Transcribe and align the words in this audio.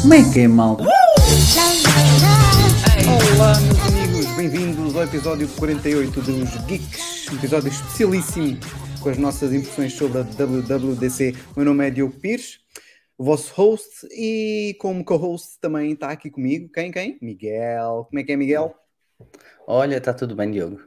Como 0.00 0.14
é 0.14 0.32
que 0.32 0.40
é, 0.40 0.48
malta? 0.48 0.84
Love. 0.84 0.92
Olá, 3.34 3.60
meus 3.60 3.80
amigos, 3.80 4.26
bem-vindos 4.36 4.94
ao 4.94 5.02
episódio 5.02 5.48
48 5.48 6.20
dos 6.20 6.50
Geeks, 6.66 7.28
um 7.32 7.34
episódio 7.34 7.68
especialíssimo 7.68 8.58
com 9.00 9.08
as 9.08 9.18
nossas 9.18 9.52
impressões 9.52 9.92
sobre 9.94 10.18
a 10.18 10.22
WWDC. 10.22 11.34
O 11.56 11.60
meu 11.60 11.64
nome 11.64 11.88
é 11.88 11.90
Diogo 11.90 12.14
Pires, 12.14 12.60
o 13.18 13.24
vosso 13.24 13.54
host, 13.54 14.06
e 14.10 14.76
como 14.80 15.04
co-host 15.04 15.58
também 15.60 15.92
está 15.92 16.10
aqui 16.10 16.30
comigo. 16.30 16.70
Quem? 16.72 16.90
Quem? 16.90 17.18
Miguel. 17.22 18.06
Como 18.08 18.20
é 18.20 18.24
que 18.24 18.32
é, 18.32 18.36
Miguel? 18.36 18.74
Olha, 19.66 19.96
está 19.96 20.12
tudo 20.12 20.34
bem, 20.34 20.50
Diogo. 20.50 20.80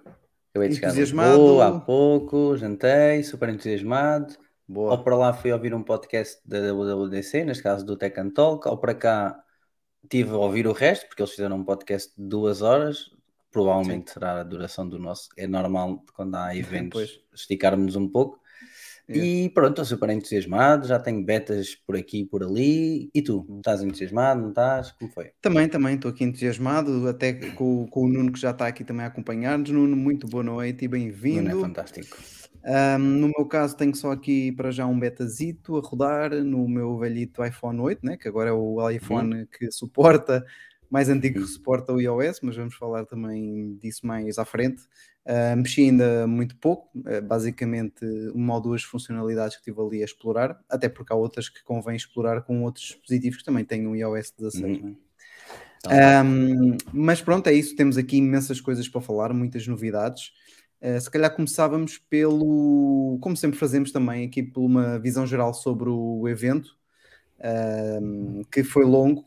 Eu 0.53 0.67
de 0.67 0.75
chegar 0.75 0.89
a 0.89 0.91
Entusiasmado? 0.91 1.37
Lisboa 1.37 1.67
há 1.67 1.79
pouco, 1.79 2.57
jantei, 2.57 3.23
super 3.23 3.49
entusiasmado. 3.49 4.35
Boa. 4.67 4.91
Ao 4.91 5.03
para 5.03 5.17
lá 5.17 5.33
fui 5.33 5.51
ouvir 5.51 5.73
um 5.73 5.81
podcast 5.81 6.39
da 6.45 6.59
WWDC, 6.59 7.45
neste 7.45 7.63
caso 7.63 7.85
do 7.85 7.97
Tech 7.97 8.19
and 8.19 8.31
Talk. 8.31 8.67
Ao 8.67 8.77
para 8.77 8.93
cá 8.93 9.43
tive 10.07 10.31
a 10.31 10.37
ouvir 10.37 10.67
o 10.67 10.73
resto, 10.73 11.07
porque 11.07 11.21
eles 11.21 11.31
fizeram 11.31 11.57
um 11.57 11.63
podcast 11.63 12.13
de 12.15 12.27
duas 12.27 12.61
horas. 12.61 13.11
Provavelmente 13.51 14.11
será 14.11 14.41
a 14.41 14.43
duração 14.43 14.87
do 14.87 14.99
nosso. 14.99 15.29
É 15.35 15.47
normal 15.47 16.03
quando 16.13 16.35
há 16.35 16.53
eventos 16.55 17.19
esticarmos 17.33 17.95
um 17.95 18.07
pouco. 18.07 18.38
É. 19.09 19.17
E 19.17 19.49
pronto, 19.49 19.69
estou 19.71 19.85
super 19.85 20.09
entusiasmado. 20.11 20.87
Já 20.87 20.99
tenho 20.99 21.23
betas 21.23 21.75
por 21.75 21.95
aqui 21.95 22.21
e 22.21 22.25
por 22.25 22.43
ali. 22.43 23.09
E 23.13 23.21
tu? 23.21 23.45
Estás 23.57 23.81
entusiasmado? 23.81 24.41
Não 24.41 24.49
estás? 24.49 24.91
Como 24.91 25.11
foi? 25.11 25.31
Também, 25.41 25.67
também, 25.67 25.95
estou 25.95 26.11
aqui 26.11 26.23
entusiasmado, 26.23 27.07
até 27.07 27.33
com, 27.33 27.87
com 27.87 28.05
o 28.05 28.07
Nuno 28.07 28.31
que 28.31 28.39
já 28.39 28.51
está 28.51 28.67
aqui 28.67 28.83
também 28.83 29.03
a 29.03 29.07
acompanhar-nos. 29.07 29.69
Nuno, 29.71 29.95
muito 29.95 30.27
boa 30.27 30.43
noite 30.43 30.85
e 30.85 30.87
Não 30.87 30.95
é 30.95 30.99
bem-vindo. 30.99 31.61
fantástico? 31.61 32.17
Ahm, 32.63 33.19
no 33.19 33.31
meu 33.35 33.45
caso, 33.47 33.75
tenho 33.75 33.95
só 33.95 34.11
aqui 34.11 34.51
para 34.51 34.69
já 34.69 34.85
um 34.85 34.99
betazito 34.99 35.77
a 35.77 35.81
rodar 35.81 36.31
no 36.43 36.67
meu 36.67 36.97
velhito 36.97 37.43
iPhone 37.43 37.79
8, 37.79 38.05
né? 38.05 38.17
que 38.17 38.27
agora 38.27 38.49
é 38.49 38.53
o 38.53 38.89
iPhone 38.89 39.47
que 39.47 39.71
suporta, 39.71 40.45
mais 40.89 41.07
antigo 41.07 41.39
que 41.39 41.47
suporta 41.47 41.93
o 41.93 42.01
iOS, 42.01 42.39
mas 42.41 42.57
vamos 42.57 42.75
falar 42.75 43.05
também 43.05 43.77
disso 43.77 44.05
mais 44.05 44.37
à 44.37 44.45
frente. 44.45 44.81
Ah, 45.31 45.55
mexi 45.55 45.81
ainda 45.81 46.25
muito 46.25 46.55
pouco, 46.55 46.89
ah, 47.05 47.21
basicamente 47.21 48.03
uma 48.33 48.55
ou 48.55 48.61
duas 48.61 48.81
funcionalidades 48.81 49.55
que 49.55 49.61
estive 49.61 49.79
ali 49.79 50.01
a 50.01 50.05
explorar, 50.05 50.59
até 50.67 50.89
porque 50.89 51.13
há 51.13 51.15
outras 51.15 51.47
que 51.47 51.63
convém 51.63 51.95
explorar 51.95 52.41
com 52.41 52.63
outros 52.63 52.85
dispositivos 52.85 53.37
que 53.37 53.43
também 53.43 53.63
têm 53.63 53.85
um 53.85 53.95
iOS 53.95 54.33
16. 54.39 54.63
Uhum. 54.81 54.89
né? 54.89 54.95
Então, 55.85 56.25
Um, 56.25 56.77
mas 56.91 57.21
pronto, 57.21 57.45
é 57.47 57.53
isso. 57.53 57.75
Temos 57.75 57.95
aqui 57.95 58.17
imensas 58.17 58.59
coisas 58.59 58.89
para 58.89 59.01
falar, 59.01 59.31
muitas 59.31 59.67
novidades. 59.67 60.33
Uh, 60.81 60.99
se 60.99 61.09
calhar 61.11 61.33
começávamos 61.33 61.99
pelo, 62.09 63.19
como 63.21 63.37
sempre 63.37 63.59
fazemos 63.59 63.91
também, 63.91 64.25
aqui 64.25 64.41
por 64.41 64.65
uma 64.65 64.97
visão 64.97 65.27
geral 65.27 65.53
sobre 65.53 65.89
o 65.89 66.27
evento, 66.27 66.75
um, 68.01 68.41
que 68.51 68.63
foi 68.63 68.83
longo, 68.83 69.25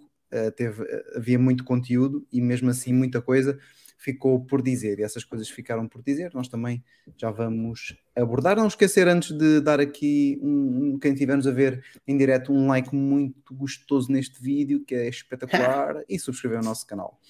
teve, 0.56 0.84
havia 1.14 1.38
muito 1.38 1.62
conteúdo 1.62 2.26
e 2.32 2.40
mesmo 2.40 2.70
assim 2.70 2.92
muita 2.92 3.22
coisa 3.22 3.58
ficou 4.02 4.44
por 4.44 4.60
dizer, 4.62 4.98
e 4.98 5.02
essas 5.02 5.22
coisas 5.24 5.48
ficaram 5.48 5.86
por 5.86 6.02
dizer, 6.02 6.32
nós 6.34 6.48
também 6.48 6.82
já 7.16 7.30
vamos 7.30 7.96
abordar. 8.16 8.56
Não 8.56 8.66
esquecer 8.66 9.06
antes 9.06 9.30
de 9.36 9.60
dar 9.60 9.78
aqui, 9.80 10.38
um, 10.42 10.94
um- 10.94 10.98
quem 10.98 11.12
estiver-nos 11.12 11.46
a 11.46 11.50
ver 11.52 11.84
em 12.06 12.16
direto, 12.16 12.52
um 12.52 12.66
like 12.66 12.94
muito 12.94 13.54
gostoso 13.54 14.10
neste 14.10 14.42
vídeo, 14.42 14.84
que 14.84 14.94
é 14.94 15.08
espetacular, 15.08 16.02
e 16.08 16.18
subscrever 16.18 16.60
o 16.60 16.64
nosso 16.64 16.86
canal. 16.86 17.20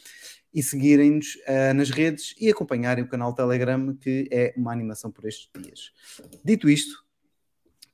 E 0.54 0.62
seguirem-nos 0.62 1.38
ah, 1.46 1.72
nas 1.74 1.90
redes 1.90 2.34
e 2.40 2.48
acompanharem 2.50 3.04
o 3.04 3.08
canal 3.08 3.34
Telegram, 3.34 3.94
que 3.96 4.28
é 4.30 4.52
uma 4.56 4.72
animação 4.72 5.10
por 5.10 5.24
estes 5.26 5.48
dias. 5.62 5.92
Dito 6.44 6.68
isto, 6.70 7.04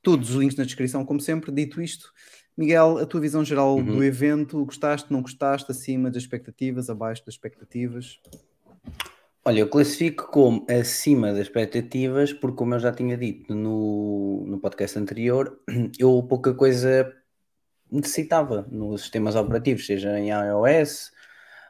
todos 0.01 0.29
os 0.29 0.35
links 0.35 0.57
na 0.57 0.63
descrição, 0.63 1.05
como 1.05 1.19
sempre. 1.19 1.51
Dito 1.51 1.81
isto, 1.81 2.11
Miguel, 2.57 2.97
a 2.97 3.05
tua 3.05 3.21
visão 3.21 3.43
geral 3.45 3.77
Uhum. 3.77 3.85
do 3.85 4.03
evento, 4.03 4.65
gostaste, 4.65 5.11
não 5.11 5.21
gostaste, 5.21 5.71
acima 5.71 6.09
das 6.11 6.23
expectativas, 6.23 6.89
abaixo 6.89 7.25
das 7.25 7.35
expectativas? 7.35 8.19
Olha, 9.45 9.61
eu 9.61 9.69
classifico 9.69 10.27
como 10.31 10.65
acima 10.69 11.31
das 11.31 11.43
expectativas, 11.43 12.33
porque 12.33 12.57
como 12.57 12.75
eu 12.75 12.79
já 12.79 12.91
tinha 12.91 13.17
dito 13.17 13.55
no, 13.55 14.45
no 14.45 14.59
podcast 14.59 14.99
anterior, 14.99 15.59
eu 15.97 16.21
pouca 16.23 16.53
coisa 16.53 17.13
necessitava 17.91 18.67
nos 18.71 19.01
sistemas 19.01 19.35
operativos, 19.35 19.85
seja 19.85 20.19
em 20.19 20.29
iOS, 20.29 21.11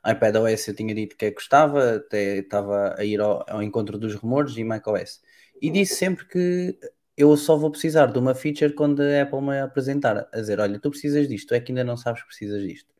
iPadOS 0.06 0.68
eu 0.69 0.75
tinha 0.75 0.94
dito 0.96 1.16
que 1.18 1.25
é 1.25 1.30
que 1.30 1.35
gostava, 1.35 1.97
até 1.97 2.38
estava 2.40 2.96
a 2.97 3.03
ir 3.06 3.22
ao, 3.22 3.46
ao 3.50 3.63
encontro 3.63 3.97
dos 3.97 4.16
rumores 4.16 4.57
e 4.57 4.63
macOS. 4.63 5.22
E 5.62 5.69
disse 5.69 5.96
sempre 5.96 6.25
que 6.28 6.80
eu 7.18 7.36
só 7.38 7.57
vou 7.57 7.72
precisar 7.72 8.07
de 8.07 8.19
uma 8.19 8.34
feature 8.36 8.74
quando 8.74 9.01
a 9.01 9.22
Apple 9.24 9.41
me 9.41 9.59
apresentar, 9.59 10.28
a 10.34 10.40
dizer, 10.40 10.59
olha, 10.59 10.80
tu 10.80 10.90
precisas 10.90 11.28
disto, 11.28 11.53
é 11.53 11.59
que 11.59 11.72
ainda 11.72 11.84
não 11.84 11.97
sabes 11.97 12.22
que 12.22 12.28
precisas 12.28 12.63
disto. 12.63 12.94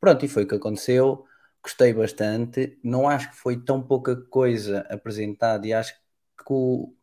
Pronto, 0.00 0.24
e 0.24 0.28
foi 0.28 0.44
o 0.44 0.48
que 0.48 0.54
aconteceu. 0.54 1.24
Gostei 1.64 1.92
bastante. 1.92 2.78
Não 2.84 3.08
acho 3.08 3.30
que 3.30 3.36
foi 3.36 3.56
tão 3.64 3.82
pouca 3.82 4.14
coisa 4.16 4.80
apresentada 4.90 5.66
e 5.66 5.72
acho 5.72 5.92
que, 5.94 6.52
o- 6.52 6.94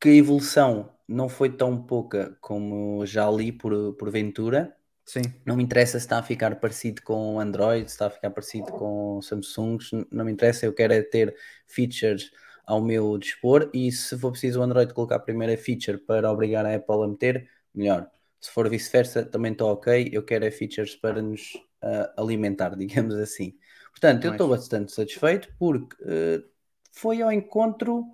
que 0.00 0.08
a 0.08 0.14
evolução 0.14 0.92
não 1.08 1.28
foi 1.28 1.50
tão 1.50 1.80
pouca 1.82 2.36
como 2.40 3.04
já 3.06 3.30
li 3.30 3.52
por, 3.52 3.94
por 3.94 4.10
Ventura. 4.10 4.74
Sim. 5.04 5.22
Não 5.44 5.56
me 5.56 5.62
interessa 5.62 5.98
se 5.98 6.04
está 6.04 6.18
a 6.18 6.22
ficar 6.22 6.56
parecido 6.58 7.00
com 7.02 7.38
Android, 7.38 7.88
se 7.88 7.94
está 7.94 8.06
a 8.06 8.10
ficar 8.10 8.30
parecido 8.30 8.66
com 8.72 9.20
Samsung, 9.22 9.78
não 10.10 10.24
me 10.24 10.32
interessa, 10.32 10.66
eu 10.66 10.74
quero 10.74 10.92
é 10.92 11.02
ter 11.02 11.34
features 11.68 12.30
ao 12.66 12.82
meu 12.82 13.16
dispor 13.16 13.70
e 13.72 13.92
se 13.92 14.18
for 14.18 14.32
preciso 14.32 14.58
o 14.58 14.62
Android 14.64 14.92
colocar 14.92 15.16
a 15.16 15.20
primeira 15.20 15.56
feature 15.56 15.98
para 15.98 16.30
obrigar 16.30 16.66
a 16.66 16.74
Apple 16.74 17.04
a 17.04 17.06
meter, 17.06 17.48
melhor. 17.72 18.10
Se 18.40 18.50
for 18.50 18.68
vice-versa, 18.68 19.24
também 19.24 19.52
estou 19.52 19.70
ok, 19.72 20.10
eu 20.12 20.24
quero 20.24 20.44
é 20.44 20.50
features 20.50 20.96
para 20.96 21.22
nos 21.22 21.52
ah, 21.82 22.12
alimentar, 22.16 22.74
digamos 22.76 23.14
assim. 23.14 23.58
Portanto, 23.90 24.24
eu 24.24 24.30
estou 24.32 24.48
bastante 24.48 24.92
satisfeito 24.92 25.52
porque 25.58 25.96
eh, 26.04 26.42
foi 26.92 27.22
ao 27.22 27.32
encontro 27.32 28.04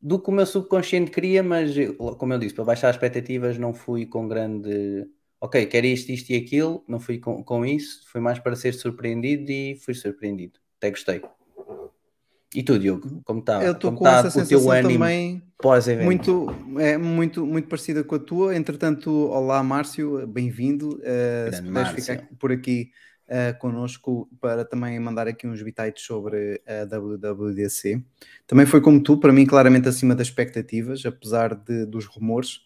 do 0.00 0.20
que 0.20 0.28
o 0.30 0.32
meu 0.32 0.46
subconsciente 0.46 1.10
queria, 1.10 1.42
mas 1.42 1.76
eu- 1.76 1.96
como 2.16 2.32
eu 2.32 2.38
disse, 2.38 2.54
para 2.54 2.64
baixar 2.64 2.88
as 2.88 2.96
expectativas 2.96 3.58
não 3.58 3.72
fui 3.72 4.06
com 4.06 4.26
grande 4.28 5.08
ok, 5.40 5.66
quero 5.66 5.86
isto, 5.86 6.10
isto 6.10 6.30
e 6.30 6.36
aquilo, 6.36 6.84
não 6.88 7.00
fui 7.00 7.18
com, 7.18 7.42
com 7.44 7.64
isso, 7.66 8.02
fui 8.08 8.20
mais 8.20 8.38
para 8.38 8.56
ser 8.56 8.72
surpreendido 8.74 9.50
e 9.50 9.76
fui 9.76 9.94
surpreendido. 9.94 10.58
Até 10.78 10.90
gostei. 10.90 11.41
E 12.54 12.62
tu, 12.62 12.78
Diogo, 12.78 13.22
como 13.24 13.40
está? 13.40 13.64
Eu 13.64 13.72
estou 13.72 13.92
com 13.92 14.06
está 14.06 14.26
essa 14.28 14.42
o 14.42 14.46
teu 14.46 14.70
ânimo 14.70 14.92
também. 14.92 15.42
Muito, 16.04 16.46
é, 16.78 16.98
muito, 16.98 17.46
muito 17.46 17.66
parecida 17.66 18.04
com 18.04 18.14
a 18.14 18.18
tua. 18.18 18.54
Entretanto, 18.54 19.10
olá 19.10 19.62
Márcio, 19.62 20.26
bem-vindo. 20.26 20.96
Uh, 20.98 21.54
se 21.54 21.62
puderes 21.62 21.88
ficar 21.92 22.28
por 22.38 22.52
aqui 22.52 22.90
uh, 23.26 23.58
connosco 23.58 24.28
para 24.38 24.66
também 24.66 25.00
mandar 25.00 25.26
aqui 25.26 25.46
uns 25.46 25.62
bitites 25.62 26.04
sobre 26.04 26.60
a 26.66 26.84
WWDC. 26.84 28.04
Também 28.46 28.66
foi 28.66 28.82
como 28.82 29.02
tu, 29.02 29.16
para 29.16 29.32
mim, 29.32 29.46
claramente 29.46 29.88
acima 29.88 30.14
das 30.14 30.26
expectativas, 30.26 31.06
apesar 31.06 31.54
de, 31.54 31.86
dos 31.86 32.04
rumores. 32.04 32.60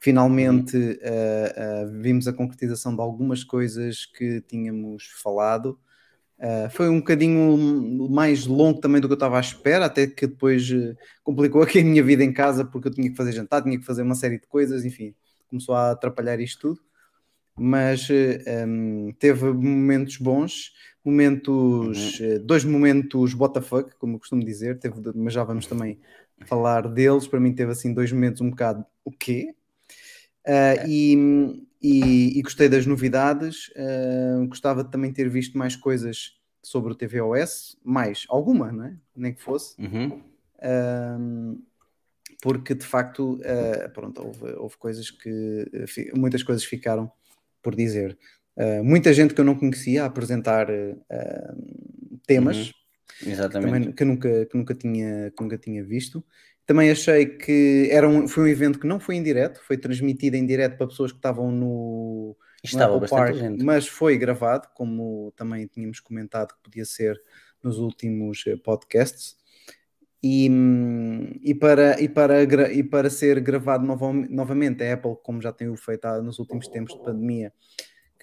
Finalmente 0.00 0.76
Uhum. 0.76 0.94
uh, 0.94 1.86
uh, 1.86 2.02
vimos 2.02 2.26
a 2.26 2.32
concretização 2.32 2.92
de 2.92 3.00
algumas 3.00 3.44
coisas 3.44 4.04
que 4.04 4.40
tínhamos 4.40 5.06
falado. 5.22 5.78
Uh, 6.42 6.68
foi 6.70 6.88
um 6.88 6.98
bocadinho 6.98 7.56
mais 8.10 8.46
longo 8.46 8.80
também 8.80 9.00
do 9.00 9.06
que 9.06 9.12
eu 9.12 9.14
estava 9.16 9.36
à 9.36 9.40
espera, 9.40 9.86
até 9.86 10.08
que 10.08 10.26
depois 10.26 10.68
uh, 10.72 10.96
complicou 11.22 11.62
aqui 11.62 11.78
a 11.78 11.84
minha 11.84 12.02
vida 12.02 12.24
em 12.24 12.32
casa 12.32 12.64
porque 12.64 12.88
eu 12.88 12.92
tinha 12.92 13.08
que 13.08 13.16
fazer 13.16 13.30
jantar, 13.30 13.62
tinha 13.62 13.78
que 13.78 13.84
fazer 13.84 14.02
uma 14.02 14.16
série 14.16 14.40
de 14.40 14.48
coisas, 14.48 14.84
enfim, 14.84 15.14
começou 15.48 15.72
a 15.72 15.92
atrapalhar 15.92 16.40
isto 16.40 16.74
tudo. 16.74 16.80
Mas 17.56 18.08
uh, 18.10 18.66
um, 18.66 19.12
teve 19.20 19.52
momentos 19.52 20.16
bons, 20.16 20.72
momentos, 21.04 22.18
uh, 22.18 22.40
dois 22.40 22.64
momentos 22.64 23.34
WTF, 23.34 23.94
como 24.00 24.16
eu 24.16 24.18
costumo 24.18 24.44
dizer, 24.44 24.80
teve, 24.80 24.96
mas 25.14 25.32
já 25.32 25.44
vamos 25.44 25.66
também 25.68 26.00
falar 26.44 26.88
deles. 26.88 27.28
Para 27.28 27.38
mim, 27.38 27.52
teve 27.54 27.70
assim 27.70 27.94
dois 27.94 28.10
momentos 28.10 28.40
um 28.40 28.50
bocado 28.50 28.84
o 29.04 29.12
quê? 29.12 29.54
Uh, 30.44 30.88
e, 30.88 31.62
e, 31.82 32.38
e 32.38 32.42
gostei 32.42 32.68
das 32.68 32.86
novidades. 32.86 33.68
uh, 33.70 34.46
gostava 34.46 34.84
de 34.84 34.90
também 34.90 35.12
ter 35.12 35.28
visto 35.28 35.58
mais 35.58 35.74
coisas 35.76 36.38
sobre 36.62 36.92
o 36.92 36.94
tvOS, 36.94 37.76
mais 37.84 38.24
alguma, 38.28 38.70
não 38.70 38.84
é? 38.84 38.96
Nem 39.16 39.34
que 39.34 39.42
fosse, 39.42 39.74
Uhum. 39.80 40.22
um, 41.18 41.62
porque 42.40 42.74
de 42.74 42.84
facto, 42.86 43.34
uh, 43.34 43.90
pronto, 43.92 44.22
houve, 44.24 44.52
houve 44.54 44.76
coisas 44.76 45.10
que 45.10 45.66
muitas 46.14 46.42
coisas 46.42 46.64
ficaram 46.64 47.10
por 47.62 47.74
dizer. 47.74 48.16
Uh, 48.56 48.84
muita 48.84 49.12
gente 49.12 49.34
que 49.34 49.40
eu 49.40 49.44
não 49.44 49.54
conhecia 49.54 50.02
a 50.02 50.06
apresentar 50.06 50.68
uh, 50.70 52.20
temas 52.26 52.72
Exatamente. 53.24 53.72
também, 53.72 53.92
que, 53.92 54.04
nunca, 54.04 54.46
que, 54.46 54.56
nunca 54.56 54.74
tinha, 54.74 55.30
que 55.30 55.42
nunca 55.42 55.58
tinha 55.58 55.82
visto. 55.84 56.24
Também 56.72 56.90
achei 56.90 57.26
que 57.26 57.86
era 57.90 58.08
um, 58.08 58.26
foi 58.26 58.44
um 58.44 58.46
evento 58.46 58.78
que 58.78 58.86
não 58.86 58.98
foi 58.98 59.16
em 59.16 59.22
direto, 59.22 59.60
foi 59.62 59.76
transmitido 59.76 60.36
em 60.36 60.46
direto 60.46 60.78
para 60.78 60.86
pessoas 60.86 61.12
que 61.12 61.18
estavam 61.18 61.52
no, 61.52 62.34
Estava 62.64 62.98
Park, 63.06 63.34
gente. 63.34 63.62
mas 63.62 63.86
foi 63.86 64.16
gravado, 64.16 64.68
como 64.72 65.30
também 65.36 65.66
tínhamos 65.66 66.00
comentado 66.00 66.54
que 66.54 66.62
podia 66.62 66.86
ser 66.86 67.20
nos 67.62 67.76
últimos 67.76 68.42
eh, 68.46 68.56
podcasts. 68.56 69.36
E, 70.22 70.48
hum, 70.48 71.34
e, 71.42 71.54
para, 71.54 72.00
e, 72.00 72.08
para, 72.08 72.72
e 72.72 72.82
para 72.82 73.10
ser 73.10 73.38
gravado 73.40 73.84
novo- 73.84 74.14
novamente, 74.30 74.82
a 74.82 74.94
Apple, 74.94 75.16
como 75.22 75.42
já 75.42 75.52
tem 75.52 75.68
o 75.68 75.76
feito 75.76 76.08
nos 76.22 76.38
últimos 76.38 76.68
tempos 76.68 76.94
de 76.94 77.04
pandemia, 77.04 77.52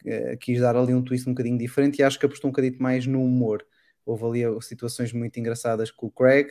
eh, 0.04 0.36
quis 0.38 0.60
dar 0.60 0.76
ali 0.76 0.92
um 0.92 1.04
twist 1.04 1.30
um 1.30 1.34
bocadinho 1.34 1.58
diferente 1.60 2.00
e 2.00 2.04
acho 2.04 2.18
que 2.18 2.26
apostou 2.26 2.48
um 2.48 2.52
bocadinho 2.52 2.82
mais 2.82 3.06
no 3.06 3.24
humor. 3.24 3.64
Houve 4.04 4.26
ali 4.26 4.44
eh, 4.44 4.62
situações 4.62 5.14
muito 5.14 5.40
engraçadas 5.40 5.92
com 5.92 6.08
o 6.08 6.12
Craig, 6.12 6.50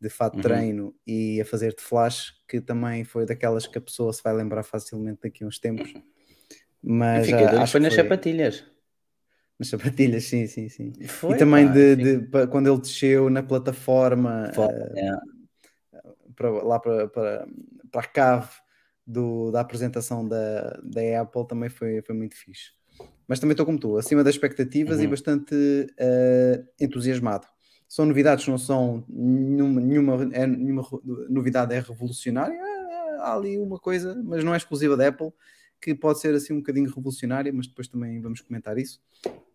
de 0.00 0.08
fato 0.08 0.36
Uhum. 0.36 0.42
treino 0.42 0.94
e 1.06 1.40
a 1.40 1.44
fazer 1.44 1.74
de 1.74 1.82
flash, 1.82 2.32
que 2.48 2.60
também 2.60 3.04
foi 3.04 3.26
daquelas 3.26 3.66
que 3.66 3.78
a 3.78 3.80
pessoa 3.80 4.12
se 4.12 4.22
vai 4.22 4.32
lembrar 4.34 4.62
facilmente 4.62 5.20
daqui 5.22 5.44
a 5.44 5.46
uns 5.46 5.58
tempos. 5.58 5.92
Eu 5.94 6.02
Mas 6.82 7.26
fiquei 7.26 7.44
ah, 7.46 7.50
doido, 7.50 7.62
acho 7.62 7.72
foi 7.72 7.80
nas 7.80 7.94
foi 7.94 8.02
sapatilhas. 8.04 8.64
nas 9.58 9.68
sapatilhas, 9.68 10.24
sim, 10.24 10.46
sim, 10.46 10.68
sim. 10.68 10.92
Foi, 11.06 11.34
e 11.34 11.38
também 11.38 11.66
pá, 11.66 11.72
de, 11.72 11.96
de- 11.96 12.46
quando 12.48 12.68
ele 12.72 12.80
desceu 12.80 13.28
na 13.28 13.42
plataforma 13.42 14.50
Foi, 14.54 14.66
eh, 14.66 14.92
é. 14.96 15.10
para, 16.36 16.50
lá 16.50 16.78
para, 16.78 17.08
para, 17.08 17.48
para 17.90 18.00
a 18.00 18.06
cave 18.06 18.48
do, 19.06 19.50
da 19.50 19.60
apresentação 19.60 20.26
da, 20.26 20.78
da 20.84 21.20
Apple 21.22 21.46
também 21.48 21.68
foi, 21.68 22.00
foi 22.02 22.14
muito 22.14 22.36
fixe. 22.36 22.70
Mas 23.26 23.40
também 23.40 23.52
estou 23.52 23.66
como 23.66 23.78
tu, 23.78 23.96
acima 23.98 24.22
das 24.24 24.34
expectativas 24.36 25.00
e 25.00 25.04
Uhum. 25.04 25.10
bastante 25.10 25.54
eh, 25.98 26.64
entusiasmado. 26.80 27.46
São 27.88 28.04
novidades, 28.04 28.46
não 28.46 28.58
são 28.58 29.02
nenhuma, 29.08 29.80
nenhuma, 29.80 30.30
é, 30.32 30.46
nenhuma 30.46 30.86
novidade 31.28 31.74
é 31.74 31.80
revolucionária. 31.80 32.54
É, 32.54 32.88
Há 33.20 33.34
ali 33.34 33.58
uma 33.58 33.78
coisa, 33.78 34.14
mas 34.24 34.44
não 34.44 34.54
é 34.54 34.56
exclusiva 34.56 34.96
da 34.96 35.08
Apple, 35.08 35.32
que 35.80 35.94
pode 35.94 36.20
ser 36.20 36.34
assim 36.34 36.52
um 36.52 36.58
bocadinho 36.58 36.88
revolucionária, 36.88 37.52
mas 37.52 37.66
depois 37.66 37.88
também 37.88 38.20
vamos 38.20 38.40
comentar 38.40 38.78
isso. 38.78 39.00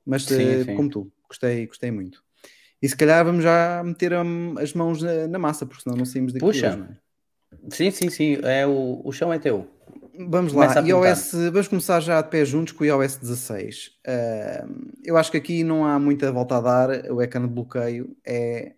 Mas 0.05 0.23
Sim, 0.23 0.43
eh, 0.43 0.63
sim. 0.65 0.75
como 0.75 0.89
tu, 0.89 1.11
gostei, 1.27 1.67
gostei 1.67 1.91
muito. 1.91 2.23
E 2.81 2.89
se 2.89 2.97
calhar 2.97 3.23
vamos 3.23 3.43
já 3.43 3.81
meter 3.81 4.13
as 4.13 4.73
mãos 4.73 5.01
na, 5.01 5.39
massa, 5.39 5.65
porque 5.65 5.83
senão 5.83 5.95
não 5.95 6.03
saímos 6.03 6.33
daqui 6.33 6.45
Puxa. 6.45 6.67
hoje, 6.67 6.81
é? 6.81 7.03
Sim, 7.69 7.91
sim, 7.91 8.09
sim. 8.09 8.37
É 8.43 8.67
o, 8.67 9.01
o 9.05 9.11
chão 9.11 9.31
é 9.31 9.39
teu. 9.39 9.69
Vamos 10.15 10.53
lá, 10.53 10.79
iOS, 10.79 11.31
vamos 11.51 11.67
começar 11.67 11.99
já 11.99 12.21
de 12.21 12.29
pé 12.29 12.45
juntos 12.45 12.71
com 12.73 12.83
o 12.83 12.85
iOS 12.87 13.17
16. 13.17 13.91
Ahm, 14.05 14.91
eu 15.03 15.17
acho 15.17 15.31
que 15.31 15.37
aqui 15.37 15.63
não 15.63 15.85
há 15.85 15.97
muita 15.97 16.31
volta 16.31 16.57
a 16.57 16.61
dar, 16.61 17.11
o 17.11 17.19
ecrã 17.19 17.41
de 17.41 17.47
bloqueio 17.47 18.15
é, 18.23 18.73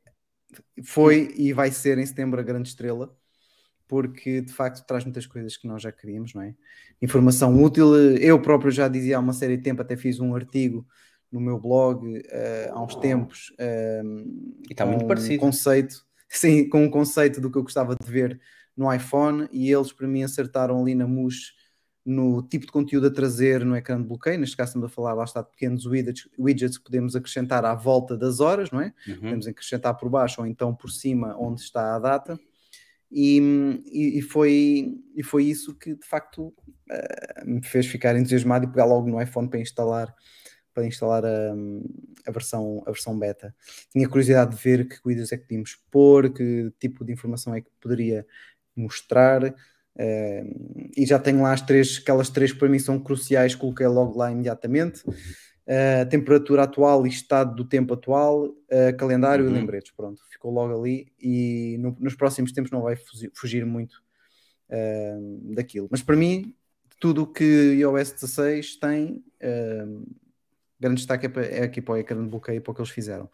foi 0.83 1.33
e 1.35 1.51
vai 1.51 1.71
ser 1.71 1.97
em 1.97 2.05
setembro 2.05 2.39
a 2.39 2.43
grande 2.43 2.69
estrela, 2.69 3.13
porque 3.85 4.39
de 4.39 4.53
facto 4.53 4.85
traz 4.87 5.03
muitas 5.03 5.25
coisas 5.25 5.57
que 5.57 5.67
nós 5.67 5.81
já 5.81 5.91
queríamos, 5.91 6.33
não 6.33 6.41
é? 6.41 6.55
Informação 7.01 7.61
útil, 7.61 7.93
eu 8.17 8.41
próprio 8.41 8.71
já 8.71 8.87
dizia 8.87 9.17
há 9.17 9.19
uma 9.19 9.33
série 9.33 9.57
de 9.57 9.63
tempo, 9.63 9.81
até 9.81 9.97
fiz 9.97 10.21
um 10.21 10.35
artigo 10.35 10.87
no 11.29 11.41
meu 11.41 11.59
blog 11.59 12.21
eh, 12.29 12.69
há 12.71 12.81
uns 12.81 12.95
tempos 12.95 13.53
ahm, 13.59 14.23
E 14.69 14.71
está 14.71 14.85
muito 14.85 15.05
parecido. 15.05 15.43
Um 15.43 15.47
conceito, 15.47 16.05
sim, 16.29 16.69
com 16.69 16.85
um 16.85 16.89
conceito 16.89 17.41
do 17.41 17.51
que 17.51 17.57
eu 17.57 17.63
gostava 17.63 17.93
de 17.93 18.09
ver 18.09 18.39
no 18.75 18.93
iPhone 18.93 19.47
e 19.51 19.71
eles 19.71 19.91
para 19.91 20.07
mim 20.07 20.23
acertaram 20.23 20.81
ali 20.81 20.95
na 20.95 21.07
mousse 21.07 21.53
no 22.05 22.43
tipo 22.43 22.67
de 22.67 22.71
conteúdo 22.71 23.07
a 23.07 23.11
trazer 23.11 23.65
no 23.65 23.75
ecrã 23.75 23.99
de 23.99 24.07
bloqueio, 24.07 24.39
neste 24.39 24.55
caso 24.55 24.69
estamos 24.69 24.91
a 24.91 24.93
falar 24.93 25.15
lá 25.15 25.23
está 25.23 25.41
de 25.41 25.49
pequenos 25.49 25.87
widgets, 25.87 26.29
widgets 26.37 26.77
que 26.77 26.83
podemos 26.83 27.15
acrescentar 27.15 27.65
à 27.65 27.73
volta 27.73 28.15
das 28.15 28.39
horas, 28.39 28.69
não 28.69 28.79
é? 28.79 28.93
Uhum. 29.07 29.15
Podemos 29.15 29.47
acrescentar 29.47 29.97
por 29.97 30.07
baixo 30.07 30.39
ou 30.39 30.45
então 30.45 30.75
por 30.75 30.91
cima 30.91 31.35
onde 31.39 31.61
está 31.61 31.95
a 31.95 31.99
data 31.99 32.39
e, 33.11 33.81
e, 33.91 34.19
e 34.19 34.21
foi, 34.21 35.01
e 35.15 35.23
foi 35.23 35.45
isso 35.45 35.73
que 35.73 35.95
de 35.95 36.05
facto 36.05 36.53
eh, 36.91 37.43
me 37.43 37.63
fez 37.63 37.87
ficar 37.87 38.15
entusiasmado 38.15 38.65
e 38.65 38.67
pegar 38.67 38.85
logo 38.85 39.09
no 39.09 39.19
iPhone 39.19 39.49
para 39.49 39.59
instalar 39.59 40.13
para 40.75 40.85
instalar 40.85 41.23
a, 41.25 41.55
a 42.27 42.31
versão, 42.31 42.83
a 42.85 42.91
versão 42.91 43.17
beta. 43.17 43.55
Tinha 43.93 44.09
curiosidade 44.09 44.53
de 44.53 44.61
ver 44.61 44.85
que 44.85 44.97
widgets 45.05 45.31
é 45.31 45.37
que 45.37 45.43
podíamos 45.43 45.77
pôr, 45.89 46.33
que 46.33 46.69
tipo 46.77 47.05
de 47.05 47.13
informação 47.13 47.55
é 47.55 47.61
que 47.61 47.69
poderia 47.79 48.27
mostrar. 48.75 49.53
eh, 49.97 50.43
e 50.97 51.05
já 51.05 51.17
tenho 51.17 51.41
lá 51.41 51.53
as 51.53 51.61
três, 51.61 51.99
aquelas 52.01 52.29
três 52.29 52.51
que 52.51 52.59
para 52.59 52.67
mim 52.67 52.79
são 52.79 52.99
cruciais, 52.99 53.55
coloquei 53.55 53.87
logo 53.87 54.17
lá 54.17 54.29
imediatamente. 54.31 55.01
Eh, 55.65 56.03
temperatura 56.05 56.63
atual 56.63 57.07
e 57.07 57.09
estado 57.09 57.55
do 57.55 57.63
tempo 57.63 57.93
atual, 57.93 58.53
eh, 58.69 58.91
calendário 58.91 59.45
Uhum. 59.45 59.51
e 59.51 59.53
lembretes. 59.53 59.91
Pronto, 59.95 60.21
ficou 60.29 60.51
logo 60.51 60.77
ali 60.79 61.07
e 61.19 61.77
no- 61.79 61.95
nos 61.99 62.13
próximos 62.13 62.51
tempos 62.51 62.71
não 62.71 62.81
vai 62.81 62.95
fugi- 62.97 63.31
fugir 63.33 63.65
muito 63.65 64.03
daquilo. 65.53 65.87
Mas 65.91 66.01
para 66.01 66.15
mim, 66.17 66.53
tudo 66.99 67.21
o 67.23 67.27
que 67.27 67.43
iOS 67.79 68.11
16 68.13 68.75
tem, 68.77 69.23
grande 70.79 70.97
destaque 70.97 71.25
é, 71.27 71.29
para- 71.29 71.45
é 71.45 71.63
aqui 71.63 71.81
para 71.81 71.93
o 71.93 71.97
ecrã 71.97 72.21
de 72.21 72.29
bloqueio 72.29 72.61
para 72.61 72.71
o 72.71 72.75
que 72.75 72.81
eles 72.81 72.91
fizeram. 72.91 73.29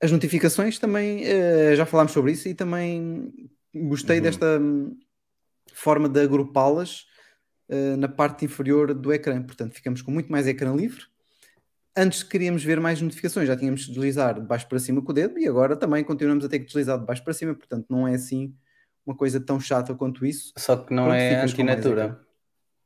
As 0.00 0.12
notificações 0.12 0.78
também, 0.78 1.24
já 1.76 1.86
falámos 1.86 2.12
sobre 2.12 2.32
isso 2.32 2.48
e 2.48 2.54
também 2.54 3.32
gostei 3.74 4.18
Uhum. 4.18 4.22
desta 4.22 4.58
hum, 4.60 4.98
forma 5.72 6.08
de 6.08 6.20
agrupá-las 6.20 7.06
eh, 7.68 7.96
na 7.96 8.08
parte 8.08 8.44
inferior 8.44 8.92
do 8.92 9.12
ecrã. 9.12 9.42
Portanto, 9.42 9.72
ficamos 9.72 10.02
com 10.02 10.10
muito 10.10 10.30
mais 10.30 10.46
ecrã 10.46 10.74
livre. 10.74 11.04
Antes 11.96 12.22
queríamos 12.22 12.64
ver 12.64 12.80
mais 12.80 13.00
notificações, 13.00 13.46
já 13.46 13.56
tínhamos 13.56 13.82
de 13.82 13.92
deslizar 13.92 14.34
de 14.40 14.46
baixo 14.46 14.66
para 14.68 14.78
cima 14.78 15.02
com 15.02 15.10
o 15.10 15.14
dedo 15.14 15.38
e 15.38 15.46
agora 15.46 15.76
também 15.76 16.02
continuamos 16.02 16.44
a 16.44 16.48
ter 16.48 16.58
que 16.58 16.66
deslizar 16.66 16.98
de 16.98 17.04
baixo 17.04 17.22
para 17.22 17.34
cima, 17.34 17.54
portanto 17.54 17.86
não 17.90 18.08
é 18.08 18.14
assim 18.14 18.54
uma 19.04 19.14
coisa 19.14 19.38
tão 19.38 19.60
chata 19.60 19.94
quanto 19.94 20.24
isso. 20.24 20.52
Só 20.56 20.76
que 20.76 20.94
não 20.94 21.04
Pronto, 21.04 21.16
é 21.16 21.42
antinatura. 21.42 22.20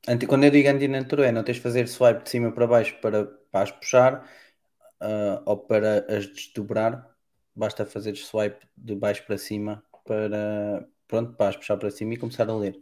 Anti, 0.07 0.25
quando 0.25 0.43
eu 0.43 0.51
digo 0.51 0.69
antinatura 0.69 1.27
é 1.27 1.31
não 1.31 1.43
tens 1.43 1.55
de 1.55 1.61
fazer 1.61 1.87
swipe 1.87 2.23
de 2.23 2.29
cima 2.29 2.51
para 2.51 2.67
baixo 2.67 2.97
para, 3.01 3.25
para 3.25 3.63
as 3.63 3.71
puxar 3.71 4.29
ah, 4.99 5.41
ou 5.45 5.57
para 5.57 6.05
as 6.09 6.27
desdobrar. 6.27 7.09
Basta 7.55 7.85
fazer 7.85 8.15
swipe 8.15 8.67
de 8.75 8.95
baixo 8.95 9.25
para 9.25 9.37
cima 9.37 9.83
para, 10.07 10.87
pronto, 11.07 11.33
para 11.33 11.49
as 11.49 11.57
puxar 11.57 11.77
para 11.77 11.91
cima 11.91 12.13
e 12.13 12.17
começar 12.17 12.49
a 12.49 12.55
ler. 12.55 12.81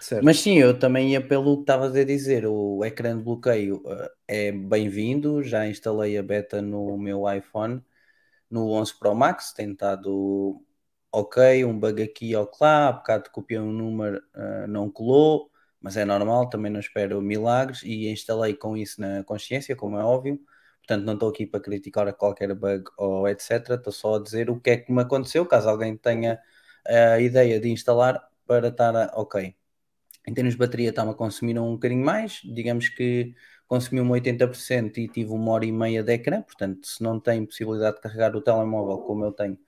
Certo. 0.00 0.24
Mas 0.24 0.40
sim, 0.40 0.58
eu 0.58 0.78
também 0.78 1.12
ia 1.12 1.20
pelo 1.20 1.56
que 1.56 1.62
estavas 1.62 1.94
a 1.94 2.04
dizer. 2.04 2.46
O 2.46 2.82
ecrã 2.84 3.16
de 3.16 3.22
bloqueio 3.22 3.82
ah, 3.86 4.10
é 4.26 4.50
bem-vindo. 4.50 5.42
Já 5.42 5.66
instalei 5.68 6.16
a 6.16 6.22
beta 6.22 6.62
no 6.62 6.96
meu 6.96 7.30
iPhone, 7.30 7.84
no 8.50 8.70
11 8.72 8.98
Pro 8.98 9.14
Max. 9.14 9.52
Tem 9.52 9.72
estado 9.72 10.62
ok. 11.12 11.64
Um 11.66 11.78
bug 11.78 12.02
aqui 12.02 12.34
ou 12.34 12.50
lá. 12.60 12.88
Há 12.88 12.92
bocado 12.92 13.30
copiei 13.30 13.60
um 13.60 13.72
número, 13.72 14.22
ah, 14.34 14.66
não 14.66 14.90
colou, 14.90 15.50
mas 15.80 15.96
é 15.98 16.04
normal. 16.04 16.48
Também 16.48 16.72
não 16.72 16.80
espero 16.80 17.20
milagres. 17.20 17.82
E 17.82 18.08
instalei 18.10 18.54
com 18.54 18.76
isso 18.76 19.00
na 19.00 19.22
consciência, 19.24 19.76
como 19.76 19.98
é 19.98 20.04
óbvio. 20.04 20.40
Portanto, 20.78 21.04
não 21.04 21.14
estou 21.14 21.28
aqui 21.28 21.46
para 21.46 21.60
criticar 21.60 22.12
qualquer 22.14 22.54
bug 22.54 22.84
ou 22.96 23.28
etc. 23.28 23.70
Estou 23.70 23.92
só 23.92 24.16
a 24.16 24.22
dizer 24.22 24.50
o 24.50 24.58
que 24.60 24.70
é 24.70 24.76
que 24.78 24.92
me 24.92 25.02
aconteceu. 25.02 25.46
Caso 25.46 25.68
alguém 25.68 25.96
tenha 25.96 26.40
a 26.88 27.20
ideia 27.20 27.60
de 27.60 27.68
instalar 27.70 28.28
para 28.46 28.68
estar 28.68 28.94
a- 28.96 29.12
ok. 29.16 29.54
Em 30.26 30.34
termos 30.34 30.54
de 30.54 30.58
bateria, 30.58 30.90
está-me 30.90 31.10
a 31.12 31.14
consumir 31.14 31.58
um 31.58 31.72
bocadinho 31.74 32.04
mais. 32.04 32.40
Digamos 32.44 32.88
que 32.88 33.34
consumiu-me 33.66 34.12
80% 34.12 34.98
e 35.00 35.08
tive 35.08 35.30
uma 35.32 35.52
hora 35.52 35.64
e 35.66 35.72
meia 35.72 36.02
de 36.02 36.12
ecrã. 36.12 36.42
Portanto, 36.42 36.86
se 36.86 37.02
não 37.02 37.18
tem 37.20 37.44
possibilidade 37.46 37.96
de 37.96 38.02
carregar 38.02 38.36
o 38.36 38.42
telemóvel 38.42 38.98
como 38.98 39.24
eu 39.24 39.32
tenho 39.32 39.58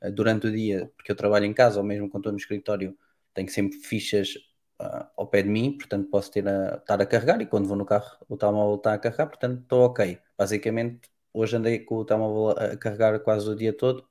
eh, 0.00 0.10
durante 0.10 0.46
o 0.46 0.52
dia, 0.52 0.90
porque 0.96 1.12
eu 1.12 1.16
trabalho 1.16 1.44
em 1.46 1.54
casa 1.54 1.78
ou 1.80 1.84
mesmo 1.86 2.08
quando 2.08 2.22
estou 2.22 2.32
no 2.32 2.38
escritório, 2.38 2.96
tenho 3.34 3.48
sempre 3.48 3.78
fichas 3.78 4.34
ah, 4.78 5.10
ao 5.16 5.26
pé 5.26 5.42
de 5.42 5.48
mim, 5.48 5.76
portanto 5.76 6.08
posso 6.10 6.30
ter 6.30 6.46
a, 6.48 6.76
estar 6.76 7.00
a 7.00 7.06
carregar 7.06 7.40
e 7.40 7.46
quando 7.46 7.66
vou 7.68 7.76
no 7.76 7.86
carro 7.86 8.16
o 8.28 8.36
telemóvel 8.36 8.76
está 8.76 8.94
a 8.94 8.98
carregar, 8.98 9.26
portanto 9.28 9.62
estou 9.62 9.84
ok. 9.86 10.18
Basicamente, 10.38 11.10
hoje 11.32 11.56
andei 11.56 11.78
com 11.80 11.96
o 11.96 12.04
telemóvel 12.04 12.50
a 12.58 12.76
carregar 12.76 13.18
quase 13.20 13.48
o 13.48 13.54
dia 13.56 13.72
todo, 13.76 14.06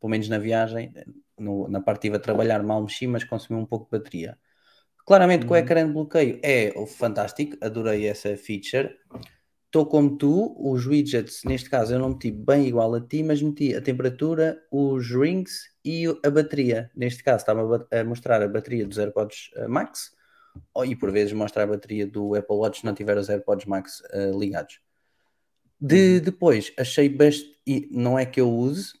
pelo 0.00 0.10
menos 0.10 0.28
na 0.28 0.38
viagem, 0.38 0.92
no- 1.38 1.68
na 1.68 1.80
parte 1.80 1.98
estive 2.00 2.16
a 2.16 2.20
trabalhar, 2.20 2.62
mal 2.62 2.82
mexi, 2.82 3.06
mas 3.06 3.24
consumiu 3.24 3.62
um 3.62 3.66
pouco 3.66 3.84
de 3.86 3.98
bateria. 3.98 4.38
Claramente, 5.06 5.44
com 5.46 5.54
o 5.54 5.56
Uhum. 5.56 5.62
ecrã 5.62 5.86
de 5.86 5.92
bloqueio 5.92 6.40
é 6.42 6.72
fantástico, 6.86 7.56
adorei 7.60 8.06
essa 8.06 8.36
feature. 8.36 8.96
Estou 9.66 9.86
como 9.86 10.16
tu, 10.16 10.54
os 10.58 10.86
widgets, 10.86 11.42
neste 11.44 11.68
caso 11.68 11.92
eu 11.92 11.98
não 11.98 12.10
meti 12.10 12.30
bem 12.30 12.66
igual 12.66 12.94
a 12.94 13.00
ti, 13.00 13.22
mas 13.22 13.42
meti 13.42 13.74
a 13.74 13.82
temperatura, 13.82 14.62
os 14.70 15.10
rings 15.10 15.68
e 15.84 16.06
a 16.24 16.30
bateria. 16.30 16.90
Neste 16.94 17.24
caso 17.24 17.38
está-me 17.38 17.60
a 17.90 18.04
mostrar 18.04 18.40
a 18.40 18.48
bateria 18.48 18.86
dos 18.86 18.98
AirPods 18.98 19.50
eh, 19.56 19.66
Max 19.66 20.12
e 20.86 20.94
por 20.94 21.10
vezes 21.10 21.32
mostra 21.32 21.64
a 21.64 21.66
bateria 21.66 22.06
do 22.06 22.34
Apple 22.36 22.56
Watch 22.56 22.80
se 22.80 22.86
não 22.86 22.94
tiver 22.94 23.18
os 23.18 23.28
AirPods 23.28 23.66
Max 23.66 24.00
eh, 24.12 24.30
ligados. 24.30 24.80
De, 25.80 26.20
depois, 26.20 26.72
achei 26.78 27.08
bastante, 27.08 27.58
e 27.66 27.88
não 27.90 28.18
é 28.18 28.24
que 28.24 28.40
eu 28.40 28.50
use, 28.50 28.92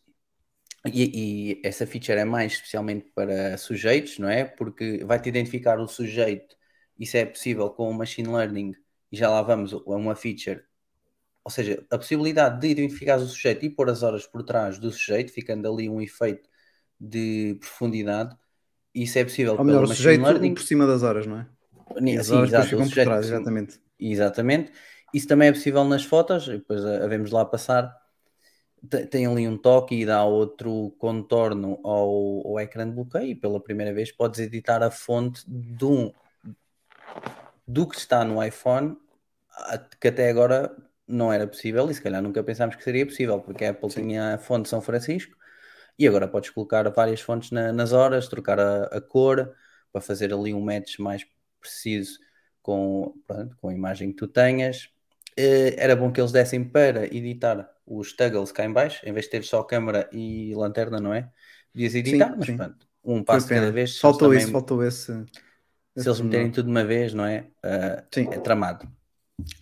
e, 0.86 1.60
e 1.60 1.62
essa 1.64 1.86
feature 1.86 2.18
é 2.18 2.24
mais 2.24 2.52
especialmente 2.54 3.10
para 3.14 3.56
sujeitos, 3.58 4.18
não 4.18 4.28
é? 4.28 4.44
Porque 4.44 5.04
vai-te 5.04 5.28
identificar 5.28 5.78
o 5.80 5.88
sujeito, 5.88 6.56
isso 6.98 7.16
é 7.16 7.24
possível 7.26 7.70
com 7.70 7.90
o 7.90 7.94
Machine 7.94 8.28
Learning, 8.28 8.72
e 9.10 9.16
já 9.16 9.30
lá 9.30 9.42
vamos 9.42 9.72
a 9.72 9.78
uma 9.78 10.14
feature. 10.16 10.62
Ou 11.44 11.50
seja, 11.50 11.84
a 11.90 11.98
possibilidade 11.98 12.60
de 12.60 12.68
identificar 12.68 13.18
o 13.18 13.26
sujeito 13.28 13.64
e 13.66 13.70
pôr 13.70 13.90
as 13.90 14.02
horas 14.02 14.26
por 14.26 14.42
trás 14.44 14.78
do 14.78 14.90
sujeito, 14.92 15.32
ficando 15.32 15.68
ali 15.72 15.88
um 15.90 16.00
efeito 16.00 16.48
de 17.00 17.56
profundidade, 17.60 18.36
isso 18.94 19.18
é 19.18 19.24
possível 19.24 19.58
Ou 19.58 19.64
melhor, 19.64 19.84
o 19.84 19.88
Machine 19.88 20.18
sujeito 20.18 20.24
Learning. 20.24 20.54
por 20.54 20.62
cima 20.62 20.86
das 20.86 21.02
horas, 21.02 21.26
não 21.26 21.38
é? 21.40 21.46
E 22.10 22.16
as 22.18 22.28
Sim, 22.28 22.36
horas 22.36 22.50
exato, 22.50 22.70
ficam 22.70 22.88
por 22.88 23.00
trás, 23.00 23.26
exatamente. 23.26 23.80
Exatamente. 23.98 24.72
Isso 25.12 25.28
também 25.28 25.48
é 25.48 25.52
possível 25.52 25.84
nas 25.84 26.04
fotos, 26.04 26.46
depois 26.46 26.84
a, 26.84 27.04
a 27.04 27.08
vemos 27.08 27.30
lá 27.30 27.44
passar. 27.44 27.94
Tem, 29.10 29.26
ali 29.26 29.46
um 29.46 29.56
toque 29.56 29.94
e 29.94 30.06
dá 30.06 30.24
outro 30.24 30.94
contorno 30.98 31.78
ao, 31.84 32.46
ao 32.46 32.60
ecrã 32.60 32.86
de 32.86 32.94
bloqueio 32.94 33.28
e 33.28 33.34
pela 33.34 33.62
primeira 33.62 33.92
vez 33.94 34.10
podes 34.10 34.40
editar 34.40 34.82
a 34.82 34.90
fonte 34.90 35.44
um, 35.82 36.12
do 37.66 37.86
que 37.86 37.96
está 37.96 38.24
no 38.24 38.42
iPhone, 38.42 38.96
que 40.00 40.08
até 40.08 40.28
agora 40.28 40.74
não 41.06 41.32
era 41.32 41.46
possível 41.46 41.90
e 41.90 41.94
se 41.94 42.00
calhar 42.02 42.22
nunca 42.22 42.42
pensámos 42.42 42.76
que 42.76 42.84
seria 42.84 43.06
possível, 43.06 43.40
porque 43.40 43.64
a 43.64 43.70
Apple 43.70 43.90
Sim. 43.90 44.02
tinha 44.02 44.34
a 44.34 44.38
fonte 44.38 44.68
São 44.68 44.80
Francisco 44.80 45.36
e 45.98 46.08
agora 46.08 46.26
podes 46.26 46.50
colocar 46.50 46.88
várias 46.90 47.20
fontes 47.20 47.50
na, 47.50 47.72
nas 47.72 47.92
horas, 47.92 48.28
trocar 48.28 48.58
a, 48.58 48.84
a, 48.84 49.00
cor 49.00 49.54
para 49.92 50.00
fazer 50.00 50.32
ali 50.32 50.52
um 50.52 50.60
match 50.60 50.98
mais 50.98 51.24
preciso 51.60 52.18
com, 52.60 53.14
pronto, 53.26 53.56
com 53.60 53.68
a 53.68 53.74
imagem 53.74 54.10
que 54.10 54.16
tu 54.16 54.26
tenhas. 54.26 54.88
Uh, 55.38 55.74
era 55.76 55.94
bom 55.94 56.12
que 56.12 56.20
eles 56.20 56.32
dessem 56.32 56.64
para 56.64 57.06
editar 57.06 57.73
os 57.86 58.12
toggles 58.14 58.52
cá 58.52 58.64
em 58.64 58.72
baixo, 58.72 59.06
em 59.06 59.12
vez 59.12 59.26
de 59.26 59.32
ter 59.32 59.44
só 59.44 59.62
câmera 59.62 60.08
e 60.12 60.54
lanterna, 60.54 61.00
não 61.00 61.12
é? 61.12 61.30
Podias 61.72 61.94
editar, 61.94 62.30
sim, 62.30 62.34
mas 62.36 62.46
sim. 62.46 62.56
pronto, 62.56 62.86
um 63.04 63.22
passo 63.22 63.48
cada 63.48 63.70
vez. 63.70 63.98
Faltou 63.98 64.28
também, 64.28 64.42
isso, 64.42 64.52
faltou 64.52 64.84
esse. 64.84 65.24
Se 65.96 66.08
eles 66.08 66.20
meterem 66.20 66.50
tudo 66.50 66.66
de 66.66 66.70
uma 66.70 66.84
vez, 66.84 67.14
não 67.14 67.24
é? 67.24 67.48
Uh, 67.64 68.32
é 68.32 68.38
tramado. 68.40 68.88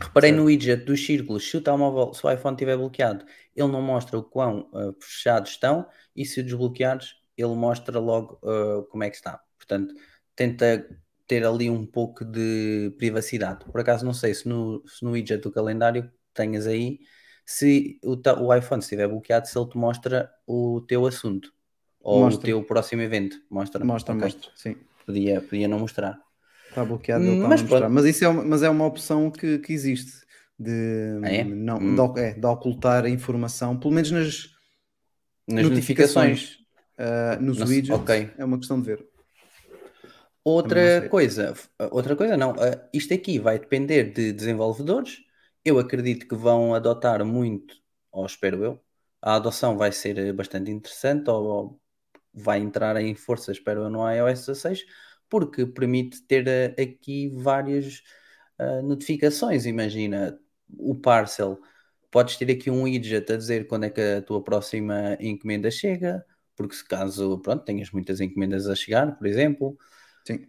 Reparei 0.00 0.31
certo. 0.31 0.41
no 0.41 0.47
widget 0.47 0.85
dos 0.85 1.05
círculos, 1.05 1.49
se 1.49 1.57
o 1.57 1.61
telemóvel, 1.61 2.12
se 2.12 2.26
o 2.26 2.31
iPhone 2.31 2.55
estiver 2.55 2.76
bloqueado, 2.76 3.25
ele 3.57 3.69
não 3.69 3.83
mostra 3.83 4.19
o 4.19 4.23
quão 4.23 4.71
uh, 4.73 4.95
fechados 5.00 5.52
estão 5.52 5.87
e 6.14 6.25
se 6.25 6.43
desbloqueados, 6.43 7.17
ele 7.37 7.55
mostra 7.55 7.99
logo 7.99 8.38
uh, 8.43 8.85
como 8.85 9.05
é 9.05 9.11
que 9.11 9.17
está. 9.17 9.41
Portanto, 9.57 9.95
tenta 10.37 10.87
ter 11.26 11.45
ali 11.47 11.71
um 11.71 11.87
pouco 11.87 12.25
de 12.25 12.95
privacidade. 12.99 13.64
Por 13.64 13.81
acaso, 13.81 14.05
não 14.05 14.12
sei 14.12 14.35
se 14.35 14.47
no, 14.47 14.83
se 14.87 15.02
no 15.05 15.12
widget 15.12 15.43
do 15.43 15.50
calendário 15.50 16.11
tenhas 16.35 16.67
aí, 16.67 17.00
se 17.45 17.99
o, 18.03 18.17
o 18.45 18.55
iPhone 18.55 18.81
estiver 18.81 19.09
bloqueado, 19.09 19.47
se 19.47 19.59
ele 19.59 19.69
te 19.69 19.77
mostra 19.77 20.31
o 20.47 20.81
teu 20.87 21.07
assunto 21.07 21.53
ou 22.01 22.21
mostra. 22.21 22.41
o 22.41 22.43
teu 22.43 22.63
próximo 22.65 23.03
evento. 23.03 23.37
Mostra, 23.51 23.85
mostra, 23.85 24.15
okay. 24.15 24.25
mostra, 24.25 24.51
sim. 24.55 24.77
Podia, 25.07 25.41
podia 25.41 25.69
não 25.69 25.79
mostrar. 25.79 26.19
Está 26.69 26.85
bloqueado, 26.85 27.25
ele 27.25 27.37
mas, 27.41 27.61
está 27.61 27.67
a 27.67 27.71
mostrar. 27.71 27.89
Mas 27.89 28.05
isso 28.07 28.25
é 28.25 28.29
uma, 28.29 28.45
mas 28.45 28.63
é 28.63 28.71
uma 28.71 28.87
opção 28.87 29.31
que, 29.31 29.59
que 29.59 29.73
existe 29.73 30.23
de, 30.59 31.21
ah, 31.23 31.33
é? 31.33 31.45
não, 31.45 31.79
hum. 31.79 32.15
de, 32.15 32.21
é, 32.21 32.33
de, 32.35 32.47
ocultar 32.47 33.05
a 33.05 33.09
informação, 33.09 33.77
pelo 33.77 33.93
menos 33.93 34.11
nas, 34.11 34.51
nas 35.49 35.65
notificações, 35.65 36.59
notificações 36.99 37.39
uh, 37.39 37.43
nos 37.43 37.59
Nossa, 37.59 37.73
widgets. 37.73 38.01
Okay. 38.01 38.31
É 38.39 38.45
uma 38.45 38.59
questão 38.59 38.81
de 38.81 38.87
ver. 38.87 39.07
Outra 40.45 41.09
coisa, 41.09 41.55
outra 41.91 42.17
coisa 42.17 42.37
não, 42.37 42.53
uh, 42.53 42.81
isto 42.93 43.15
aqui 43.15 43.39
vai 43.39 43.59
depender 43.59 44.13
de 44.13 44.33
desenvolvedores. 44.33 45.19
Eu 45.64 45.78
acredito 45.78 46.26
que 46.28 46.35
vão 46.35 46.75
adotar 46.75 47.25
muito, 47.25 47.75
ou 48.11 48.26
espero 48.26 48.64
eu, 48.64 48.85
a 49.21 49.37
adoção 49.37 49.76
vai 49.76 49.92
ser 49.92 50.33
bastante 50.33 50.71
interessante, 50.71 51.31
ou 51.31 51.81
vai 52.35 52.59
entrar 52.61 52.97
em 53.00 53.14
força, 53.14 53.52
espero 53.52 53.83
eu, 53.83 53.90
no 53.90 54.09
iOS 54.11 54.40
16 54.40 54.85
porque 55.33 55.64
permite 55.64 56.21
ter 56.26 56.47
uh, 56.47 56.83
aqui 56.83 57.31
várias 57.31 58.02
uh, 58.61 58.83
notificações. 58.83 59.64
Imagina 59.64 60.38
o 60.69 60.95
parcel, 60.95 61.59
podes 62.11 62.37
ter 62.37 62.50
aqui 62.50 62.71
um 62.71 62.83
widget 62.83 63.33
a 63.33 63.37
dizer 63.38 63.66
quando 63.66 63.85
é 63.85 63.90
que 63.90 64.00
a 64.02 64.21
tua 64.21 64.45
próxima 64.45 65.16
encomenda 65.19 65.71
chega, 65.71 66.23
porque 66.54 66.75
se 66.75 66.87
caso 66.87 67.38
pronto, 67.38 67.64
tenhas 67.64 67.90
muitas 67.90 68.21
encomendas 68.21 68.69
a 68.69 68.75
chegar, 68.75 69.16
por 69.16 69.26
exemplo. 69.26 69.78
Sim. 70.26 70.47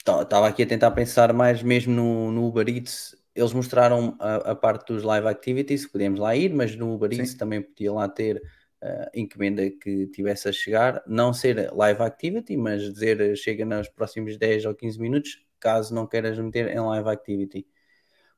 Estava 0.00 0.46
hum, 0.46 0.48
aqui 0.48 0.64
a 0.64 0.66
tentar 0.66 0.90
pensar 0.90 1.32
mais 1.32 1.62
mesmo 1.62 1.94
no, 1.94 2.32
no 2.32 2.48
Uber 2.48 2.68
Eats. 2.68 3.14
Eles 3.34 3.52
mostraram 3.52 4.16
a, 4.20 4.52
a, 4.52 4.54
parte 4.54 4.92
dos 4.92 5.02
live 5.02 5.26
activities, 5.26 5.86
podíamos 5.86 6.20
lá 6.20 6.36
ir, 6.36 6.54
mas 6.54 6.76
no 6.76 6.94
Uber 6.94 7.12
Eats 7.12 7.34
também 7.34 7.60
podia 7.60 7.92
lá 7.92 8.08
ter 8.08 8.36
uh, 8.36 9.10
encomenda 9.12 9.68
que 9.70 10.06
tivesse 10.08 10.48
a 10.48 10.52
chegar, 10.52 11.02
não 11.06 11.32
ser 11.32 11.72
live 11.72 12.02
activity, 12.02 12.56
mas 12.56 12.82
dizer 12.92 13.20
eh, 13.20 13.34
chega 13.34 13.64
nos 13.64 13.88
próximos 13.88 14.36
10 14.36 14.66
ou 14.66 14.74
15 14.74 15.00
minutos, 15.00 15.44
caso 15.58 15.92
não 15.92 16.06
queiras 16.06 16.38
meter 16.38 16.68
em 16.70 16.78
live 16.78 17.08
activity. 17.08 17.66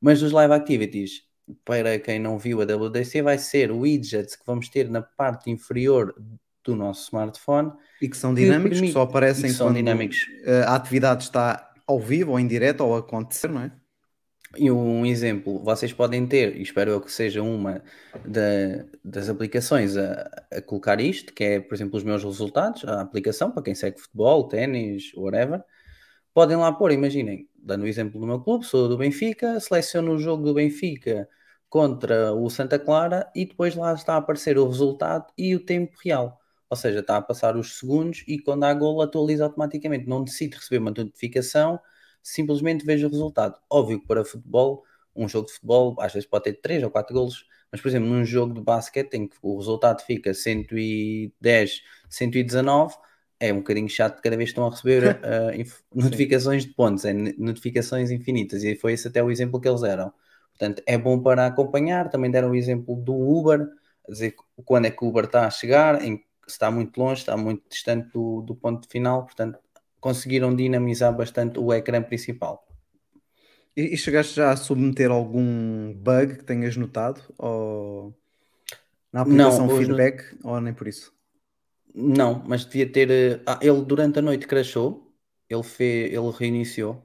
Mas 0.00 0.22
os 0.22 0.32
live 0.32 0.54
activities, 0.54 1.22
para 1.64 1.98
quem 1.98 2.18
não 2.18 2.38
viu 2.38 2.62
a 2.62 2.64
WDC, 2.64 3.20
vai 3.20 3.36
ser 3.36 3.70
widgets 3.72 4.34
que 4.34 4.46
vamos 4.46 4.68
ter 4.68 4.88
na 4.88 5.02
parte 5.02 5.50
inferior 5.50 6.14
do 6.64 6.74
nosso 6.74 7.04
smartphone. 7.04 7.72
E 8.00 8.08
que 8.08 8.16
são 8.16 8.32
dinâmicos, 8.32 8.62
que, 8.62 8.70
permite, 8.70 8.90
que 8.90 8.92
só 8.92 9.02
aparecem 9.02 9.50
que 9.50 9.58
quando 9.58 9.76
dinâmicos. 9.76 10.26
Eh, 10.44 10.62
a 10.62 10.74
atividade 10.74 11.24
está 11.24 11.74
ao 11.86 12.00
vivo 12.00 12.32
ou 12.32 12.40
em 12.40 12.46
direto 12.46 12.80
ou 12.80 12.96
a 12.96 12.98
acontecer, 13.00 13.48
não 13.48 13.62
é? 13.62 13.72
E 14.56 14.70
um 14.70 15.04
exemplo, 15.04 15.58
vocês 15.62 15.92
podem 15.92 16.26
ter, 16.26 16.56
e 16.56 16.62
espero 16.62 16.90
eu 16.90 17.00
que 17.00 17.10
seja 17.10 17.42
uma 17.42 17.82
da, 18.24 18.86
das 19.04 19.28
aplicações 19.28 19.96
a, 19.96 20.30
a, 20.52 20.62
colocar 20.62 21.00
isto, 21.00 21.32
que 21.34 21.44
é, 21.44 21.60
por 21.60 21.74
exemplo, 21.74 21.96
os 21.96 22.04
meus 22.04 22.22
resultados, 22.22 22.84
a 22.84 23.00
aplicação, 23.00 23.50
para 23.50 23.62
quem 23.62 23.74
segue 23.74 24.00
futebol, 24.00 24.46
ténis, 24.48 25.12
whatever, 25.14 25.62
podem 26.32 26.56
lá 26.56 26.72
pôr, 26.72 26.92
imaginem, 26.92 27.48
dando 27.56 27.82
o 27.84 27.88
exemplo 27.88 28.20
do 28.20 28.26
meu 28.26 28.40
clube, 28.40 28.64
sou 28.64 28.88
do 28.88 28.96
Benfica, 28.96 29.58
seleciono 29.60 30.12
o 30.14 30.18
jogo 30.18 30.44
do 30.44 30.54
Benfica 30.54 31.28
contra 31.68 32.32
o 32.32 32.48
Santa 32.48 32.78
Clara 32.78 33.30
e 33.34 33.44
depois 33.44 33.74
lá 33.74 33.92
está 33.94 34.14
a 34.14 34.18
aparecer 34.18 34.58
o 34.58 34.66
resultado 34.66 35.26
e 35.36 35.54
o 35.54 35.60
tempo 35.64 35.96
real. 36.04 36.40
Ou 36.70 36.76
seja, 36.76 37.00
está 37.00 37.16
a 37.16 37.22
passar 37.22 37.56
os 37.56 37.78
segundos 37.78 38.24
e 38.26 38.38
quando 38.38 38.64
há 38.64 38.74
gol 38.74 39.02
atualiza 39.02 39.44
automaticamente. 39.44 40.08
Não 40.08 40.20
necessito 40.20 40.56
receber 40.56 40.78
uma 40.78 40.90
notificação 40.90 41.80
simplesmente 42.26 42.84
vejo 42.84 43.06
o 43.06 43.10
resultado. 43.10 43.58
Óbvio 43.70 44.00
que 44.00 44.06
para 44.06 44.24
futebol, 44.24 44.84
um 45.14 45.28
jogo 45.28 45.46
de 45.46 45.54
futebol 45.54 45.96
às 46.00 46.12
vezes 46.12 46.28
pode 46.28 46.44
ter 46.44 46.54
3 46.54 46.82
ou 46.82 46.90
4 46.90 47.14
golos, 47.14 47.46
mas 47.70 47.80
por 47.80 47.88
exemplo, 47.88 48.08
num 48.08 48.24
jogo 48.24 48.54
de 48.54 48.60
basquete 48.60 49.14
em 49.14 49.28
que 49.28 49.36
o 49.42 49.56
resultado 49.56 50.02
fica 50.02 50.34
110, 50.34 51.82
119, 52.10 52.94
é 53.38 53.52
um 53.52 53.58
bocadinho 53.58 53.88
chato 53.88 54.20
cada 54.22 54.36
vez 54.36 54.48
que 54.48 54.52
estão 54.52 54.66
a 54.66 54.70
receber 54.70 55.20
uh, 55.22 55.94
notificações 55.94 56.64
de 56.64 56.72
pontos, 56.74 57.04
é 57.04 57.12
notificações 57.12 58.10
infinitas, 58.10 58.64
e 58.64 58.74
foi 58.74 58.94
esse 58.94 59.08
até 59.08 59.22
o 59.22 59.30
exemplo 59.30 59.60
que 59.60 59.68
eles 59.68 59.82
deram. 59.82 60.12
Portanto, 60.58 60.82
é 60.86 60.96
bom 60.96 61.22
para 61.22 61.46
acompanhar. 61.46 62.08
Também 62.08 62.30
deram 62.30 62.50
o 62.50 62.54
exemplo 62.54 62.96
do 62.96 63.14
Uber, 63.14 63.68
a 64.08 64.10
dizer 64.10 64.34
quando 64.64 64.86
é 64.86 64.90
que 64.90 65.04
o 65.04 65.08
Uber 65.08 65.24
está 65.24 65.46
a 65.46 65.50
chegar, 65.50 66.02
em, 66.02 66.24
está 66.48 66.70
muito 66.70 66.98
longe, 66.98 67.20
está 67.20 67.36
muito 67.36 67.62
distante 67.68 68.08
do, 68.12 68.40
do 68.42 68.54
ponto 68.56 68.88
final. 68.88 69.24
Portanto, 69.24 69.58
conseguiram 70.06 70.54
dinamizar 70.54 71.12
bastante 71.12 71.58
o 71.58 71.74
ecrã 71.74 72.00
principal. 72.00 72.64
E, 73.76 73.92
e 73.92 73.96
chegaste 73.96 74.36
já 74.36 74.52
a 74.52 74.56
submeter 74.56 75.10
algum 75.10 75.92
bug 75.94 76.36
que 76.36 76.44
tenhas 76.44 76.76
notado? 76.76 77.20
Ou 77.36 78.16
na 79.12 79.22
aplicação 79.22 79.66
não, 79.66 79.76
feedback? 79.76 80.22
No... 80.44 80.52
Ou 80.52 80.60
nem 80.60 80.72
por 80.72 80.86
isso? 80.86 81.12
Não, 81.92 82.40
mas 82.46 82.64
devia 82.64 82.88
ter. 82.88 83.10
Eh, 83.10 83.40
ah, 83.44 83.58
ele 83.60 83.82
durante 83.82 84.20
a 84.20 84.22
noite 84.22 84.46
crashou, 84.46 85.12
ele, 85.50 85.64
fez, 85.64 86.12
ele 86.12 86.30
reiniciou. 86.30 87.04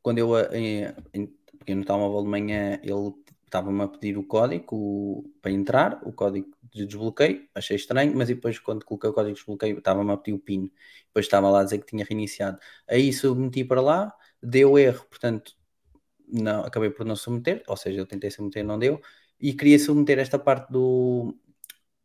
Quando 0.00 0.18
eu, 0.18 0.38
em, 0.52 0.84
eh, 0.84 0.94
em, 1.12 1.26
porque 1.58 1.74
no 1.74 1.84
telemóvel 1.84 2.22
de 2.22 2.28
manhã, 2.28 2.78
ele 2.80 3.12
estava-me 3.44 3.82
a 3.82 3.88
pedir 3.88 4.16
o 4.16 4.22
código 4.22 5.24
para 5.42 5.50
entrar, 5.50 6.00
o 6.04 6.12
código 6.12 6.46
de 6.72 6.86
desbloqueio, 6.86 7.48
achei 7.54 7.76
estranho, 7.76 8.14
mas 8.16 8.28
depois 8.28 8.58
quando 8.58 8.84
coloquei 8.84 9.10
o 9.10 9.12
código 9.12 9.34
de 9.34 9.38
desbloqueio 9.40 9.78
estava-me 9.78 10.12
a 10.12 10.16
pedir 10.16 10.36
o 10.36 10.38
PIN, 10.38 10.70
depois 11.06 11.26
estava 11.26 11.50
lá 11.50 11.60
a 11.60 11.64
dizer 11.64 11.78
que 11.78 11.86
tinha 11.86 12.04
reiniciado. 12.04 12.58
Aí 12.88 13.12
submeti 13.12 13.64
para 13.64 13.80
lá, 13.80 14.14
deu 14.42 14.78
erro, 14.78 15.04
portanto 15.08 15.54
não, 16.32 16.64
acabei 16.64 16.90
por 16.90 17.04
não 17.04 17.16
submeter, 17.16 17.62
ou 17.66 17.76
seja, 17.76 18.00
eu 18.00 18.06
tentei 18.06 18.30
submeter 18.30 18.64
não 18.64 18.78
deu, 18.78 19.00
e 19.40 19.52
queria 19.54 19.78
submeter 19.78 20.18
esta 20.18 20.38
parte 20.38 20.70
do, 20.70 21.34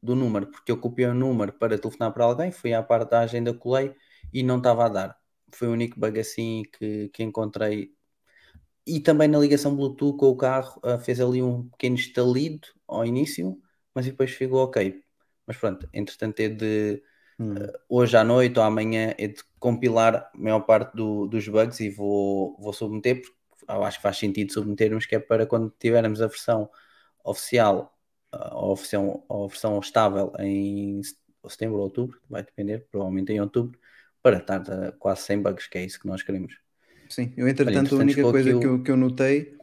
do 0.02 0.16
número, 0.16 0.48
porque 0.48 0.72
eu 0.72 0.78
copiei 0.80 1.08
o 1.10 1.14
número 1.14 1.54
para 1.54 1.78
telefonar 1.78 2.14
para 2.14 2.26
alguém, 2.26 2.52
fui 2.52 2.74
à 2.74 2.84
parte 2.84 3.12
da 3.12 3.22
agenda, 3.22 3.54
colei 3.54 3.94
e 4.34 4.44
não 4.44 4.58
estava 4.58 4.86
a 4.86 4.90
dar. 4.90 5.18
Foi 5.52 5.68
o 5.68 5.72
único 5.72 6.00
bug 6.00 6.20
assim 6.20 6.64
que, 6.78 7.10
que 7.10 7.24
encontrei. 7.24 7.92
E 8.86 9.00
também 9.00 9.28
na 9.28 9.40
ligação 9.40 9.76
Bluetooth 9.76 10.18
com 10.18 10.28
o 10.30 10.38
carro, 10.38 10.80
uh, 10.84 11.00
fez 11.00 11.20
ali 11.20 11.42
um 11.42 11.70
pequeno 11.70 11.96
estalido 11.96 12.68
ao 12.88 13.06
início, 13.06 13.60
mas 13.96 14.06
depois 14.06 14.32
ficou 14.32 14.64
ok. 14.64 15.02
Mas 15.48 15.58
pronto, 15.58 15.88
entretanto 15.94 16.40
é 16.42 16.50
de 16.50 17.02
hum. 17.40 17.54
uh, 17.54 17.74
hoje 17.88 18.18
à 18.18 18.24
noite 18.24 18.60
ou 18.60 18.66
amanhã 18.66 19.16
é 19.18 19.28
de 19.28 19.42
compilar 19.58 20.30
a 20.34 20.38
maior 20.38 20.60
parte 20.62 20.96
do, 20.96 21.26
dos 21.26 21.48
bugs 21.48 21.80
e 21.80 21.90
vou, 21.90 22.58
vou 22.60 22.74
submeter, 22.74 23.22
porque 23.22 23.66
acho 23.68 23.98
que 23.98 24.04
faz 24.04 24.18
sentido 24.18 24.52
submetermos, 24.52 25.06
que 25.06 25.16
é 25.16 25.20
para 25.20 25.46
quando 25.46 25.74
tivermos 25.80 26.22
a 26.22 26.28
versão 26.28 26.70
oficial 27.24 27.98
ou 28.52 28.74
a 28.74 28.76
versão, 28.76 29.24
a 29.30 29.48
versão 29.48 29.80
estável 29.80 30.34
em 30.40 31.02
setembro 31.48 31.78
ou 31.78 31.84
outubro, 31.84 32.20
vai 32.30 32.44
depender, 32.44 32.86
provavelmente 32.92 33.32
em 33.32 33.40
outubro, 33.40 33.80
para 34.22 34.38
estar 34.38 34.62
uh, 34.62 34.92
quase 35.00 35.22
sem 35.22 35.42
bugs, 35.42 35.68
que 35.68 35.78
é 35.78 35.86
isso 35.86 36.00
que 36.00 36.08
nós 36.08 36.22
queremos. 36.22 36.58
Sim, 37.10 37.32
eu 37.38 37.48
entretanto, 37.48 37.94
Olha, 37.94 38.02
a 38.02 38.04
única 38.04 38.22
coisa 38.24 38.60
que 38.60 38.66
eu, 38.66 38.82
que 38.82 38.92
eu 38.92 38.98
notei 38.98 39.56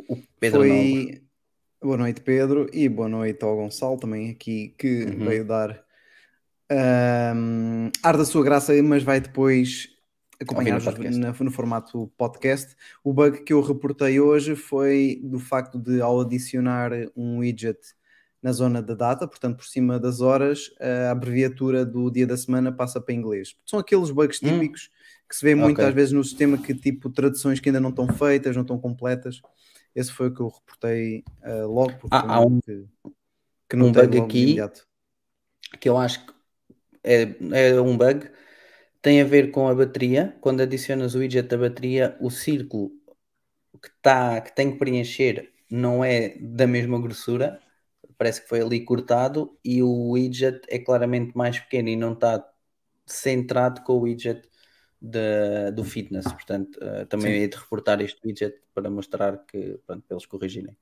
foi. 0.51 1.23
Boa 1.83 1.97
noite, 1.97 2.21
Pedro, 2.21 2.71
e 2.73 2.89
boa 2.89 3.09
noite 3.09 3.43
ao 3.45 3.57
Gonçalo 3.57 3.99
também 3.99 4.31
aqui 4.31 4.73
que 4.79 5.03
uhum. 5.03 5.27
veio 5.27 5.45
dar 5.45 5.83
um, 6.71 7.91
ar 8.01 8.17
da 8.17 8.25
sua 8.25 8.45
graça, 8.45 8.73
mas 8.85 9.03
vai 9.03 9.21
depois 9.21 9.89
acompanhados 10.41 10.87
Ouvir 10.87 11.11
no 11.11 11.33
no 11.33 11.51
formato 11.51 12.07
podcast. 12.17 12.77
O 13.03 13.13
bug 13.13 13.43
que 13.43 13.53
eu 13.53 13.61
reportei 13.61 14.21
hoje 14.21 14.55
foi 14.55 15.21
do 15.25 15.41
facto 15.41 15.77
de, 15.77 16.01
ao 16.01 16.21
adicionar 16.21 16.93
um 17.17 17.39
widget 17.39 17.81
na 18.41 18.53
zona 18.53 18.81
da 18.81 18.95
data, 18.95 19.27
portanto, 19.27 19.57
por 19.57 19.67
cima 19.67 19.99
das 19.99 20.21
horas, 20.21 20.71
a 20.81 21.11
abreviatura 21.11 21.85
do 21.85 22.13
dia 22.13 22.29
da 22.29 22.37
semana 22.37 22.71
passa 22.71 23.01
para 23.01 23.13
inglês. 23.13 23.57
São 23.67 23.81
aqueles 23.81 24.13
bugs 24.13 24.41
Hum. 24.41 24.51
típicos 24.51 24.89
que 25.29 25.35
se 25.35 25.45
vê 25.45 25.57
muito 25.57 25.79
Ok. 25.79 25.85
às 25.89 25.95
vezes 25.95 26.13
no 26.13 26.23
sistema 26.23 26.59
que 26.59 26.75
tipo 26.75 27.11
traduções 27.11 27.59
que 27.59 27.71
ainda 27.71 27.81
não 27.81 27.91
estão 27.91 28.07
feitas, 28.07 28.55
não 28.55 28.63
estão 28.63 28.79
completas. 28.79 29.41
Esse 29.95 30.13
foi 30.13 30.29
o 30.29 30.35
que 30.35 30.41
eu 30.41 30.49
reportei 30.49 31.25
ah, 31.43 31.65
logo, 31.67 31.93
porque 31.99 32.17
Há- 32.17 32.21
foi 32.21 32.31
há 32.37 32.41
um 32.41 32.61
que, 32.61 32.87
que 33.69 33.77
não 33.77 33.87
um 33.87 33.93
tem 33.93 34.05
bug 34.05 34.19
aqui 34.19 34.39
imediato. 34.45 34.87
que 35.81 35.89
eu 35.89 35.97
acho 35.99 36.27
que 36.27 36.33
é, 37.05 37.23
é 37.75 37.81
um 37.81 37.97
bug, 37.97 38.31
tem 39.03 39.21
a 39.21 39.25
ver 39.25 39.51
com 39.51 39.69
a 39.69 39.75
bateria. 39.75 40.37
Quando 40.41 40.63
adicionas 40.63 41.15
o 41.15 41.21
widget 41.21 41.49
da 41.49 41.59
bateria, 41.59 42.17
o 42.21 42.31
círculo 42.31 42.93
que, 43.83 43.91
tá, 44.03 44.41
que 44.41 44.55
tem 44.55 44.73
que 44.73 44.79
preencher 44.79 45.53
não 45.71 46.05
é 46.05 46.37
da 46.41 46.67
mesma 46.67 47.01
grossura, 47.01 47.61
parece 48.19 48.43
que 48.43 48.49
foi 48.49 48.61
ali 48.63 48.85
cortado, 48.85 49.59
e 49.65 49.83
o 49.83 50.11
widget 50.13 50.61
é 50.69 50.79
claramente 50.79 51.37
mais 51.37 51.59
pequeno 51.61 51.89
e 51.91 51.97
não 51.97 52.13
está 52.15 52.47
centrado 53.07 53.83
com 53.85 53.95
o 53.95 54.01
widget 54.03 54.49
da- 55.03 55.71
do 55.71 55.83
fitness. 55.85 56.25
Portanto, 56.33 56.79
eh, 56.81 57.05
também 57.07 57.35
Sim. 57.35 57.45
é 57.45 57.49
de 57.49 57.57
reportar 57.57 58.01
este 58.01 58.21
widget 58.25 58.55
para 58.75 58.89
mostrar 58.89 59.45
que, 59.47 59.79
pronto, 59.87 60.03
para 60.07 60.15
eles 60.17 60.27
corrigirem. 60.27 60.77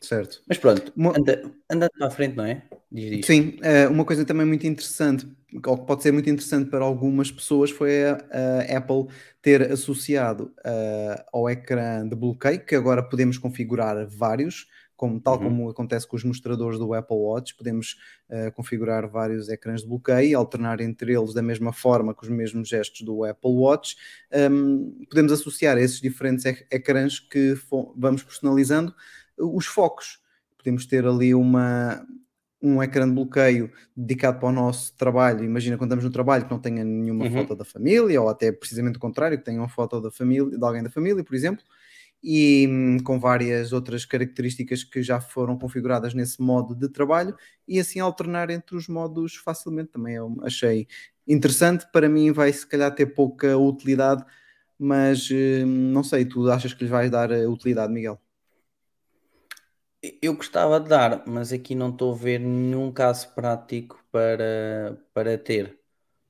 Certo. 0.00 0.42
Mas 0.46 0.58
pronto, 0.58 0.92
anda, 1.16 1.50
anda 1.70 1.88
para 1.90 2.06
a 2.08 2.10
frente, 2.10 2.36
não 2.36 2.44
é? 2.44 2.62
Diz 2.92 3.10
isto. 3.10 3.26
Sim, 3.26 3.56
eh, 3.62 3.88
uma 3.88 4.04
coisa 4.04 4.24
também 4.24 4.46
muito 4.46 4.66
interessante, 4.66 5.26
ou 5.66 5.78
que 5.78 5.86
pode 5.86 6.02
ser 6.02 6.12
muito 6.12 6.28
interessante 6.28 6.68
para 6.68 6.84
algumas 6.84 7.30
pessoas, 7.30 7.70
foi 7.70 8.04
a, 8.04 8.18
a 8.30 8.76
Apple 8.76 9.06
ter 9.40 9.72
associado 9.72 10.52
eh, 10.64 11.24
ao 11.32 11.48
ecrã 11.48 12.06
de 12.06 12.14
bloqueio, 12.14 12.64
que 12.64 12.74
agora 12.74 13.02
podemos 13.02 13.38
configurar 13.38 14.06
vários, 14.06 14.66
como, 14.96 15.20
tal 15.20 15.34
Uhum. 15.38 15.42
como 15.44 15.70
acontece 15.70 16.06
com 16.06 16.16
os 16.16 16.24
mostradores 16.24 16.78
do 16.78 16.94
Apple 16.94 17.16
Watch, 17.16 17.54
podemos 17.56 17.96
eh, 18.28 18.50
configurar 18.52 19.08
vários 19.08 19.48
ecrãs 19.48 19.82
de 19.82 19.88
bloqueio 19.88 20.28
e 20.30 20.34
alternar 20.34 20.80
entre 20.80 21.12
eles 21.14 21.34
da 21.34 21.42
mesma 21.42 21.72
forma, 21.72 22.14
com 22.14 22.22
os 22.24 22.30
mesmos 22.30 22.68
gestos 22.68 23.02
do 23.02 23.24
Apple 23.24 23.50
Watch. 23.50 23.96
Um, 24.50 25.04
podemos 25.10 25.32
associar 25.32 25.76
a 25.76 25.80
esses 25.80 26.00
diferentes 26.00 26.44
ec- 26.44 26.66
ecrãs 26.70 27.18
que 27.18 27.54
vamos 27.96 28.22
personalizando 28.22 28.94
os 29.38 29.66
focos. 29.66 30.20
Podemos 30.56 30.86
ter 30.86 31.04
ali 31.06 31.34
uma, 31.34 32.06
um 32.62 32.82
ecrã 32.82 33.06
de 33.06 33.14
bloqueio 33.14 33.70
dedicado 33.96 34.38
para 34.38 34.48
o 34.48 34.52
nosso 34.52 34.96
trabalho. 34.96 35.44
Imagina 35.44 35.76
quando 35.76 35.90
estamos 35.90 36.04
no 36.04 36.10
trabalho 36.10 36.44
que 36.46 36.50
não 36.50 36.58
tenha 36.60 36.82
nenhuma 36.84 37.24
Uhum. 37.26 37.32
foto 37.32 37.54
da 37.56 37.64
família, 37.64 38.22
ou 38.22 38.28
até 38.28 38.50
precisamente 38.52 38.96
o 38.96 39.00
contrário, 39.00 39.36
que 39.36 39.44
tenha 39.44 39.60
uma 39.60 39.68
foto 39.68 40.00
da 40.00 40.10
família, 40.10 40.56
de 40.56 40.64
alguém 40.64 40.82
da 40.82 40.88
família, 40.90 41.22
por 41.22 41.34
exemplo, 41.34 41.62
e 42.24 42.66
hum, 42.66 42.98
com 43.04 43.20
várias 43.20 43.70
outras 43.72 44.06
características 44.06 44.82
que 44.82 45.02
já 45.02 45.20
foram 45.20 45.58
configuradas 45.58 46.14
nesse 46.14 46.40
modo 46.40 46.74
de 46.74 46.88
trabalho, 46.88 47.36
e 47.68 47.78
assim 47.78 48.00
alternar 48.00 48.48
entre 48.48 48.74
os 48.76 48.88
modos 48.88 49.36
facilmente. 49.36 49.90
Também 49.92 50.14
eu 50.14 50.34
achei 50.42 50.88
interessante. 51.28 51.86
Para 51.92 52.08
mim, 52.08 52.32
vai 52.32 52.50
se 52.52 52.66
calhar 52.66 52.94
ter 52.94 53.06
pouca 53.06 53.58
utilidade, 53.58 54.24
mas 54.78 55.28
hum, 55.30 55.66
não 55.92 56.02
sei, 56.02 56.24
tu 56.24 56.50
achas 56.50 56.72
que 56.72 56.84
lhes 56.84 56.90
vais 56.90 57.10
dar 57.10 57.30
a 57.30 57.48
utilidade, 57.48 57.92
Miguel? 57.92 58.18
Eu 60.20 60.34
gostava 60.34 60.80
de 60.80 60.88
dar, 60.88 61.24
mas 61.26 61.52
aqui 61.52 61.74
não 61.74 61.90
estou 61.90 62.12
a 62.12 62.16
ver 62.16 62.38
nenhum 62.38 62.92
caso 62.92 63.34
prático 63.34 64.02
para, 64.10 64.98
para 65.14 65.38
ter. 65.38 65.78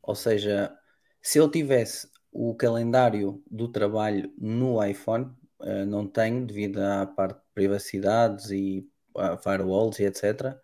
Ou 0.03 0.15
seja, 0.15 0.77
se 1.23 1.39
eu 1.39 1.51
tivesse 1.51 2.09
o 2.33 2.55
calendário 2.55 3.43
do 3.51 3.69
trabalho 3.69 4.33
no 4.39 4.85
iPhone, 4.85 5.33
eh, 5.65 5.85
não 5.87 6.07
tenho, 6.07 6.47
devido 6.47 6.79
à 6.79 7.07
parte 7.07 7.39
de 7.39 7.47
privacidades 7.55 8.51
e 8.51 8.89
a 9.17 9.37
firewalls 9.37 9.99
e 9.99 10.05
etc. 10.05 10.61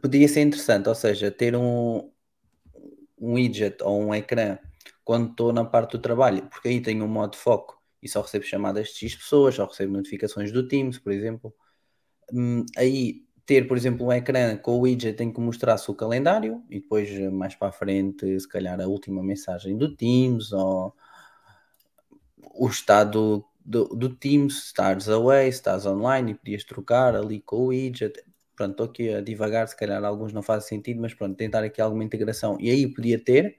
Podia 0.00 0.28
ser 0.28 0.42
interessante, 0.42 0.88
ou 0.88 0.94
seja, 0.94 1.30
ter 1.30 1.56
um, 1.56 2.10
um 3.18 3.34
widget 3.34 3.82
ou 3.82 4.00
um 4.00 4.14
ecrã 4.14 4.58
quando 5.04 5.30
estou 5.30 5.52
na 5.52 5.64
parte 5.64 5.92
do 5.92 5.98
trabalho, 5.98 6.48
porque 6.48 6.68
aí 6.68 6.80
tenho 6.80 7.04
um 7.04 7.08
modo 7.08 7.32
de 7.32 7.38
foco 7.38 7.80
e 8.02 8.08
só 8.08 8.20
recebo 8.20 8.44
chamadas 8.44 8.88
de 8.88 9.08
X 9.08 9.16
pessoas, 9.16 9.56
só 9.56 9.66
recebo 9.66 9.92
notificações 9.92 10.52
do 10.52 10.66
Teams, 10.68 10.98
por 10.98 11.12
exemplo. 11.12 11.54
Hum, 12.32 12.64
aí 12.76 13.24
ter, 13.44 13.66
por 13.66 13.76
exemplo, 13.76 14.06
um 14.06 14.12
ecrã 14.12 14.56
com 14.56 14.76
o 14.78 14.80
widget 14.82 15.16
tem 15.16 15.32
que 15.32 15.40
mostrar-se 15.40 15.90
o 15.90 15.94
calendário 15.94 16.62
e 16.70 16.80
depois 16.80 17.10
eh, 17.10 17.30
mais 17.30 17.54
para 17.56 17.68
a 17.68 17.72
frente, 17.72 18.38
se 18.38 18.48
calhar 18.48 18.80
a 18.80 18.86
última 18.86 19.22
mensagem 19.22 19.76
do 19.76 19.96
Teams 19.96 20.52
ou 20.52 20.94
o 22.54 22.68
estado 22.68 23.44
do, 23.64 23.84
do 23.88 24.14
Teams, 24.16 24.54
se 24.60 24.66
estás 24.68 25.08
away, 25.08 25.50
se 25.52 25.58
estás 25.58 25.86
online 25.86 26.32
e 26.32 26.34
podias 26.34 26.64
trocar 26.64 27.14
ali 27.16 27.40
com 27.40 27.56
o 27.56 27.66
widget. 27.68 28.22
Pronto, 28.56 28.72
estou 28.72 28.86
aqui 28.86 29.08
a 29.14 29.20
divagar, 29.20 29.66
se 29.68 29.76
calhar 29.76 30.04
alguns 30.04 30.32
não 30.32 30.42
fazem 30.42 30.68
sentido, 30.68 31.00
mas 31.00 31.14
pronto, 31.14 31.36
tentar 31.36 31.64
aqui 31.64 31.80
alguma 31.80 32.04
integração. 32.04 32.58
E 32.60 32.70
aí 32.70 32.86
podia 32.92 33.18
ter, 33.22 33.58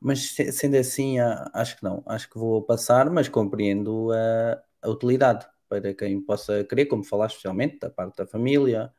mas 0.00 0.32
se- 0.34 0.52
sendo 0.52 0.76
assim, 0.76 1.18
acho 1.54 1.76
que 1.78 1.84
não. 1.84 2.02
Acho 2.06 2.28
que 2.30 2.38
vou 2.38 2.62
passar, 2.62 3.10
mas 3.10 3.28
compreendo 3.28 4.10
a, 4.12 4.62
a 4.82 4.90
utilidade 4.90 5.46
para 5.68 5.94
quem 5.94 6.20
possa 6.20 6.64
querer, 6.64 6.86
como 6.86 7.04
falaste, 7.04 7.36
especialmente 7.36 7.78
da 7.80 7.90
parte 7.90 8.16
da 8.18 8.26
família, 8.26 8.92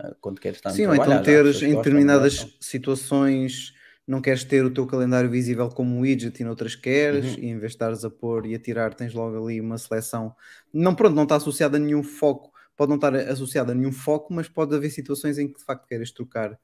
eh, 0.00 0.16
quando 0.20 0.40
queres 0.40 0.58
estar 0.58 0.72
no 0.74 0.80
Sim, 0.80 0.86
ou 0.86 0.94
trabalho. 0.94 1.14
então 1.14 1.20
teres 1.20 1.62
em 1.62 1.74
determinadas 1.74 2.46
gostam. 2.46 2.52
situações 2.60 3.72
não 4.08 4.20
queres 4.22 4.44
ter 4.44 4.64
o 4.64 4.70
teu 4.72 4.86
calendário 4.86 5.30
visível 5.30 5.68
como 5.68 5.94
um 5.96 6.00
widget 6.00 6.40
e 6.40 6.44
noutras 6.44 6.74
queres, 6.74 7.34
Uhum. 7.36 7.42
e 7.42 7.46
em 7.48 7.58
vez 7.58 7.72
de 7.72 7.76
estares 7.76 8.04
a 8.04 8.10
pôr 8.10 8.46
e 8.46 8.54
a 8.54 8.58
tirar, 8.58 8.94
tens 8.94 9.14
logo 9.14 9.44
ali 9.44 9.60
uma 9.60 9.78
seleção. 9.78 10.34
Não, 10.72 10.94
pronto, 10.94 11.14
não 11.14 11.24
está 11.24 11.36
associada 11.36 11.76
a 11.76 11.80
nenhum 11.80 12.02
foco, 12.02 12.50
pode 12.76 12.88
não 12.90 12.96
estar 12.96 13.14
associada 13.14 13.72
a 13.72 13.74
nenhum 13.74 13.92
foco, 13.92 14.32
mas 14.34 14.48
pode 14.48 14.74
haver 14.74 14.90
situações 14.90 15.38
em 15.38 15.48
que 15.48 15.58
de 15.58 15.64
facto 15.64 15.86
queres 15.86 16.10
trocar 16.12 16.58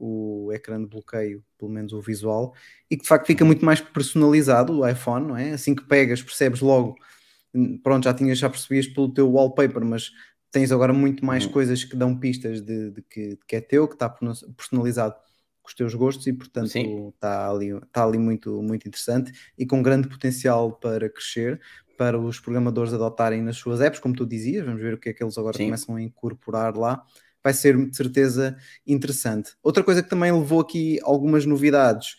o 0.00 0.50
ecrã 0.52 0.80
de 0.80 0.86
bloqueio, 0.88 1.42
pelo 1.58 1.70
menos 1.70 1.92
o 1.92 2.00
visual, 2.00 2.54
e 2.90 2.96
que 2.96 3.02
de 3.02 3.08
facto 3.08 3.26
fica 3.26 3.44
muito 3.44 3.64
mais 3.64 3.80
personalizado 3.80 4.72
o 4.80 4.88
iPhone, 4.88 5.26
não 5.28 5.36
é? 5.36 5.52
Assim 5.52 5.74
que 5.74 5.84
pegas, 5.84 6.22
percebes 6.22 6.60
logo, 6.60 6.96
hum, 7.54 7.78
pronto, 7.82 8.04
já 8.04 8.14
tinhas, 8.14 8.38
já 8.38 8.48
percebias 8.50 8.86
pelo 8.88 9.12
teu 9.12 9.30
wallpaper, 9.30 9.84
mas 9.84 10.10
tens 10.50 10.72
agora 10.72 10.92
muito 10.92 11.24
mais 11.24 11.44
Uhum. 11.46 11.52
coisas 11.52 11.84
que 11.84 11.96
dão 11.96 12.18
pistas 12.18 12.60
de, 12.62 12.90
de 12.92 13.02
que, 13.02 13.28
de 13.30 13.40
que 13.46 13.56
é 13.56 13.60
teu, 13.60 13.88
que 13.88 13.94
está 13.94 14.08
personalizado 14.56 15.14
com 15.68 15.70
os 15.70 15.74
teus 15.74 15.94
gostos 15.94 16.26
e 16.26 16.32
portanto 16.32 16.68
Sim. 16.68 17.08
está 17.08 17.50
ali, 17.50 17.68
está 17.68 18.04
ali 18.04 18.18
muito, 18.18 18.62
muito 18.62 18.88
interessante 18.88 19.32
e 19.56 19.66
com 19.66 19.82
grande 19.82 20.08
potencial 20.08 20.72
para 20.72 21.10
crescer, 21.10 21.60
para 21.96 22.18
os 22.18 22.40
programadores 22.40 22.94
adotarem 22.94 23.42
nas 23.42 23.56
suas 23.56 23.80
apps, 23.80 24.00
como 24.00 24.14
tu 24.14 24.24
dizias, 24.24 24.64
vamos 24.64 24.80
ver 24.80 24.94
o 24.94 24.98
que 24.98 25.10
é 25.10 25.12
que 25.12 25.22
eles 25.22 25.36
agora 25.36 25.56
Sim. 25.56 25.66
começam 25.66 25.96
a 25.96 26.02
incorporar 26.02 26.76
lá. 26.76 27.04
Vai 27.42 27.52
ser 27.52 27.76
de 27.76 27.96
certeza 27.96 28.56
interessante. 28.86 29.52
Outra 29.62 29.82
coisa 29.84 30.02
que 30.02 30.08
também 30.08 30.32
levou 30.32 30.60
aqui 30.60 30.98
algumas 31.02 31.44
novidades 31.44 32.16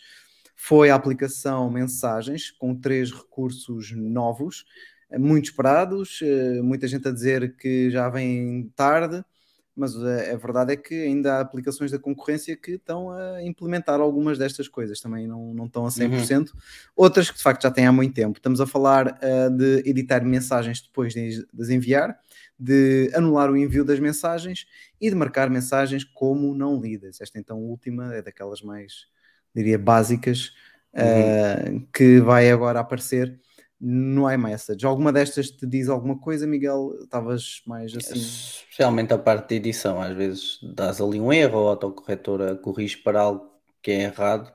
foi 0.56 0.90
a 0.90 0.94
aplicação 0.94 1.70
Mensagens, 1.70 2.50
com 2.50 2.74
três 2.74 3.10
recursos 3.10 3.92
novos, 3.92 4.64
eh, 5.10 5.18
muito 5.18 5.46
esperados, 5.46 6.20
eh, 6.22 6.60
muita 6.62 6.86
gente 6.86 7.08
a 7.08 7.10
dizer 7.10 7.56
que 7.56 7.90
já 7.90 8.08
vem 8.08 8.70
tarde, 8.76 9.24
mas 9.74 9.96
a, 9.96 10.32
a 10.32 10.36
verdade 10.36 10.72
é 10.72 10.76
que 10.76 10.94
ainda 10.94 11.34
há 11.34 11.40
aplicações 11.40 11.90
da 11.90 11.98
concorrência 11.98 12.56
que 12.56 12.72
estão 12.72 13.10
a 13.10 13.42
implementar 13.42 14.00
algumas 14.00 14.38
destas 14.38 14.68
coisas, 14.68 15.00
também 15.00 15.26
não, 15.26 15.54
não 15.54 15.66
estão 15.66 15.86
a 15.86 15.88
100%, 15.88 16.52
outras 16.94 17.30
que 17.30 17.36
de 17.36 17.42
facto 17.42 17.62
já 17.62 17.70
têm 17.70 17.86
há 17.86 17.92
muito 17.92 18.14
tempo. 18.14 18.38
Estamos 18.38 18.60
a 18.60 18.66
falar 18.66 19.18
eh, 19.20 19.50
de 19.50 19.88
editar 19.88 20.24
mensagens 20.24 20.82
depois 20.82 21.14
de, 21.14 21.46
de 21.52 21.62
as 21.62 21.70
enviar, 21.70 22.18
de 22.58 23.10
anular 23.14 23.50
o 23.50 23.56
envio 23.56 23.84
das 23.84 23.98
mensagens 23.98 24.66
e 25.00 25.08
de 25.08 25.16
marcar 25.16 25.48
mensagens 25.48 26.04
como 26.04 26.54
não 26.54 26.78
lidas. 26.80 27.20
Esta 27.20 27.38
então 27.38 27.58
última 27.58 28.14
é 28.14 28.22
daquelas 28.22 28.60
mais, 28.60 29.06
diria, 29.54 29.78
básicas 29.78 30.52
uh, 30.94 31.80
que 31.92 32.20
vai 32.20 32.50
agora 32.50 32.80
aparecer 32.80 33.40
no 33.80 34.30
iMessage. 34.30 34.84
Alguma 34.84 35.12
destas 35.12 35.50
te 35.50 35.66
diz 35.66 35.88
alguma 35.88 36.18
coisa, 36.18 36.46
Miguel? 36.46 36.94
Estavas 37.02 37.62
mais 37.66 37.96
assim. 37.96 38.14
Especialmente 38.14 39.14
a 39.14 39.18
parte 39.18 39.48
de 39.48 39.54
edição, 39.56 40.00
às 40.00 40.14
vezes 40.14 40.58
dás 40.74 41.00
ali 41.00 41.18
um 41.18 41.32
erro, 41.32 41.60
ou 41.60 41.68
a 41.68 41.70
autocorretora 41.70 42.56
corrige 42.56 42.98
para 42.98 43.22
algo 43.22 43.50
que 43.82 43.90
é 43.90 44.02
errado 44.02 44.52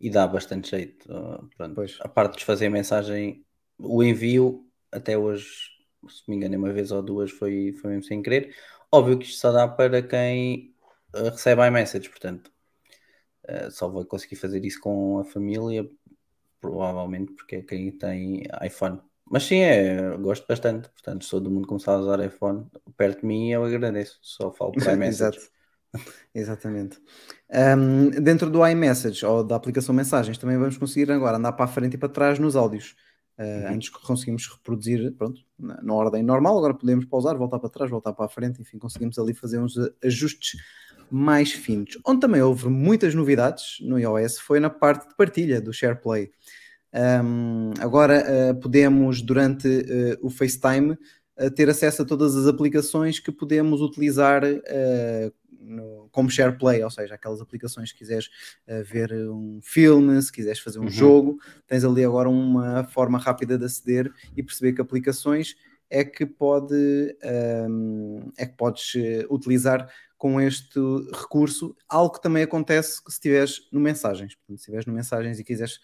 e 0.00 0.10
dá 0.10 0.26
bastante 0.26 0.70
jeito. 0.70 1.08
Pois. 1.74 1.98
A 2.00 2.08
parte 2.08 2.38
de 2.38 2.44
fazer 2.44 2.66
a 2.66 2.70
mensagem, 2.70 3.44
o 3.78 4.02
envio, 4.02 4.66
até 4.90 5.16
hoje, 5.16 5.46
se 6.08 6.28
me 6.28 6.36
engano, 6.36 6.56
uma 6.56 6.72
vez 6.72 6.90
ou 6.90 7.02
duas 7.02 7.30
foi, 7.30 7.72
foi 7.80 7.90
mesmo 7.90 8.04
sem 8.04 8.22
querer. 8.22 8.54
Óbvio 8.90 9.18
que 9.18 9.26
isto 9.26 9.38
só 9.40 9.52
dá 9.52 9.68
para 9.68 10.02
quem 10.02 10.74
uh, 11.14 11.30
recebe 11.30 11.66
iMessage, 11.66 12.08
portanto, 12.08 12.50
uh, 13.48 13.70
só 13.70 13.88
vou 13.88 14.04
conseguir 14.04 14.36
fazer 14.36 14.64
isso 14.64 14.80
com 14.80 15.18
a 15.18 15.24
família, 15.24 15.88
provavelmente 16.60 17.32
porque 17.32 17.56
é 17.56 17.62
quem 17.62 17.90
tem 17.92 18.42
iPhone. 18.62 19.00
Mas 19.28 19.44
sim, 19.44 19.58
é, 19.58 20.16
gosto 20.16 20.46
bastante. 20.46 20.88
Portanto, 20.90 21.24
sou 21.24 21.40
do 21.40 21.50
mundo 21.50 21.66
começar 21.66 21.92
a 21.92 21.98
usar 21.98 22.24
iPhone 22.24 22.66
perto 22.96 23.20
de 23.20 23.26
mim 23.26 23.50
eu 23.50 23.64
agradeço. 23.64 24.18
Só 24.22 24.52
falo 24.52 24.72
iMessage. 24.92 25.38
Exato. 25.38 25.56
Exatamente. 26.34 27.00
Um, 27.50 28.10
dentro 28.10 28.50
do 28.50 28.66
iMessage 28.66 29.24
ou 29.24 29.42
da 29.42 29.56
aplicação 29.56 29.94
Mensagens 29.94 30.38
também 30.38 30.58
vamos 30.58 30.76
conseguir 30.76 31.10
agora 31.10 31.38
andar 31.38 31.52
para 31.52 31.64
a 31.64 31.68
frente 31.68 31.94
e 31.94 31.98
para 31.98 32.08
trás 32.08 32.38
nos 32.38 32.56
áudios. 32.56 32.94
Uh, 33.38 33.42
uhum. 33.42 33.74
Antes 33.74 33.90
conseguimos 33.90 34.46
reproduzir 34.46 35.12
pronto, 35.12 35.42
na, 35.58 35.80
na, 35.82 35.92
ordem 35.92 36.22
normal, 36.22 36.56
agora 36.56 36.72
podemos 36.72 37.04
pausar, 37.04 37.36
voltar 37.36 37.58
para 37.58 37.68
trás, 37.68 37.90
voltar 37.90 38.14
para 38.14 38.24
a 38.24 38.28
frente, 38.28 38.62
enfim, 38.62 38.78
conseguimos 38.78 39.18
ali 39.18 39.34
fazer 39.34 39.58
uns 39.58 39.74
ajustes 40.02 40.58
mais 41.10 41.52
finos. 41.52 41.98
Onde 42.04 42.20
também 42.20 42.42
houve 42.42 42.68
muitas 42.68 43.14
novidades 43.14 43.78
no 43.80 43.98
iOS 43.98 44.38
foi 44.38 44.60
na 44.60 44.70
parte 44.70 45.08
de 45.08 45.14
partilha 45.14 45.60
do 45.60 45.72
SharePlay. 45.72 46.30
Um, 46.96 47.72
agora 47.78 48.24
uh, 48.24 48.60
podemos, 48.60 49.20
durante 49.20 49.68
uh, 49.68 50.26
o 50.26 50.30
FaceTime, 50.30 50.92
uh, 50.92 51.50
ter 51.54 51.68
acesso 51.68 52.02
a 52.02 52.04
todas 52.04 52.34
as 52.34 52.46
aplicações 52.46 53.18
que 53.18 53.30
podemos 53.30 53.82
utilizar 53.82 54.42
no, 55.60 56.08
como 56.10 56.30
SharePlay, 56.30 56.82
ou 56.82 56.90
seja, 56.90 57.14
aquelas 57.14 57.40
aplicações 57.40 57.92
que 57.92 57.98
quiseres 57.98 58.30
ver 58.84 59.12
um 59.12 59.58
filme, 59.60 60.22
se 60.22 60.32
quiseres 60.32 60.60
fazer 60.60 60.78
um 60.78 60.84
uhum. 60.84 60.88
jogo, 60.88 61.38
tens 61.66 61.84
ali 61.84 62.04
agora 62.04 62.28
uma 62.28 62.84
forma 62.84 63.18
rápida 63.18 63.58
de 63.58 63.64
aceder 63.64 64.10
e 64.36 64.42
perceber 64.42 64.72
que 64.72 64.80
aplicações 64.80 65.56
é 65.90 66.04
que 66.04 66.24
pode 66.24 67.16
um, 67.68 68.30
é 68.38 68.46
que 68.46 68.56
podes 68.56 68.92
utilizar 69.28 69.88
com 70.16 70.40
este 70.40 70.80
recurso, 71.12 71.76
algo 71.88 72.14
que 72.14 72.22
também 72.22 72.42
acontece 72.42 73.02
se 73.06 73.12
estiveres 73.12 73.68
no 73.70 73.80
Mensagens. 73.80 74.34
Portanto, 74.34 74.56
se 74.58 74.62
estiveres 74.62 74.86
no 74.86 74.92
Mensagens 74.92 75.38
e 75.38 75.44
quiseres 75.44 75.78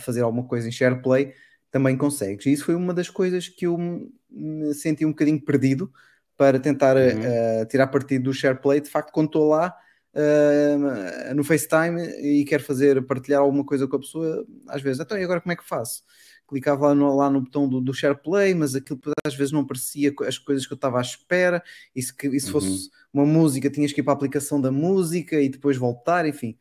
fazer 0.00 0.22
alguma 0.22 0.44
coisa 0.44 0.68
em 0.68 0.72
SharePlay, 0.72 1.32
também 1.70 1.96
consegues. 1.96 2.46
E 2.46 2.52
isso 2.52 2.64
foi 2.64 2.74
uma 2.74 2.92
das 2.92 3.08
coisas 3.08 3.48
que 3.48 3.66
eu 3.66 3.78
me 3.78 4.74
senti 4.74 5.04
um 5.04 5.10
bocadinho 5.10 5.40
perdido 5.40 5.92
para 6.36 6.58
tentar 6.58 6.96
uhum. 6.96 7.02
uh, 7.02 7.66
tirar 7.66 7.88
partido 7.88 8.24
do 8.24 8.32
SharePlay. 8.32 8.80
De 8.80 8.88
facto, 8.88 9.12
quando 9.12 9.26
estou 9.26 9.48
lá 9.48 9.74
uh, 10.14 11.34
no 11.34 11.44
FaceTime 11.44 12.00
e 12.20 12.44
quero 12.44 12.62
fazer, 12.62 13.04
partilhar 13.06 13.40
alguma 13.40 13.64
coisa 13.64 13.86
com 13.86 13.96
a 13.96 14.00
pessoa, 14.00 14.46
às 14.68 14.80
vezes, 14.80 15.00
então 15.00 15.18
e 15.18 15.24
agora 15.24 15.40
como 15.40 15.52
é 15.52 15.56
que 15.56 15.66
faço? 15.66 16.02
Clicava 16.48 16.88
lá 16.88 16.94
no, 16.94 17.16
lá 17.16 17.30
no 17.30 17.42
botão 17.42 17.68
do, 17.68 17.80
do 17.80 17.92
SharePlay, 17.92 18.54
mas 18.54 18.74
aquilo 18.74 18.98
às 19.24 19.34
vezes 19.34 19.52
não 19.52 19.66
parecia 19.66 20.14
as 20.26 20.38
coisas 20.38 20.66
que 20.66 20.72
eu 20.72 20.76
estava 20.76 20.98
à 20.98 21.02
espera, 21.02 21.62
e 21.94 22.02
se, 22.02 22.12
e 22.22 22.40
se 22.40 22.46
uhum. 22.46 22.52
fosse 22.52 22.90
uma 23.12 23.26
música 23.26 23.70
tinhas 23.70 23.92
que 23.92 24.00
ir 24.00 24.04
para 24.04 24.14
a 24.14 24.16
aplicação 24.16 24.60
da 24.60 24.72
música 24.72 25.40
e 25.40 25.48
depois 25.48 25.76
voltar, 25.76 26.26
enfim. 26.26 26.56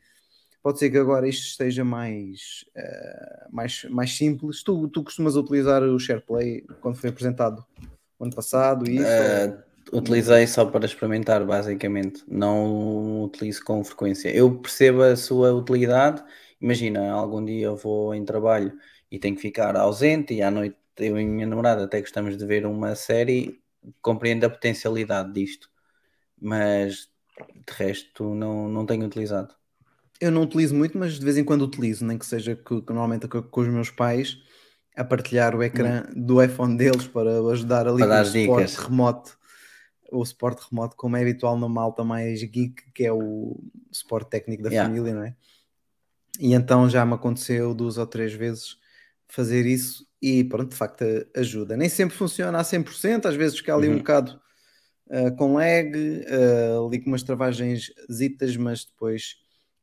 Pode 0.61 0.79
ser 0.79 0.89
que 0.89 0.97
agora 0.97 1.29
isto 1.29 1.45
esteja 1.45 1.85
mais, 1.85 2.65
uh, 2.75 3.55
mais, 3.55 3.85
mais 3.89 4.17
simples. 4.17 4.61
Tu, 4.63 4.87
tu 4.89 5.03
costumas 5.03 5.37
utilizar 5.37 5.81
o 5.81 5.97
SharePlay 5.97 6.65
quando 6.81 6.97
foi 6.97 7.09
apresentado 7.09 7.65
ano 8.19 8.35
passado? 8.35 8.89
Isso, 8.89 9.03
uh, 9.03 9.63
ou... 9.91 9.99
Utilizei 9.99 10.45
só 10.45 10.65
para 10.65 10.85
experimentar, 10.85 11.45
basicamente. 11.45 12.21
Não 12.27 13.23
utilizo 13.23 13.63
com 13.63 13.81
frequência. 13.81 14.29
Eu 14.29 14.57
percebo 14.57 15.03
a 15.03 15.15
sua 15.15 15.53
utilidade. 15.53 16.21
Imagina, 16.59 17.11
algum 17.11 17.45
dia 17.45 17.67
eu 17.67 17.77
vou 17.77 18.13
em 18.13 18.25
trabalho 18.25 18.73
e 19.11 19.19
tenho 19.19 19.35
que 19.35 19.41
ficar 19.41 19.75
ausente 19.75 20.33
e 20.33 20.41
à 20.41 20.51
noite 20.51 20.77
eu 20.97 21.19
e 21.19 21.25
minha 21.25 21.47
namorada 21.47 21.83
até 21.83 21.99
gostamos 21.99 22.37
de 22.37 22.45
ver 22.45 22.65
uma 22.65 22.95
série, 22.95 23.61
compreendo 24.01 24.45
a 24.45 24.49
potencialidade 24.49 25.31
disto, 25.31 25.69
mas 26.39 27.09
de 27.55 27.73
resto 27.73 28.33
não, 28.33 28.67
não 28.67 28.85
tenho 28.85 29.05
utilizado. 29.05 29.53
Eu 30.19 30.31
não 30.31 30.43
utilizo 30.43 30.73
muito, 30.73 30.97
mas 30.97 31.19
de 31.19 31.23
vez 31.23 31.37
em 31.37 31.43
quando 31.43 31.61
utilizo, 31.61 32.03
nem 32.03 32.17
que 32.17 32.25
seja 32.25 32.55
que, 32.55 32.81
que 32.81 32.93
normalmente 32.93 33.27
com, 33.27 33.43
com, 33.43 33.61
os 33.61 33.67
meus 33.67 33.91
pais 33.91 34.37
a 34.95 35.03
partilhar 35.03 35.55
o 35.55 35.61
ecrã 35.61 36.03
hum. 36.09 36.25
do 36.25 36.41
iPhone 36.41 36.75
deles 36.75 37.05
para 37.07 37.39
ajudar 37.51 37.87
ali 37.87 37.99
para 37.99 38.23
o 38.23 38.25
suporte 38.25 38.75
remoto, 38.81 39.37
o 40.11 40.25
suporte 40.25 40.67
remoto, 40.69 40.95
como 40.95 41.15
é 41.15 41.21
habitual 41.21 41.57
na 41.59 41.69
malta 41.69 42.03
mais 42.03 42.41
geek, 42.41 42.91
que 42.93 43.05
é 43.05 43.13
o 43.13 43.59
suporte 43.91 44.31
técnico 44.31 44.63
da 44.63 44.69
yeah. 44.69 44.89
família, 44.89 45.13
não 45.13 45.23
é? 45.23 45.35
E 46.39 46.53
então 46.53 46.89
já 46.89 47.05
me 47.05 47.13
aconteceu 47.13 47.75
duas 47.75 47.97
ou 47.99 48.07
três 48.07 48.33
vezes 48.33 48.77
fazer 49.27 49.65
isso 49.65 50.07
e 50.21 50.43
pronto, 50.43 50.71
de 50.71 50.75
facto 50.75 51.03
ajuda. 51.35 51.77
Nem 51.77 51.89
sempre 51.89 52.17
funciona 52.17 52.59
a 52.59 52.63
100%, 52.63 53.25
às 53.25 53.35
vezes 53.35 53.57
fica 53.57 53.75
ali 53.75 53.87
uhum. 53.87 53.95
um 53.95 53.97
bocado 53.97 54.39
uh, 55.07 55.35
com 55.35 55.53
lag, 55.53 55.91
uh, 55.95 56.87
ali 56.87 56.99
com 56.99 57.09
umas 57.09 57.23
travagens 57.23 57.91
zitas, 58.11 58.55
mas 58.55 58.85
depois, 58.85 59.35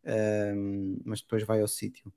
uh, 0.05 1.01
mas 1.05 1.21
depois 1.21 1.45
vai 1.45 1.61
ao 1.61 1.69
sítio. 1.69 2.13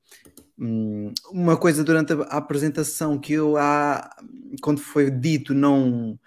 Um, 0.58 1.14
uma 1.32 1.58
coisa 1.58 1.84
durante 1.84 2.14
a, 2.14 2.16
a, 2.16 2.38
apresentação 2.38 3.20
que 3.20 3.34
eu 3.34 3.58
há, 3.58 4.16
quando 4.62 4.80
foi 4.80 5.12
dito 5.12 5.54
não 5.54 6.20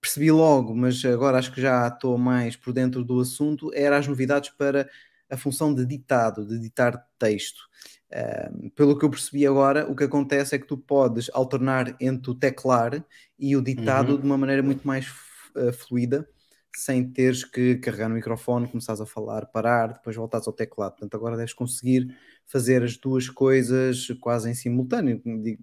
percebi 0.00 0.30
logo, 0.30 0.74
mas 0.74 1.04
agora 1.04 1.38
acho 1.38 1.52
que 1.52 1.60
já 1.60 1.86
estou 1.88 2.18
mais 2.18 2.56
por 2.56 2.72
dentro 2.72 3.04
do 3.04 3.20
assunto, 3.20 3.72
era 3.74 3.96
as 3.96 4.06
novidades 4.06 4.50
para 4.50 4.88
a 5.28 5.36
função 5.36 5.74
de 5.74 5.84
ditado, 5.84 6.46
de 6.46 6.58
ditar 6.58 7.04
texto. 7.18 7.60
Uh, 8.12 8.70
pelo 8.70 8.96
que 8.96 9.04
eu 9.04 9.10
percebi 9.10 9.46
agora, 9.46 9.90
o 9.90 9.96
que 9.96 10.04
acontece 10.04 10.54
é 10.54 10.58
que 10.58 10.66
tu 10.66 10.76
podes 10.76 11.28
alternar 11.32 11.96
entre 12.00 12.30
o 12.30 12.34
teclar 12.34 13.04
e 13.38 13.56
o 13.56 13.62
ditado 13.62 14.12
uhum. 14.12 14.20
de 14.20 14.26
uma 14.26 14.38
maneira 14.38 14.62
muito 14.62 14.86
mais 14.86 15.08
uh, 15.56 15.72
fluida, 15.72 16.28
sem 16.74 17.02
teres 17.10 17.42
que 17.42 17.76
carregar 17.76 18.08
no 18.08 18.14
microfone, 18.14 18.68
começares 18.68 19.00
a 19.00 19.06
falar, 19.06 19.46
parar, 19.46 19.94
depois 19.94 20.14
voltares 20.14 20.46
ao 20.46 20.52
teclado. 20.52 20.92
Portanto, 20.92 21.14
agora 21.16 21.36
deves 21.36 21.54
conseguir 21.54 22.14
fazer 22.46 22.82
as 22.82 22.96
duas 22.96 23.28
coisas 23.28 24.08
quase 24.20 24.50
em 24.50 24.54
simultâneo, 24.54 25.20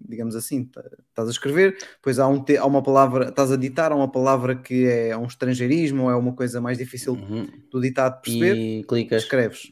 digamos 0.07 0.35
assim. 0.35 0.69
Estás 1.09 1.27
a 1.27 1.31
escrever, 1.31 1.77
depois 1.95 2.19
há, 2.19 2.27
um 2.27 2.43
há 2.59 2.65
uma 2.65 2.81
palavra, 2.81 3.29
estás 3.29 3.51
a 3.51 3.55
ditar, 3.55 3.91
há 3.91 3.95
uma 3.95 4.11
palavra 4.11 4.55
que 4.55 4.85
é 4.85 5.15
um 5.15 5.25
estrangeirismo 5.25 6.03
ou 6.03 6.09
é 6.09 6.15
uma 6.15 6.33
coisa 6.33 6.59
mais 6.59 6.77
difícil 6.77 7.13
uhum. 7.13 7.47
do 7.71 7.79
ditado 7.79 8.19
perceber, 8.19 8.55
e 8.55 8.83
clicas. 8.83 9.23
escreves. 9.23 9.71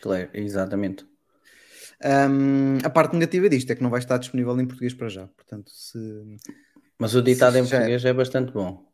Claro, 0.00 0.30
exatamente. 0.34 1.11
Um, 2.04 2.78
a 2.84 2.90
parte 2.90 3.12
negativa 3.12 3.48
disto 3.48 3.70
é 3.70 3.76
que 3.76 3.82
não 3.82 3.90
vai 3.90 4.00
estar 4.00 4.18
disponível 4.18 4.58
em 4.60 4.66
português 4.66 4.92
para 4.92 5.08
já. 5.08 5.26
Portanto, 5.28 5.70
se. 5.70 5.98
Mas 6.98 7.14
o 7.14 7.22
ditado 7.22 7.56
em 7.58 7.66
português 7.66 8.04
é 8.04 8.12
bastante 8.12 8.52
bom. 8.52 8.84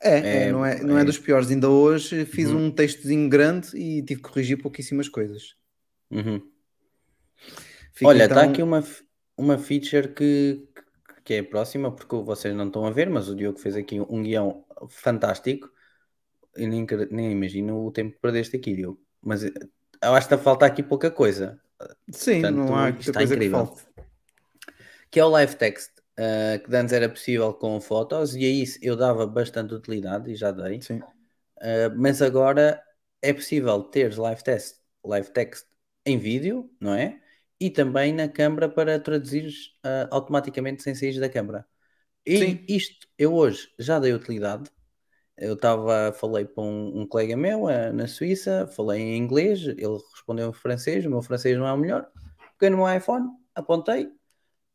É, 0.00 0.18
é, 0.18 0.42
é 0.48 0.52
não, 0.52 0.64
é, 0.64 0.80
não 0.82 0.98
é, 0.98 1.02
é, 1.02 1.04
dos 1.04 1.18
piores. 1.18 1.50
Ainda 1.50 1.68
hoje 1.68 2.24
fiz 2.24 2.50
uhum. 2.50 2.66
um 2.66 2.70
textozinho 2.70 3.28
grande 3.28 3.76
e 3.76 4.02
tive 4.02 4.22
que 4.22 4.28
corrigir 4.28 4.60
pouquíssimas 4.60 5.08
coisas. 5.08 5.56
Uhum. 6.10 6.40
Olha, 8.04 8.24
está 8.24 8.40
então... 8.42 8.50
aqui 8.50 8.62
uma, 8.62 8.84
uma 9.36 9.58
feature 9.58 10.08
que, 10.08 10.68
que 11.24 11.34
é 11.34 11.42
próxima, 11.42 11.90
porque 11.90 12.16
vocês 12.16 12.54
não 12.54 12.66
estão 12.66 12.86
a 12.86 12.90
ver, 12.90 13.10
mas 13.10 13.28
o 13.28 13.34
Diogo 13.34 13.58
fez 13.58 13.76
aqui 13.76 14.00
um 14.00 14.22
guião 14.22 14.64
fantástico. 14.88 15.68
Eu 16.54 16.68
nem, 16.68 16.86
nem 17.10 17.32
imagino 17.32 17.86
o 17.86 17.90
tempo 17.90 18.12
que 18.14 18.20
perdeste 18.20 18.56
aqui, 18.56 18.74
Diogo. 18.74 19.00
Mas 19.20 19.42
eu 19.44 20.14
acho 20.14 20.28
que 20.28 20.36
falta 20.36 20.66
aqui 20.66 20.82
pouca 20.82 21.10
coisa. 21.10 21.60
Sim, 22.10 22.40
Portanto, 22.40 22.56
não 22.56 22.76
há 22.76 22.90
está 22.90 23.22
incrível. 23.22 23.66
Que, 23.66 24.02
que, 25.12 25.20
é 25.20 25.24
o 25.24 25.28
live 25.28 25.56
text, 25.56 25.90
uh, 26.18 26.62
que 26.62 26.74
antes 26.74 26.92
era 26.92 27.08
possível 27.08 27.52
com 27.54 27.80
fotos, 27.80 28.34
e 28.34 28.44
a 28.44 28.48
isso 28.48 28.78
eu 28.82 28.96
dava 28.96 29.26
bastante 29.26 29.74
utilidade 29.74 30.30
e 30.30 30.34
já 30.34 30.50
dei. 30.50 30.80
Sim. 30.80 30.98
Uh, 30.98 31.94
mas 31.96 32.20
agora 32.20 32.82
é 33.20 33.32
possível 33.32 33.82
ter 33.84 34.16
live 34.18 34.42
text, 34.42 34.76
live 35.04 35.30
text 35.30 35.66
em 36.04 36.18
vídeo, 36.18 36.70
não 36.80 36.94
é? 36.94 37.20
E 37.60 37.70
também 37.70 38.12
na 38.12 38.28
câmara 38.28 38.68
para 38.68 38.98
traduzir 38.98 39.48
uh, 39.84 40.08
automaticamente 40.10 40.82
sem 40.82 40.94
sair 40.94 41.20
da 41.20 41.28
câmara. 41.28 41.64
E 42.26 42.38
Sim. 42.38 42.64
isto 42.68 43.06
eu 43.18 43.32
hoje 43.34 43.68
já 43.78 43.98
dei 43.98 44.12
utilidade. 44.12 44.70
Eu 45.42 45.54
estava, 45.54 46.12
falei 46.12 46.44
para 46.44 46.62
um, 46.62 47.02
um 47.02 47.06
colega 47.06 47.36
meu 47.36 47.64
uh, 47.64 47.92
na 47.92 48.06
Suíça, 48.06 48.66
falei 48.68 49.00
em 49.00 49.16
inglês, 49.18 49.60
ele 49.66 49.98
respondeu 50.14 50.50
em 50.50 50.52
francês, 50.52 51.04
o 51.04 51.10
meu 51.10 51.22
francês 51.22 51.58
não 51.58 51.66
é 51.66 51.72
o 51.72 51.76
melhor. 51.76 52.08
Peguei 52.58 52.70
no 52.70 52.84
meu 52.84 52.96
iPhone, 52.96 53.28
apontei, 53.54 54.10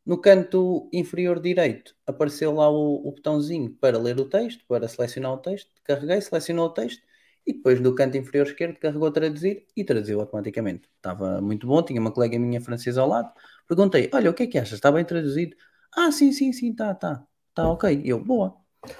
no 0.04 0.18
canto 0.20 0.88
inferior 0.92 1.40
direito 1.40 1.94
apareceu 2.06 2.52
lá 2.54 2.70
o, 2.70 3.08
o 3.08 3.12
botãozinho 3.12 3.70
para 3.74 3.98
ler 3.98 4.18
o 4.18 4.24
texto, 4.28 4.64
para 4.66 4.88
selecionar 4.88 5.32
o 5.32 5.38
texto, 5.38 5.70
carreguei, 5.84 6.20
selecionou 6.20 6.66
o 6.66 6.70
texto 6.70 7.02
e 7.46 7.52
depois 7.54 7.80
do 7.80 7.94
canto 7.94 8.16
inferior 8.16 8.46
esquerdo 8.46 8.78
carregou 8.78 9.10
traduzir 9.10 9.66
e 9.76 9.84
traduziu 9.84 10.20
automaticamente. 10.20 10.88
Estava 10.96 11.40
muito 11.40 11.66
bom, 11.66 11.82
tinha 11.82 12.00
uma 12.00 12.12
colega 12.12 12.38
minha 12.38 12.60
francesa 12.60 13.00
ao 13.00 13.08
lado. 13.08 13.32
Perguntei: 13.66 14.10
Olha, 14.12 14.30
o 14.30 14.34
que 14.34 14.42
é 14.44 14.46
que 14.46 14.58
achas? 14.58 14.74
Está 14.74 14.92
bem 14.92 15.04
traduzido? 15.04 15.56
Ah, 15.96 16.12
sim, 16.12 16.32
sim, 16.32 16.52
sim, 16.52 16.70
está, 16.70 16.92
está. 16.92 17.26
Está 17.50 17.68
ok. 17.70 18.02
E 18.04 18.08
eu, 18.10 18.22
boa. 18.22 18.56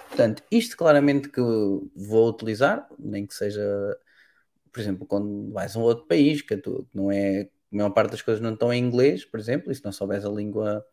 Portanto, 0.09 0.42
isto 0.51 0.77
claramente 0.77 1.29
que 1.29 1.40
vou 1.40 2.29
utilizar, 2.29 2.88
nem 2.98 3.27
que 3.27 3.35
seja, 3.35 3.62
por 4.72 4.81
exemplo, 4.81 5.07
quando 5.07 5.53
vais 5.53 5.77
a 5.77 5.79
um 5.79 5.83
outro 5.83 6.07
país, 6.07 6.42
que 6.42 6.57
tu, 6.57 6.87
não 6.92 7.11
é, 7.11 7.48
a 7.72 7.77
maior 7.77 7.90
parte 7.90 8.12
das 8.12 8.22
coisas 8.22 8.42
não 8.42 8.55
estão 8.55 8.72
em 8.72 8.83
inglês, 8.83 9.24
por 9.24 9.38
exemplo, 9.38 9.70
e 9.70 9.74
se 9.74 9.85
não 9.85 9.92
souberes 9.92 10.24
a 10.24 10.31
língua 10.31 10.85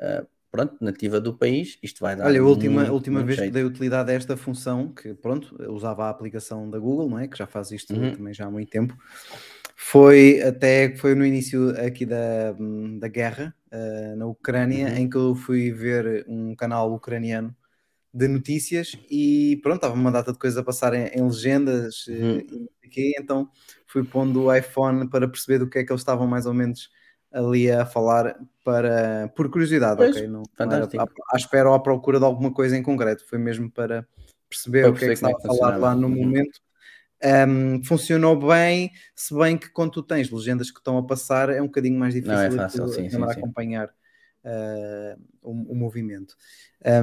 uh, 0.00 0.26
pronto, 0.50 0.76
nativa 0.80 1.20
do 1.20 1.36
país, 1.36 1.78
isto 1.82 2.00
vai 2.00 2.16
dar. 2.16 2.26
Olha, 2.26 2.40
a 2.40 2.44
última, 2.44 2.80
muito, 2.80 2.92
última 2.92 3.22
vez 3.22 3.38
jeito. 3.38 3.50
que 3.50 3.54
dei 3.54 3.64
utilidade 3.64 4.10
a 4.10 4.14
esta 4.14 4.36
função, 4.36 4.92
que 4.92 5.14
pronto, 5.14 5.56
usava 5.72 6.06
a 6.06 6.10
aplicação 6.10 6.68
da 6.68 6.78
Google, 6.78 7.08
não 7.08 7.18
é? 7.18 7.28
Que 7.28 7.36
já 7.36 7.46
faz 7.46 7.70
isto 7.70 7.94
uhum. 7.94 8.12
também 8.12 8.34
já 8.34 8.46
há 8.46 8.50
muito 8.50 8.70
tempo. 8.70 8.96
Foi 9.76 10.42
até 10.42 10.94
foi 10.96 11.14
no 11.14 11.24
início 11.24 11.70
aqui 11.80 12.04
da, 12.04 12.54
da 12.98 13.08
guerra 13.08 13.54
uh, 13.72 14.16
na 14.16 14.26
Ucrânia, 14.26 14.88
uhum. 14.88 14.96
em 14.96 15.08
que 15.08 15.16
eu 15.16 15.34
fui 15.34 15.70
ver 15.70 16.24
um 16.28 16.54
canal 16.56 16.92
ucraniano 16.92 17.54
de 18.12 18.28
notícias 18.28 18.92
e 19.10 19.58
pronto, 19.62 19.76
estava 19.76 19.94
uma 19.94 20.10
data 20.10 20.32
de 20.32 20.38
coisas 20.38 20.58
a 20.58 20.62
passar 20.64 20.94
em, 20.94 21.06
em 21.08 21.22
legendas 21.24 22.06
eh, 22.08 22.12
Uhum. 22.22 22.68
e 22.94 23.12
não 23.18 23.22
então 23.22 23.50
fui 23.86 24.04
pondo 24.04 24.44
o 24.44 24.54
iPhone 24.54 25.08
para 25.08 25.28
perceber 25.28 25.58
do 25.58 25.68
que 25.68 25.78
é 25.78 25.84
que 25.84 25.92
eles 25.92 26.00
estavam 26.00 26.26
mais 26.26 26.46
ou 26.46 26.54
menos 26.54 26.90
ali 27.30 27.70
a 27.70 27.84
falar 27.84 28.38
para, 28.64 29.28
por 29.36 29.50
curiosidade, 29.50 29.96
Pois, 29.96 30.16
ok? 30.16 30.26
Não, 30.26 30.42
não 30.42 30.44
fantástico. 30.56 30.96
era 30.96 31.10
à, 31.30 31.34
à 31.34 31.36
espera 31.36 31.68
ou 31.68 31.74
à 31.74 31.80
procura 31.82 32.18
de 32.18 32.24
alguma 32.24 32.52
coisa 32.52 32.76
em 32.76 32.82
concreto, 32.82 33.26
foi 33.26 33.38
mesmo 33.38 33.70
para 33.70 34.06
perceber 34.48 34.82
Para 34.82 34.90
o 34.90 34.94
que 34.94 35.04
é 35.04 35.08
que 35.08 35.14
estava 35.14 35.36
a 35.36 35.40
falar 35.40 35.76
lá 35.78 35.94
no 35.94 36.08
Uhum. 36.08 36.16
momento. 36.16 36.60
Um, 37.22 37.82
funcionou 37.84 38.38
bem, 38.38 38.92
se 39.14 39.34
bem 39.34 39.58
que 39.58 39.68
quando 39.70 39.90
tu 39.90 40.02
tens 40.04 40.30
legendas 40.30 40.70
que 40.70 40.78
estão 40.78 40.96
a 40.96 41.04
passar 41.04 41.50
é 41.50 41.60
um 41.60 41.66
bocadinho 41.66 41.98
mais 41.98 42.14
difícil 42.14 42.36
Não 42.36 42.40
é 42.42 42.48
de 42.48 42.56
fácil, 42.56 42.86
tu 42.86 42.92
sim, 42.92 43.10
sim, 43.10 43.16
andar 43.16 43.30
a 43.30 43.34
sim. 43.34 43.40
Uh, 44.44 45.20
o, 45.42 45.72
o 45.72 45.74
movimento. 45.74 46.34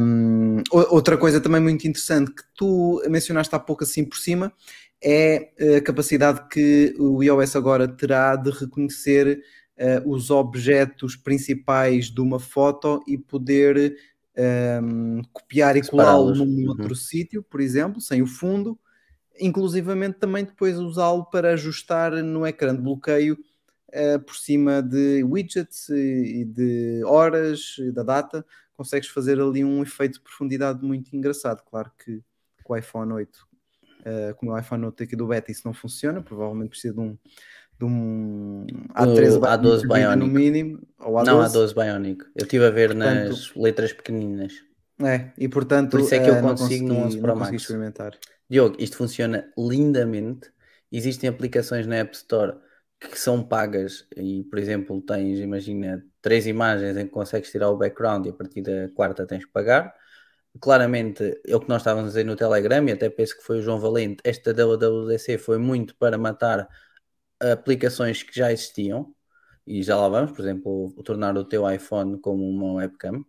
Um, 0.02 0.62
outra 0.72 1.18
coisa 1.18 1.42
também 1.42 1.62
muito 1.62 1.88
interessante 1.88 2.34
que 2.34 2.44
tu 2.56 3.02
mencionaste 3.10 3.54
há 3.56 3.60
pouco 3.60 3.84
assim 3.84 4.06
por 4.06 4.18
cima 4.18 4.54
é 5.04 5.52
a 5.78 5.82
capacidade 5.82 6.48
que 6.50 6.96
o 6.98 7.22
iOS 7.22 7.56
agora 7.56 7.88
terá 7.88 8.36
de 8.36 8.50
reconhecer 8.50 9.42
uh, 9.78 10.10
os 10.10 10.32
objetos 10.32 11.16
principais 11.16 12.06
de 12.06 12.22
uma 12.22 12.40
foto 12.40 13.04
e 13.08 13.18
poder 13.18 13.96
um, 14.84 15.22
copiar 15.32 15.78
e 15.78 15.88
colá-lo 15.88 16.34
num 16.34 16.46
Uhum. 16.46 16.70
outro 16.70 16.96
sítio, 16.96 17.44
por 17.44 17.62
exemplo, 17.62 18.02
sem 18.02 18.22
o 18.22 18.28
fundo, 18.28 18.78
inclusivamente 19.40 20.18
também 20.20 20.44
depois 20.44 20.78
usá-lo 20.78 21.26
para 21.26 21.54
ajustar 21.54 22.12
no 22.24 22.46
ecrã 22.46 22.76
de 22.76 22.82
bloqueio 22.82 23.38
uh, 23.94 24.20
por 24.20 24.36
cima 24.36 24.82
de 24.82 25.24
widgets 25.24 25.90
e 25.90 26.42
e 26.42 26.46
de 26.46 27.02
horas 27.06 27.76
e 27.80 27.92
da 27.92 28.04
data, 28.04 28.46
consegues 28.74 29.08
fazer 29.10 29.40
ali 29.40 29.64
um 29.64 29.82
efeito 29.84 30.14
de 30.16 30.22
profundidade 30.22 30.84
muito 30.84 31.16
engraçado. 31.16 31.62
Claro 31.70 31.92
que 32.04 32.22
com 32.64 32.74
o 32.74 32.78
iPhone 32.78 33.14
8, 33.14 33.36
uh, 34.02 34.36
com 34.36 34.48
o 34.48 34.58
iPhone 34.60 34.86
8 34.86 35.04
aqui 35.04 35.16
do 35.16 35.28
beta, 35.28 35.52
isso 35.52 35.62
não 35.66 35.74
funciona, 35.74 36.22
provavelmente 36.22 36.70
precisa 36.70 36.94
de 36.96 37.00
um, 37.00 37.18
de 37.80 37.86
um 37.86 38.66
A13 38.94 39.38
O 39.38 39.42
A12 39.42 39.82
de 39.82 39.88
vida 39.88 40.16
no 40.16 40.26
Bionic. 40.28 40.30
mínimo, 40.34 40.80
ou 41.00 41.16
A12. 41.16 41.26
Não, 41.26 41.40
A12 41.42 41.74
Bionic. 41.74 42.26
Eu 42.36 42.44
estive 42.44 42.66
a 42.66 42.70
ver 42.72 42.90
Portanto- 42.96 43.30
nas 43.30 43.56
letras 43.56 43.94
pequeninas. 43.94 44.54
É, 45.02 45.32
e 45.38 45.48
portanto 45.50 45.92
Por 45.92 46.00
isso 46.00 46.16
é 46.16 46.20
que 46.24 46.30
eu 46.30 46.42
não 46.42 46.56
consigo 46.56 46.88
no 46.88 46.96
consegui- 46.96 47.08
11 47.08 47.16
não 47.18 47.24
Pro 47.24 47.36
Max. 47.36 47.54
experimentar. 47.62 48.18
Diogo, 48.50 48.76
isto 48.80 48.96
funciona 48.98 49.46
lindamente. 49.58 50.50
Existem 50.92 51.30
aplicações 51.30 51.86
na 51.86 51.98
App 51.98 52.16
Store 52.16 52.54
que 53.00 53.20
são 53.20 53.44
pagas 53.44 54.08
e, 54.18 54.44
por 54.46 54.60
exemplo, 54.60 55.02
tens, 55.02 55.40
imagina, 55.40 56.06
três 56.22 56.48
imagens 56.48 56.98
em 56.98 57.06
que 57.06 57.12
consegues 57.12 57.52
tirar 57.52 57.70
o 57.70 57.78
background 57.78 58.26
e 58.26 58.30
a 58.30 58.34
partir 58.34 58.62
da 58.62 58.90
quarta 58.96 59.26
tens 59.28 59.46
que 59.46 59.52
pagar. 59.52 59.94
Claramente, 60.60 61.42
é 61.46 61.56
o 61.56 61.60
que 61.60 61.70
nós 61.70 61.82
estávamos 61.82 62.08
a 62.08 62.12
dizer 62.12 62.26
no 62.26 62.36
Telegram 62.36 62.88
e 62.88 62.92
até 62.94 63.10
penso 63.10 63.38
que 63.38 63.44
foi 63.44 63.60
o 63.60 63.62
João 63.62 63.80
Valente. 63.80 64.22
Esta 64.24 64.54
WWDC 64.54 65.38
foi 65.38 65.58
muito 65.58 65.96
para 65.98 66.18
matar 66.18 66.68
aplicações 67.40 68.24
que 68.24 68.38
já 68.38 68.52
existiam 68.52 69.14
e 69.68 69.84
já 69.84 69.98
lá 69.98 70.08
vamos, 70.10 70.32
por 70.32 70.42
exemplo, 70.42 70.94
tornar 71.04 71.38
o 71.38 71.46
teu 71.46 71.70
iPhone 71.70 72.20
como 72.20 72.48
uma 72.50 72.74
webcam. 72.76 73.26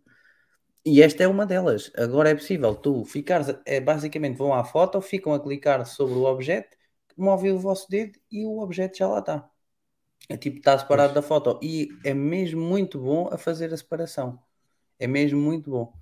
E 0.85 1.03
esta 1.03 1.25
é 1.25 1.29
uma 1.29 1.45
delas. 1.47 1.91
Agora 1.97 2.31
é 2.31 2.35
possível 2.35 2.75
tu 2.75 3.05
ficares, 3.05 3.49
é, 3.67 3.81
basicamente 3.81 4.37
vão 4.37 4.55
à 4.55 4.65
foto, 4.65 5.01
ficam 5.01 5.35
a 5.35 5.41
clicar 5.43 5.85
sobre 5.87 6.15
o 6.15 6.25
objeto, 6.25 6.77
movem 7.17 7.53
o 7.53 7.59
vosso 7.59 7.89
dedo 7.91 8.19
e 8.31 8.45
o 8.47 8.61
objeto 8.61 8.99
já 8.99 9.09
lá 9.09 9.19
está. 9.21 9.51
É 10.29 10.37
tipo, 10.37 10.59
está 10.59 10.79
separado 10.79 11.15
da 11.15 11.23
foto. 11.23 11.59
E 11.63 11.89
é 12.05 12.13
mesmo 12.15 12.61
muito 12.61 13.01
bom 13.01 13.29
a 13.33 13.39
fazer 13.39 13.73
a 13.73 13.77
separação. 13.77 14.41
É 14.99 15.07
mesmo 15.07 15.41
muito 15.41 15.71
bom. 15.71 15.93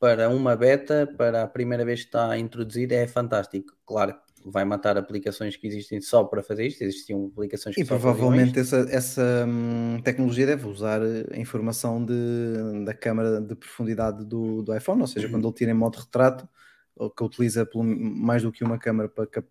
Para 0.00 0.28
uma 0.30 0.56
beta, 0.56 1.06
para 1.18 1.44
a 1.44 1.48
primeira 1.48 1.84
vez 1.84 2.00
que 2.02 2.06
está 2.08 2.30
a 2.30 2.38
introduzir, 2.38 2.92
é 2.92 3.06
fantástico. 3.08 3.74
Claro, 3.86 4.16
vai 4.44 4.64
matar 4.64 4.98
aplicações 4.98 5.56
que 5.56 5.66
existem 5.66 6.00
só 6.00 6.24
para 6.24 6.42
fazer 6.42 6.66
isto. 6.66 6.82
Existiam 6.82 7.26
aplicações 7.34 7.76
que 7.76 7.76
E 7.76 7.84
provavelmente 7.84 8.60
essa, 8.60 8.86
essa 8.90 9.44
hum, 9.48 10.00
tecnologia 10.04 10.46
deve 10.46 10.66
usar 10.68 11.02
eh, 11.02 11.26
a 11.32 11.38
informação 11.38 12.04
de, 12.04 12.84
da 12.84 12.94
câmara 12.94 13.40
de 13.40 13.54
profundidade 13.56 14.24
do, 14.24 14.62
do 14.62 14.76
iPhone, 14.76 15.00
ou 15.00 15.08
seja, 15.08 15.28
quando 15.28 15.48
ele 15.48 15.54
tira 15.56 15.72
em 15.72 15.74
modo 15.74 15.96
retrato, 15.98 16.48
ou 16.94 17.10
que 17.10 17.24
utiliza 17.24 17.66
pelo- 17.66 17.82
mais 17.84 18.42
do 18.44 18.52
que 18.52 18.62
uma 18.62 18.78
câmara 18.78 19.08
para, 19.08 19.26
cap- 19.26 19.48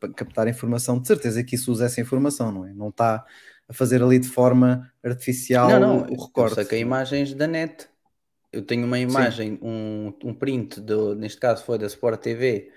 para 0.00 0.08
captar 0.14 0.48
informação, 0.48 0.98
de 0.98 1.06
certeza 1.06 1.44
que 1.44 1.54
isso 1.54 1.70
usa 1.70 1.84
essa 1.84 2.00
informação, 2.00 2.50
não 2.50 2.66
é? 2.66 2.72
Não 2.72 2.88
está 2.88 3.26
a 3.68 3.72
fazer 3.74 4.02
ali 4.02 4.18
de 4.18 4.28
forma 4.28 4.90
artificial 5.04 5.80
Não, 5.80 5.80
não, 5.80 6.06
o 6.08 6.24
eu 6.34 6.46
recorte. 6.46 6.46
saquei 6.46 6.80
imagens 6.80 7.34
da 7.34 7.46
net. 7.46 7.88
Eu 8.52 8.62
tenho 8.64 8.86
uma 8.86 8.98
imagem, 8.98 9.58
um, 9.62 10.12
um 10.24 10.34
print, 10.34 10.80
do, 10.80 11.14
neste 11.14 11.40
caso 11.40 11.64
foi 11.64 11.78
da 11.78 11.86
Sport 11.86 12.20
TV, 12.22 12.72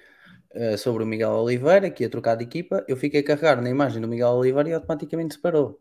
eh, 0.51 0.77
sobre 0.77 1.03
o 1.03 1.07
Miguel 1.07 1.31
Oliveira, 1.31 1.89
que 1.91 2.03
ia 2.03 2.09
trocar 2.09 2.35
de 2.35 2.43
equipa. 2.43 2.83
Eu 2.87 2.97
fiquei 2.97 3.21
a 3.21 3.23
carregar 3.23 3.61
na 3.61 3.69
imagem 3.69 4.01
do 4.01 4.07
Miguel 4.07 4.29
Oliveira 4.29 4.69
e 4.69 4.73
automaticamente 4.73 5.35
separou. 5.35 5.79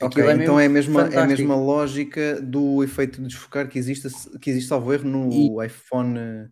Ok, 0.00 0.18
Aquilo 0.18 0.30
então 0.30 0.58
é 0.60 0.66
a, 0.66 0.68
mesma, 0.68 1.08
é 1.08 1.20
a 1.20 1.24
mesma 1.24 1.56
lógica 1.56 2.40
do 2.40 2.84
efeito 2.84 3.20
de 3.20 3.28
desfocar 3.28 3.68
que 3.68 3.78
existe, 3.78 4.08
que 4.40 4.50
existe 4.50 4.68
salvo 4.68 4.92
erro 4.94 5.04
no 5.08 5.62
iPhone, 5.62 6.18
eh, 6.18 6.48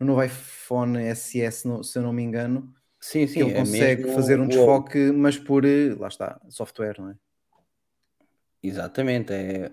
no 0.00 0.06
novo 0.06 0.22
iPhone 0.24 0.98
SS, 0.98 1.68
no- 1.68 1.84
se 1.84 1.98
eu 1.98 2.02
não 2.02 2.12
me 2.12 2.22
engano, 2.22 2.72
Sim, 3.02 3.26
sim, 3.26 3.42
ele 3.42 3.50
é 3.50 3.62
consegue 3.62 4.08
fazer 4.08 4.40
um 4.40 4.48
o- 4.48 4.48
desfoque, 4.48 5.12
mas 5.12 5.36
por, 5.38 5.64
eh, 5.66 5.94
lá 5.98 6.08
está, 6.08 6.40
software, 6.48 6.98
não 6.98 7.10
é? 7.10 7.16
Exatamente, 8.62 9.34
é. 9.34 9.70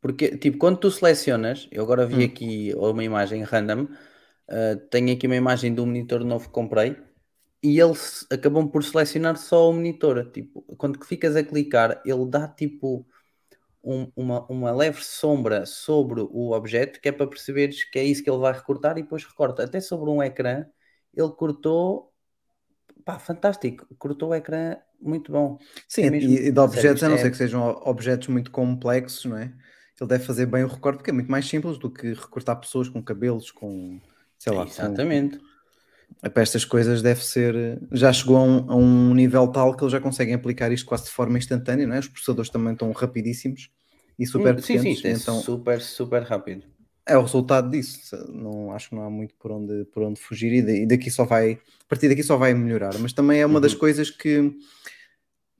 Porque, 0.00 0.36
tipo, 0.38 0.58
quando 0.58 0.78
tu 0.78 0.90
selecionas, 0.90 1.68
eu 1.70 1.82
agora 1.82 2.06
vi 2.06 2.22
Hum. 2.22 2.24
aqui 2.24 2.72
uma 2.76 3.04
imagem 3.04 3.42
random, 3.42 3.82
uh, 3.84 4.76
tenho 4.90 5.12
aqui 5.14 5.26
uma 5.26 5.36
imagem 5.36 5.74
do 5.74 5.84
monitor 5.86 6.24
novo 6.24 6.46
que 6.48 6.52
comprei 6.54 6.96
e 7.62 7.80
eles 7.80 8.26
acabam 8.32 8.68
por 8.68 8.84
selecionar 8.84 9.36
só 9.36 9.70
o 9.70 9.72
monitor. 9.74 10.30
Tipo, 10.32 10.62
quando 10.76 11.04
ficas 11.04 11.36
a 11.36 11.44
clicar, 11.44 12.02
ele 12.06 12.26
dá 12.28 12.48
tipo 12.48 13.06
um- 13.84 14.10
uma, 14.16 14.46
uma 14.48 14.72
leve 14.72 15.02
sombra 15.04 15.66
sobre 15.66 16.20
o 16.22 16.52
objeto 16.52 17.00
que 17.00 17.08
é 17.10 17.12
para 17.12 17.26
perceberes 17.28 17.84
que 17.84 17.98
é 17.98 18.04
isso 18.04 18.22
que 18.24 18.30
ele 18.30 18.38
vai 18.40 18.52
recortar 18.54 18.98
e 18.98 19.02
depois 19.02 19.24
recorta. 19.24 19.64
Até 19.64 19.80
sobre 19.80 20.10
um 20.10 20.22
ecrã, 20.22 20.66
ele 21.14 21.30
cortou, 21.30 22.12
pá, 23.04 23.18
fantástico, 23.18 23.86
cortou 23.98 24.30
o 24.30 24.34
ecrã 24.34 24.76
muito 25.00 25.32
bom. 25.32 25.58
Sim, 25.88 26.02
É 26.04 26.10
mesmo- 26.10 26.30
e, 26.32 26.52
de 26.52 26.60
objetos, 26.60 27.02
a 27.02 27.08
não 27.08 27.16
é- 27.16 27.18
ser 27.18 27.30
que 27.30 27.36
sejam 27.36 27.68
objetos 27.84 28.28
muito 28.28 28.50
complexos, 28.50 29.24
não 29.24 29.36
é? 29.36 29.52
Ele 30.00 30.08
deve 30.08 30.24
fazer 30.24 30.46
bem 30.46 30.64
o 30.64 30.68
recorte, 30.68 30.98
porque 30.98 31.10
é 31.10 31.12
muito 31.12 31.30
mais 31.30 31.46
simples 31.46 31.78
do 31.78 31.90
que 31.90 32.14
recortar 32.14 32.58
pessoas 32.58 32.88
com 32.88 33.02
cabelos, 33.02 33.50
com, 33.50 34.00
sei 34.38 34.52
lá, 34.52 34.64
com- 34.64 34.70
Exatamente. 34.70 35.40
para 36.32 36.42
estas 36.42 36.64
coisas 36.64 37.02
deve 37.02 37.24
ser, 37.24 37.80
já 37.92 38.12
chegou 38.12 38.36
a 38.36 38.42
um, 38.42 38.70
a 38.70 38.76
um 38.76 39.14
nível 39.14 39.48
tal 39.48 39.74
que 39.76 39.82
eles 39.82 39.92
já 39.92 40.00
conseguem 40.00 40.34
aplicar 40.34 40.70
isto 40.72 40.86
quase 40.86 41.04
de 41.04 41.10
forma 41.10 41.38
instantânea, 41.38 41.86
não 41.86 41.94
é? 41.94 41.98
Os 41.98 42.08
processadores 42.08 42.50
também 42.50 42.72
estão 42.72 42.90
rapidíssimos 42.92 43.70
e 44.18 44.26
super 44.26 44.54
Hum, 44.54 44.58
sim, 44.62 44.78
sim, 44.94 45.08
é 45.08 45.10
então 45.12 45.34
super, 45.40 45.80
super 45.80 46.22
rápido. 46.22 46.64
É 47.10 47.18
o 47.18 47.22
resultado 47.22 47.70
disso. 47.70 48.16
Não, 48.32 48.72
acho 48.72 48.88
que 48.90 48.94
não 48.94 49.02
há 49.04 49.10
muito 49.10 49.34
por 49.34 49.50
onde, 49.52 49.84
por 49.86 50.02
onde 50.02 50.20
fugir 50.20 50.52
e, 50.52 50.62
da- 50.86 50.94
daqui 50.94 51.10
só 51.10 51.24
vai, 51.24 51.52
a 51.52 51.88
partir 51.88 52.08
daqui 52.08 52.22
só 52.22 52.36
vai 52.36 52.54
melhorar. 52.54 52.96
Mas 52.98 53.12
também 53.12 53.40
é 53.40 53.46
uma 53.46 53.60
das 53.60 53.72
Uhum. 53.72 53.78
coisas 53.78 54.10
que 54.10 54.52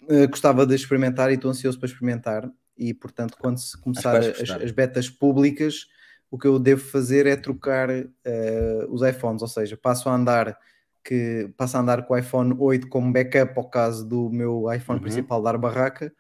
eh, 0.09 0.27
gostava 0.27 0.67
de 0.67 0.75
experimentar 0.75 1.31
e 1.31 1.35
estou 1.35 1.51
ansioso 1.51 1.79
para 1.79 1.89
experimentar. 1.89 2.51
E 2.77 2.95
portanto, 2.95 3.37
quando 3.39 3.59
se 3.59 3.79
começar 3.81 4.17
as, 4.17 4.51
as 4.51 4.71
betas 4.71 5.11
públicas, 5.11 5.87
o 6.31 6.39
que 6.39 6.47
eu 6.47 6.59
devo 6.59 6.81
fazer 6.83 7.27
é 7.27 7.37
trocar 7.37 7.91
eh, 7.91 8.87
os 8.89 9.03
iPhones, 9.03 9.43
ou 9.43 9.49
seja, 9.49 9.77
passo 9.77 10.09
a 10.09 10.15
andar 10.15 10.57
que 11.05 11.51
passo 11.57 11.77
a 11.77 11.81
andar 11.81 12.03
com 12.07 12.13
o 12.15 12.19
iPhone 12.19 12.55
8 12.59 12.87
como 12.89 13.11
backup 13.13 13.55
ao 13.57 13.69
caso 13.71 14.07
do 14.07 14.31
meu 14.31 14.71
iPhone 14.73 14.99
Uhum. 14.99 15.03
principal 15.03 15.43
dar 15.43 15.57
barraca 15.59 16.13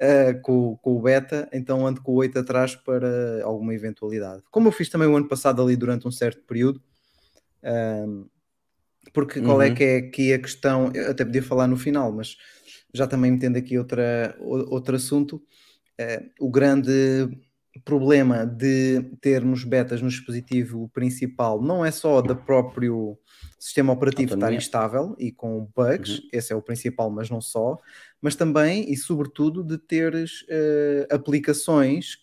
eh, 0.00 0.34
com, 0.34 0.76
com 0.78 0.96
o 0.96 1.02
beta, 1.02 1.48
então 1.52 1.86
ando 1.86 2.02
com 2.02 2.12
o 2.12 2.16
8 2.16 2.38
atrás 2.40 2.76
para 2.76 3.42
alguma 3.44 3.74
eventualidade. 3.74 4.42
Como 4.50 4.68
eu 4.68 4.72
fiz 4.72 4.88
também 4.90 5.08
o 5.08 5.16
ano 5.16 5.28
passado 5.28 5.62
ali 5.62 5.76
durante 5.76 6.08
um 6.08 6.12
certo 6.12 6.42
período, 6.46 6.82
ahm, 7.64 8.26
porque 9.12 9.40
qual 9.42 9.60
é 9.62 9.70
Uhum. 9.70 9.74
que 9.74 9.84
é 9.84 9.96
aqui 9.98 10.32
a 10.32 10.38
questão? 10.38 10.92
Eu 10.94 11.10
até 11.10 11.24
podia 11.24 11.42
falar 11.42 11.66
no 11.66 11.76
final, 11.76 12.12
mas 12.12 12.36
já 12.94 13.06
também 13.06 13.30
metendo 13.32 13.58
aqui 13.58 13.78
outra, 13.78 14.36
outro 14.40 14.96
assunto. 14.96 15.42
eh, 15.98 16.24
o 16.40 16.50
grande 16.50 16.90
problema 17.78 18.44
de 18.44 19.02
termos 19.20 19.64
betas 19.64 20.02
no 20.02 20.08
dispositivo 20.08 20.88
principal 20.92 21.62
não 21.62 21.84
é 21.84 21.90
só 21.90 22.20
do 22.20 22.34
próprio 22.36 23.16
sistema 23.58 23.92
operativo 23.92 24.34
estar 24.34 24.52
instável 24.52 25.14
e 25.18 25.30
com 25.30 25.68
bugs, 25.76 26.18
Uhum. 26.18 26.28
esse 26.32 26.52
é 26.52 26.56
o 26.56 26.62
principal, 26.62 27.10
mas 27.10 27.30
não 27.30 27.40
só, 27.40 27.78
mas 28.20 28.34
também 28.34 28.90
e 28.90 28.96
sobretudo 28.96 29.62
de 29.62 29.78
teres 29.78 30.44
eh, 30.48 31.06
aplicações, 31.10 32.16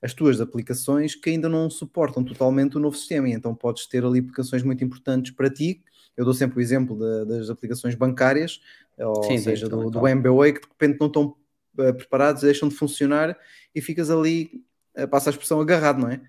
as 0.00 0.12
tuas 0.14 0.40
aplicações 0.40 1.14
que 1.14 1.30
ainda 1.30 1.48
não 1.48 1.70
suportam 1.70 2.24
totalmente 2.24 2.76
o 2.76 2.80
novo 2.80 2.96
sistema, 2.96 3.28
e 3.28 3.32
então 3.32 3.54
podes 3.54 3.86
ter 3.86 4.04
ali 4.04 4.18
aplicações 4.20 4.62
muito 4.62 4.84
importantes 4.84 5.32
para 5.32 5.48
ti. 5.50 5.82
Eu 6.16 6.24
dou 6.24 6.34
sempre 6.34 6.58
o 6.58 6.60
exemplo 6.60 6.98
da- 6.98 7.24
das 7.24 7.48
aplicações 7.50 7.94
bancárias, 7.94 8.60
ou 8.98 9.24
Sim, 9.24 9.38
sim, 9.38 9.50
seja, 9.50 9.68
do, 9.68 9.76
então, 9.76 9.90
do 9.90 10.06
então. 10.06 10.08
MBWay, 10.08 10.52
que 10.52 10.60
de 10.60 10.66
repente 10.68 10.98
não 11.00 11.06
estão 11.06 11.36
eh, 11.78 11.92
preparados, 11.92 12.42
deixam 12.42 12.68
de 12.68 12.74
funcionar 12.74 13.38
e 13.74 13.80
ficas 13.80 14.10
ali, 14.10 14.50
eh, 14.52 14.62
passa 15.10 15.30
a 15.30 15.32
expressão, 15.32 15.60
agarrado, 15.60 16.00
não 16.00 16.08
é? 16.08 16.20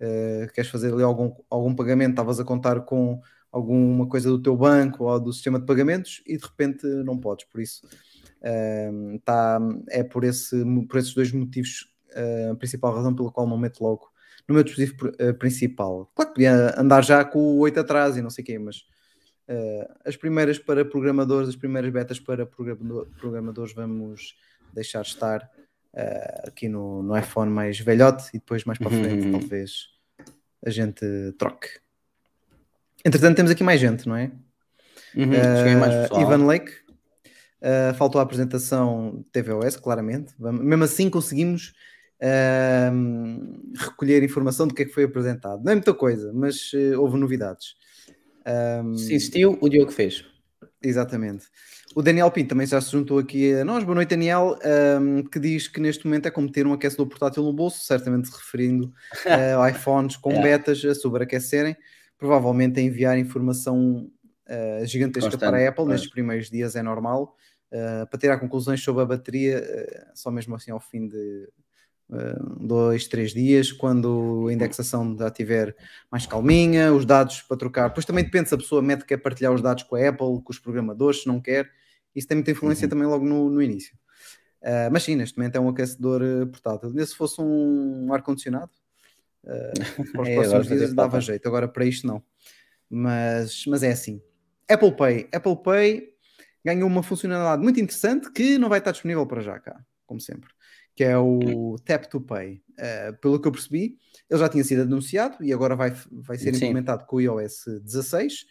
uh, 0.00 0.52
queres 0.52 0.70
fazer 0.70 0.92
ali 0.92 1.02
algum, 1.02 1.32
algum 1.50 1.74
pagamento, 1.74 2.10
estavas 2.10 2.40
a 2.40 2.44
contar 2.44 2.80
com 2.80 3.20
alguma 3.50 4.06
coisa 4.06 4.28
do 4.28 4.40
teu 4.40 4.56
banco 4.56 5.04
ou 5.04 5.18
do 5.18 5.32
sistema 5.32 5.58
de 5.58 5.66
pagamentos 5.66 6.22
e 6.26 6.36
de 6.36 6.44
repente 6.44 6.86
não 6.86 7.18
podes, 7.18 7.46
por 7.46 7.60
isso 7.60 7.86
uh, 7.86 9.18
tá, 9.24 9.58
é 9.88 10.02
por, 10.02 10.24
esse, 10.24 10.62
por 10.88 10.98
esses 10.98 11.14
dois 11.14 11.32
motivos 11.32 11.92
a 12.50 12.54
principal 12.56 12.94
razão 12.94 13.14
pela 13.14 13.30
qual 13.30 13.46
não 13.46 13.56
meto 13.56 13.84
logo 13.84 14.10
no 14.48 14.54
meu 14.54 14.64
dispositivo 14.64 15.12
principal. 15.38 16.10
Claro 16.14 16.30
que 16.30 16.34
podia 16.36 16.80
andar 16.80 17.04
já 17.04 17.22
com 17.22 17.38
o 17.38 17.58
8 17.58 17.80
atrás 17.80 18.16
e 18.16 18.22
não 18.22 18.30
sei 18.30 18.42
o 18.42 18.46
quê, 18.46 18.58
mas 18.58 18.84
Uh, 19.50 19.88
as 20.04 20.14
primeiras 20.14 20.58
para 20.58 20.84
programadores, 20.84 21.48
as 21.48 21.56
primeiras 21.56 21.90
betas 21.90 22.20
para 22.20 22.44
programadores 22.44 23.72
vamos 23.72 24.36
deixar 24.74 25.00
estar 25.00 25.50
uh, 25.94 26.48
aqui 26.48 26.68
no, 26.68 27.02
no 27.02 27.16
iPhone 27.16 27.50
mais 27.50 27.78
velhote 27.78 28.28
e 28.34 28.38
depois 28.38 28.64
mais 28.64 28.78
para 28.78 28.90
frente 28.90 29.26
uhum. 29.26 29.32
talvez 29.32 29.88
a 30.64 30.70
gente 30.70 31.04
troque. 31.38 31.68
Entretanto 33.04 33.36
temos 33.36 33.50
aqui 33.50 33.62
mais 33.62 33.80
gente, 33.80 34.08
não 34.08 34.16
é? 34.16 34.30
Uhum, 35.14 35.30
uh, 35.30 36.20
Ivan 36.20 36.46
Lake 36.46 36.72
uh, 37.62 37.94
faltou 37.94 38.20
a 38.20 38.24
apresentação 38.24 39.24
TVOS, 39.32 39.76
claramente. 39.76 40.34
Mesmo 40.38 40.84
assim 40.84 41.08
conseguimos 41.08 41.72
recolher 43.76 44.24
informação 44.24 44.66
do 44.66 44.74
que 44.74 44.82
é 44.82 44.84
que 44.84 44.92
foi 44.92 45.04
apresentado. 45.04 45.62
Não 45.62 45.70
é 45.70 45.76
muita 45.76 45.94
coisa, 45.94 46.32
mas 46.32 46.72
houve 46.96 47.16
novidades. 47.16 47.76
Um, 48.82 48.96
Se 48.96 49.14
existiu, 49.14 49.56
o 49.60 49.68
Diogo 49.68 49.92
fez. 49.92 50.24
Exatamente. 50.82 51.46
O 51.94 52.02
Daniel 52.02 52.30
Pinto 52.30 52.50
também 52.50 52.66
já 52.66 52.80
se 52.80 52.92
juntou 52.92 53.18
aqui 53.18 53.54
a 53.54 53.64
nós. 53.64 53.82
Boa 53.82 53.94
noite, 53.94 54.10
Daniel, 54.10 54.58
um, 55.00 55.22
que 55.22 55.38
diz 55.38 55.68
que 55.68 55.80
neste 55.80 56.06
momento 56.06 56.26
é 56.26 56.30
como 56.30 56.50
ter 56.50 56.66
um 56.66 56.72
aquecedor 56.72 57.06
portátil 57.06 57.42
no 57.42 57.52
bolso, 57.52 57.84
certamente 57.84 58.30
referindo 58.30 58.92
uh, 59.26 59.60
a 59.60 59.70
iPhones 59.70 60.16
com 60.16 60.32
é. 60.32 60.42
betas 60.42 60.84
a 60.84 60.94
sobreaquecerem, 60.94 61.76
provavelmente 62.18 62.78
a 62.78 62.82
enviar 62.82 63.18
informação 63.18 64.10
uh, 64.46 64.86
gigantesca 64.86 65.30
Constante, 65.30 65.50
para 65.50 65.64
a 65.64 65.68
Apple. 65.68 65.84
É. 65.84 65.88
Nestes 65.88 66.10
primeiros 66.10 66.50
dias 66.50 66.76
é 66.76 66.82
normal. 66.82 67.34
Uh, 67.72 68.06
para 68.08 68.18
tirar 68.18 68.38
conclusões 68.38 68.82
sobre 68.82 69.02
a 69.02 69.06
bateria, 69.06 69.62
só 70.14 70.30
mesmo 70.30 70.54
assim 70.54 70.70
ao 70.70 70.80
fim 70.80 71.08
de 71.08 71.48
dois, 72.58 73.06
três 73.06 73.32
dias, 73.32 73.70
quando 73.70 74.46
a 74.48 74.52
indexação 74.52 75.16
já 75.18 75.28
estiver 75.28 75.76
mais 76.10 76.26
calminha, 76.26 76.92
os 76.92 77.04
dados 77.04 77.42
para 77.42 77.56
trocar. 77.56 77.88
Depois 77.88 78.06
também 78.06 78.24
depende 78.24 78.48
se 78.48 78.54
a 78.54 78.58
pessoa 78.58 78.80
mete 78.80 79.00
que 79.00 79.08
quer 79.08 79.18
partilhar 79.18 79.52
os 79.52 79.60
dados 79.60 79.82
com 79.82 79.94
a 79.96 80.08
Apple, 80.08 80.42
com 80.42 80.50
os 80.50 80.58
programadores, 80.58 81.22
se 81.22 81.28
não 81.28 81.40
quer. 81.40 81.70
Isso 82.14 82.26
tem 82.26 82.36
muita 82.36 82.50
influência 82.50 82.86
uhum. 82.86 82.90
também 82.90 83.06
logo 83.06 83.24
no, 83.24 83.50
no 83.50 83.62
início. 83.62 83.94
Uh, 84.62 84.90
mas 84.90 85.02
sim, 85.04 85.14
neste 85.14 85.36
momento 85.36 85.56
é 85.56 85.60
um 85.60 85.68
aquecedor 85.68 86.22
uh, 86.22 86.46
portátil. 86.46 87.06
Se 87.06 87.14
fosse 87.14 87.40
um 87.40 88.12
ar-condicionado, 88.12 88.70
uh, 89.44 90.12
para 90.12 90.22
os 90.22 90.28
é, 90.28 90.34
próximos 90.34 90.66
dias 90.66 90.94
dava 90.94 91.20
jeito. 91.20 91.46
Agora 91.46 91.68
para 91.68 91.84
isto 91.84 92.06
não. 92.06 92.22
Mas, 92.88 93.64
mas 93.66 93.82
é 93.82 93.92
assim. 93.92 94.22
Apple 94.68 94.92
Pay. 94.92 95.28
Apple 95.32 95.62
Pay 95.62 96.08
ganhou 96.64 96.88
uma 96.88 97.02
funcionalidade 97.02 97.62
muito 97.62 97.78
interessante 97.78 98.32
que 98.32 98.56
não 98.58 98.68
vai 98.68 98.78
estar 98.78 98.92
disponível 98.92 99.26
para 99.26 99.40
já 99.42 99.58
cá, 99.58 99.78
como 100.06 100.20
sempre 100.20 100.48
que 100.98 101.04
é 101.04 101.16
o 101.16 101.76
Tap 101.84 102.06
to 102.06 102.20
Pay. 102.20 102.60
Uh, 102.72 103.16
pelo 103.20 103.40
que 103.40 103.46
eu 103.46 103.52
percebi, 103.52 103.96
ele 104.28 104.40
já 104.40 104.48
tinha 104.48 104.64
sido 104.64 104.82
anunciado 104.82 105.36
e 105.44 105.52
agora 105.52 105.76
vai, 105.76 105.94
vai 106.10 106.36
ser 106.36 106.52
Sim. 106.52 106.56
implementado 106.56 107.06
com 107.06 107.18
o 107.18 107.20
iOS 107.20 107.66
16. 107.84 108.42
Uh, 108.42 108.46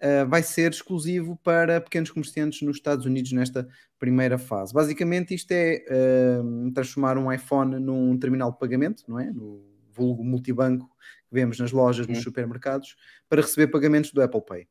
eh, 0.00 0.24
vai 0.26 0.42
ser 0.42 0.72
exclusivo 0.72 1.40
para 1.42 1.80
pequenos 1.80 2.10
comerciantes 2.10 2.60
nos 2.60 2.76
Estados 2.76 3.06
Unidos 3.06 3.32
nesta 3.32 3.66
primeira 3.98 4.36
fase. 4.36 4.74
Basicamente, 4.74 5.34
isto 5.34 5.50
é 5.52 5.86
uh, 5.88 6.70
transformar 6.74 7.16
um 7.16 7.32
iPhone 7.32 7.80
num 7.80 8.18
terminal 8.18 8.52
de 8.52 8.58
pagamento, 8.58 9.02
não 9.08 9.18
é? 9.18 9.32
No 9.32 9.64
vulgo 9.90 10.22
multibanco 10.22 10.86
que 11.30 11.32
vemos 11.32 11.58
nas 11.58 11.72
lojas, 11.72 12.06
nos 12.06 12.18
supermercados, 12.18 12.94
para 13.26 13.40
receber 13.40 13.68
pagamentos 13.68 14.12
do 14.12 14.20
Apple 14.20 14.42
Pay. 14.46 14.68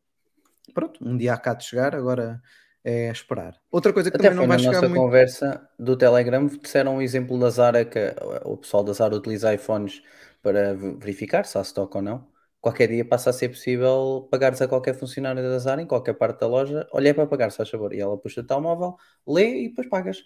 Pronto, 0.76 1.04
um 1.04 1.18
dia 1.18 1.34
há 1.34 1.38
cá 1.40 1.56
de 1.56 1.64
chegar, 1.64 1.96
agora 1.96 2.40
é 2.86 3.10
esperar. 3.10 3.60
Outra 3.72 3.92
coisa 3.92 4.12
que 4.12 4.18
Até 4.18 4.30
também 4.30 4.42
não 4.42 4.48
vai 4.48 4.60
chegar 4.60 4.74
na 4.74 4.82
nossa 4.82 4.90
muito... 4.90 5.02
conversa 5.02 5.68
do 5.78 5.98
Telegram 5.98 6.46
disseram 6.46 6.98
um 6.98 7.02
exemplo 7.02 7.40
da 7.40 7.50
Zara 7.50 7.84
que 7.84 8.14
o 8.44 8.56
pessoal 8.56 8.84
da 8.84 8.94
Zara 8.94 9.16
utiliza 9.16 9.52
iPhones 9.52 10.04
para 10.44 10.76
verificar 10.76 11.46
se 11.46 11.58
há 11.58 11.62
stock 11.62 11.98
ou 11.98 12.04
não. 12.04 12.28
Qualquer 12.62 12.88
dia 12.88 13.04
passa 13.04 13.32
a 13.32 13.34
ser 13.34 13.50
possível 13.50 14.28
pagares 14.30 14.62
a 14.62 14.68
qualquer 14.68 14.94
funcionário 14.94 15.42
da 15.42 15.58
Zara 15.58 15.82
em 15.82 15.88
qualquer 15.88 16.14
parte 16.14 16.42
da 16.42 16.48
loja. 16.48 16.88
Olha, 16.92 17.10
é 17.10 17.14
para 17.14 17.26
pagar, 17.26 17.50
se 17.50 17.58
faz 17.58 17.70
favor. 17.70 17.92
E 17.92 18.00
ela 18.00 18.18
puxa 18.18 18.42
o 18.42 18.44
telemóvel, 18.44 18.96
lê 19.28 19.64
e 19.64 19.70
depois 19.70 19.90
pagas. 19.90 20.20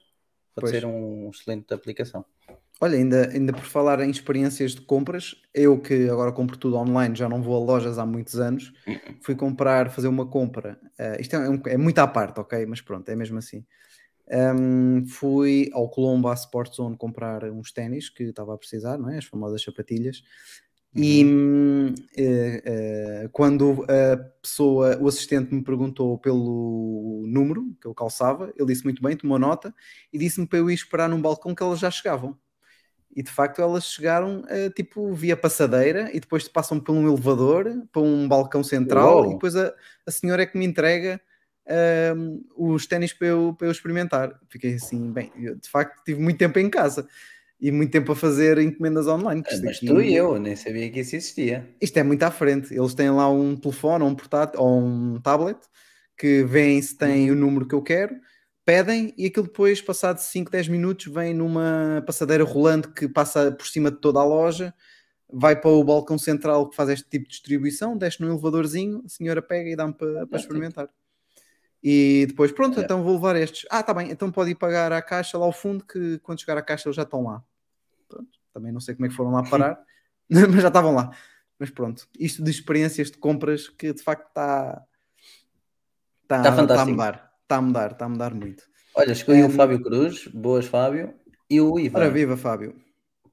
Pode 0.53 0.69
pois. 0.69 0.71
ser 0.71 0.85
um 0.85 1.29
excelente 1.29 1.73
aplicação. 1.73 2.25
Olha, 2.81 2.97
ainda, 2.97 3.29
ainda 3.29 3.51
por 3.51 3.65
falar 3.65 3.99
em 3.99 4.09
experiências 4.09 4.73
de 4.73 4.81
compras, 4.81 5.35
eu 5.53 5.79
que 5.79 6.09
agora 6.09 6.31
compro 6.31 6.57
tudo 6.57 6.77
online, 6.77 7.13
já 7.13 7.27
não 7.27 7.41
vou 7.41 7.55
a 7.55 7.59
lojas 7.59 7.99
há 7.99 8.05
muitos 8.05 8.39
anos, 8.39 8.71
fui 9.21 9.35
comprar, 9.35 9.91
fazer 9.91 10.07
uma 10.07 10.25
compra. 10.25 10.79
Uh, 10.97 11.19
isto 11.19 11.35
é, 11.35 11.49
um, 11.49 11.61
é 11.65 11.77
muito 11.77 11.99
à 11.99 12.07
parte, 12.07 12.39
ok? 12.39 12.65
Mas 12.65 12.79
pronto, 12.79 13.09
é 13.09 13.15
mesmo 13.15 13.37
assim. 13.37 13.65
Um, 14.31 15.05
fui 15.07 15.69
ao 15.73 15.89
Colombo, 15.89 16.29
à 16.29 16.33
Sport 16.33 16.73
Zone, 16.73 16.95
comprar 16.95 17.43
uns 17.45 17.71
ténis 17.73 18.09
que 18.09 18.23
estava 18.23 18.53
a 18.53 18.57
precisar, 18.57 18.97
não 18.97 19.09
é? 19.09 19.17
As 19.17 19.25
famosas 19.25 19.61
sapatilhas. 19.61 20.23
E 20.95 21.23
uh, 21.23 21.93
uh, 21.93 23.29
quando 23.31 23.83
a 23.83 24.17
pessoa, 24.41 24.97
o 24.99 25.07
assistente 25.07 25.53
me 25.53 25.63
perguntou 25.63 26.17
pelo 26.17 27.25
número 27.27 27.75
que 27.79 27.87
eu 27.87 27.93
calçava, 27.93 28.53
ele 28.55 28.67
disse 28.67 28.83
muito 28.83 29.01
bem, 29.01 29.17
tomou 29.17 29.37
nota 29.37 29.73
e 30.11 30.17
disse-me 30.17 30.47
para 30.47 30.59
eu 30.59 30.69
ir 30.71 30.73
esperar 30.73 31.09
num 31.09 31.21
balcão 31.21 31.53
que 31.53 31.61
elas 31.61 31.79
já 31.79 31.91
chegavam. 31.91 32.37
E 33.15 33.23
de 33.23 33.31
facto 33.31 33.61
elas 33.61 33.85
chegaram 33.85 34.41
uh, 34.41 34.69
tipo 34.75 35.11
via 35.13 35.35
passadeira 35.35 36.09
e 36.13 36.19
depois 36.19 36.47
passam 36.47 36.79
por 36.79 36.93
um 36.93 37.07
elevador, 37.07 37.65
para 37.91 38.01
um 38.01 38.27
balcão 38.27 38.63
central 38.63 39.23
Uou. 39.23 39.31
e 39.31 39.33
depois 39.33 39.55
a, 39.55 39.73
a 40.05 40.11
senhora 40.11 40.43
é 40.43 40.45
que 40.45 40.57
me 40.57 40.65
entrega 40.65 41.19
uh, 41.65 42.45
os 42.55 42.85
ténis 42.85 43.11
para 43.11 43.27
eu, 43.27 43.55
para 43.57 43.67
eu 43.67 43.71
experimentar. 43.71 44.39
Fiquei 44.47 44.75
assim, 44.75 45.11
bem, 45.11 45.31
eu, 45.37 45.55
de 45.55 45.69
facto 45.69 46.03
tive 46.03 46.21
muito 46.21 46.37
tempo 46.37 46.59
em 46.59 46.69
casa 46.69 47.07
e 47.59 47.71
muito 47.71 47.91
tempo 47.91 48.11
a 48.11 48.15
fazer 48.15 48.57
encomendas 48.59 49.07
online. 49.07 49.43
Ah, 49.45 49.49
mas 49.63 49.77
aqui, 49.77 49.87
tu 49.87 50.01
e 50.01 50.15
eu, 50.15 50.39
nem 50.39 50.55
sabia 50.55 50.89
que 50.89 50.99
isso 50.99 51.15
existia. 51.15 51.67
Isto 51.81 51.97
é 51.97 52.03
muito 52.03 52.23
à 52.23 52.31
frente. 52.31 52.73
Eles 52.73 52.93
têm 52.93 53.09
lá 53.09 53.29
um 53.29 53.55
telefone, 53.55 54.03
ou 54.03 54.09
um 54.09 54.15
portátil, 54.15 54.61
ou 54.61 54.81
um 54.81 55.19
tablet 55.19 55.59
que 56.17 56.43
vêem 56.43 56.81
se 56.81 56.97
tem 56.97 57.29
uhum. 57.29 57.37
o 57.37 57.39
número 57.39 57.67
que 57.67 57.75
eu 57.75 57.81
quero 57.81 58.15
pedem 58.69 59.11
e 59.17 59.25
aquilo 59.25 59.47
depois, 59.47 59.81
passado 59.81 60.19
5, 60.19 60.51
10 60.51 60.67
minutos, 60.67 61.11
vem 61.11 61.33
numa 61.33 62.03
passadeira 62.05 62.43
rolante 62.43 62.87
que 62.89 63.09
passa 63.09 63.51
por 63.51 63.65
cima 63.65 63.89
de 63.89 63.97
toda 63.97 64.19
a 64.19 64.23
loja, 64.23 64.71
vai 65.27 65.59
para 65.59 65.71
o 65.71 65.83
balcão 65.83 66.19
central 66.19 66.69
que 66.69 66.75
faz 66.75 66.89
este 66.89 67.09
tipo 67.09 67.25
de 67.25 67.31
distribuição, 67.31 67.97
desce 67.97 68.21
num 68.21 68.29
elevadorzinho, 68.29 69.01
a 69.03 69.09
senhora 69.09 69.41
pega 69.41 69.71
e 69.71 69.75
dá-me 69.75 69.95
para, 69.95 70.27
para 70.27 70.39
experimentar. 70.39 70.87
E 71.81 72.27
depois, 72.27 72.51
pronto, 72.51 72.79
é. 72.79 72.83
então 72.83 73.01
vou 73.01 73.13
levar 73.13 73.35
estes. 73.37 73.65
Ah, 73.71 73.81
tá 73.81 73.91
bem, 73.91 74.11
então 74.11 74.31
pode 74.31 74.51
ir 74.51 74.55
pagar 74.55 74.91
à 74.91 75.01
caixa 75.01 75.35
lá 75.35 75.45
ao 75.45 75.51
fundo, 75.51 75.83
que 75.83 76.19
quando 76.19 76.39
chegar 76.39 76.55
à 76.55 76.61
caixa 76.61 76.87
eles 76.87 76.95
já 76.95 77.01
estão 77.01 77.23
lá. 77.23 77.43
Pronto, 78.07 78.29
também 78.53 78.71
não 78.71 78.79
sei 78.79 78.93
como 78.93 79.07
é 79.07 79.09
que 79.09 79.15
foram 79.15 79.31
lá 79.31 79.41
parar, 79.49 79.83
mas 80.29 80.61
já 80.61 80.67
estavam 80.67 80.93
lá. 80.93 81.09
Mas 81.57 81.71
pronto, 81.71 82.07
isto 82.19 82.43
de 82.43 82.51
experiências 82.51 83.09
de 83.09 83.17
compras 83.17 83.67
que 83.67 83.93
de 83.93 84.03
facto 84.03 84.27
está 84.27 84.85
está, 86.21 86.37
está, 86.37 86.61
está 86.61 86.81
a 86.83 86.85
mudar. 86.85 87.28
Está 87.49 87.57
a 87.57 87.61
mudar, 87.63 87.93
está 87.93 88.05
a 88.05 88.09
mudar 88.09 88.31
muito. 88.31 88.63
Olha, 88.93 89.11
escolhi 89.11 89.43
um... 89.43 89.47
o 89.47 89.49
Fábio 89.49 89.81
Cruz, 89.81 90.27
boas 90.27 90.67
Fábio, 90.67 91.15
e 91.49 91.59
o 91.59 91.79
Ivan. 91.79 91.97
Ora 91.97 92.11
viva, 92.11 92.37
Fábio. 92.37 92.75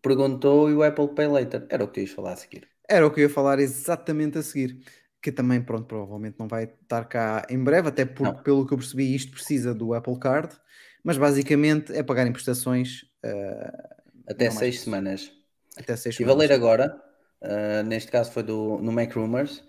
Perguntou 0.00 0.70
e 0.70 0.72
o 0.72 0.82
Apple 0.82 1.08
Pay 1.08 1.28
Later. 1.28 1.66
Era 1.68 1.84
o 1.84 1.86
que 1.86 1.92
tu 1.92 2.00
ias 2.00 2.12
falar 2.12 2.32
a 2.32 2.36
seguir. 2.36 2.66
Era 2.88 3.06
o 3.06 3.10
que 3.10 3.20
eu 3.20 3.24
ia 3.24 3.28
falar 3.28 3.58
exatamente 3.58 4.38
a 4.38 4.42
seguir. 4.42 4.78
Que 5.20 5.30
também, 5.30 5.60
pronto, 5.60 5.84
provavelmente 5.84 6.36
não 6.38 6.48
vai 6.48 6.64
estar 6.64 7.04
cá 7.04 7.46
em 7.50 7.62
breve, 7.62 7.88
até 7.88 8.06
porque, 8.06 8.32
não. 8.32 8.42
pelo 8.42 8.66
que 8.66 8.72
eu 8.72 8.78
percebi, 8.78 9.14
isto 9.14 9.32
precisa 9.32 9.74
do 9.74 9.92
Apple 9.92 10.18
Card, 10.18 10.56
mas 11.04 11.18
basicamente 11.18 11.92
é 11.92 12.02
pagar 12.02 12.26
em 12.26 12.32
prestações. 12.32 13.02
Uh, 13.22 14.30
até 14.30 14.50
seis 14.50 14.80
semanas. 14.80 15.30
Até 15.76 15.94
seis 15.94 16.14
Estive 16.14 16.30
semanas. 16.30 16.50
a 16.50 16.54
ler 16.54 16.54
agora, 16.54 17.02
uh, 17.42 17.82
neste 17.86 18.10
caso 18.10 18.32
foi 18.32 18.44
do, 18.44 18.78
no 18.78 18.92
Mac 18.92 19.14
Rumors. 19.14 19.62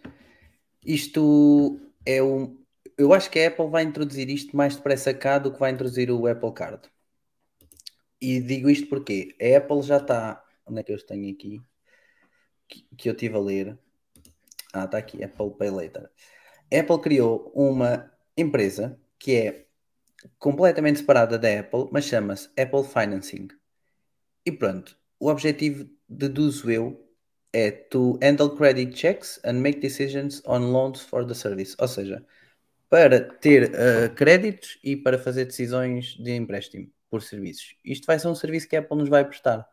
Isto 0.85 1.81
é 2.05 2.23
um, 2.23 2.57
eu 2.97 3.13
acho 3.13 3.29
que 3.29 3.39
a 3.39 3.47
Apple 3.47 3.69
vai 3.69 3.83
introduzir 3.83 4.29
isto 4.29 4.55
mais 4.57 4.75
depressa 4.75 5.13
cá 5.13 5.37
do 5.37 5.51
que 5.51 5.59
vai 5.59 5.71
introduzir 5.71 6.09
o 6.11 6.27
Apple 6.27 6.53
Card. 6.53 6.89
E 8.19 8.39
digo 8.41 8.69
isto 8.69 8.87
porque 8.87 9.35
a 9.41 9.57
Apple 9.57 9.81
já 9.83 9.97
está. 9.97 10.43
Onde 10.65 10.79
é 10.81 10.83
que 10.83 10.91
eu 10.91 11.05
tenho 11.05 11.31
aqui? 11.33 11.61
Que, 12.67 12.87
que 12.97 13.09
eu 13.09 13.13
estive 13.13 13.35
a 13.35 13.39
ler. 13.39 13.79
Ah, 14.73 14.85
está 14.85 14.97
aqui, 14.97 15.23
Apple 15.23 15.51
Pay 15.51 15.69
Later. 15.69 16.09
A 16.73 16.79
Apple 16.79 16.99
criou 16.99 17.51
uma 17.55 18.11
empresa 18.35 18.99
que 19.19 19.35
é 19.35 19.67
completamente 20.39 20.99
separada 20.99 21.37
da 21.37 21.59
Apple, 21.59 21.87
mas 21.91 22.05
chama-se 22.05 22.49
Apple 22.59 22.83
Financing. 22.83 23.47
E 24.45 24.51
pronto, 24.51 24.97
o 25.19 25.29
objetivo, 25.29 25.89
deduzo 26.09 26.69
eu, 26.71 27.07
é 27.53 27.71
to 27.71 28.19
handle 28.21 28.55
credit 28.55 28.95
checks 28.97 29.39
and 29.43 29.53
make 29.53 29.79
decisions 29.79 30.41
on 30.45 30.71
loans 30.71 31.01
for 31.01 31.25
the 31.25 31.33
service. 31.33 31.75
Ou 31.79 31.87
seja, 31.87 32.25
para 32.89 33.19
ter 33.19 33.71
uh, 33.71 34.13
créditos 34.15 34.79
e 34.83 34.95
para 34.95 35.19
fazer 35.19 35.45
decisões 35.45 36.15
de 36.17 36.31
empréstimo 36.35 36.89
por 37.09 37.21
serviços. 37.21 37.75
Isto 37.83 38.05
vai 38.05 38.19
ser 38.19 38.27
um 38.27 38.35
serviço 38.35 38.67
que 38.67 38.75
a 38.75 38.79
Apple 38.79 38.97
nos 38.97 39.09
vai 39.09 39.25
prestar. 39.25 39.67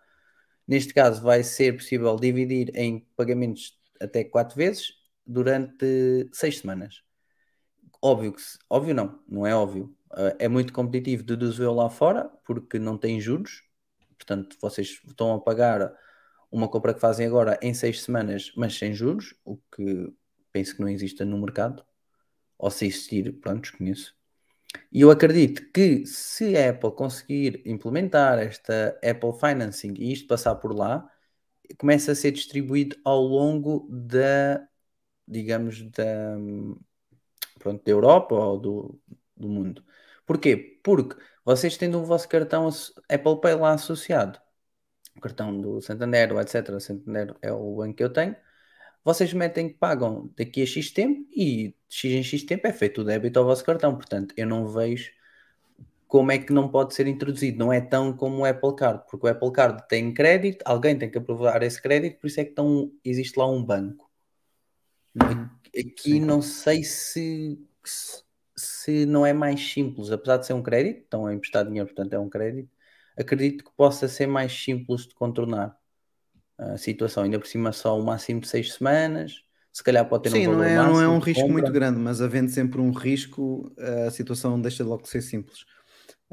Neste 0.67 0.95
caso, 0.95 1.23
vai 1.23 1.43
ser 1.43 1.77
possível 1.77 2.17
dividir 2.17 2.71
em 2.75 3.07
pagamentos 3.17 3.79
até 4.01 4.25
quatro 4.25 4.57
vezes 4.57 4.95
durante 5.27 6.29
seis 6.33 6.59
semanas. 6.59 7.03
Óbvio 8.01 8.33
que, 8.33 8.43
óbvio 8.69 8.95
não, 8.95 9.21
não 9.29 9.47
é 9.47 9.55
óbvio. 9.55 9.95
Uh, 10.13 10.35
é 10.39 10.49
muito 10.49 10.73
competitivo 10.73 11.23
deduzi-o 11.23 11.73
lá 11.75 11.89
fora 11.91 12.31
porque 12.45 12.79
não 12.79 12.99
tem 12.99 13.21
juros. 13.21 13.63
Portanto, 14.17 14.57
vocês 14.61 15.01
estão 15.07 15.35
a 15.35 15.41
pagar 15.41 15.93
uma 16.51 16.69
compra 16.69 16.95
que 16.95 17.01
fazem 17.01 17.27
agora 17.27 17.59
em 17.63 17.75
seis 17.75 18.03
semanas, 18.03 18.53
mas 18.57 18.79
sem 18.79 18.95
juros, 18.95 19.35
o 19.45 19.57
que 19.75 20.13
penso 20.53 20.77
que 20.77 20.81
não 20.81 20.89
exista 20.89 21.25
no 21.25 21.39
mercado. 21.39 21.85
Ou 22.59 22.71
se 22.71 22.87
existir, 22.87 23.33
pronto, 23.41 23.63
desconheço. 23.63 24.15
E 24.93 25.01
eu 25.01 25.11
acredito 25.11 25.71
que 25.73 26.07
se 26.07 26.57
a 26.57 26.71
Apple 26.71 26.93
conseguir 26.93 27.63
implementar 27.67 28.39
esta 28.39 28.99
Apple 29.03 29.33
Financing 29.39 29.95
e 29.99 30.13
isto 30.13 30.29
passar 30.29 30.55
por 30.57 30.75
lá, 30.75 31.09
começa 31.79 32.13
a 32.13 32.15
ser 32.15 32.33
distribuído 32.33 32.97
ao 33.05 33.21
longo 33.21 33.89
da, 33.91 34.67
digamos, 35.27 35.83
da, 35.91 36.37
pronto, 37.59 37.85
da 37.85 37.91
Europa 37.93 38.35
ou 38.35 38.59
do, 38.59 39.01
do 39.37 39.49
mundo. 39.49 39.85
Porquê? 40.27 40.81
Porque 40.83 41.17
vocês 41.45 41.77
tendo 41.77 41.99
o 42.01 42.05
vosso 42.05 42.29
cartão 42.29 42.69
Apple 43.09 43.41
Pay 43.41 43.55
lá 43.57 43.73
associado, 43.73 44.41
o 45.17 45.21
cartão 45.21 45.61
do 45.61 45.81
Santander, 45.81 46.33
etc. 46.39 46.81
Santander 46.81 47.37
é 47.43 47.53
o 47.53 47.77
banco 47.77 47.95
que 47.97 48.05
eu 48.05 48.13
tenho, 48.13 48.37
vocês 49.05 49.33
metem 49.35 49.69
que 49.69 49.75
pagam 49.75 50.31
daqui 50.37 50.63
a 50.63 50.67
X 50.67 50.91
tempo 50.91 51.29
e 51.31 51.75
X 51.89 52.11
em 52.11 52.23
X 52.23 52.43
tempo 52.43 52.67
é 52.67 52.73
feito 52.73 53.03
o 53.03 53.05
débito 53.05 53.39
ao 53.39 53.45
vosso 53.45 53.63
cartão. 53.63 53.95
Portanto, 53.95 54.35
eu 54.37 54.47
não 54.47 54.67
vejo 54.67 55.11
como 56.09 56.33
é 56.33 56.39
que 56.39 56.53
não 56.53 56.69
pode 56.69 56.95
ser 56.95 57.07
introduzido. 57.07 57.59
Não 57.59 57.73
é 57.73 57.81
tão 57.81 58.17
como 58.17 58.39
o 58.39 58.45
Apple 58.47 58.75
Card, 58.75 59.05
porque 59.11 59.27
o 59.27 59.31
Apple 59.31 59.53
Card 59.53 59.87
tem 59.89 60.15
crédito, 60.15 60.63
alguém 60.65 60.97
tem 60.97 61.11
que 61.11 61.19
aprovar 61.19 61.63
esse 61.63 61.81
crédito, 61.81 62.19
por 62.19 62.29
isso 62.29 62.41
é 62.41 62.45
que 62.45 62.53
tão, 62.53 62.91
existe 63.05 63.39
lá 63.39 63.47
um 63.51 63.63
banco. 63.63 64.11
Aqui 65.77 66.13
Sim. 66.13 66.21
não 66.21 66.41
sei 66.41 66.83
se, 66.83 67.59
se 68.57 69.05
não 69.07 69.27
é 69.27 69.33
mais 69.33 69.61
simples, 69.61 70.11
apesar 70.11 70.39
de 70.39 70.47
ser 70.47 70.55
um 70.55 70.63
crédito, 70.63 71.03
estão 71.03 71.27
a 71.27 71.35
emprestar 71.35 71.67
dinheiro, 71.67 71.89
portanto 71.89 72.13
é 72.15 72.19
um 72.19 72.29
crédito, 72.29 72.71
acredito 73.19 73.65
que 73.65 73.73
possa 73.77 74.09
ser 74.09 74.27
mais 74.27 74.53
simples 74.53 75.03
de 75.03 75.15
contornar 75.15 75.77
a 76.59 76.79
situação. 76.79 77.25
Ainda 77.25 77.39
por 77.39 77.47
cima, 77.49 77.73
só 77.73 77.99
o 77.99 78.05
máximo 78.05 78.41
de 78.41 78.49
seis 78.49 78.75
semanas. 78.75 79.43
Se 79.73 79.83
calhar 79.83 80.09
pode 80.09 80.25
ter 80.25 80.31
Sim, 80.31 80.39
um 80.39 80.43
valor 80.43 80.57
não 80.57 80.65
é, 80.65 80.81
máximo 80.81 80.93
não 80.93 81.01
é 81.01 81.09
um 81.09 81.19
risco 81.19 81.49
compra. 81.49 81.53
muito 81.53 81.73
grande, 81.73 81.99
mas 81.99 82.21
havendo 82.21 82.51
sempre 82.51 82.81
um 82.81 82.91
risco, 82.93 83.73
a 84.07 84.11
situação 84.11 84.61
deixa 84.61 84.83
logo 84.85 85.03
de 85.03 85.09
ser 85.09 85.23
simples. 85.23 85.65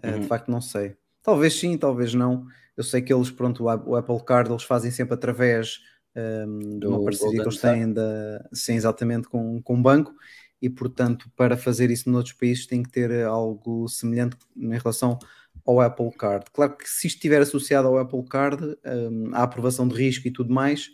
Uh, 0.03 0.17
Uhum. 0.17 0.19
De 0.19 0.27
facto, 0.27 0.49
não 0.51 0.61
sei. 0.61 0.95
Talvez 1.23 1.53
sim, 1.59 1.77
talvez 1.77 2.13
não. 2.13 2.45
Eu 2.75 2.83
sei 2.83 3.01
que 3.01 3.13
eles, 3.13 3.29
pronto, 3.31 3.63
o 3.65 3.91
o 3.91 3.95
Apple 3.95 4.23
Card 4.25 4.49
eles 4.51 4.63
fazem 4.63 4.91
sempre 4.91 5.13
através 5.13 5.79
um, 6.15 6.79
de 6.79 6.87
uma 6.87 7.01
parceria 7.03 7.39
que 7.39 7.43
Golden 7.43 7.49
eles 7.49 7.59
têm 7.59 7.91
da, 7.93 8.47
sim, 8.53 8.73
exatamente 8.75 9.27
com, 9.27 9.61
com 9.61 9.75
um 9.75 9.81
banco 9.81 10.13
e, 10.61 10.69
portanto, 10.69 11.29
para 11.35 11.57
fazer 11.57 11.91
isso 11.91 12.09
noutros 12.09 12.33
países 12.33 12.65
tem 12.67 12.83
que 12.83 12.89
ter 12.91 13.25
algo 13.25 13.87
semelhante 13.87 14.37
em 14.55 14.69
relação 14.77 15.19
ao 15.65 15.81
Apple 15.81 16.11
Card. 16.17 16.45
Claro 16.53 16.77
que 16.77 16.89
se 16.89 17.07
estiver 17.07 17.41
associado 17.41 17.87
ao 17.87 17.97
Apple 17.97 18.23
Card, 18.25 18.77
um, 18.85 19.33
a 19.35 19.43
aprovação 19.43 19.87
de 19.87 19.95
risco 19.95 20.27
e 20.27 20.31
tudo 20.31 20.53
mais 20.53 20.89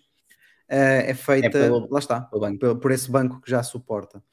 eh, 0.69 1.11
é 1.11 1.13
feita, 1.13 1.51
pelo- 1.51 1.87
lá 1.91 1.99
está, 1.99 2.21
pelo 2.21 2.41
banco. 2.41 2.59
por, 2.81 2.91
esse 2.91 3.09
banco 3.09 3.41
que 3.41 3.49
já 3.49 3.63
suporta. 3.63 4.23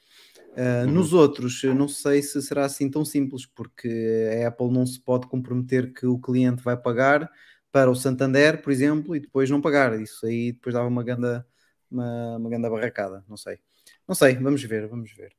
Uh, 0.56 0.86
Uhum. 0.86 0.92
Nos 0.94 1.12
outros, 1.12 1.62
não 1.64 1.88
sei 1.88 2.22
se 2.22 2.40
será 2.42 2.64
assim 2.64 2.90
tão 2.90 3.04
simples, 3.04 3.46
porque 3.46 4.28
a 4.44 4.48
Apple 4.48 4.70
não 4.70 4.86
se 4.86 5.00
pode 5.00 5.26
comprometer 5.28 5.92
que 5.92 6.06
o 6.06 6.18
cliente 6.18 6.62
vai 6.62 6.76
pagar 6.76 7.30
para 7.72 7.90
o 7.90 7.94
Santander, 7.96 8.62
por 8.62 8.72
exemplo, 8.72 9.16
e 9.16 9.20
depois 9.20 9.50
não 9.50 9.60
pagar. 9.60 10.00
Isso 10.00 10.26
aí 10.26 10.52
depois 10.52 10.74
dava 10.74 10.88
uma 10.88 11.02
ganda, 11.02 11.46
uma, 11.90 12.36
uma 12.36 12.50
ganda 12.50 12.70
barracada, 12.70 13.24
não 13.28 13.36
sei. 13.36 13.58
Não 14.06 14.14
sei, 14.14 14.36
vamos 14.36 14.62
ver, 14.62 14.86
vamos 14.88 15.12
ver. 15.12 15.32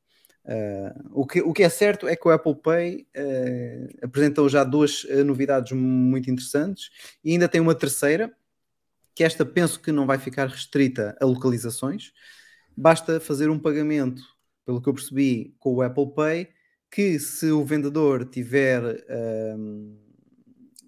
Uh, 0.46 1.10
o, 1.10 1.26
que, 1.26 1.40
o 1.42 1.52
que 1.52 1.64
é 1.64 1.68
certo 1.68 2.06
é 2.06 2.14
que 2.14 2.28
o 2.28 2.30
Apple 2.30 2.54
Pay 2.54 3.08
uh, 3.16 4.04
apresentou 4.04 4.48
já 4.48 4.62
duas 4.62 5.02
uh, 5.02 5.24
novidades 5.24 5.72
muito 5.72 6.30
interessantes 6.30 6.88
e 7.24 7.32
ainda 7.32 7.48
tem 7.48 7.60
uma 7.60 7.74
terceira, 7.74 8.32
que 9.12 9.24
esta 9.24 9.44
penso 9.44 9.80
que 9.80 9.90
não 9.90 10.06
vai 10.06 10.18
ficar 10.18 10.46
restrita 10.46 11.16
a 11.20 11.24
localizações. 11.24 12.12
Basta 12.76 13.18
fazer 13.18 13.50
um 13.50 13.58
pagamento, 13.58 14.22
pelo 14.64 14.80
que 14.80 14.88
eu 14.88 14.94
percebi, 14.94 15.52
com 15.58 15.74
o 15.74 15.82
Apple 15.82 16.14
Pay, 16.14 16.48
que 16.92 17.18
se 17.18 17.50
o 17.50 17.64
vendedor 17.64 18.24
tiver 18.24 19.04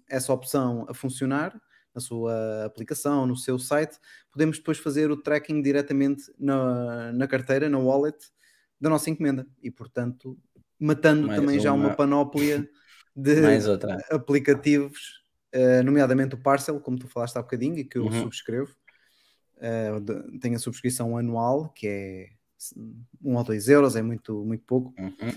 essa 0.07 0.31
opção 0.31 0.85
a 0.87 0.93
funcionar 0.93 1.59
na 1.93 1.99
sua 1.99 2.65
aplicação, 2.65 3.25
no 3.25 3.35
seu 3.35 3.57
site, 3.57 3.97
podemos 4.31 4.57
depois 4.57 4.77
fazer 4.77 5.09
o 5.09 5.17
tracking 5.17 5.61
diretamente 5.61 6.23
na, 6.37 7.11
na 7.11 7.27
carteira, 7.27 7.67
na 7.67 7.79
wallet 7.79 8.17
da 8.79 8.89
nossa 8.89 9.09
encomenda 9.09 9.45
e, 9.61 9.69
portanto, 9.71 10.37
matando 10.79 11.27
Mais 11.27 11.39
também 11.39 11.59
já 11.59 11.73
uma- 11.73 11.87
uma 11.89 11.95
panóplia 11.95 12.67
de 13.15 13.41
aplicativos, 14.11 15.21
eh, 15.51 15.81
nomeadamente 15.83 16.35
o 16.35 16.37
Parcel, 16.41 16.79
como 16.79 16.97
tu 16.97 17.07
falaste 17.07 17.35
há 17.37 17.41
bocadinho 17.41 17.77
e 17.77 17.83
que 17.83 17.97
eu 17.97 18.05
Uhum. 18.05 18.11
subscrevo. 18.23 18.75
De- 20.03 20.39
tenho 20.39 20.55
a 20.55 20.59
subscrição 20.59 21.17
anual, 21.17 21.67
que 21.75 21.85
é 21.85 22.29
um 23.21 23.35
ou 23.35 23.43
dois 23.43 23.67
euros, 23.67 23.97
é 23.97 24.01
muito, 24.01 24.45
muito 24.45 24.63
pouco. 24.63 24.93
Uhum. 24.97 25.31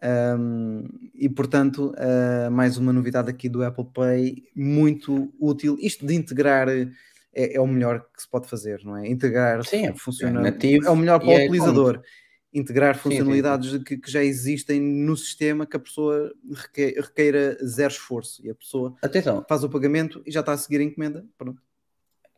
Um, 0.00 0.84
e 1.12 1.28
portanto, 1.28 1.92
uh, 1.96 2.50
mais 2.52 2.76
uma 2.76 2.92
novidade 2.92 3.28
aqui 3.28 3.48
do 3.48 3.64
Apple 3.64 3.86
Pay, 3.92 4.44
muito 4.54 5.32
útil. 5.40 5.76
Isto 5.80 6.06
de 6.06 6.14
integrar 6.14 6.68
é, 6.68 6.86
é 7.34 7.60
o 7.60 7.66
melhor 7.66 8.06
que 8.14 8.22
se 8.22 8.28
pode 8.30 8.46
fazer, 8.48 8.80
não 8.84 8.96
é? 8.96 9.08
Integrar 9.08 9.64
Sim, 9.64 9.86
é- 9.88 9.94
funciona, 9.94 10.38
é 10.40 10.42
nativo 10.52 10.86
é 10.86 10.90
o 10.90 10.96
melhor 10.96 11.18
para 11.18 11.28
o 11.28 11.32
é 11.32 11.44
utilizador. 11.44 12.00
Integrar 12.52 12.94
sim, 12.94 13.02
funcionalidades 13.02 13.82
Que, 13.84 13.98
que 13.98 14.10
já 14.10 14.22
existem 14.24 14.80
no 14.80 15.16
sistema 15.16 15.66
que 15.66 15.76
a 15.76 15.80
pessoa 15.80 16.32
reque- 16.50 16.98
requeira 17.00 17.58
zero 17.64 17.92
esforço 17.92 18.44
e 18.44 18.50
a 18.50 18.54
pessoa 18.54 18.96
Atenção, 19.02 19.44
faz 19.48 19.62
o 19.64 19.68
pagamento 19.68 20.22
e 20.26 20.30
já 20.30 20.40
está 20.40 20.52
a 20.52 20.56
seguir 20.56 20.80
a 20.80 20.84
encomenda. 20.84 21.26
Pronto. 21.36 21.60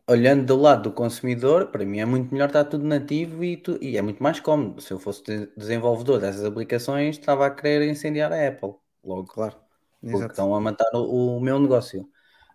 olhando 0.09 0.45
do 0.45 0.57
lado 0.57 0.83
do 0.91 0.93
consumidor, 0.93 1.67
para 1.71 1.85
mim 1.87 2.01
é 2.01 2.05
muito 2.05 2.33
melhor 2.33 2.49
estar 2.49 2.65
tudo 2.65 2.85
nativo 2.85 3.45
e, 3.45 3.57
tu- 3.57 3.79
e 3.81 3.97
é 3.97 4.03
muito 4.03 4.21
mais 4.23 4.41
cómodo. 4.41 4.81
Se 4.81 4.93
eu 4.93 4.99
fosse 4.99 5.23
de- 5.23 5.47
desenvolvedor 5.57 6.19
dessas 6.21 6.45
aplicações, 6.45 7.17
estava 7.17 7.47
a 7.47 7.51
querer 7.51 7.89
incendiar 7.89 8.33
a 8.33 8.49
Apple 8.49 8.75
logo. 9.05 9.27
Claro. 9.27 9.57
porque 10.01 10.17
Exato. 10.17 10.33
estão 10.33 10.55
a 10.55 10.61
matar 10.61 10.89
o, 10.95 11.37
o 11.37 11.41
meu 11.41 11.59
negócio. 11.61 12.09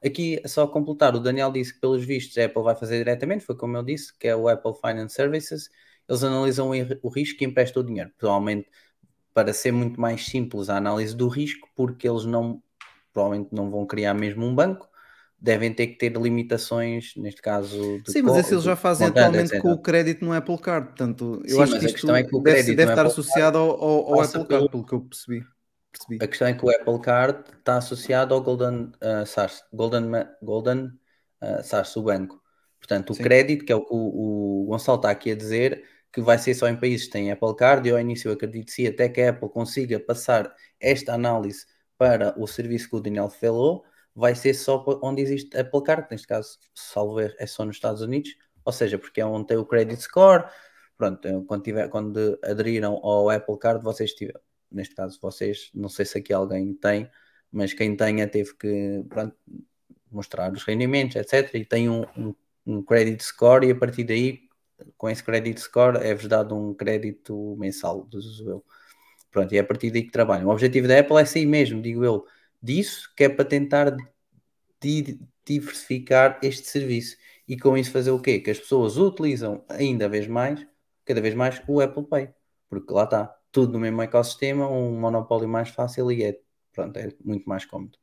Aqui, 0.03 0.41
só 0.47 0.67
completar, 0.67 1.15
o 1.15 1.19
Daniel 1.19 1.51
disse 1.51 1.73
que 1.73 1.79
pelos 1.79 2.03
vistos 2.03 2.37
a 2.37 2.45
Apple 2.45 2.63
vai 2.63 2.75
fazer 2.75 2.97
diretamente, 2.97 3.45
foi 3.45 3.55
como 3.55 3.77
eu 3.77 3.83
disse, 3.83 4.15
que 4.17 4.27
é 4.27 4.35
o 4.35 4.47
Apple 4.49 4.73
Finance 4.81 5.13
Services. 5.15 5.69
Eles 6.07 6.23
analisam 6.23 6.69
o 7.01 7.09
risco 7.09 7.43
e 7.43 7.47
emprestam 7.47 7.81
o 7.83 7.85
dinheiro. 7.85 8.11
Provavelmente 8.17 8.69
para 9.33 9.53
ser 9.53 9.71
muito 9.71 9.99
mais 9.99 10.25
simples 10.25 10.69
a 10.69 10.77
análise 10.77 11.15
do 11.15 11.27
risco, 11.27 11.69
porque 11.75 12.07
eles 12.07 12.25
não 12.25 12.61
provavelmente 13.13 13.53
não 13.53 13.69
vão 13.69 13.85
criar 13.85 14.13
mesmo 14.13 14.45
um 14.45 14.53
banco, 14.55 14.89
devem 15.39 15.73
ter 15.73 15.87
que 15.87 15.97
ter 15.97 16.13
limitações, 16.17 17.13
neste 17.15 17.41
caso 17.41 18.01
Sim, 18.07 18.21
mas 18.23 18.35
esse 18.37 18.53
eles 18.53 18.63
já 18.63 18.75
fazem 18.75 19.07
atualmente 19.07 19.49
etc. 19.49 19.61
com 19.61 19.71
o 19.71 19.81
crédito 19.81 20.23
no 20.25 20.33
Apple 20.33 20.57
Card. 20.57 20.87
Portanto, 20.87 21.41
eu 21.45 21.57
Sim, 21.57 21.63
acho 21.63 21.79
que 21.79 21.85
isto 21.85 22.11
é 22.15 22.23
que 22.23 22.35
o 22.35 22.41
deve, 22.41 22.53
crédito 22.53 22.77
deve 22.77 22.83
no 22.85 22.91
estar 22.91 23.01
Apple 23.01 23.11
associado 23.11 23.57
ao, 23.57 23.79
ao- 23.81 24.21
Apple 24.21 24.47
Card, 24.47 24.69
pelo 24.69 24.85
que 24.85 24.93
eu 24.93 25.01
percebi. 25.01 25.45
percebi. 25.91 26.23
A 26.23 26.27
questão 26.27 26.47
é 26.47 26.53
que 26.53 26.65
o 26.65 26.69
Apple 26.69 26.99
Card 27.01 27.43
está 27.59 27.77
associado 27.77 28.33
ao 28.33 28.41
Golden 28.41 28.91
uh, 29.01 29.25
SARS, 29.25 29.63
Golden, 29.73 30.11
Golden 30.41 30.91
uh, 31.41 31.63
SARS, 31.63 31.95
o 31.97 32.03
banco. 32.03 32.41
Portanto, 32.79 33.13
o 33.13 33.15
Sim. 33.15 33.23
crédito, 33.23 33.65
que 33.65 33.71
é 33.71 33.75
o 33.75 33.83
que 33.83 33.93
o, 33.93 34.63
o 34.63 34.65
Gonçalo 34.67 34.97
está 34.97 35.09
aqui 35.09 35.31
a 35.31 35.35
dizer, 35.35 35.83
que 36.15 36.21
vai 36.21 36.37
ser 36.37 36.53
só 36.53 36.69
em 36.69 36.77
países 36.77 37.07
que 37.07 37.11
têm 37.11 37.29
Apple 37.29 37.53
Card, 37.57 37.89
e 37.89 37.91
ao 37.91 37.99
início 37.99 38.29
eu 38.29 38.35
acredito 38.35 38.71
sim, 38.71 38.87
até 38.87 39.09
que 39.09 39.19
a 39.19 39.31
Apple 39.31 39.49
consiga 39.49 39.99
passar 39.99 40.55
esta 40.79 41.13
análise 41.13 41.65
para 41.97 42.33
o 42.39 42.47
serviço 42.47 42.89
que 42.89 42.95
o 42.95 43.01
Daniel 43.01 43.29
falou, 43.29 43.83
vai 44.15 44.33
ser 44.33 44.53
só 44.53 44.81
onde 45.03 45.21
existe 45.21 45.57
Apple 45.57 45.83
Card, 45.83 46.07
neste 46.09 46.25
caso, 46.25 46.57
salvo 46.73 47.19
erro, 47.19 47.33
é 47.37 47.45
só 47.45 47.65
nos 47.65 47.75
Estados 47.75 48.01
Unidos, 48.01 48.33
ou 48.63 48.71
seja, 48.71 48.97
porque 48.97 49.19
é 49.19 49.25
onde 49.25 49.47
tem 49.47 49.57
o 49.57 49.65
credit 49.65 50.01
score, 50.01 50.45
pronto, 50.97 51.43
quando, 51.45 51.63
tiver, 51.63 51.89
quando 51.89 52.39
aderiram 52.41 52.93
ao 53.03 53.29
Apple 53.29 53.59
Card, 53.59 53.83
vocês 53.83 54.13
tiveram, 54.13 54.39
neste 54.71 54.95
caso 54.95 55.19
vocês, 55.21 55.69
não 55.73 55.89
sei 55.89 56.05
se 56.05 56.17
aqui 56.17 56.31
alguém 56.31 56.73
tem, 56.75 57.11
mas 57.51 57.73
quem 57.73 57.93
tenha 57.93 58.25
teve 58.25 58.55
que 58.55 59.03
pronto, 59.09 59.35
mostrar 60.09 60.53
os 60.53 60.63
rendimentos, 60.63 61.17
etc. 61.17 61.53
E 61.55 61.65
tem 61.65 61.89
um, 61.89 62.03
um, 62.17 62.35
um 62.65 62.81
credit 62.81 63.21
score 63.21 63.67
e 63.67 63.71
a 63.71 63.75
partir 63.75 64.05
daí, 64.05 64.44
com 64.97 65.09
esse 65.09 65.23
credit 65.23 65.59
score, 65.59 65.97
é-vos 65.97 66.27
dado 66.27 66.55
um 66.55 66.73
crédito 66.73 67.55
mensal, 67.57 68.03
deduzo 68.05 68.49
eu. 68.49 68.65
Pronto, 69.31 69.53
e 69.53 69.57
é 69.57 69.61
a 69.61 69.63
partir 69.63 69.91
daí 69.91 70.03
que 70.03 70.11
trabalham. 70.11 70.47
O 70.47 70.51
objetivo 70.51 70.87
da 70.87 70.99
Apple 70.99 71.17
é 71.17 71.25
sair 71.25 71.45
mesmo, 71.45 71.81
digo 71.81 72.03
eu, 72.05 72.25
disso, 72.61 73.11
que 73.15 73.25
é 73.25 73.29
para 73.29 73.45
tentar 73.45 73.95
di- 74.81 75.19
diversificar 75.45 76.39
este 76.41 76.67
serviço. 76.67 77.17
E 77.47 77.57
com 77.57 77.77
isso 77.77 77.91
fazer 77.91 78.11
o 78.11 78.19
quê? 78.19 78.39
Que 78.39 78.51
as 78.51 78.59
pessoas 78.59 78.97
utilizam 78.97 79.63
ainda 79.69 80.09
vez 80.09 80.27
mais, 80.27 80.65
cada 81.05 81.21
vez 81.21 81.35
mais, 81.35 81.61
o 81.67 81.81
Apple 81.81 82.05
Pay. 82.07 82.29
Porque 82.69 82.91
lá 82.93 83.03
está, 83.03 83.35
tudo 83.51 83.73
no 83.73 83.79
mesmo 83.79 84.01
ecossistema, 84.01 84.69
um 84.69 84.99
monopólio 84.99 85.47
mais 85.47 85.69
fácil 85.69 86.11
e 86.11 86.23
é, 86.23 86.39
pronto, 86.73 86.97
é 86.97 87.09
muito 87.23 87.47
mais 87.47 87.65
cómodo. 87.65 87.97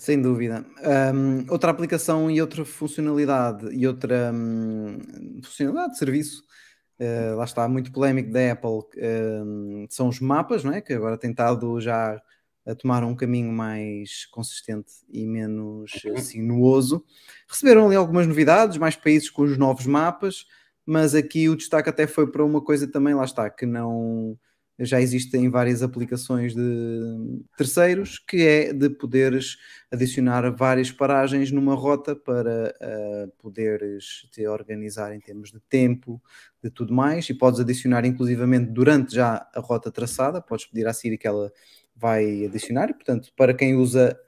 Sem 0.00 0.22
dúvida. 0.22 0.64
Um, 1.14 1.44
outra 1.52 1.70
aplicação 1.70 2.30
e 2.30 2.40
outra 2.40 2.64
funcionalidade 2.64 3.68
e 3.70 3.86
outra 3.86 4.32
um, 4.32 4.98
funcionalidade 5.44 5.92
de 5.92 5.98
serviço, 5.98 6.42
uh, 6.98 7.36
lá 7.36 7.44
está, 7.44 7.68
muito 7.68 7.92
polémico 7.92 8.32
da 8.32 8.52
Apple, 8.52 8.80
um, 9.44 9.86
são 9.90 10.08
os 10.08 10.18
mapas, 10.18 10.64
não 10.64 10.72
é? 10.72 10.80
que 10.80 10.94
agora 10.94 11.18
tem 11.18 11.32
estado 11.32 11.78
já 11.82 12.18
a 12.66 12.74
tomar 12.74 13.04
um 13.04 13.14
caminho 13.14 13.52
mais 13.52 14.24
consistente 14.30 14.90
e 15.12 15.26
menos 15.26 15.92
Uhum. 16.02 16.16
sinuoso. 16.16 17.04
Receberam 17.46 17.84
ali 17.84 17.96
algumas 17.96 18.26
novidades, 18.26 18.78
mais 18.78 18.96
países 18.96 19.28
com 19.28 19.42
os 19.42 19.58
novos 19.58 19.84
mapas, 19.84 20.46
mas 20.86 21.14
aqui 21.14 21.46
o 21.50 21.56
destaque 21.56 21.90
até 21.90 22.06
foi 22.06 22.26
para 22.26 22.42
uma 22.42 22.62
coisa 22.62 22.90
também, 22.90 23.12
lá 23.12 23.24
está, 23.26 23.50
que 23.50 23.66
não 23.66 24.38
já 24.80 25.00
existem 25.00 25.48
várias 25.50 25.82
aplicações 25.82 26.54
de 26.54 27.42
terceiros, 27.56 28.18
que 28.18 28.46
é 28.46 28.72
de 28.72 28.88
poderes 28.88 29.56
adicionar 29.90 30.50
várias 30.50 30.90
paragens 30.90 31.50
numa 31.50 31.74
rota 31.74 32.16
para 32.16 32.74
uh, 32.80 33.32
poderes 33.38 34.28
te 34.32 34.46
organizar 34.46 35.14
em 35.14 35.20
termos 35.20 35.50
de 35.50 35.60
tempo, 35.68 36.20
de 36.62 36.70
tudo 36.70 36.94
mais, 36.94 37.28
e 37.28 37.34
podes 37.34 37.60
adicionar 37.60 38.04
inclusivamente 38.04 38.70
durante 38.70 39.14
já 39.14 39.46
a 39.54 39.60
rota 39.60 39.90
traçada, 39.90 40.40
podes 40.40 40.66
pedir 40.66 40.86
à 40.86 40.92
Siri 40.92 41.18
que 41.18 41.26
ela 41.26 41.52
vai 41.94 42.46
adicionar, 42.46 42.88
e 42.90 42.94
portanto, 42.94 43.30
para 43.36 43.52
quem 43.52 43.74
usa 43.74 44.18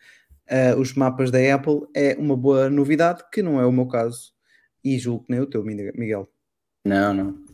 uh, 0.50 0.78
os 0.78 0.94
mapas 0.94 1.30
da 1.30 1.38
Apple, 1.54 1.86
é 1.94 2.14
uma 2.18 2.36
boa 2.36 2.68
novidade, 2.68 3.22
que 3.32 3.42
não 3.42 3.60
é 3.60 3.64
o 3.64 3.72
meu 3.72 3.86
caso, 3.86 4.32
e 4.84 4.98
julgo 4.98 5.24
que 5.24 5.32
nem 5.32 5.40
o 5.40 5.46
teu, 5.46 5.64
Miguel. 5.64 6.28
Não, 6.84 7.14
não. 7.14 7.44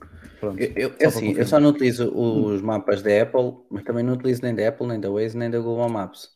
Pronto, 0.40 0.62
Eu, 0.62 0.94
eu, 0.98 1.10
só 1.10 1.20
para 1.20 1.28
assim, 1.28 1.32
eu 1.32 1.46
só 1.46 1.60
não 1.60 1.70
utilizo 1.70 2.10
os 2.14 2.62
mapas 2.62 3.02
da 3.02 3.22
Apple, 3.22 3.58
mas 3.70 3.84
também 3.84 4.02
não 4.02 4.14
utilizo 4.14 4.42
nem 4.42 4.54
da 4.54 4.68
Apple, 4.68 4.86
nem 4.86 5.00
da 5.00 5.10
Waze, 5.10 5.36
nem 5.36 5.50
da 5.50 5.58
Google 5.58 5.88
Maps. 5.88 6.30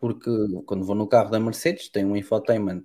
Porque 0.00 0.30
quando 0.66 0.84
vou 0.84 0.94
no 0.94 1.08
carro 1.08 1.30
da 1.30 1.40
Mercedes 1.40 1.88
tem 1.88 2.04
um 2.04 2.16
infotainment. 2.16 2.84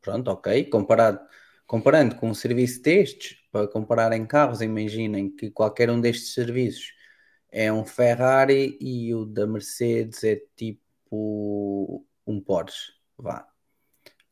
Pronto, 0.00 0.28
ok. 0.30 0.64
Comparado, 0.64 1.20
comparando 1.66 2.16
com 2.16 2.30
um 2.30 2.34
serviço 2.34 2.82
destes, 2.82 3.36
para 3.52 3.68
comparar 3.68 4.12
em 4.12 4.26
carros, 4.26 4.60
imaginem 4.60 5.30
que 5.30 5.50
qualquer 5.50 5.90
um 5.90 6.00
destes 6.00 6.34
serviços 6.34 6.92
é 7.50 7.72
um 7.72 7.84
Ferrari 7.84 8.78
e 8.80 9.14
o 9.14 9.24
da 9.24 9.46
Mercedes 9.46 10.22
é 10.24 10.40
tipo 10.56 12.04
um 12.26 12.40
Porsche. 12.40 12.92
Vá. 13.18 13.46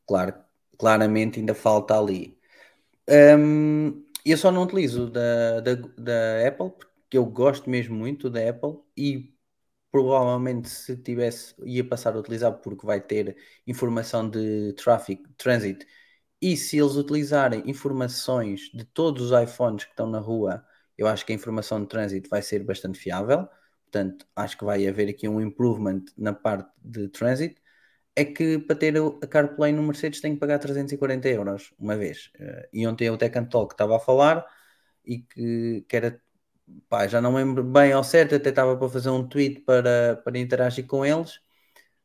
Claro, 0.07 0.33
claramente 0.77 1.39
ainda 1.39 1.53
falta 1.53 1.97
ali. 1.97 2.37
Hum, 3.09 4.03
eu 4.25 4.37
só 4.37 4.51
não 4.51 4.63
utilizo 4.63 5.09
da, 5.09 5.59
da, 5.61 5.75
da 5.75 6.47
Apple 6.47 6.71
porque 6.71 7.17
eu 7.17 7.25
gosto 7.25 7.69
mesmo 7.69 7.95
muito 7.95 8.29
da 8.29 8.49
Apple 8.49 8.79
e 8.97 9.33
provavelmente 9.91 10.69
se 10.69 10.97
tivesse 10.97 11.55
ia 11.65 11.87
passar 11.87 12.15
a 12.15 12.19
utilizar 12.19 12.53
porque 12.61 12.85
vai 12.85 13.01
ter 13.01 13.37
informação 13.67 14.29
de 14.29 14.73
traffic, 14.73 15.23
transit 15.37 15.85
e 16.41 16.55
se 16.57 16.77
eles 16.77 16.95
utilizarem 16.95 17.63
informações 17.69 18.69
de 18.73 18.85
todos 18.85 19.31
os 19.31 19.41
iPhones 19.43 19.85
que 19.85 19.91
estão 19.91 20.07
na 20.09 20.19
rua, 20.19 20.65
eu 20.97 21.07
acho 21.07 21.25
que 21.25 21.31
a 21.31 21.35
informação 21.35 21.81
de 21.81 21.87
trânsito 21.87 22.29
vai 22.29 22.41
ser 22.41 22.63
bastante 22.63 22.99
fiável. 22.99 23.47
Portanto, 23.83 24.25
acho 24.35 24.57
que 24.57 24.63
vai 24.65 24.87
haver 24.87 25.09
aqui 25.09 25.27
um 25.27 25.41
improvement 25.41 26.03
na 26.17 26.33
parte 26.33 26.69
de 26.83 27.09
trânsito. 27.09 27.61
É 28.21 28.25
que 28.25 28.59
para 28.59 28.75
ter 28.75 28.95
a 28.97 29.27
CarPlay 29.27 29.71
no 29.71 29.83
Mercedes 29.83 30.19
tem 30.21 30.33
que 30.33 30.39
pagar 30.39 30.59
340 30.59 31.29
euros 31.29 31.73
uma 31.79 31.95
vez. 31.95 32.31
Eh, 32.39 32.69
E 32.73 32.87
ontem 32.87 33.09
o 33.09 33.17
Tech 33.17 33.37
and 33.37 33.45
Talk 33.45 33.73
estava 33.73 33.95
a 33.97 33.99
falar 33.99 34.45
e 35.05 35.19
que, 35.19 35.85
que 35.87 35.95
era 35.95 36.21
pá, 36.89 37.07
já 37.07 37.21
não 37.21 37.33
lembro 37.35 37.63
bem 37.63 37.91
ao 37.93 38.03
certo, 38.03 38.35
até 38.35 38.49
estava 38.49 38.77
para 38.77 38.89
fazer 38.89 39.09
um 39.09 39.27
tweet 39.27 39.61
para, 39.61 40.17
para 40.23 40.37
interagir 40.39 40.85
com 40.87 41.05
eles, 41.05 41.39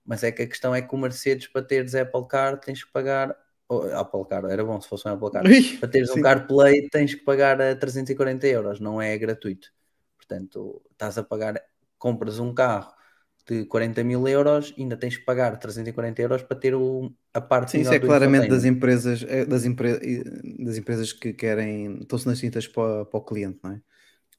mas 0.05 0.23
é 0.25 0.33
que 0.33 0.43
a 0.43 0.49
questão 0.49 0.75
é 0.75 0.83
que 0.83 0.95
o 0.95 0.99
Mercedes 0.99 1.49
para 1.49 1.62
teres 1.62 1.95
Apple 1.95 2.27
Car 2.29 2.59
tens 2.61 2.85
que 2.85 2.93
pagar 2.93 3.37
oh, 3.69 3.83
Apple 3.99 4.27
Car, 4.29 4.45
era 4.47 4.65
bom 4.65 4.81
se 4.81 4.89
fosse 4.89 5.09
um 5.09 5.12
Apple 5.12 5.31
Car 5.33 5.43
para 5.81 5.89
teres 5.89 6.11
um 6.11 6.15
sim. 6.15 6.23
CarPlay 6.23 6.89
tens 6.91 7.15
que 7.15 7.25
pagar 7.25 7.61
a 7.61 7.75
340 7.77 8.47
euros, 8.47 8.81
não 8.81 9.03
é 9.03 9.17
gratuito. 9.19 9.73
Portanto, 10.17 10.83
estás 10.93 11.19
a 11.19 11.25
pagar, 11.25 11.61
compras 11.99 12.39
um 12.39 12.55
carro 12.55 12.93
de 13.47 13.66
40 13.66 14.03
mil 14.05 14.26
euros, 14.28 14.74
ainda 14.78 14.97
tens 14.97 15.16
que 15.16 15.24
pagar 15.24 15.59
340 15.59 15.95
euros 15.95 16.42
para 16.42 16.59
ter 16.59 16.74
o, 16.74 17.12
a 17.32 17.40
parte 17.40 17.70
Sim, 17.70 17.80
isso 17.80 17.95
é 17.95 17.99
claramente 17.99 18.49
das 18.49 18.64
empresas, 18.64 19.22
é 19.24 19.45
das, 19.47 19.64
empre- 19.64 19.99
das 20.64 20.76
empresas 20.76 21.12
que 21.12 21.32
querem, 21.32 21.99
estão-se 22.01 22.26
nas 22.26 22.38
cintas 22.38 22.66
para, 22.68 23.05
para 23.07 23.18
o 23.18 23.24
cliente, 23.24 23.59
não 23.62 23.72
é? 23.72 23.80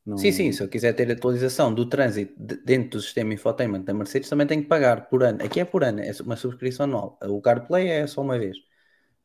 Não- 0.05 0.17
Sim, 0.17 0.31
sim, 0.31 0.51
se 0.53 0.63
eu 0.63 0.69
quiser 0.69 0.93
ter 0.93 1.11
atualização 1.11 1.73
do 1.73 1.87
trânsito 1.89 2.33
de- 2.37 2.57
dentro 2.63 2.91
do 2.91 3.01
sistema 3.01 3.33
infotainment 3.33 3.83
da 3.83 3.93
Mercedes, 3.93 4.29
também 4.29 4.47
tenho 4.47 4.61
que 4.63 4.67
pagar 4.69 5.09
por 5.09 5.23
ano. 5.23 5.43
Aqui 5.43 5.59
é 5.59 5.65
por 5.65 5.83
ano, 5.83 5.99
é 5.99 6.11
uma 6.23 6.37
subscrição 6.37 6.85
anual. 6.85 7.19
O 7.23 7.41
CarPlay 7.41 7.89
é 7.89 8.07
só 8.07 8.21
uma 8.21 8.39
vez. 8.39 8.57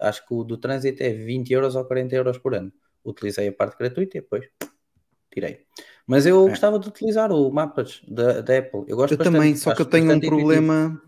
Acho 0.01 0.27
que 0.27 0.35
o 0.35 0.45
do 0.45 0.59
trânsito 0.59 1.03
é 1.03 1.11
20 1.13 1.53
euros 1.53 1.77
ou 1.77 1.85
40 1.85 2.17
euros 2.17 2.39
por 2.39 2.55
ano. 2.55 2.73
Utilizei 3.05 3.49
a 3.49 3.53
parte 3.53 3.79
gratuita 3.79 4.19
e 4.19 4.21
depois 4.23 4.47
tirei. 5.33 5.61
Mas 6.07 6.27
eu 6.27 6.47
É. 6.47 6.51
gostava 6.51 6.79
de 6.79 6.89
utilizar 6.89 7.31
o 7.33 7.51
Mapas 7.51 8.03
da, 8.09 8.41
da 8.41 8.59
Apple. 8.59 8.85
Eu 8.89 8.97
gosto 8.97 9.13
Eu 9.15 9.19
bastante, 9.19 9.35
também, 9.35 9.57
só 9.57 9.75
que 9.75 9.83
eu 9.83 9.87
tenho 9.87 10.13
um 10.13 10.21
problema 10.21 11.01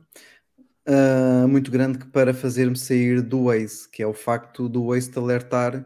ah, 0.86 1.46
muito 1.48 1.70
grande 1.70 2.04
para 2.06 2.34
fazer-me 2.34 2.76
sair 2.76 3.22
do 3.22 3.44
Waze, 3.44 3.88
que 3.90 4.02
é 4.02 4.06
o 4.06 4.14
facto 4.14 4.68
do 4.68 4.86
Waze 4.88 5.10
te 5.10 5.18
alertar 5.18 5.84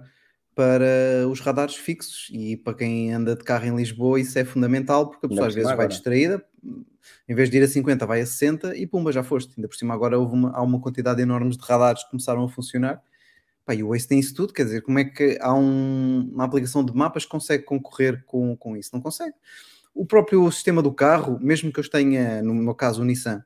para 0.54 1.28
os 1.30 1.40
radares 1.40 1.76
fixos 1.76 2.28
e 2.32 2.56
para 2.56 2.72
quem 2.74 3.12
anda 3.12 3.36
de 3.36 3.44
carro 3.44 3.66
em 3.66 3.76
Lisboa 3.76 4.18
isso 4.18 4.38
é 4.38 4.44
fundamental 4.44 5.10
porque 5.10 5.26
a 5.26 5.28
pessoa 5.28 5.48
às 5.48 5.54
vezes 5.54 5.68
cima 5.68 5.76
vai 5.76 5.86
agora. 5.86 5.88
distraída, 5.88 6.42
em 7.28 7.34
vez 7.34 7.50
de 7.50 7.58
ir 7.58 7.62
a 7.62 7.68
50 7.68 8.06
vai 8.06 8.22
a 8.22 8.26
60 8.26 8.74
e 8.76 8.86
pumba, 8.86 9.12
já 9.12 9.22
foste. 9.22 9.52
Ainda 9.56 9.68
por 9.68 9.76
cima 9.76 9.92
agora 9.92 10.18
houve 10.18 10.32
uma, 10.34 10.52
há 10.52 10.62
uma 10.62 10.80
quantidade 10.80 11.20
enorme 11.20 11.50
de 11.50 11.58
radares 11.62 12.04
que 12.04 12.10
começaram 12.10 12.42
a 12.44 12.48
funcionar. 12.48 13.02
Pá, 13.66 13.74
e 13.74 13.82
o 13.82 13.88
Waze 13.88 14.06
tem 14.06 14.20
isso 14.20 14.32
tudo, 14.32 14.52
quer 14.52 14.64
dizer, 14.64 14.80
como 14.82 14.98
é 15.00 15.04
que 15.04 15.36
há 15.40 15.52
um- 15.52 16.30
uma 16.32 16.44
aplicação 16.44 16.84
de 16.84 16.94
mapas 16.94 17.24
que 17.24 17.30
consegue 17.30 17.64
concorrer 17.64 18.22
com, 18.24 18.56
com 18.56 18.76
isso? 18.76 18.90
Não 18.92 19.00
consegue. 19.00 19.34
O 19.92 20.06
próprio 20.06 20.48
sistema 20.52 20.80
do 20.80 20.92
carro, 20.92 21.38
mesmo 21.42 21.72
que 21.72 21.80
eu 21.80 21.90
tenha, 21.90 22.42
no 22.42 22.54
meu 22.54 22.74
caso, 22.76 23.02
o 23.02 23.04
Nissan, 23.04 23.42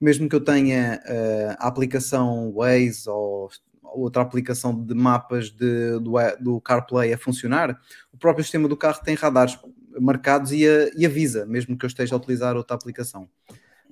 mesmo 0.00 0.28
que 0.28 0.36
eu 0.36 0.40
tenha 0.44 1.00
eh, 1.06 1.56
a 1.58 1.66
aplicação 1.66 2.52
Waze 2.52 3.08
ou 3.08 3.50
outra 3.82 4.22
aplicação 4.22 4.78
de 4.84 4.94
mapas 4.94 5.50
de- 5.50 5.98
do, 6.00 6.12
do 6.40 6.60
CarPlay 6.60 7.12
a 7.12 7.18
funcionar, 7.18 7.80
o 8.12 8.18
próprio 8.18 8.44
sistema 8.44 8.68
do 8.68 8.76
carro 8.76 9.00
tem 9.02 9.14
radares 9.16 9.58
marcados 9.98 10.52
e, 10.52 10.68
a- 10.68 10.90
e 10.96 11.06
avisa, 11.06 11.44
mesmo 11.46 11.76
que 11.76 11.84
eu 11.84 11.88
esteja 11.88 12.14
a 12.14 12.18
utilizar 12.18 12.56
outra 12.56 12.76
aplicação. 12.76 13.28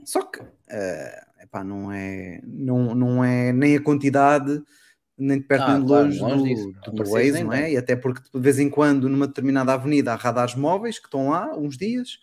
Só 0.05 0.23
que 0.23 0.41
eh, 0.69 1.25
epá, 1.43 1.65
não, 1.65 1.91
é, 1.91 2.41
não, 2.45 2.95
não 2.95 3.25
é 3.25 3.53
nem 3.53 3.77
a 3.77 3.81
quantidade, 3.83 4.63
nem 5.17 5.39
de 5.39 5.45
perto 5.47 5.65
Ah, 5.65 5.73
nem 5.75 5.83
de 5.83 5.87
claro, 5.87 6.07
longe 6.07 6.21
longe 6.21 6.43
do, 6.43 6.45
disso. 6.55 6.73
do 6.93 7.11
Waze, 7.11 7.45
não 7.45 7.53
é? 7.53 7.73
E 7.73 7.77
até 7.77 7.97
porque 7.97 8.21
de 8.33 8.41
vez 8.41 8.59
em 8.59 8.69
quando, 8.71 9.09
numa 9.09 9.27
determinada 9.27 9.73
avenida, 9.73 10.13
há 10.13 10.17
radares 10.17 10.55
móveis 10.55 10.99
que 10.99 11.07
estão 11.07 11.31
lá 11.31 11.57
uns 11.57 11.77
dias, 11.77 12.19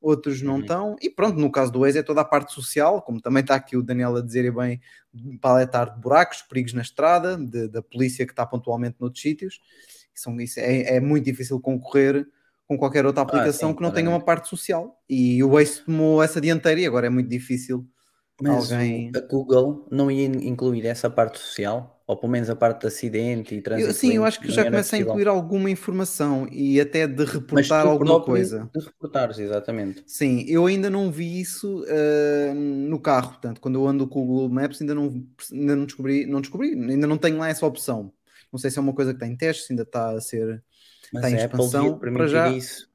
outros 0.00 0.42
não 0.42 0.54
Uhum. 0.56 0.60
estão. 0.60 0.96
E 1.00 1.10
pronto, 1.10 1.38
no 1.38 1.50
caso 1.50 1.72
do 1.72 1.80
Waze 1.80 1.98
é 1.98 2.02
toda 2.02 2.20
a 2.20 2.24
parte 2.24 2.52
social, 2.52 3.00
como 3.02 3.20
também 3.20 3.40
está 3.40 3.54
aqui 3.54 3.76
o 3.76 3.82
Daniel 3.82 4.16
a 4.16 4.20
dizer 4.22 4.52
bem, 4.52 4.80
para 5.40 5.50
alertar 5.50 5.94
de 5.94 6.00
buracos, 6.00 6.42
perigos 6.42 6.72
na 6.74 6.82
estrada, 6.82 7.36
de- 7.38 7.68
da 7.68 7.82
polícia 7.82 8.26
que 8.26 8.32
está 8.32 8.44
pontualmente 8.46 8.96
noutros 9.00 9.22
sítios. 9.22 9.60
São, 10.14 10.38
isso 10.40 10.60
é, 10.60 10.96
é 10.96 11.00
muito 11.00 11.24
difícil 11.24 11.60
concorrer 11.60 12.26
com 12.66 12.76
qualquer 12.76 13.06
outra 13.06 13.22
aplicação 13.22 13.68
Ah, 13.70 13.72
sim, 13.72 13.76
que 13.76 13.82
não 13.82 13.90
tenha 13.92 14.08
uma 14.10 14.20
parte 14.24 14.48
social. 14.48 15.00
E 15.08 15.42
o 15.42 15.50
Waze 15.50 15.84
tomou 15.84 16.22
essa 16.22 16.40
dianteira 16.40 16.80
e 16.80 16.86
agora 16.86 17.06
é 17.06 17.10
muito 17.10 17.28
difícil 17.28 17.86
Mas 18.40 18.70
alguém. 18.72 19.12
a 19.14 19.20
Google 19.20 19.86
não 19.90 20.10
ia 20.10 20.26
incluir 20.26 20.86
essa 20.86 21.08
parte 21.10 21.38
social? 21.38 21.95
Ou 22.06 22.16
pelo 22.16 22.30
menos 22.30 22.48
a 22.48 22.54
parte 22.54 22.82
de 22.82 22.86
acidente 22.86 23.54
e 23.54 23.58
Eu, 23.58 23.62
trânsito 23.64 23.94
sim, 23.94 24.12
eu 24.12 24.24
acho 24.24 24.40
que 24.40 24.50
já 24.50 24.60
era 24.60 24.70
começa 24.70 24.94
a 24.94 24.98
incluir 25.00 25.26
alguma 25.26 25.68
informação 25.68 26.46
e 26.52 26.80
até 26.80 27.04
de 27.04 27.24
reportar 27.24 27.84
alguma 27.84 28.22
coisa. 28.22 28.70
de 28.72 28.84
reportares, 28.84 29.40
exatamente. 29.40 30.04
Sim, 30.06 30.44
eu 30.46 30.66
ainda 30.66 30.88
não 30.88 31.10
vi 31.10 31.40
isso 31.40 31.84
ah, 31.88 32.54
no 32.54 33.00
carro, 33.00 33.30
portanto, 33.30 33.60
quando 33.60 33.74
eu 33.74 33.88
ando 33.88 34.06
com 34.06 34.22
o 34.22 34.26
Google 34.26 34.48
Maps 34.48 34.80
ainda 34.80 34.94
não, 34.94 35.26
ainda 35.52 35.74
não 35.74 35.84
descobri, 35.84 36.26
não 36.26 36.40
descobri, 36.40 36.74
ainda 36.74 37.08
não 37.08 37.18
tenho 37.18 37.38
lá 37.38 37.48
essa 37.48 37.66
opção. 37.66 38.12
Não 38.52 38.58
sei 38.58 38.70
se 38.70 38.78
é 38.78 38.82
uma 38.82 38.94
coisa 38.94 39.12
que 39.12 39.16
está 39.16 39.26
em 39.26 39.36
teste, 39.36 39.64
se 39.64 39.72
ainda 39.72 39.82
está 39.82 40.10
a 40.10 40.20
ser, 40.20 40.62
Mas 41.12 41.24
está 41.24 41.30
em 41.30 41.44
expansão. 41.44 41.98
Para 41.98 42.26
já, 42.28 42.48
isso, 42.50 42.88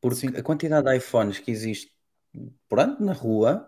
porque 0.00 0.16
sim. 0.16 0.28
a 0.28 0.42
quantidade 0.42 0.86
de 0.86 0.96
iPhones 0.96 1.38
que 1.40 1.50
existe 1.50 1.90
por 2.68 2.80
ano 2.80 2.96
na 3.00 3.12
rua, 3.12 3.66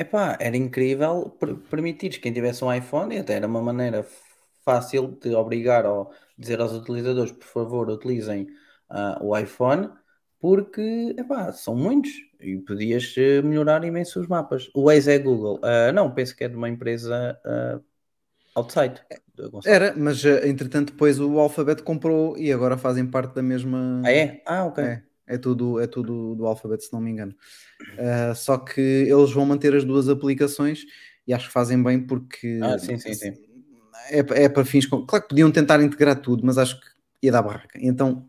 epá, 0.00 0.36
era 0.40 0.56
incrível 0.56 1.30
per 1.38 1.56
permitires 1.70 2.18
quem 2.18 2.32
tivesse 2.32 2.64
um 2.64 2.72
iPhone, 2.72 3.14
e 3.14 3.18
até 3.18 3.34
era 3.34 3.46
uma 3.46 3.62
maneira 3.62 4.06
fácil 4.64 5.18
de 5.20 5.34
obrigar 5.34 5.86
ou 5.86 6.12
dizer 6.36 6.60
aos 6.60 6.72
utilizadores, 6.72 7.32
por 7.32 7.46
favor, 7.46 7.90
utilizem 7.90 8.46
ah, 8.88 9.18
o 9.20 9.36
iPhone, 9.36 9.90
porque 10.38 11.14
epá, 11.18 11.52
são 11.52 11.76
muitos 11.76 12.10
e 12.40 12.56
podias 12.56 13.14
eh, 13.18 13.42
melhorar 13.42 13.84
imenso 13.84 14.20
os 14.20 14.26
mapas. 14.26 14.70
O 14.74 14.84
Waze 14.84 15.10
é 15.12 15.18
Google. 15.18 15.60
Ah, 15.62 15.92
não, 15.92 16.12
penso 16.12 16.34
que 16.34 16.44
é 16.44 16.48
de 16.48 16.56
uma 16.56 16.68
empresa 16.68 17.38
ah, 17.44 17.80
outside. 18.54 19.00
Gonçalo. 19.36 19.74
Era, 19.74 19.94
mas 19.96 20.24
ah, 20.24 20.46
entretanto 20.46 20.92
depois 20.92 21.18
o 21.20 21.38
Alphabet 21.38 21.82
comprou 21.82 22.36
e 22.38 22.52
agora 22.52 22.76
fazem 22.76 23.06
parte 23.06 23.34
da 23.34 23.42
mesma. 23.42 24.02
Ah, 24.04 24.12
é? 24.12 24.42
Ah, 24.46 24.64
ok. 24.64 24.84
É, 24.84 25.02
é 25.30 25.38
tudo, 25.38 25.80
é 25.80 25.86
tudo 25.86 26.34
do 26.34 26.46
Alphabet, 26.46 26.84
se 26.84 26.92
não 26.92 27.00
me 27.00 27.10
engano. 27.10 27.34
Uh, 27.98 28.34
só 28.34 28.58
que 28.58 28.80
eles 28.80 29.32
vão 29.32 29.44
manter 29.46 29.74
as 29.74 29.84
duas 29.84 30.08
aplicações 30.08 30.84
e 31.26 31.32
acho 31.34 31.46
que 31.48 31.52
fazem 31.52 31.82
bem 31.82 32.00
porque 32.06 32.60
Ah, 32.62 32.78
sim, 32.78 32.98
sim, 32.98 33.14
sim. 33.14 33.32
é, 34.10 34.44
é 34.44 34.48
para 34.48 34.64
fins. 34.64 34.86
com- 34.86 35.04
Claro 35.06 35.22
que 35.24 35.28
podiam 35.30 35.50
tentar 35.50 35.80
integrar 35.82 36.20
tudo, 36.20 36.44
mas 36.44 36.58
acho 36.58 36.80
que 36.80 36.86
ia 37.22 37.32
dar 37.32 37.42
barraca. 37.42 37.78
Então, 37.80 38.28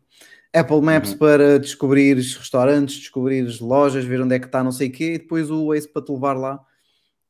Apple 0.53 0.81
Maps 0.81 1.11
Uhum. 1.13 1.17
para 1.17 1.59
descobrir 1.59 2.15
restaurantes, 2.15 2.97
descobrir 2.97 3.47
lojas, 3.61 4.03
ver 4.05 4.21
onde 4.21 4.35
é 4.35 4.39
que 4.39 4.45
está, 4.47 4.63
não 4.63 4.71
sei 4.71 4.89
o 4.89 4.91
quê, 4.91 5.13
e 5.13 5.17
depois 5.19 5.49
o 5.49 5.67
Waze 5.67 5.87
para 5.87 6.01
te 6.03 6.11
levar 6.11 6.33
lá. 6.37 6.59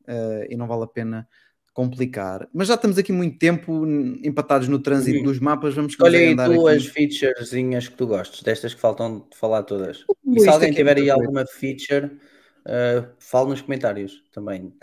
eh, 0.07 0.47
e 0.51 0.57
não 0.57 0.67
vale 0.67 0.84
a 0.84 0.88
pena 0.88 1.28
complicar. 1.74 2.47
Mas 2.53 2.67
já 2.67 2.76
estamos 2.76 2.97
aqui 2.97 3.11
muito 3.13 3.38
tempo 3.38 3.86
empatados 4.24 4.67
no 4.67 4.78
trânsito 4.80 5.19
Uhum. 5.19 5.24
dos 5.24 5.39
mapas. 5.39 5.74
Vamos 5.74 5.93
Escolhe 5.93 6.17
começar 6.17 6.41
a 6.43 6.45
aí 6.45 6.51
andar 6.51 6.61
tu 6.61 6.67
aqui. 6.67 6.78
as 6.78 6.86
featurezinhas 6.88 7.88
que 7.88 7.95
tu 7.95 8.07
gostes, 8.07 8.43
destas 8.43 8.74
que 8.74 8.82
faltam 8.82 9.26
de 9.32 9.38
falar 9.38 9.63
todas. 9.63 10.03
E 10.26 10.32
Isto 10.32 10.41
se 10.43 10.49
alguém 10.49 10.74
tiver 10.74 10.97
aí 10.97 11.09
alguma 11.09 11.45
feature, 11.45 12.07
uh, 12.65 13.07
fale 13.19 13.49
nos 13.49 13.61
comentários 13.61 14.22
também. 14.34 14.74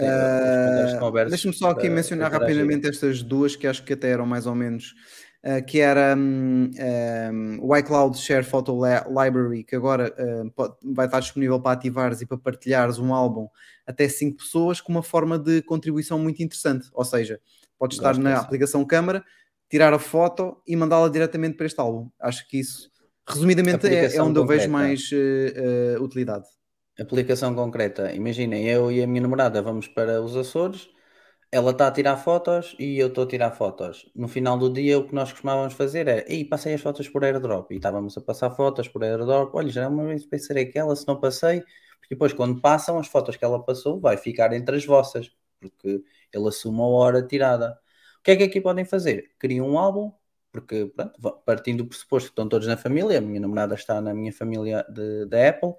Abertos 1.01 1.31
Deixa-me 1.33 1.55
só 1.55 1.71
aqui 1.71 1.83
para 1.87 1.91
mencionar 1.95 2.33
rapidamente 2.33 2.89
estas 2.89 3.23
duas 3.23 3.55
que 3.57 3.67
acho 3.67 3.83
que 3.85 3.93
até 3.93 4.11
eram 4.11 4.27
mais 4.27 4.47
ou 4.47 4.55
menos. 4.55 4.95
Ah, 5.49 5.63
que 5.63 5.81
era 5.81 6.15
hum, 6.17 6.71
hum, 7.33 7.59
o 7.63 7.77
iCloud 7.77 8.19
Share 8.19 8.45
Photo 8.45 8.73
Li- 8.85 9.05
Library, 9.09 9.65
que 9.65 9.77
agora 9.77 10.15
hum, 10.19 10.51
pode- 10.51 10.77
vai 10.83 11.07
estar 11.07 11.21
disponível 11.21 11.61
para 11.61 11.73
ativares 11.73 12.21
e 12.21 12.27
para 12.27 12.37
partilhares 12.39 12.99
um 12.99 13.15
álbum 13.15 13.49
até 13.87 14.09
5 14.09 14.39
pessoas 14.39 14.81
com 14.81 14.93
uma 14.93 15.03
forma 15.03 15.39
de 15.39 15.63
contribuição 15.63 16.19
muito 16.19 16.43
interessante. 16.43 16.89
Ou 16.93 17.05
seja, 17.05 17.41
podes 17.79 17.97
estar 17.97 18.11
Gosto 18.11 18.23
na 18.23 18.31
dessa. 18.31 18.43
aplicação 18.45 18.85
câmara, 18.85 19.25
tirar 19.71 19.93
a 19.95 19.99
foto 19.99 20.61
e 20.67 20.77
mandá-la 20.77 21.09
diretamente 21.09 21.57
para 21.57 21.67
este 21.67 21.81
álbum. 21.81 22.11
Acho 22.19 22.47
que 22.49 22.59
isso, 22.59 22.91
resumidamente, 23.27 23.87
é, 23.87 24.17
é 24.17 24.23
onde 24.23 24.39
eu 24.39 24.47
vejo 24.47 24.69
concreta. 24.69 24.73
mais 24.73 25.11
eh, 25.13 25.95
eh, 25.97 25.99
utilidade. 26.01 26.47
Aplicação 26.99 27.55
concreta. 27.55 28.13
Imaginem, 28.13 28.67
eu 28.69 28.91
e 28.91 29.03
a 29.03 29.07
minha 29.07 29.23
namorada 29.23 29.63
vamos 29.63 29.87
para 29.87 30.21
os 30.21 30.37
Açores, 30.37 30.89
ela 31.51 31.71
está 31.71 31.89
a 31.89 31.91
tirar 31.93 32.17
fotos 32.19 32.77
e 32.79 32.99
eu 32.99 33.09
estou 33.09 33.25
a 33.25 33.27
tirar 33.27 33.51
fotos. 33.53 34.11
No 34.15 34.29
final 34.29 34.59
do 34.59 34.71
dia, 34.73 34.99
o 34.99 35.07
que 35.07 35.15
nós 35.15 35.31
costumávamos 35.33 35.75
fazer 35.75 36.07
era, 36.07 36.33
ei, 36.33 36.45
passei 36.45 36.75
as 36.75 36.81
fotos 36.81 37.09
por 37.09 37.25
airdrop. 37.25 37.71
E 37.73 37.77
estávamos 37.77 38.17
a 38.19 38.21
passar 38.21 38.51
fotos 38.51 38.89
por 38.89 39.03
airdrop. 39.03 39.55
Olha, 39.55 39.71
já 39.71 39.85
é 39.85 39.89
uma 39.89 40.05
vez 40.07 40.27
pensei 40.27 40.71
se 40.71 41.07
não 41.07 41.19
passei. 41.21 41.61
Porque 42.01 42.15
depois, 42.15 42.33
quando 42.33 42.61
passam 42.61 42.99
as 42.99 43.07
fotos 43.09 43.37
que 43.37 43.45
ela 43.45 43.63
passou, 43.65 44.01
vai 44.01 44.17
ficar 44.17 44.53
entre 44.53 44.77
as 44.77 44.85
vossas. 44.85 45.31
Porque 45.61 46.03
ele 46.33 46.49
assume 46.49 46.81
a 46.81 46.85
hora 46.85 47.23
tirada. 47.27 47.79
O 48.21 48.23
que 48.23 48.33
é 48.33 48.37
que 48.37 48.43
aqui 48.45 48.61
podem 48.61 48.85
fazer? 48.85 49.33
Criam 49.39 49.69
um 49.69 49.79
álbum, 49.79 50.13
porque 50.53 50.87
pronto, 50.95 51.43
partindo 51.45 51.79
do 51.85 51.89
pressuposto 51.89 52.29
que 52.29 52.33
estão 52.33 52.49
todos 52.49 52.67
na 52.67 52.77
família, 52.77 53.19
a 53.19 53.21
minha 53.21 53.41
namorada 53.41 53.75
está 53.75 54.01
na 54.01 54.13
minha 54.15 54.33
família 54.33 54.85
da 55.29 55.49
Apple, 55.49 55.75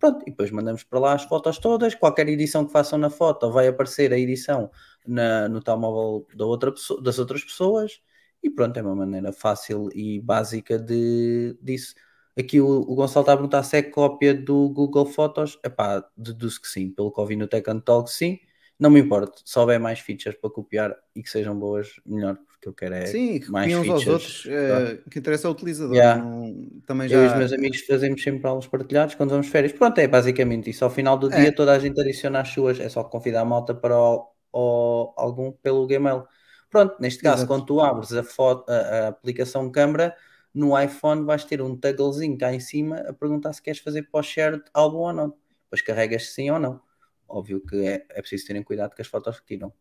pronto, 0.00 0.22
e 0.26 0.30
depois 0.30 0.50
mandamos 0.50 0.82
para 0.84 0.98
lá 0.98 1.14
as 1.14 1.24
fotos 1.24 1.58
todas, 1.58 1.94
qualquer 1.94 2.28
edição 2.28 2.66
que 2.66 2.72
façam 2.72 2.98
na 2.98 3.10
foto 3.10 3.50
vai 3.52 3.68
aparecer 3.68 4.12
a 4.12 4.18
edição 4.18 4.70
na- 5.06 5.48
no 5.48 5.62
telemóvel 5.62 6.26
da 6.34 6.44
outra 6.46 6.72
pessoa- 6.72 7.02
das 7.02 7.18
outras 7.18 7.44
pessoas, 7.44 8.00
e 8.42 8.50
pronto, 8.50 8.76
é 8.78 8.82
uma 8.82 8.96
maneira 8.96 9.32
fácil 9.32 9.88
e 9.94 10.20
básica 10.20 10.78
de, 10.78 11.56
disso. 11.62 11.94
Aqui 12.38 12.60
o, 12.60 12.66
o 12.66 12.94
Gonçalo 12.94 13.22
está 13.24 13.32
a 13.34 13.36
perguntar 13.36 13.62
se 13.62 13.76
é 13.76 13.82
cópia 13.82 14.34
do 14.34 14.68
Google 14.70 15.04
Fotos. 15.06 15.58
Epá, 15.64 16.04
deduzo 16.16 16.60
que 16.60 16.68
sim, 16.68 16.90
pelo 16.90 17.12
que 17.12 17.20
ouvi 17.20 17.36
no 17.36 17.46
Tech 17.46 17.64
Talk, 17.84 18.10
sim. 18.10 18.38
Não 18.80 18.88
me 18.90 18.98
importa, 18.98 19.40
se 19.44 19.58
houver 19.58 19.78
mais 19.78 20.00
features 20.00 20.36
para 20.40 20.48
copiar 20.50 20.96
e 21.14 21.22
que 21.22 21.28
sejam 21.28 21.54
boas, 21.58 22.00
melhor, 22.06 22.38
porque 22.48 22.66
eu 22.66 22.72
quero 22.72 22.94
é 22.94 23.04
Sim, 23.06 23.38
que 23.38 23.50
mais 23.50 23.70
uns 23.74 23.76
aos 23.90 24.02
features. 24.02 24.08
outros, 24.08 24.46
eh, 24.48 24.98
que 25.10 25.18
interessa 25.18 25.46
ao 25.48 25.52
utilizador. 25.52 25.94
Yeah. 25.94 26.24
não- 26.24 26.80
também 26.86 27.10
Eu 27.10 27.20
e 27.22 27.26
já. 27.26 27.32
os 27.32 27.38
meus 27.38 27.52
amigos 27.52 27.80
fazemos 27.82 28.22
sempre 28.22 28.46
aulas 28.48 28.66
partilhados 28.66 29.14
quando 29.14 29.30
vamos 29.30 29.48
férias. 29.48 29.72
Pronto, 29.74 29.98
é 29.98 30.08
basicamente 30.08 30.70
isso. 30.70 30.82
Ao 30.82 30.90
final 30.90 31.18
do 31.18 31.30
É. 31.30 31.42
dia, 31.42 31.54
toda 31.54 31.72
a 31.72 31.78
gente 31.78 32.00
adiciona 32.00 32.40
as 32.40 32.48
suas. 32.48 32.80
É 32.80 32.88
só 32.88 33.04
convidar 33.04 33.42
a 33.42 33.44
malta 33.44 33.74
para 33.74 33.98
o- 33.98 34.26
o- 34.52 35.12
algum 35.16 35.52
pelo 35.52 35.86
Gmail. 35.86 36.24
Pronto, 36.70 36.96
neste 37.00 37.22
caso, 37.22 37.38
Exato. 37.44 37.48
quando 37.48 37.66
tu 37.66 37.80
abres 37.82 38.12
a, 38.14 38.22
foto, 38.22 38.70
a, 38.70 38.74
a 38.76 39.08
aplicação 39.08 39.70
câmara, 39.70 40.16
no 40.54 40.78
iPhone 40.80 41.24
vais 41.26 41.44
ter 41.44 41.60
um 41.60 41.76
togglezinho 41.76 42.38
cá 42.38 42.52
em 42.52 42.60
cima 42.60 42.96
a 43.00 43.12
perguntar 43.12 43.52
se 43.52 43.60
queres 43.62 43.80
fazer 43.80 44.04
pós-share 44.10 44.62
álbum 44.72 44.98
ou 44.98 45.12
não. 45.12 45.34
Depois 45.64 45.82
carregas 45.82 46.30
sim 46.32 46.50
ou 46.50 46.58
não. 46.58 46.80
Óbvio 47.30 47.60
que 47.60 47.76
é, 47.86 48.06
é 48.10 48.20
preciso 48.20 48.46
terem 48.46 48.62
cuidado 48.62 48.94
com 48.94 49.00
as 49.02 49.08
fotos 49.08 49.38
que 49.40 49.46
tiram. 49.46 49.72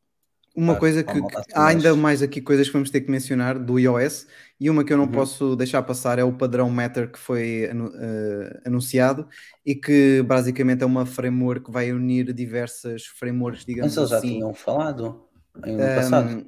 Uma 0.55 0.75
coisa 0.75 1.03
que, 1.03 1.21
que- 1.21 1.53
há 1.53 1.67
ainda 1.67 1.95
mais 1.95 2.21
aqui 2.21 2.41
coisas 2.41 2.67
que 2.67 2.73
vamos 2.73 2.89
ter 2.89 3.01
que 3.01 3.11
mencionar 3.11 3.57
do 3.57 3.79
iOS 3.79 4.27
e 4.59 4.69
uma 4.69 4.83
que 4.83 4.91
eu 4.91 4.97
não 4.97 5.05
Uhum. 5.05 5.11
posso 5.11 5.55
deixar 5.55 5.81
passar 5.83 6.19
é 6.19 6.23
o 6.23 6.33
padrão 6.33 6.69
Matter 6.69 7.11
que 7.11 7.19
foi 7.19 7.65
eh, 7.65 8.61
anunciado 8.65 9.27
e 9.65 9.75
que 9.75 10.21
basicamente 10.23 10.83
é 10.83 10.85
uma 10.85 11.05
framework 11.05 11.65
que 11.65 11.71
vai 11.71 11.91
unir 11.93 12.33
diversas 12.33 13.05
frameworks, 13.05 13.63
digamos 13.63 13.93
Mas 13.93 13.97
eles 13.97 14.09
já 14.09 14.17
assim. 14.17 14.31
tinham 14.31 14.53
falado 14.53 15.29
no 15.55 15.63
Ahm, 15.63 15.95
passado. 15.95 16.45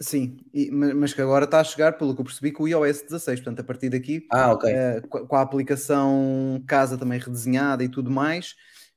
sim, 0.00 0.38
e- 0.52 0.70
ma- 0.70 0.94
mas 0.94 1.12
que 1.14 1.20
agora 1.22 1.44
está 1.44 1.60
a 1.60 1.64
chegar, 1.64 1.92
pelo 1.98 2.14
que 2.14 2.20
eu 2.20 2.24
percebi, 2.24 2.50
com 2.52 2.64
o 2.64 2.68
iOS 2.68 3.02
16. 3.02 3.40
Portanto, 3.40 3.60
a 3.60 3.64
partir 3.64 3.88
daqui, 3.90 4.26
Ah, 4.30 4.52
ok. 4.52 4.64
eh, 4.70 5.00
com 5.08 5.26
com 5.26 5.36
a 5.36 5.40
aplicação 5.42 6.62
casa 6.66 6.96
também 6.98 7.18
redesenhada 7.20 7.84
e 7.84 7.88
tudo 7.88 8.10
mais, 8.10 8.54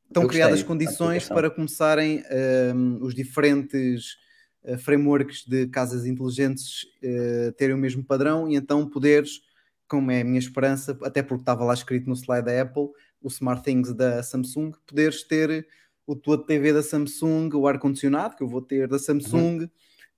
estão 0.07 0.27
criadas 0.27 0.63
condições 0.63 1.27
para 1.27 1.49
começarem 1.49 2.23
ehm, 2.29 2.97
os 3.01 3.13
diferentes 3.13 4.17
eh, 4.63 4.77
frameworks 4.77 5.45
de 5.45 5.67
casas 5.67 6.05
inteligentes 6.05 6.87
eh, 7.03 7.53
terem 7.57 7.75
o 7.75 7.77
mesmo 7.77 8.03
padrão 8.03 8.49
e 8.49 8.55
então 8.55 8.89
poderes, 8.89 9.41
como 9.87 10.09
é 10.11 10.21
a 10.21 10.23
minha 10.23 10.39
esperança, 10.39 10.97
até 11.03 11.21
porque 11.21 11.41
estava 11.41 11.63
lá 11.63 11.73
escrito 11.73 12.09
no 12.09 12.15
slide 12.15 12.45
da 12.45 12.61
Apple, 12.61 12.89
o 13.21 13.27
SmartThings 13.27 13.93
da 13.93 14.23
Samsung, 14.23 14.71
poderes 14.87 15.23
ter 15.23 15.67
o 16.07 16.15
tua 16.15 16.43
TV 16.43 16.73
da 16.73 16.81
Samsung, 16.81 17.49
o 17.53 17.67
ar-condicionado 17.67 18.35
que 18.35 18.43
eu 18.43 18.47
vou 18.47 18.61
ter 18.61 18.87
da 18.87 18.97
Samsung, 18.97 19.69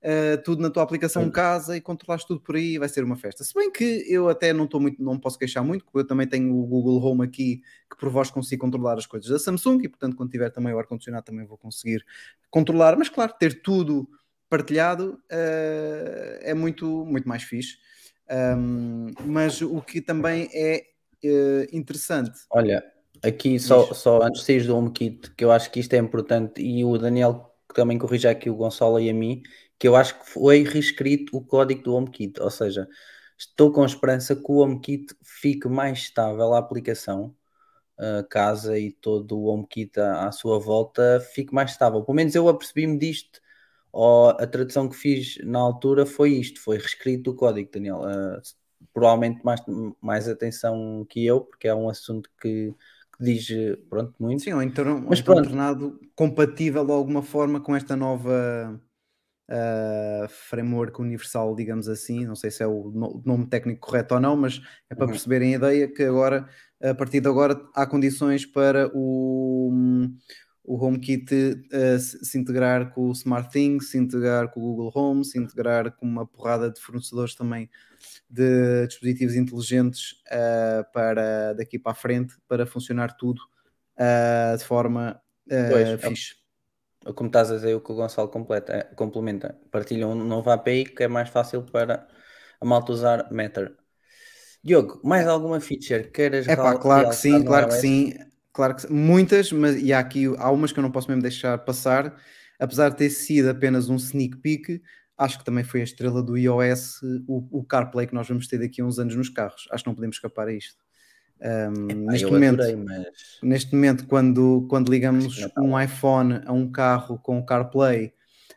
eh, 0.02 0.38
tudo 0.38 0.62
na 0.62 0.70
tua 0.70 0.84
aplicação 0.84 1.24
Tudo. 1.24 1.34
casa 1.34 1.76
e 1.76 1.82
controlares 1.82 2.24
tudo 2.24 2.39
por 2.39 2.56
aí, 2.56 2.78
vai 2.78 2.88
ser 2.88 3.04
uma 3.04 3.16
festa. 3.16 3.43
Se 3.43 3.54
bem 3.54 3.72
que 3.72 4.06
eu 4.08 4.30
até 4.30 4.54
não 4.54 4.66
estou 4.66 4.80
muito, 4.80 5.02
não 5.02 5.20
posso 5.20 5.39
queixar 5.39 5.64
muito, 5.64 5.84
porque 5.84 6.00
eu 6.00 6.08
também 6.08 6.28
tenho 6.28 6.56
o 6.56 6.66
Google 6.68 7.04
Home 7.04 7.26
aqui 7.26 7.62
que 7.89 7.98
por 7.98 8.10
voz 8.10 8.30
consigo 8.30 8.62
controlar 8.62 8.98
as 8.98 9.08
coisas 9.08 9.30
da 9.30 9.39
Samsung 9.39 9.80
e 9.84 9.89
portanto 9.89 10.16
quando 10.16 10.30
tiver 10.30 10.52
também 10.52 10.74
o 10.74 10.78
ar-condicionado 10.78 11.26
também 11.26 11.45
vou 11.45 11.58
conseguir 11.58 12.06
controlar, 12.50 12.95
mas 12.95 13.10
claro, 13.10 13.34
ter 13.39 13.62
tudo 13.62 14.08
partilhado 14.50 15.20
eh, 15.30 16.39
é 16.43 16.54
muito, 16.54 17.06
muito 17.06 17.28
mais 17.28 17.43
fixe. 17.43 17.78
Um, 18.30 19.14
mas 19.26 19.62
o 19.62 19.82
que 19.82 20.02
também 20.02 20.50
é 20.54 20.84
eh, 21.24 21.68
interessante, 21.72 22.39
Olha, 22.52 22.84
aqui 23.24 23.58
só, 23.58 23.88
Diz. 23.88 23.98
só 23.98 24.22
antes 24.22 24.41
de 24.41 24.45
sair 24.45 24.64
do 24.68 24.76
HomeKit, 24.76 25.32
que 25.32 25.43
eu 25.43 25.52
acho 25.52 25.72
que 25.72 25.80
isto 25.80 25.93
é 25.93 25.98
importante, 25.98 26.62
e 26.62 26.84
o 26.84 26.98
Daniel 26.98 27.54
que 27.68 27.76
também 27.76 27.98
corrija 27.98 28.30
aqui 28.30 28.50
o 28.50 28.56
Gonçalo 28.56 29.00
e 29.00 29.10
a 29.10 29.14
mim, 29.14 29.41
que 29.80 29.88
eu 29.88 29.95
acho 29.95 30.19
que 30.19 30.30
foi 30.30 30.63
reescrito 30.63 31.36
o 31.38 31.43
código 31.43 31.84
do 31.84 31.93
HomeKit, 31.95 32.41
ou 32.41 32.49
seja, 32.51 32.88
estou 33.38 33.71
com 33.71 33.86
esperança 33.86 34.36
que 34.36 34.51
o 34.51 34.57
HomeKit 34.57 35.15
fique 35.23 35.67
mais 35.67 35.99
estável 35.99 36.53
a 36.53 36.59
aplicação, 36.59 37.36
a 37.97 38.23
casa 38.23 38.78
e 38.78 38.91
todo 38.91 39.38
o 39.38 39.45
HomeKit 39.47 39.99
à, 39.99 40.28
à 40.28 40.32
sua 40.32 40.59
volta 40.59 41.19
fique 41.34 41.53
mais 41.53 41.71
estável. 41.71 42.03
Pelo 42.03 42.15
menos 42.15 42.36
eu 42.36 42.47
apercebi-me 42.49 42.97
disto, 42.97 43.39
ou 43.91 44.30
a 44.30 44.47
tradução 44.47 44.88
que 44.89 44.95
fiz 44.95 45.38
na 45.43 45.59
altura 45.59 46.05
foi 46.05 46.32
isto, 46.34 46.61
foi 46.61 46.78
reescrito 46.78 47.32
o 47.32 47.36
código, 47.36 47.69
Daniel. 47.71 48.03
Ah, 48.03 48.41
provavelmente 48.93 49.43
mais, 49.43 49.61
mais 50.01 50.28
atenção 50.28 51.05
que 51.09 51.25
eu, 51.25 51.41
porque 51.41 51.67
é 51.67 51.75
um 51.75 51.89
assunto 51.89 52.30
que, 52.41 52.73
que 53.17 53.23
diz, 53.23 53.47
pronto, 53.89 54.13
muito. 54.19 54.41
sim, 54.41 54.53
ou 54.53 54.61
então, 54.61 55.03
ou 55.03 55.09
Mas 55.09 55.19
então 55.19 55.36
pronto. 55.36 55.49
tornado 55.49 55.99
compatível 56.15 56.86
de 56.86 56.91
alguma 56.91 57.21
forma 57.21 57.59
com 57.59 57.75
esta 57.75 57.95
nova 57.95 58.80
uh, 59.50 60.28
framework 60.30 61.02
universal, 61.02 61.56
digamos 61.56 61.88
assim. 61.89 62.26
Não 62.26 62.36
sei 62.36 62.52
se 62.52 62.64
é 62.64 62.68
o 62.68 62.91
no- 62.91 63.22
nome 63.26 63.48
técnico 63.48 63.88
correto 63.88 64.16
ou 64.16 64.20
não, 64.20 64.36
mas 64.36 64.62
é 64.89 64.95
para 64.95 65.06
Uhum. 65.06 65.12
perceberem 65.12 65.54
a 65.54 65.58
ideia 65.58 65.88
que 65.88 66.04
agora, 66.04 66.48
a 66.82 66.93
partir 66.93 67.22
de 67.22 67.28
agora, 67.28 67.60
há 67.76 67.86
condições 67.86 68.45
para 68.45 68.89
o, 68.93 69.72
o 70.64 70.76
HomeKit 70.84 71.34
uh, 71.34 72.00
se 72.00 72.38
integrar 72.38 72.93
com 72.93 73.10
o 73.10 73.12
SmartThings, 73.12 73.89
se 73.91 73.98
integrar 73.98 74.50
com 74.52 74.60
o 74.60 74.64
Google 74.64 74.91
Home, 74.93 75.24
se 75.26 75.38
integrar 75.39 75.91
com 75.95 76.06
uma 76.06 76.26
porrada 76.26 76.70
de 76.72 76.80
fornecedores 76.82 77.36
também 77.36 77.70
de 78.30 78.88
dispositivos 78.88 79.36
inteligentes 79.36 80.14
uh, 80.32 80.84
para 80.93 81.54
daqui 81.54 81.80
para 81.80 81.91
a 81.93 81.95
frente 81.95 82.36
para 82.48 82.66
funcionar 82.66 83.16
tudo 83.16 83.41
uh, 83.98 84.58
de 84.58 84.64
forma 84.64 85.22
uh, 85.48 85.56
Pois, 85.68 85.89
fixe. 86.00 86.36
Como 87.16 87.28
estás 87.30 87.52
a 87.52 87.56
dizer, 87.56 87.76
o 87.76 87.82
que 87.82 87.91
o 87.91 87.95
Gonçalo 87.95 88.30
completa, 88.30 88.74
é- 88.74 88.84
complementa, 88.95 89.60
partilha 89.72 90.08
um 90.08 90.16
novo 90.16 90.50
API 90.52 90.86
que 90.86 91.04
é 91.04 91.08
mais 91.08 91.30
fácil 91.30 91.64
para 91.64 92.08
a 92.60 92.66
malta 92.66 92.91
usar 92.91 93.32
Matter. 93.32 93.76
Diogo, 94.64 95.02
mais 95.04 95.28
alguma 95.28 95.60
feature 95.62 96.12
queiras 96.12 96.48
É 96.48 96.56
pá, 96.56 96.76
claro 96.76 97.08
que 97.10 97.16
sim, 97.16 97.43
claro 97.43 97.68
que 97.68 97.74
sim, 97.74 98.14
claro 98.54 98.76
que. 98.76 98.91
Muitas, 98.91 99.52
mas 99.52 99.76
e 99.76 99.91
há 99.93 100.00
aqui 100.00 100.26
há 100.38 100.50
umas 100.52 100.72
que 100.72 100.80
eu 100.80 100.84
não 100.84 100.91
posso 100.91 101.10
mesmo 101.10 101.22
deixar 101.22 101.58
passar, 101.60 102.16
apesar 102.60 102.89
de 102.89 102.98
ter 102.98 103.10
sido 103.10 103.50
apenas 103.50 103.89
um 103.89 103.95
sneak 103.98 104.38
peek, 104.38 104.82
acho 105.18 105.38
que 105.39 105.45
também 105.45 105.64
foi 105.64 105.82
a 105.82 105.84
estrela 105.84 106.24
do 106.24 106.38
iOS, 106.38 107.02
o, 107.28 107.60
o 107.60 107.64
CarPlay 107.66 108.08
que 108.08 108.14
nós 108.16 108.28
vamos 108.28 108.48
ter 108.48 108.60
daqui 108.60 108.82
a 108.82 108.86
uns 108.86 108.98
anos 109.00 109.16
nos 109.16 109.30
carros. 109.30 109.68
Acho 109.72 109.84
que 109.84 109.89
não 109.89 109.95
podemos 109.95 110.16
escapar 110.18 110.48
a 110.48 110.54
isto. 110.54 110.87
Um, 111.40 112.08
neste, 112.08 112.32
momento, 112.32 112.62
adorei, 112.62 112.76
mas 112.76 113.40
neste 113.44 113.76
momento, 113.76 114.08
quando, 114.08 114.66
quando 114.70 114.90
ligamos 114.90 115.40
tá 115.54 115.62
um 115.62 115.80
iPhone 115.80 116.42
a 116.46 116.52
um 116.52 116.72
carro 116.72 117.20
com 117.20 117.46
CarPlay, 117.46 118.14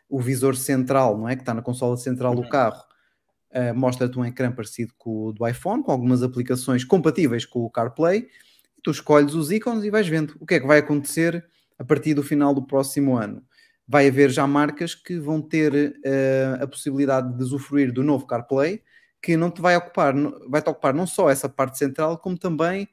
o 0.09 0.19
visor 0.19 0.55
central, 0.55 1.17
não 1.17 1.29
é? 1.29 1.35
Que 1.35 1.41
está 1.41 1.53
na 1.53 1.61
consola 1.61 1.95
central 1.95 2.35
do 2.35 2.41
Uhum. 2.41 2.49
carro, 2.49 2.83
uh, 3.51 3.73
mostra-te 3.75 4.17
um 4.17 4.25
ecrã 4.25 4.51
parecido 4.51 4.93
com 4.97 5.27
o 5.27 5.31
do 5.31 5.47
iPhone, 5.47 5.83
com 5.83 5.91
algumas 5.91 6.23
aplicações 6.23 6.83
compatíveis 6.83 7.45
com 7.45 7.59
o 7.59 7.69
CarPlay, 7.69 8.27
e 8.77 8.81
tu 8.81 8.91
escolhes 8.91 9.33
os 9.35 9.51
ícones 9.51 9.83
e 9.83 9.89
vais 9.89 10.07
vendo 10.07 10.35
o 10.39 10.45
que 10.45 10.55
é 10.55 10.59
que 10.59 10.67
vai 10.67 10.79
acontecer 10.79 11.45
a 11.77 11.83
partir 11.83 12.13
do 12.13 12.23
final 12.23 12.53
do 12.53 12.65
próximo 12.65 13.15
ano. 13.15 13.43
Vai 13.87 14.07
haver 14.07 14.29
já 14.29 14.47
marcas 14.47 14.95
que 14.95 15.19
vão 15.19 15.41
ter 15.41 15.73
uh, 15.73 16.63
a 16.63 16.67
possibilidade 16.67 17.35
de 17.37 17.43
usufruir 17.43 17.91
do 17.93 18.03
novo 18.03 18.25
CarPlay, 18.25 18.81
que 19.21 19.37
não 19.37 19.51
te 19.51 19.61
vai 19.61 19.75
ocupar, 19.77 20.13
vai-te 20.49 20.69
ocupar 20.69 20.93
não 20.93 21.05
só 21.05 21.29
essa 21.29 21.47
parte 21.47 21.77
central, 21.77 22.17
como 22.17 22.37
também 22.37 22.87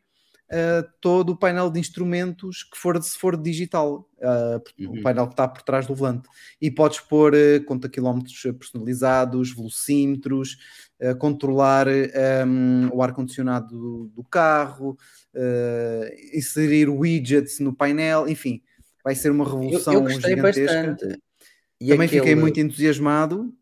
uh, 0.50 0.86
todo 1.00 1.30
o 1.30 1.36
painel 1.36 1.70
de 1.70 1.80
instrumentos 1.80 2.64
que 2.64 2.76
for, 2.76 3.00
se 3.02 3.18
for 3.18 3.36
digital, 3.36 4.08
uh, 4.18 4.62
Uhum. 4.78 4.98
o 4.98 5.02
painel 5.02 5.26
que 5.26 5.32
está 5.32 5.48
por 5.48 5.62
trás 5.62 5.86
do 5.86 5.94
volante. 5.94 6.28
E 6.60 6.70
podes 6.70 7.00
pôr 7.00 7.34
uh, 7.34 7.64
conta 7.64 7.88
quilómetros 7.88 8.40
personalizados, 8.58 9.54
velocímetros, 9.54 10.56
controlar 11.20 11.86
um, 11.86 12.88
o 12.92 13.00
ar-condicionado 13.00 13.68
do, 13.68 14.08
do 14.16 14.24
carro, 14.24 14.98
inserir 16.34 16.88
widgets 16.88 17.60
no 17.60 17.72
painel, 17.72 18.28
enfim, 18.28 18.60
vai 19.04 19.14
ser 19.14 19.30
uma 19.30 19.44
revolução 19.44 19.94
eu, 19.94 20.02
eu 20.02 20.20
gigantesca. 20.20 20.42
bastante. 20.42 21.20
E 21.80 21.90
Também 21.90 22.06
aquele, 22.06 22.20
fiquei 22.20 22.34
muito 22.34 22.58
entusiasmado. 22.58 23.54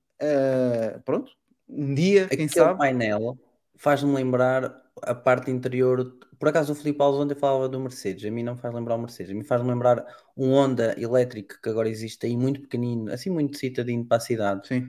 Pronto, 1.04 1.30
um 1.68 1.94
dia, 1.94 2.28
quem 2.28 2.46
aquele 2.46 2.48
sabe. 2.48 2.78
painel 2.78 3.38
faz-me 3.76 4.12
lembrar 4.14 4.82
a 5.02 5.14
parte 5.14 5.50
interior. 5.50 6.18
Por 6.38 6.48
acaso 6.48 6.72
o 6.72 6.76
Filipe 6.76 7.00
Alves 7.02 7.20
ontem 7.20 7.34
falava 7.34 7.68
do 7.68 7.80
Mercedes, 7.80 8.24
a 8.24 8.30
mim 8.30 8.42
não 8.42 8.56
faz 8.56 8.74
lembrar 8.74 8.94
o 8.96 8.98
Mercedes, 8.98 9.32
a 9.32 9.34
mim 9.34 9.44
faz-me 9.44 9.68
lembrar 9.68 10.04
um 10.36 10.52
Honda 10.52 10.94
elétrico 11.00 11.54
que 11.62 11.68
agora 11.68 11.88
existe 11.88 12.26
aí 12.26 12.36
muito 12.36 12.60
pequenino, 12.62 13.12
assim 13.12 13.30
muito 13.30 13.56
citadinho 13.58 14.04
para 14.04 14.18
a 14.18 14.20
cidade. 14.20 14.68
Sim. 14.68 14.88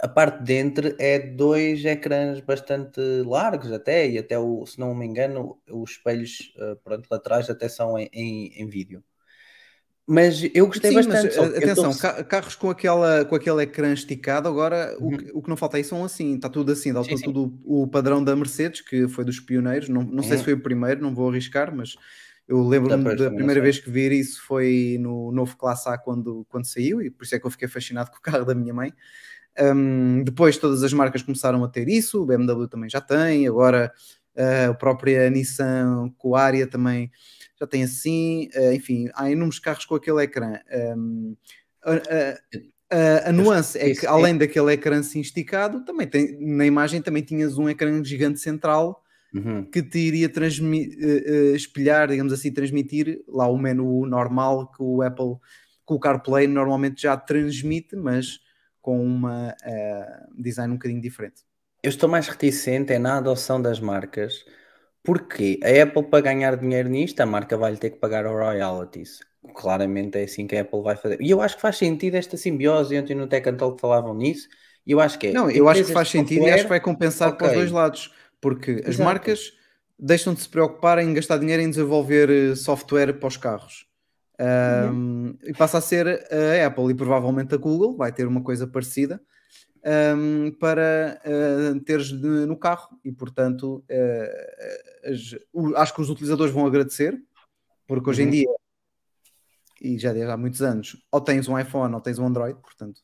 A 0.00 0.08
parte 0.08 0.38
de 0.40 0.44
dentro 0.44 0.94
é 0.98 1.18
dois 1.18 1.82
ecrãs 1.84 2.40
bastante 2.40 3.00
largos 3.24 3.72
até, 3.72 4.06
e 4.06 4.18
até 4.18 4.38
o, 4.38 4.66
se 4.66 4.78
não 4.78 4.94
me 4.94 5.06
engano, 5.06 5.58
os 5.70 5.92
espelhos 5.92 6.52
uh, 6.58 6.76
pronto, 6.84 7.08
laterais 7.10 7.48
até 7.48 7.68
são 7.68 7.98
em, 7.98 8.08
em, 8.12 8.62
em 8.62 8.68
vídeo. 8.68 9.02
Mas 10.10 10.42
eu 10.54 10.66
gostei 10.66 10.88
Sim, 10.90 10.96
bastante. 10.96 11.36
mas, 11.36 11.54
atenção, 11.56 11.92
tô- 11.92 11.98
ca- 11.98 12.24
carros 12.24 12.54
com, 12.54 12.70
aquela, 12.70 13.26
com 13.26 13.34
aquele 13.34 13.62
ecrã 13.62 13.92
esticado, 13.92 14.48
agora 14.48 14.96
o, 14.98 15.04
Uhum. 15.04 15.16
que, 15.18 15.30
o 15.34 15.42
que 15.42 15.48
não 15.50 15.56
falta 15.56 15.76
aí 15.76 15.84
são 15.84 16.02
assim, 16.02 16.34
está 16.36 16.48
tudo 16.48 16.72
assim, 16.72 16.94
sim. 17.04 17.22
tudo 17.22 17.58
o 17.62 17.86
padrão 17.86 18.24
da 18.24 18.34
Mercedes, 18.34 18.80
que 18.80 19.06
foi 19.06 19.22
dos 19.22 19.38
pioneiros, 19.38 19.90
não, 19.90 20.02
não 20.02 20.22
sei 20.22 20.32
Uhum. 20.32 20.38
se 20.38 20.44
foi 20.44 20.52
o 20.54 20.60
primeiro, 20.62 21.02
não 21.02 21.14
vou 21.14 21.28
arriscar, 21.28 21.74
mas 21.76 21.94
eu 22.48 22.66
lembro-me 22.66 23.04
da 23.16 23.24
não 23.28 23.36
primeira 23.36 23.60
sei. 23.60 23.62
vez 23.62 23.78
que 23.80 23.90
vi 23.90 24.18
isso 24.18 24.42
foi 24.46 24.96
no 24.98 25.30
novo 25.30 25.54
Classe 25.58 25.86
A 25.90 25.98
quando, 25.98 26.46
quando 26.48 26.64
saiu, 26.64 27.02
e 27.02 27.10
por 27.10 27.24
isso 27.24 27.34
é 27.34 27.38
que 27.38 27.46
eu 27.46 27.50
fiquei 27.50 27.68
fascinado 27.68 28.10
com 28.10 28.16
o 28.16 28.22
carro 28.22 28.46
da 28.46 28.54
minha 28.54 28.72
mãe. 28.72 28.94
Um, 29.60 30.22
depois 30.24 30.56
todas 30.56 30.82
as 30.82 30.92
marcas 30.94 31.20
começaram 31.20 31.62
a 31.64 31.68
ter 31.68 31.86
isso, 31.86 32.22
o 32.22 32.26
BMW 32.26 32.66
também 32.68 32.88
já 32.88 33.00
tem, 33.02 33.46
agora 33.46 33.92
a 34.70 34.72
própria 34.72 35.28
Nissan 35.28 36.10
com 36.16 36.34
a 36.36 36.42
Aria 36.44 36.66
também 36.66 37.10
já 37.60 37.66
tem 37.66 37.82
assim, 37.82 38.48
uh, 38.54 38.72
enfim, 38.72 39.08
há 39.14 39.30
inúmeros 39.30 39.58
carros 39.58 39.84
com 39.84 39.94
aquele 39.94 40.22
ecrã. 40.22 40.58
Um, 40.96 41.36
a, 42.90 43.28
a- 43.28 43.32
nuance 43.32 43.78
é 43.78 43.94
que 43.94 44.06
é- 44.06 44.08
além 44.08 44.36
daquele 44.36 44.72
ecrã 44.72 44.98
assim 45.00 45.20
esticado, 45.20 45.84
também 45.84 46.06
tem, 46.06 46.38
na 46.40 46.64
imagem 46.64 47.02
também 47.02 47.22
tinhas 47.22 47.58
um 47.58 47.68
ecrã 47.68 48.02
gigante 48.04 48.40
central 48.40 49.02
Uhum. 49.34 49.64
que 49.70 49.82
te 49.82 49.98
iria 49.98 50.26
transmi- 50.28 50.96
eh, 50.98 51.24
eh, 51.52 51.56
espelhar, 51.56 52.08
digamos 52.08 52.32
assim, 52.32 52.50
transmitir 52.50 53.22
lá 53.28 53.46
o 53.46 53.58
menu 53.58 54.06
normal 54.06 54.70
que 54.72 54.82
o 54.82 55.02
Apple, 55.02 55.34
que 55.86 55.92
o 55.92 55.98
CarPlay 55.98 56.46
normalmente 56.46 57.02
já 57.02 57.14
transmite, 57.14 57.94
mas 57.94 58.38
com 58.80 59.04
uma 59.04 59.54
eh, 59.62 60.20
design 60.38 60.72
um 60.72 60.76
bocadinho 60.76 61.02
diferente. 61.02 61.42
Eu 61.82 61.90
estou 61.90 62.08
mais 62.08 62.26
reticente 62.26 62.92
é 62.92 62.98
na 62.98 63.18
adoção 63.18 63.60
das 63.60 63.78
marcas, 63.78 64.44
porque 65.08 65.58
a 65.64 65.84
Apple, 65.84 66.02
para 66.02 66.20
ganhar 66.20 66.54
dinheiro 66.54 66.86
nisto, 66.86 67.18
a 67.20 67.24
marca 67.24 67.56
vai 67.56 67.74
ter 67.76 67.88
que 67.88 67.96
pagar 67.96 68.26
o 68.26 68.30
royalties. 68.30 69.20
Claramente 69.54 70.18
é 70.18 70.24
assim 70.24 70.46
que 70.46 70.54
a 70.54 70.60
Apple 70.60 70.82
vai 70.82 70.96
fazer. 70.96 71.18
E 71.22 71.30
eu 71.30 71.40
acho 71.40 71.56
que 71.56 71.62
faz 71.62 71.78
sentido 71.78 72.14
esta 72.14 72.36
simbiose. 72.36 72.94
Ontem 72.98 73.14
no 73.14 73.26
Tech 73.26 73.50
Talk 73.52 73.80
falavam 73.80 74.14
nisso, 74.14 74.46
e 74.86 74.92
eu 74.92 75.00
acho 75.00 75.18
que 75.18 75.28
é. 75.28 75.32
Não, 75.32 75.50
eu 75.50 75.66
acho 75.66 75.82
que 75.82 75.94
faz 75.94 76.10
sentido 76.10 76.44
e 76.44 76.50
acho 76.50 76.64
que 76.64 76.68
vai 76.68 76.76
software, 76.76 76.80
compensar 76.80 77.38
para 77.38 77.46
os 77.46 77.52
dois 77.54 77.70
lados, 77.70 78.12
porque 78.38 78.82
as 78.82 78.96
Exato. 78.96 79.04
marcas 79.04 79.52
deixam 79.98 80.34
de 80.34 80.42
se 80.42 80.48
preocupar 80.50 80.98
em 80.98 81.14
gastar 81.14 81.38
dinheiro 81.38 81.62
em 81.62 81.70
desenvolver 81.70 82.28
eh, 82.28 82.54
software 82.54 83.14
para 83.14 83.28
os 83.28 83.38
carros. 83.38 83.86
Um, 84.38 85.38
e 85.42 85.54
passa 85.54 85.78
a 85.78 85.80
ser 85.80 86.06
a 86.06 86.66
Apple 86.66 86.90
e 86.90 86.94
provavelmente 86.94 87.54
a 87.54 87.56
Google, 87.56 87.96
vai 87.96 88.12
ter 88.12 88.26
uma 88.26 88.42
coisa 88.42 88.66
parecida 88.66 89.18
um, 90.16 90.50
para 90.52 91.20
uh, 91.24 91.80
teres 91.80 92.08
de- 92.12 92.46
no 92.46 92.56
carro. 92.56 92.98
E 93.04 93.12
portanto 93.12 93.84
uh, 93.90 95.10
as- 95.10 95.36
o- 95.52 95.76
acho 95.76 95.94
que 95.94 96.00
os 96.00 96.10
utilizadores 96.10 96.52
vão 96.52 96.66
agradecer 96.66 97.20
porque 97.86 98.10
hoje 98.10 98.22
em 98.22 98.26
Uhum. 98.26 98.30
dia 98.32 98.48
e 99.80 99.98
já 99.98 100.12
desde 100.12 100.30
há 100.30 100.36
muitos 100.36 100.60
anos 100.60 100.96
ou 101.12 101.20
tens 101.20 101.48
um 101.48 101.58
iPhone 101.58 101.94
ou 101.94 102.00
tens 102.00 102.18
um 102.18 102.26
Android 102.26 102.58
portanto. 102.60 103.00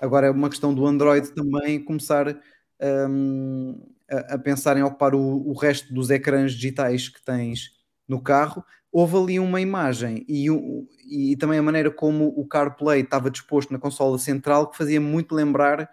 Agora 0.00 0.26
é 0.26 0.30
uma 0.30 0.48
questão 0.48 0.74
do 0.74 0.86
Android 0.86 1.32
também 1.32 1.82
começar 1.84 2.40
um, 3.10 3.78
a, 4.10 4.34
a 4.34 4.38
pensar 4.38 4.76
em 4.76 4.82
ocupar 4.82 5.14
o, 5.14 5.20
o 5.20 5.52
resto 5.52 5.92
dos 5.92 6.10
ecrãs 6.10 6.52
digitais 6.52 7.08
que 7.08 7.22
tens 7.24 7.70
no 8.08 8.20
carro. 8.22 8.64
Houve 8.90 9.16
ali 9.16 9.38
uma 9.40 9.60
imagem 9.60 10.24
e, 10.28 10.50
o- 10.50 10.86
e 11.06 11.36
também 11.36 11.58
a 11.58 11.62
maneira 11.62 11.90
como 11.90 12.28
o 12.36 12.46
CarPlay 12.46 13.02
estava 13.02 13.30
disposto 13.30 13.72
na 13.72 13.78
consola 13.78 14.18
central 14.18 14.70
que 14.70 14.76
fazia 14.76 15.00
muito 15.00 15.34
lembrar 15.34 15.90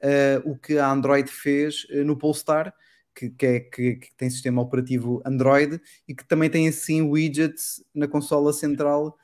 eh, 0.00 0.40
o 0.44 0.56
que 0.56 0.78
a 0.78 0.90
Android 0.90 1.30
fez 1.30 1.86
eh, 1.90 2.02
no 2.04 2.16
Polestar, 2.16 2.74
que, 3.14 3.30
que, 3.30 3.46
é- 3.46 3.60
que- 3.60 3.96
que 3.96 4.14
tem 4.16 4.28
sistema 4.30 4.60
operativo 4.62 5.22
Android 5.24 5.80
e 6.08 6.14
que 6.14 6.26
também 6.26 6.50
tem 6.50 6.66
assim 6.68 7.02
widgets 7.02 7.82
na 7.94 8.08
consola 8.08 8.52
central 8.52 9.16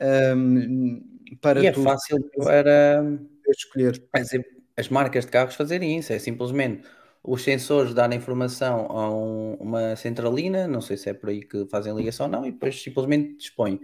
ehm, 0.00 1.00
para 1.40 1.62
E 1.62 1.66
é 1.66 1.72
fácil 1.72 2.18
para 2.36 3.02
escolher. 3.48 4.02
as, 4.12 4.28
as 4.76 4.88
marcas 4.88 5.24
de 5.24 5.30
carros 5.30 5.54
fazerem 5.54 5.98
isso. 5.98 6.12
É 6.12 6.18
simplesmente 6.18 6.86
os 7.22 7.42
sensores 7.42 7.92
darem 7.94 8.18
informação 8.18 8.86
a 8.90 9.10
um- 9.10 9.54
uma 9.54 9.96
centralina, 9.96 10.66
não 10.68 10.80
sei 10.80 10.96
se 10.96 11.10
é 11.10 11.14
por 11.14 11.28
aí 11.30 11.42
que 11.44 11.66
fazem 11.66 11.94
ligação 11.94 12.26
ou 12.26 12.32
não, 12.32 12.46
e 12.46 12.52
depois 12.52 12.80
simplesmente 12.80 13.36
dispõem. 13.36 13.80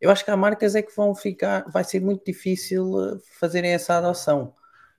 Eu 0.00 0.10
acho 0.10 0.24
que 0.24 0.30
há 0.30 0.36
marcas 0.36 0.74
é 0.74 0.82
que 0.82 0.94
vão 0.96 1.14
ficar, 1.14 1.64
vai 1.70 1.84
ser 1.84 2.00
muito 2.00 2.24
difícil 2.24 2.84
eh, 3.14 3.18
fazerem 3.38 3.70
essa 3.72 3.98
adoção. 3.98 4.54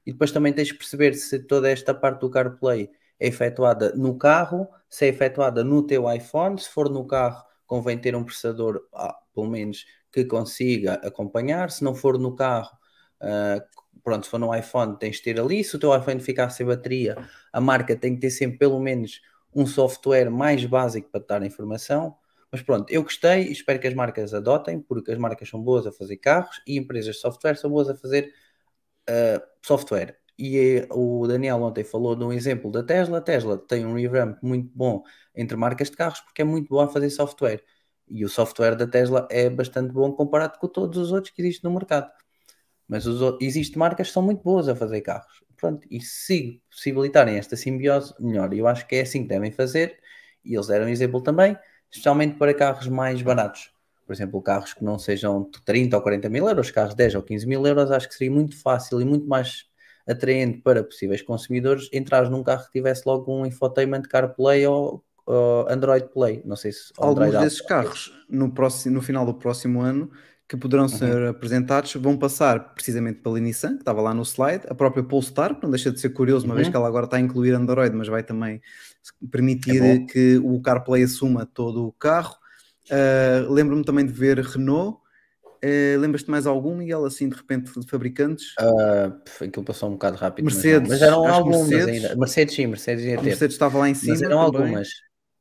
E 0.05 0.11
depois 0.11 0.31
também 0.31 0.53
tens 0.53 0.67
de 0.69 0.73
perceber 0.75 1.13
se 1.13 1.39
toda 1.39 1.69
esta 1.69 1.93
parte 1.93 2.21
do 2.21 2.29
CarPlay 2.29 2.89
é 3.19 3.27
efetuada 3.27 3.93
no 3.95 4.17
carro, 4.17 4.67
se 4.89 5.05
é 5.05 5.07
efetuada 5.09 5.63
no 5.63 5.85
teu 5.85 6.11
iPhone, 6.11 6.59
se 6.59 6.69
for 6.69 6.89
no 6.89 7.05
carro, 7.05 7.43
convém 7.65 7.97
ter 7.97 8.15
um 8.15 8.23
processador, 8.23 8.81
ah, 8.93 9.17
pelo 9.33 9.47
menos, 9.47 9.85
que 10.11 10.25
consiga 10.25 10.95
acompanhar, 10.95 11.71
se 11.71 11.83
não 11.83 11.95
for 11.95 12.19
no 12.19 12.35
carro, 12.35 12.77
ah, 13.21 13.63
pronto, 14.03 14.25
se 14.25 14.29
for 14.29 14.39
no 14.39 14.53
iPhone, 14.53 14.97
tens 14.99 15.17
de 15.17 15.23
ter 15.23 15.39
ali, 15.39 15.63
se 15.63 15.75
o 15.75 15.79
teu 15.79 15.95
iPhone 15.97 16.19
ficar 16.19 16.49
sem 16.49 16.65
bateria, 16.65 17.17
a 17.51 17.61
marca 17.61 17.95
tem 17.95 18.15
que 18.15 18.21
ter 18.21 18.29
sempre 18.29 18.57
pelo 18.57 18.79
menos 18.79 19.21
um 19.55 19.65
software 19.65 20.29
mais 20.29 20.65
básico 20.65 21.09
para 21.09 21.21
te 21.21 21.27
dar 21.27 21.41
a 21.41 21.45
informação. 21.45 22.15
Mas 22.51 22.61
pronto, 22.61 22.91
eu 22.91 23.01
gostei 23.01 23.47
e 23.47 23.51
espero 23.51 23.79
que 23.79 23.87
as 23.87 23.93
marcas 23.93 24.33
adotem, 24.33 24.79
porque 24.79 25.11
as 25.11 25.17
marcas 25.17 25.49
são 25.49 25.61
boas 25.61 25.87
a 25.87 25.91
fazer 25.91 26.17
carros 26.17 26.61
e 26.67 26.77
empresas 26.77 27.15
de 27.15 27.21
software 27.21 27.55
são 27.55 27.69
boas 27.69 27.89
a 27.89 27.95
fazer 27.95 28.31
software. 29.61 30.17
E 30.37 30.57
eh, 30.57 30.87
o 30.91 31.27
Daniel 31.27 31.61
ontem 31.61 31.83
falou 31.83 32.15
de 32.15 32.23
um 32.23 32.33
exemplo 32.33 32.71
da 32.71 32.83
Tesla. 32.83 33.19
A 33.19 33.21
Tesla 33.21 33.57
tem 33.57 33.85
um 33.85 33.95
revamp 33.95 34.37
muito 34.41 34.71
bom 34.75 35.03
entre 35.35 35.55
marcas 35.57 35.89
de 35.89 35.97
carros 35.97 36.19
porque 36.21 36.41
é 36.41 36.45
muito 36.45 36.69
boa 36.69 36.85
a 36.85 36.87
fazer 36.87 37.09
software. 37.09 37.63
E 38.07 38.25
o 38.25 38.29
software 38.29 38.75
da 38.75 38.87
Tesla 38.87 39.27
é 39.31 39.49
bastante 39.49 39.93
bom 39.93 40.11
comparado 40.11 40.59
com 40.59 40.67
todos 40.67 40.97
os 40.97 41.11
outros 41.11 41.33
que 41.33 41.41
existem 41.41 41.69
no 41.69 41.75
mercado. 41.77 42.11
Mas 42.87 43.05
os, 43.05 43.37
existem 43.41 43.77
marcas 43.79 44.07
que 44.07 44.13
são 44.13 44.23
muito 44.23 44.43
boas 44.43 44.67
a 44.67 44.75
fazer 44.75 45.01
carros. 45.01 45.43
Pronto, 45.57 45.87
e 45.89 46.01
se 46.01 46.61
possibilitarem 46.69 47.37
esta 47.37 47.55
simbiose, 47.55 48.13
melhor. 48.19 48.53
Eu 48.53 48.67
acho 48.67 48.87
que 48.87 48.97
é 48.97 49.01
assim 49.01 49.23
que 49.23 49.29
devem 49.29 49.51
fazer. 49.51 49.99
E 50.43 50.55
eles 50.55 50.67
deram 50.67 50.85
um 50.87 50.89
exemplo 50.89 51.21
também, 51.21 51.57
especialmente 51.89 52.37
para 52.37 52.53
carros 52.53 52.87
mais 52.87 53.21
baratos. 53.21 53.72
Por 54.05 54.13
exemplo, 54.13 54.41
carros 54.41 54.73
que 54.73 54.83
não 54.83 54.99
sejam 54.99 55.49
30 55.65 55.95
ou 55.97 56.01
40 56.03 56.29
mil 56.29 56.47
euros, 56.47 56.71
carros 56.71 56.91
de 56.91 56.97
10 56.97 57.15
ou 57.15 57.23
15 57.23 57.47
mil 57.47 57.65
euros, 57.65 57.91
acho 57.91 58.07
que 58.07 58.15
seria 58.15 58.31
muito 58.33 58.55
fácil 58.61 59.01
e 59.01 59.05
muito 59.05 59.27
mais 59.27 59.65
atraente 60.07 60.61
para 60.61 60.83
possíveis 60.83 61.21
consumidores 61.21 61.89
entrar 61.93 62.29
num 62.29 62.43
carro 62.43 62.65
que 62.65 62.71
tivesse 62.73 63.03
logo 63.05 63.33
um 63.33 63.45
infotainment 63.45 64.03
CarPlay 64.03 64.67
ou, 64.67 65.03
ou 65.25 65.69
Android 65.69 66.09
Play. 66.09 66.41
Não 66.45 66.55
sei 66.55 66.71
se 66.73 66.93
Alguns 66.97 67.35
Android 67.35 67.37
desses 67.37 67.61
Auto. 67.61 67.61
carros 67.61 68.13
no, 68.29 68.51
próximo, 68.53 68.95
no 68.95 69.01
final 69.01 69.25
do 69.25 69.33
próximo 69.33 69.81
ano 69.81 70.11
que 70.47 70.55
poderão 70.57 70.87
ser 70.87 71.27
apresentados 71.27 71.93
vão 71.95 72.15
passar 72.17 72.73
precisamente 72.75 73.19
pela 73.21 73.39
Nissan, 73.39 73.73
que 73.75 73.79
estava 73.81 74.01
lá 74.01 74.13
no 74.13 74.21
slide, 74.23 74.65
a 74.69 74.75
própria 74.75 75.03
Polestar, 75.03 75.55
que 75.55 75.63
não 75.63 75.71
deixa 75.71 75.91
de 75.91 75.99
ser 75.99 76.09
curioso, 76.09 76.45
uma 76.45 76.53
vez 76.53 76.67
Uhum. 76.67 76.71
que 76.71 76.75
ela 76.75 76.87
agora 76.87 77.05
está 77.05 77.17
a 77.17 77.19
incluir 77.19 77.53
Android, 77.55 77.95
mas 77.95 78.07
vai 78.07 78.21
também 78.23 78.61
permitir 79.31 79.81
É 79.81 80.05
que 80.05 80.37
o 80.43 80.61
CarPlay 80.61 81.03
assuma 81.03 81.45
todo 81.45 81.87
o 81.87 81.91
carro. 81.93 82.35
Uh, 82.91 83.51
Lembro-me 83.51 83.83
também 83.83 84.05
de 84.05 84.11
ver 84.11 84.39
Renault. 84.39 84.99
Uh, 85.63 85.97
Lembras-te 85.99 86.29
mais 86.29 86.45
algum, 86.45 86.75
Miguel, 86.75 87.05
assim, 87.05 87.29
de 87.29 87.35
repente, 87.37 87.71
de 87.79 87.87
fabricantes? 87.89 88.53
Pff, 89.23 89.45
aquilo 89.45 89.63
passou 89.63 89.89
um 89.89 89.93
bocado 89.93 90.17
rápido. 90.17 90.43
mas 90.45 90.55
não. 90.55 90.61
Mercedes, 90.61 90.89
mas, 90.89 91.01
eram 91.01 91.25
algumas 91.27 91.67
Mercedes- 91.69 92.03
ainda. 92.03 92.15
Mercedes 92.17 92.55
sim, 92.55 92.67
Mercedes 92.67 93.05
ia 93.05 93.17
ter. 93.17 93.23
Mercedes 93.23 93.55
estava 93.55 93.77
lá 93.77 93.89
em 93.89 93.93
cima 93.93 94.11
Mas 94.13 94.21
eram 94.21 94.45
também. 94.51 94.61
algumas. 94.61 94.89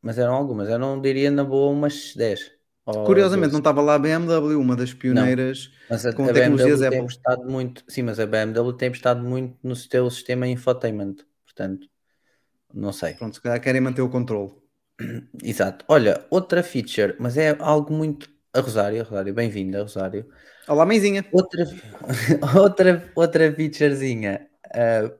Mas 0.00 0.18
eram 0.18 0.34
algumas. 0.34 0.68
Eu 0.68 0.78
não 0.78 1.00
diria 1.00 1.30
na 1.30 1.42
boa 1.44 1.72
umas 1.72 2.14
10. 2.14 2.52
ou 2.86 3.04
Curiosamente, 3.04 3.52
não 3.52 3.60
12. 3.60 3.70
estava 3.70 3.80
lá 3.82 3.94
a 3.94 3.98
BMW, 3.98 4.54
uma 4.60 4.76
das 4.76 4.92
pioneiras. 4.94 5.70
Mas 5.90 6.06
a, 6.06 6.12
com 6.12 6.24
a 6.24 6.32
tecnologias 6.32 6.78
BMW 6.78 6.78
tem 6.78 6.86
Apple. 6.86 7.00
apostado 7.00 7.50
muito. 7.50 7.84
Sim, 7.88 8.02
mas 8.02 8.20
a 8.20 8.26
BMW 8.26 8.72
tem 8.74 8.88
apostado 8.88 9.22
muito 9.24 9.56
no 9.62 9.74
seu 9.74 10.08
sistema 10.10 10.46
infotainment. 10.46 11.16
Portanto, 11.44 11.88
não 12.72 12.92
sei. 12.92 13.14
Pronto, 13.14 13.34
se 13.34 13.40
calhar 13.42 13.60
querem 13.60 13.80
manter 13.80 14.02
o 14.02 14.08
controle. 14.08 14.52
Exato. 15.42 15.84
Olha, 15.88 16.24
outra 16.30 16.62
feature, 16.62 17.16
mas 17.18 17.36
é 17.36 17.56
algo 17.58 17.92
muito. 17.92 18.30
A 18.54 18.60
Rosário, 18.60 19.02
Rosário, 19.04 19.32
bem-vinda, 19.32 19.80
Rosário. 19.82 20.26
Olá, 20.68 20.84
mãezinha. 20.84 21.24
Outra, 21.32 21.64
outra, 22.60 23.10
outra 23.14 23.52
featurezinha. 23.52 24.46
ah, 24.74 25.10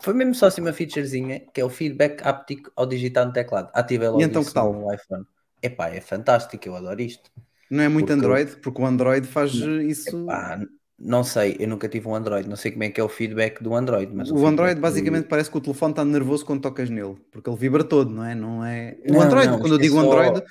foi 0.00 0.14
mesmo 0.14 0.34
só 0.34 0.46
assim 0.46 0.60
uma 0.62 0.72
featurezinha 0.72 1.40
que 1.52 1.60
é 1.60 1.64
o 1.64 1.68
feedback 1.68 2.22
áptico 2.26 2.70
ao 2.76 2.86
digitar 2.86 3.26
no 3.26 3.32
teclado. 3.32 3.70
Ativei 3.74 4.08
logo 4.08 4.20
E 4.20 4.24
então 4.24 4.42
que 4.44 4.54
tal? 4.54 4.72
no 4.72 4.92
iPhone. 4.94 5.24
Epá, 5.62 5.88
é 5.90 6.00
fantástico, 6.00 6.66
eu 6.66 6.74
adoro 6.76 7.00
isto. 7.02 7.30
Não 7.70 7.84
é 7.84 7.88
muito 7.88 8.06
Porque- 8.06 8.18
Android, 8.18 8.56
porque 8.56 8.80
o 8.82 8.86
Android 8.86 9.26
faz 9.26 9.52
isso. 9.52 10.24
Epá, 10.24 10.58
não 11.00 11.24
sei, 11.24 11.56
eu 11.58 11.66
nunca 11.66 11.88
tive 11.88 12.06
um 12.08 12.14
Android, 12.14 12.46
não 12.48 12.56
sei 12.56 12.70
como 12.72 12.84
é 12.84 12.90
que 12.90 13.00
é 13.00 13.04
o 13.04 13.08
feedback 13.08 13.62
do 13.62 13.74
Android. 13.74 14.12
Mas 14.14 14.28
o 14.30 14.34
feedback 14.34 14.52
Android 14.52 14.74
do- 14.76 14.80
basicamente 14.82 15.26
parece 15.26 15.50
que 15.50 15.56
o 15.56 15.60
telefone 15.60 15.92
está 15.92 16.04
nervoso 16.04 16.44
quando 16.44 16.60
tocas 16.60 16.90
nele, 16.90 17.16
porque 17.32 17.48
ele 17.48 17.56
vibra 17.58 17.82
todo, 17.82 18.10
não 18.10 18.24
é? 18.24 18.34
Não 18.34 18.64
é. 18.64 18.98
O 19.08 19.12
Não, 19.12 19.22
Android, 19.22 19.46
não, 19.48 19.58
quando 19.58 19.72
eu 19.74 19.78
é 19.78 19.82
digo 19.82 19.94
só- 19.96 20.02
Android, 20.02 20.44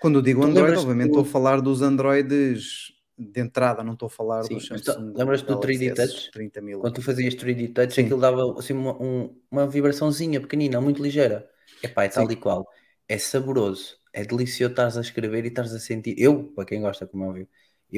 quando 0.00 0.18
eu 0.18 0.22
digo 0.22 0.40
Tu 0.40 0.46
Android, 0.48 0.76
obviamente 0.78 1.06
do- 1.12 1.20
estou 1.20 1.22
a 1.22 1.26
falar 1.26 1.60
dos 1.60 1.82
Androids 1.82 2.92
de 3.16 3.40
entrada, 3.40 3.84
não 3.84 3.92
estou 3.92 4.06
a 4.06 4.10
falar 4.10 4.42
Sim, 4.42 4.54
dos 4.54 4.66
Samsung. 4.66 5.12
lembras-te 5.14 5.46
do 5.46 5.58
Galaxy 5.60 5.78
3D 5.78 5.86
S 6.00 6.12
Touch? 6.14 6.30
30 6.32 6.60
mil. 6.60 6.80
Quando 6.80 6.94
tu 6.94 7.02
fazias 7.02 7.34
3D 7.34 7.68
Touch, 7.68 7.94
Sim. 7.94 8.02
aquilo 8.04 8.20
dava 8.20 8.58
assim, 8.58 8.72
uma, 8.72 9.00
um- 9.00 9.36
uma 9.50 9.66
vibraçãozinha 9.68 10.40
pequenina, 10.40 10.80
muito 10.80 11.00
ligeira. 11.02 11.48
Epá, 11.82 12.04
é 12.04 12.08
tal 12.08 12.26
Sim. 12.26 12.32
e 12.32 12.36
qual. 12.36 12.66
É 13.08 13.18
saboroso, 13.18 13.96
é 14.12 14.24
delicioso 14.24 14.72
estares 14.72 14.96
a 14.96 15.00
escrever 15.00 15.44
e 15.44 15.48
estares 15.48 15.72
a 15.72 15.78
sentir. 15.78 16.14
Eu, 16.18 16.44
para 16.56 16.64
quem 16.64 16.80
gosta, 16.80 17.06
como 17.06 17.24
é 17.24 17.28
óbvio, 17.28 17.48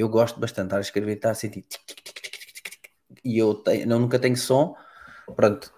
eu 0.01 0.09
gosto 0.09 0.39
bastante 0.39 0.63
de 0.63 0.67
estar 0.69 0.77
a 0.77 0.81
escrever 0.81 1.11
e 1.13 1.15
estar 1.15 1.31
a 1.31 1.35
sentir. 1.35 1.63
tic, 1.63 1.81
tic, 1.85 2.03
tic. 2.03 2.15
E 3.23 3.37
eu, 3.37 3.55
tenho, 3.55 3.83
eu 3.91 3.99
nunca 3.99 4.19
tenho 4.19 4.37
som. 4.37 4.75
Pronto. 5.35 5.73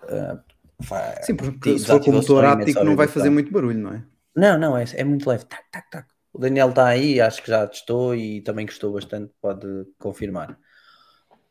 fa- 0.84 1.16
Sim, 1.22 1.36
porque 1.36 1.78
se 1.78 1.86
for 1.88 2.00
com 2.00 2.12
o 2.12 2.14
motor 2.16 2.46
áptico 2.46 2.84
não 2.84 2.96
vai 2.96 3.08
fazer 3.08 3.30
muito 3.30 3.52
barulho, 3.52 3.80
não 3.80 3.94
é? 3.94 4.04
Não, 4.36 4.58
não, 4.58 4.78
é, 4.78 4.86
é 4.96 5.04
muito 5.04 5.28
leve. 5.30 5.46
Tac, 5.46 5.64
tac, 5.72 5.90
tac. 5.90 6.08
O 6.34 6.40
Daniel 6.40 6.70
está 6.70 6.88
aí, 6.88 7.20
acho 7.20 7.42
que 7.42 7.50
já 7.50 7.66
testou 7.68 8.16
e 8.16 8.42
também 8.42 8.66
gostou 8.66 8.94
bastante, 8.94 9.34
pode 9.42 9.68
confirmar. 9.98 10.58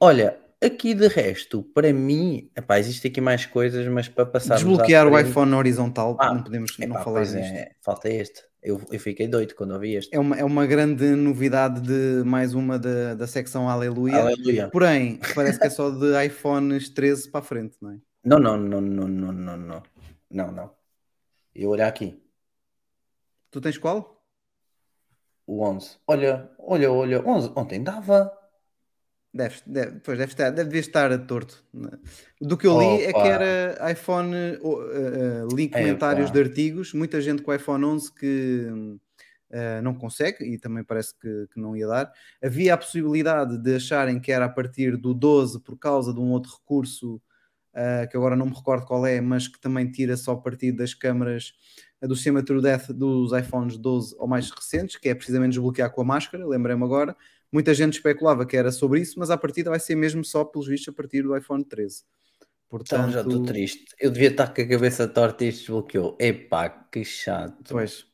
Olha, 0.00 0.38
aqui 0.64 0.94
de 0.94 1.06
resto, 1.08 1.62
para 1.62 1.92
mim, 1.92 2.50
epá, 2.56 2.78
existe 2.78 3.06
aqui 3.08 3.20
mais 3.20 3.46
coisas, 3.46 3.86
mas 3.88 4.08
para 4.08 4.26
passar. 4.26 4.54
Desbloquear 4.56 5.06
o 5.06 5.18
iPhone 5.18 5.52
horizontal, 5.54 6.16
Ah, 6.18 6.34
não 6.34 6.42
podemos 6.42 6.76
não 6.78 6.86
Epá, 6.86 7.02
falar 7.04 7.20
pois 7.20 7.34
nisto. 7.34 7.52
é, 7.54 7.72
falta 7.82 8.08
este. 8.08 8.42
Eu, 8.62 8.80
eu 8.90 8.98
fiquei 8.98 9.28
doido 9.28 9.54
quando 9.54 9.72
ouvi 9.74 9.94
este. 9.94 10.14
É 10.14 10.18
uma, 10.18 10.36
é 10.36 10.42
uma 10.44 10.66
grande 10.66 11.04
novidade 11.14 11.80
de 11.80 12.24
mais 12.24 12.52
uma 12.52 12.78
da, 12.78 13.14
da 13.14 13.26
secção 13.26 13.68
Aleluia. 13.68 14.16
Aleluia. 14.18 14.68
Porém, 14.70 15.20
parece 15.34 15.58
que 15.60 15.66
é 15.66 15.70
só 15.70 15.88
de 15.90 16.24
iPhones 16.26 16.88
13 16.88 17.30
para 17.30 17.40
a 17.40 17.44
frente, 17.44 17.76
não 17.80 17.92
é? 17.92 17.98
Não, 18.24 18.38
não, 18.40 18.56
não, 18.56 18.80
não, 18.80 19.06
não, 19.06 19.32
não, 19.32 19.56
não. 19.56 19.82
Não, 20.28 20.50
não. 20.50 20.70
Eu 21.54 21.70
olhar 21.70 21.86
aqui, 21.86 22.20
Tu 23.50 23.60
tens 23.60 23.78
qual? 23.78 24.14
o 25.46 25.62
11. 25.64 25.90
Olha, 26.08 26.50
olha, 26.58 26.90
olha, 26.90 27.22
11. 27.24 27.52
Ontem 27.54 27.80
dava. 27.82 28.32
Deve, 29.36 29.56
deve, 29.66 30.00
pois 30.00 30.16
deve 30.16 30.32
estar, 30.32 30.50
deve 30.50 30.78
estar 30.78 31.26
torto. 31.26 31.62
Do 32.40 32.56
que 32.56 32.66
eu 32.66 32.78
li 32.78 33.04
é 33.04 33.12
que 33.12 33.18
Opa. 33.18 33.28
era 33.28 33.92
iPhone, 33.92 34.34
eh, 34.34 35.44
li 35.54 35.68
comentários 35.68 36.30
Epá. 36.30 36.38
de 36.38 36.48
artigos, 36.48 36.94
muita 36.94 37.20
gente 37.20 37.42
com 37.42 37.52
iPhone 37.52 37.84
11 37.84 38.14
que 38.14 38.66
eh, 39.50 39.82
não 39.82 39.94
consegue 39.94 40.42
e 40.42 40.58
também 40.58 40.82
parece 40.82 41.14
que, 41.20 41.48
que 41.52 41.60
não 41.60 41.76
ia 41.76 41.86
dar. 41.86 42.10
Havia 42.42 42.72
a 42.72 42.78
possibilidade 42.78 43.58
de 43.58 43.74
acharem 43.76 44.18
que 44.18 44.32
era 44.32 44.46
a 44.46 44.48
partir 44.48 44.96
do 44.96 45.12
12 45.12 45.60
por 45.60 45.78
causa 45.78 46.14
de 46.14 46.20
um 46.20 46.30
outro 46.30 46.52
recurso 46.52 47.20
que 48.10 48.16
agora 48.16 48.34
não 48.34 48.46
me 48.46 48.54
recordo 48.54 48.86
qual 48.86 49.04
é, 49.04 49.20
mas 49.20 49.48
que 49.48 49.60
também 49.60 49.90
tira 49.90 50.16
só 50.16 50.32
a 50.32 50.40
partir 50.40 50.72
das 50.72 50.94
câmaras 50.94 51.52
do 52.00 52.14
sistema 52.14 52.42
TrueDepth 52.42 52.94
dos 52.94 53.32
iPhones 53.32 53.76
12 53.76 54.16
ou 54.18 54.26
mais 54.26 54.50
recentes, 54.50 54.96
que 54.96 55.10
é 55.10 55.14
precisamente 55.14 55.52
desbloquear 55.52 55.90
com 55.90 56.00
a 56.00 56.04
máscara, 56.04 56.46
lembrei-me 56.46 56.82
agora. 56.82 57.14
Muita 57.52 57.72
gente 57.74 57.94
especulava 57.94 58.44
que 58.44 58.56
era 58.56 58.70
sobre 58.72 59.00
isso, 59.00 59.18
mas 59.18 59.30
a 59.30 59.36
partida 59.36 59.70
vai 59.70 59.80
ser 59.80 59.94
mesmo 59.94 60.24
só, 60.24 60.44
pelos 60.44 60.66
vistos, 60.66 60.88
a 60.88 60.92
partir 60.96 61.22
do 61.22 61.36
iPhone 61.36 61.64
13. 61.64 62.02
Então 62.72 63.10
já 63.10 63.20
estou 63.20 63.24
Portanto, 63.24 63.46
triste. 63.46 63.84
Eu 64.00 64.10
devia 64.10 64.28
estar 64.28 64.48
com 64.52 64.60
a 64.60 64.66
cabeça 64.66 65.06
torta 65.06 65.44
e 65.44 65.48
isto 65.48 65.60
desbloqueou. 65.60 66.16
Epá, 66.20 66.68
que 66.68 67.04
chato. 67.04 67.54
pois, 67.70 68.04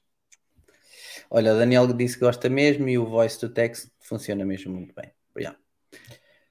Olha, 1.31 1.55
o 1.55 1.59
Daniel 1.59 1.87
disse 1.93 2.15
que 2.19 2.25
gosta 2.25 2.49
mesmo 2.49 2.89
e 2.89 2.99
o 2.99 3.07
voice 3.07 3.39
to 3.39 3.49
text 3.49 3.89
funciona 4.01 4.45
mesmo 4.45 4.73
muito 4.75 4.95
bem. 4.95 5.11
Yeah. 5.37 5.59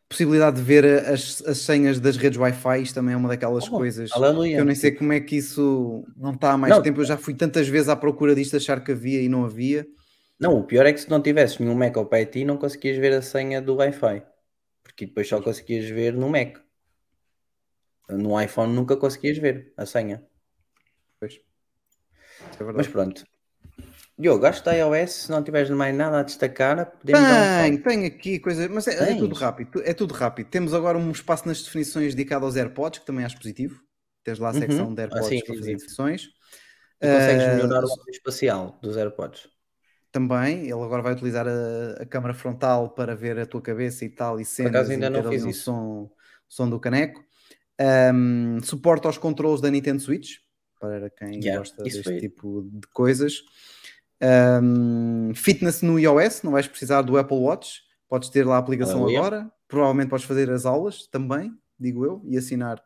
possibilidade 0.10 0.58
de 0.58 0.64
ver 0.64 0.84
as, 1.08 1.42
as 1.46 1.60
senhas 1.60 2.00
das 2.00 2.18
redes 2.18 2.38
Wi-Fi, 2.40 2.82
isto 2.82 2.96
também 2.96 3.14
é 3.14 3.18
uma 3.18 3.30
daquelas 3.30 3.68
Oh, 3.68 3.78
coisas 3.78 4.12
aleluia. 4.12 4.56
que 4.56 4.62
eu 4.62 4.66
nem 4.66 4.76
sei 4.76 4.92
como 4.92 5.14
é 5.14 5.20
que 5.22 5.36
isso 5.38 6.04
não 6.18 6.34
está 6.34 6.52
há 6.54 6.58
mais 6.58 6.74
Não. 6.74 6.82
tempo. 6.82 7.00
Eu 7.02 7.06
já 7.06 7.16
fui 7.18 7.34
tantas 7.36 7.68
vezes 7.68 7.88
à 7.90 7.96
procura 7.96 8.34
disto, 8.36 8.58
achar 8.58 8.84
que 8.84 8.92
havia 8.92 9.22
e 9.22 9.30
não 9.30 9.46
havia. 9.46 9.88
Não, 10.42 10.58
o 10.58 10.64
pior 10.66 10.86
é 10.86 10.92
que 10.94 11.00
se 11.00 11.10
não 11.10 11.22
tivesses 11.22 11.58
nenhum 11.60 11.76
Mac 11.76 11.96
ao 11.98 12.06
pé 12.06 12.26
de 12.26 12.32
ti, 12.32 12.46
não 12.46 12.58
conseguias 12.58 12.98
ver 12.98 13.14
a 13.14 13.22
senha 13.22 13.62
do 13.62 13.76
Wi-Fi. 13.76 14.24
Porque 14.84 15.06
depois 15.06 15.28
só 15.28 15.42
conseguias 15.42 15.88
ver 15.90 16.14
no 16.14 16.30
Mac. 16.30 16.58
No 18.10 18.40
iPhone 18.42 18.74
nunca 18.74 18.98
conseguias 18.98 19.38
ver 19.38 19.74
a 19.78 19.86
senha. 19.86 20.24
Pois. 21.20 21.40
É 22.60 22.64
Mas 22.76 22.88
pronto. 22.88 23.24
Diogo, 24.18 24.46
acho 24.46 24.60
que 24.60 24.66
da 24.66 24.74
iOS, 24.76 25.12
se 25.12 25.32
não 25.32 25.44
tiveres 25.44 25.70
mais 25.70 25.96
nada 25.96 26.20
a 26.20 26.24
destacar, 26.24 26.92
podemos 26.98 27.28
dar 27.28 27.36
um 27.36 27.46
Tem, 27.58 27.78
tem 27.82 28.06
aqui 28.06 28.40
coisa, 28.40 28.68
mas 28.70 28.88
é, 28.88 29.12
é 29.12 29.16
tudo 29.16 29.34
rápido. 29.36 29.82
É 29.84 29.94
tudo 29.94 30.14
rápido. 30.14 30.50
Temos 30.50 30.74
agora 30.74 30.98
um 30.98 31.12
espaço 31.12 31.48
nas 31.48 31.64
definições 31.64 32.14
dedicado 32.14 32.46
aos 32.46 32.56
AirPods, 32.56 33.00
que 33.00 33.06
também 33.06 33.26
acho 33.26 33.38
positivo. 33.38 33.80
Tens 34.24 34.38
lá 34.38 34.50
a 34.50 34.54
Uhum. 34.54 34.60
secção 34.60 34.94
de 34.94 35.02
Ah, 35.02 35.06
AirPods 35.06 35.28
sim, 35.28 35.46
para 35.46 35.56
fazer 35.56 35.74
definições. 35.74 36.28
Tu 37.00 37.10
consegues 37.10 37.46
Ah, 37.46 37.52
melhorar 37.54 37.84
o 37.84 37.90
áudio 37.90 38.12
espacial 38.12 38.80
dos 38.82 38.98
AirPods. 38.98 39.48
Também, 40.12 40.64
ele 40.64 40.74
agora 40.74 41.02
vai 41.02 41.14
utilizar 41.14 41.48
a, 41.48 42.02
a 42.02 42.06
câmara 42.06 42.34
frontal 42.34 42.90
para 42.90 43.16
ver 43.16 43.40
a 43.40 43.46
tua 43.46 43.62
cabeça 43.62 44.04
e 44.04 44.10
tal, 44.10 44.40
e 44.40 44.46
cenas 44.46 44.90
ainda 44.90 45.08
e 45.08 45.10
não 45.10 45.32
fiz 45.32 45.46
um 45.46 45.54
som, 45.54 46.12
som 46.50 46.70
do 46.70 46.80
caneco. 46.80 47.24
Ahm, 47.80 48.60
suporte 48.62 49.08
aos 49.08 49.18
controles 49.18 49.62
da 49.62 49.72
Nintendo 49.72 50.02
Switch, 50.02 50.36
para 50.80 51.10
quem 51.10 51.40
Yeah, 51.40 51.60
gosta 51.60 51.82
deste 51.84 52.04
foi- 52.04 52.20
tipo 52.20 52.64
de 52.72 52.88
coisas. 52.94 53.42
Ahm, 54.22 55.34
fitness 55.34 55.82
no 55.82 55.98
iOS, 55.98 56.44
não 56.44 56.52
vais 56.52 56.68
precisar 56.68 57.02
do 57.04 57.18
Apple 57.18 57.38
Watch, 57.38 57.82
podes 58.10 58.30
ter 58.30 58.46
lá 58.46 58.56
a 58.58 58.60
aplicação 58.60 59.02
Aleluia. 59.04 59.20
agora, 59.20 59.52
provavelmente 59.68 60.10
podes 60.10 60.26
fazer 60.26 60.52
as 60.52 60.66
aulas 60.66 61.08
também, 61.08 61.52
digo 61.80 62.06
eu, 62.06 62.22
e 62.28 62.38
assinar, 62.38 62.84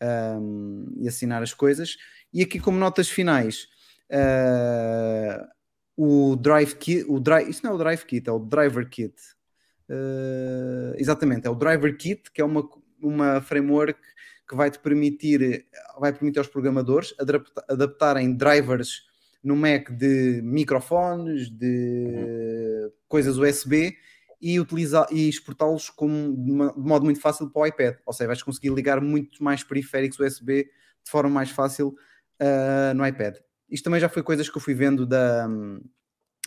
ahm, 0.00 0.86
e 0.98 1.08
assinar 1.08 1.42
as 1.42 1.52
coisas. 1.52 1.96
E 2.32 2.42
aqui 2.42 2.60
como 2.60 2.78
notas 2.78 3.08
finais, 3.10 3.66
ah, 4.12 5.48
o 6.02 6.34
Drive 6.34 6.76
Kit, 6.76 7.04
o 7.10 7.20
isto 7.46 7.62
não 7.62 7.72
é 7.72 7.74
o 7.74 7.78
Drive 7.78 8.04
Kit, 8.04 8.26
é 8.26 8.32
o 8.32 8.38
Driver 8.38 8.88
Kit. 8.88 9.14
Uh, 9.86 10.94
exatamente, 10.96 11.46
é 11.46 11.50
o 11.50 11.54
Driver 11.54 11.94
Kit, 11.94 12.30
que 12.32 12.40
é 12.40 12.44
uma, 12.44 12.66
uma 13.02 13.42
framework 13.42 14.00
que 14.48 14.56
vai 14.56 14.70
te 14.70 14.78
permitir, 14.78 15.66
vai 15.98 16.10
permitir 16.10 16.38
aos 16.38 16.48
programadores 16.48 17.12
adapta- 17.20 17.64
adaptarem 17.68 18.34
drivers 18.34 19.02
no 19.44 19.54
Mac 19.54 19.90
de 19.90 20.40
microfones, 20.42 21.50
de 21.50 22.90
coisas 23.06 23.36
USB 23.36 23.94
e, 24.40 24.58
utilizar, 24.58 25.06
e 25.10 25.28
exportá-los 25.28 25.92
de 25.98 26.50
modo 26.50 27.04
muito 27.04 27.20
fácil 27.20 27.50
para 27.50 27.60
o 27.60 27.66
iPad. 27.66 27.96
Ou 28.06 28.14
seja, 28.14 28.26
vais 28.26 28.42
conseguir 28.42 28.70
ligar 28.70 29.02
muito 29.02 29.44
mais 29.44 29.62
periféricos 29.62 30.18
USB 30.18 30.64
de 31.04 31.10
forma 31.10 31.28
mais 31.28 31.50
fácil 31.50 31.88
uh, 32.40 32.94
no 32.94 33.06
iPad. 33.06 33.36
Isto 33.70 33.84
também 33.84 34.00
já 34.00 34.08
foi 34.08 34.22
coisas 34.22 34.48
que 34.48 34.56
eu 34.56 34.60
fui 34.60 34.74
vendo 34.74 35.06
da, 35.06 35.46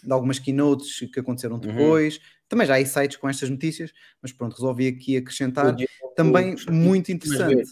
de 0.03 0.11
algumas 0.11 0.39
keynotes 0.39 0.99
que 1.11 1.19
aconteceram 1.19 1.57
depois. 1.57 2.19
Também 2.47 2.67
já 2.67 2.77
há 2.77 2.85
sites 2.85 3.17
com 3.17 3.29
estas 3.29 3.49
notícias, 3.49 3.91
mas 4.21 4.31
pronto, 4.31 4.53
resolvi 4.53 4.87
aqui 4.87 5.17
acrescentar. 5.17 5.73
Diogo 5.73 5.91
Também 6.15 6.55
muito 6.69 7.11
interessante. 7.11 7.69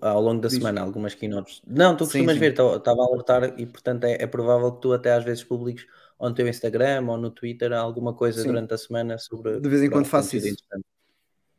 Ao 0.00 0.22
longo 0.22 0.40
da 0.40 0.48
Diz. 0.48 0.56
semana, 0.56 0.80
algumas 0.80 1.14
keynotes. 1.14 1.60
Não, 1.66 1.94
tu 1.94 2.06
Sim, 2.06 2.24
costumas 2.24 2.34
sim. 2.34 2.40
ver, 2.40 2.52
estava 2.52 3.02
a 3.02 3.04
alertar 3.04 3.60
e 3.60 3.66
portanto 3.66 4.04
é, 4.04 4.22
é 4.22 4.26
provável 4.26 4.72
que 4.72 4.80
tu 4.80 4.92
até 4.92 5.12
às 5.12 5.22
vezes 5.22 5.44
publiques 5.44 5.86
ou 6.18 6.30
no 6.30 6.34
teu 6.34 6.48
Instagram 6.48 7.04
ou 7.08 7.18
no 7.18 7.30
Twitter 7.30 7.72
alguma 7.74 8.14
coisa 8.14 8.40
Sim. 8.40 8.48
durante 8.48 8.72
a 8.72 8.78
semana 8.78 9.18
sobre. 9.18 9.60
De 9.60 9.68
vez 9.68 9.82
em 9.82 9.90
quando 9.90 10.06
faço 10.06 10.36
isso. 10.36 10.56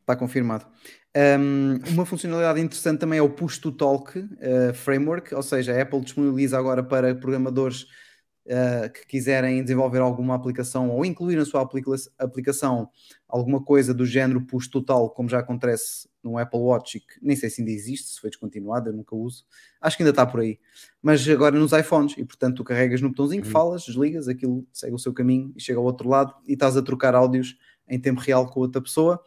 Está 0.03 0.17
confirmado. 0.17 0.65
Um, 1.15 1.79
uma 1.93 2.05
funcionalidade 2.05 2.59
interessante 2.59 2.99
também 2.99 3.19
é 3.19 3.21
o 3.21 3.29
Push 3.29 3.59
to 3.59 3.71
Talk 3.71 4.19
uh, 4.19 4.73
Framework, 4.73 5.33
ou 5.33 5.41
seja, 5.41 5.73
a 5.73 5.81
Apple 5.81 6.01
disponibiliza 6.01 6.57
agora 6.57 6.83
para 6.83 7.15
programadores 7.15 7.83
uh, 8.47 8.91
que 8.93 9.07
quiserem 9.07 9.61
desenvolver 9.63 9.99
alguma 9.99 10.35
aplicação 10.35 10.89
ou 10.89 11.05
incluir 11.05 11.37
na 11.37 11.45
sua 11.45 11.61
aplica 11.61 11.91
aplicação 12.17 12.89
alguma 13.29 13.63
coisa 13.63 13.93
do 13.93 14.05
género 14.05 14.41
Push 14.41 14.67
to 14.67 14.81
Talk, 14.81 15.15
como 15.15 15.29
já 15.29 15.39
acontece 15.39 16.09
no 16.21 16.37
Apple 16.37 16.59
Watch, 16.59 16.97
e 16.97 16.99
que 16.99 17.13
nem 17.21 17.35
sei 17.35 17.49
se 17.49 17.61
ainda 17.61 17.71
existe, 17.71 18.09
se 18.09 18.19
foi 18.19 18.29
descontinuado, 18.29 18.89
eu 18.89 18.93
nunca 18.93 19.15
uso. 19.15 19.45
Acho 19.79 19.95
que 19.95 20.03
ainda 20.03 20.09
está 20.11 20.25
por 20.25 20.41
aí. 20.41 20.59
Mas 21.01 21.25
agora 21.29 21.57
nos 21.57 21.71
iPhones, 21.71 22.17
e 22.17 22.25
portanto 22.25 22.57
tu 22.57 22.63
carregas 22.65 23.01
no 23.01 23.09
botãozinho, 23.09 23.43
Uhum. 23.45 23.49
falas, 23.51 23.83
desligas, 23.83 24.27
aquilo 24.27 24.65
segue 24.73 24.95
o 24.95 24.99
seu 24.99 25.13
caminho 25.13 25.53
e 25.55 25.61
chega 25.61 25.79
ao 25.79 25.85
outro 25.85 26.09
lado 26.09 26.33
e 26.47 26.53
estás 26.53 26.75
a 26.75 26.81
trocar 26.81 27.15
áudios 27.15 27.55
em 27.87 27.99
tempo 27.99 28.21
real 28.21 28.49
com 28.49 28.61
outra 28.61 28.81
pessoa. 28.81 29.21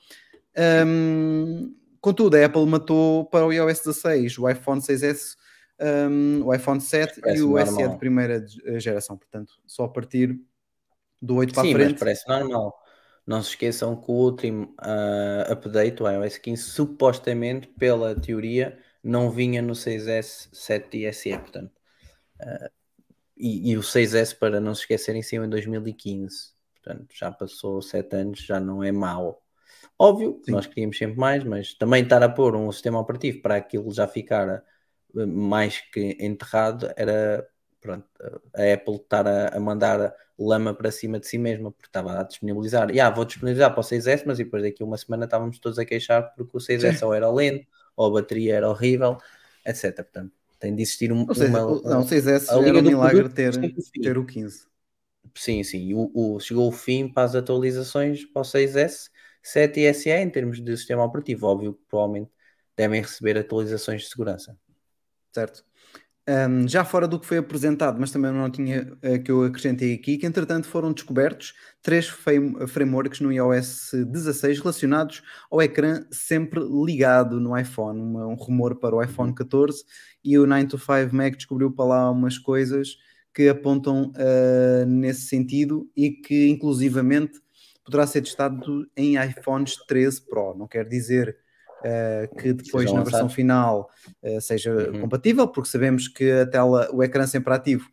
Um, 0.59 1.75
contudo, 2.01 2.37
a 2.37 2.45
Apple 2.47 2.67
matou 2.67 3.27
para 3.27 3.47
o 3.47 3.53
iOS 3.53 3.81
16 3.81 4.39
o 4.39 4.49
iPhone 4.49 4.81
6S, 4.81 5.37
um, 5.81 6.45
o 6.45 6.55
iPhone 6.55 6.81
7 6.81 7.21
e 7.21 7.23
Parece-me 7.23 7.43
o 7.43 7.59
SE 7.59 7.87
normal. 7.87 7.89
de 7.89 7.97
primeira 7.99 8.45
geração. 8.79 9.17
Portanto, 9.17 9.55
só 9.67 9.85
a 9.85 9.89
partir 9.89 10.41
do 11.21 11.37
8 11.37 11.55
para 11.55 11.65
a 11.65 11.67
Sim, 11.67 11.75
mas 11.75 11.93
frente. 11.93 11.99
parece 11.99 12.29
normal. 12.29 12.75
Não 13.27 13.43
se 13.43 13.51
esqueçam 13.51 13.97
que 14.01 14.11
o 14.11 14.15
último 14.15 14.75
ah, 14.79 15.47
update, 15.51 16.03
o 16.03 16.09
iOS 16.11 16.39
15, 16.39 16.63
supostamente, 16.63 17.69
pela 17.69 18.15
teoria, 18.19 18.79
não 19.03 19.31
vinha 19.31 19.61
no 19.63 19.75
6S, 19.75 20.49
7 20.53 20.99
e 20.99 21.13
SE, 21.13 21.37
portanto. 21.39 21.73
ah, 22.41 22.71
e, 23.37 23.71
e 23.73 23.77
o 23.79 23.83
6S, 23.83 24.35
para 24.39 24.61
não 24.61 24.75
se 24.75 24.83
esquecerem, 24.83 25.23
saiu 25.23 25.45
em 25.45 25.49
2015. 25.51 26.55
Portanto, 26.75 27.09
já 27.15 27.31
passou 27.33 27.83
7 27.83 28.17
anos, 28.17 28.41
já 28.41 28.61
não 28.61 28.83
é 28.85 28.93
mau. 28.93 29.43
Óbvio, 29.99 30.43
Sim. 30.45 30.53
nós 30.53 30.67
queríamos 30.67 30.99
sempre 30.99 31.19
mais, 31.19 31.45
mas 31.45 31.75
também 31.75 32.03
estar 32.03 32.23
a 32.23 32.29
pôr 32.29 32.55
um 32.57 32.71
sistema 32.73 32.99
operativo 33.01 33.41
para 33.43 33.57
aquilo 33.57 33.93
já 33.93 34.07
ficar 34.07 34.49
ah, 34.51 34.63
mais 35.27 35.81
que 35.93 36.17
enterrado 36.21 36.91
era 36.97 37.47
pronto, 37.81 38.07
a 38.55 38.73
Apple 38.75 38.97
estar 38.97 39.27
a, 39.27 39.57
a 39.57 39.61
mandar 39.61 40.15
lama 40.39 40.75
para 40.75 40.91
cima 40.91 41.19
de 41.21 41.27
si 41.27 41.39
mesma, 41.39 41.71
porque 41.73 41.87
estava 41.89 42.21
a 42.21 42.23
disponibilizar. 42.25 42.91
Yeah, 42.91 43.15
vou 43.15 43.25
disponibilizar 43.25 43.71
para 43.73 43.81
o 43.81 43.83
6S, 43.83 44.25
mas 44.27 44.39
depois 44.39 44.63
daqui 44.63 44.83
a 44.83 44.87
uma 44.87 44.99
semana 44.99 45.25
estávamos 45.25 45.59
todos 45.59 45.79
a 45.79 45.85
queixar 45.85 46.35
porque 46.35 46.57
o 46.57 46.61
6S 46.61 47.05
ou 47.05 47.15
era 47.15 47.31
lento, 47.31 47.67
ou 47.97 48.07
a 48.09 48.21
bateria 48.21 48.57
era 48.57 48.69
horrível, 48.69 49.17
etc. 49.65 50.05
Portanto, 50.05 50.33
tem 50.59 50.75
de 50.75 50.83
existir 50.83 51.13
um, 51.13 51.31
seja, 51.35 51.63
uma, 51.63 51.81
não, 51.85 52.01
o 52.01 52.05
6S 52.05 52.53
a 52.53 52.57
já 52.57 52.61
liga 52.61 52.79
era 52.79 52.79
um 52.79 52.83
milagre 52.83 53.29
ter, 53.29 53.73
ter 54.01 54.19
o 54.19 54.25
15. 54.27 54.67
Sim, 55.35 55.63
sim. 55.63 55.79
E 55.89 55.95
o, 55.95 56.11
o- 56.15 56.41
chegou 56.41 56.69
o 56.69 56.73
fim 56.73 57.09
para 57.13 57.25
as 57.25 57.35
atualizações 57.35 58.25
para 58.25 58.41
o 58.43 58.45
6S, 58.45 59.11
7 59.47 59.81
e 59.81 59.87
SE 59.95 60.11
em 60.11 60.31
termos 60.31 60.61
de 60.63 60.77
sistema 60.77 61.05
operativo. 61.05 61.47
Óbvio 61.47 61.75
que 61.75 61.81
provavelmente 61.89 62.31
devem 62.77 63.01
receber 63.01 63.39
atualizações 63.39 64.03
de 64.03 64.09
segurança. 64.09 64.57
certo? 65.33 65.65
Um, 66.29 66.67
já 66.67 66.85
fora 66.85 67.07
do 67.07 67.21
que 67.21 67.27
foi 67.27 67.39
apresentado, 67.39 68.01
mas 68.01 68.11
também 68.11 68.33
não 68.33 68.51
tinha 68.51 68.99
eh, 69.01 69.17
que 69.17 69.31
eu 69.31 69.45
acrescentei 69.45 69.95
aqui, 69.95 70.19
que 70.19 70.27
entretanto 70.27 70.67
foram 70.67 70.93
descobertos 70.93 71.55
três 71.81 72.09
frame- 72.09 72.67
frameworks 72.67 73.21
no 73.21 73.33
iOS 73.33 73.93
16 73.93 74.59
relacionados 74.59 75.23
ao 75.49 75.63
ecrã 75.63 76.05
sempre 76.11 76.59
ligado 76.85 77.39
no 77.39 77.57
iPhone, 77.57 78.01
uma- 78.01 78.27
um 78.27 78.35
rumor 78.35 78.75
para 78.81 78.97
o 78.97 79.01
iPhone 79.01 79.33
14 79.33 79.85
e 80.25 80.37
o 80.37 80.47
9 80.49 80.67
to 80.67 80.79
5 80.79 81.15
Mac 81.15 81.37
descobriu 81.37 81.71
para 81.71 81.85
lá 81.85 82.11
umas 82.11 82.39
coisas 82.39 82.97
que 83.33 83.49
apontam 83.49 84.11
eh, 84.17 84.85
nesse 84.85 85.29
sentido 85.29 85.89
e 85.97 86.11
que 86.11 86.49
inclusivamente 86.49 87.41
poderá 87.87 88.07
ser 88.07 88.21
testado 88.23 88.87
em 88.97 89.15
iPhones 89.25 89.77
13 89.87 90.21
Pro, 90.29 90.55
não 90.55 90.67
quer 90.69 90.87
dizer 90.87 91.39
eh, 91.85 92.29
que 92.39 92.53
depois 92.53 92.93
na 92.93 93.03
versão 93.03 93.29
final 93.29 93.89
eh, 94.23 94.41
seja 94.41 94.73
Uhum. 94.75 95.01
compatível, 95.03 95.47
porque 95.49 95.69
sabemos 95.71 96.09
que 96.09 96.31
a 96.31 96.47
tela, 96.47 96.89
o 96.93 97.03
ecrã 97.03 97.27
sempre 97.27 97.55
ativo 97.55 97.89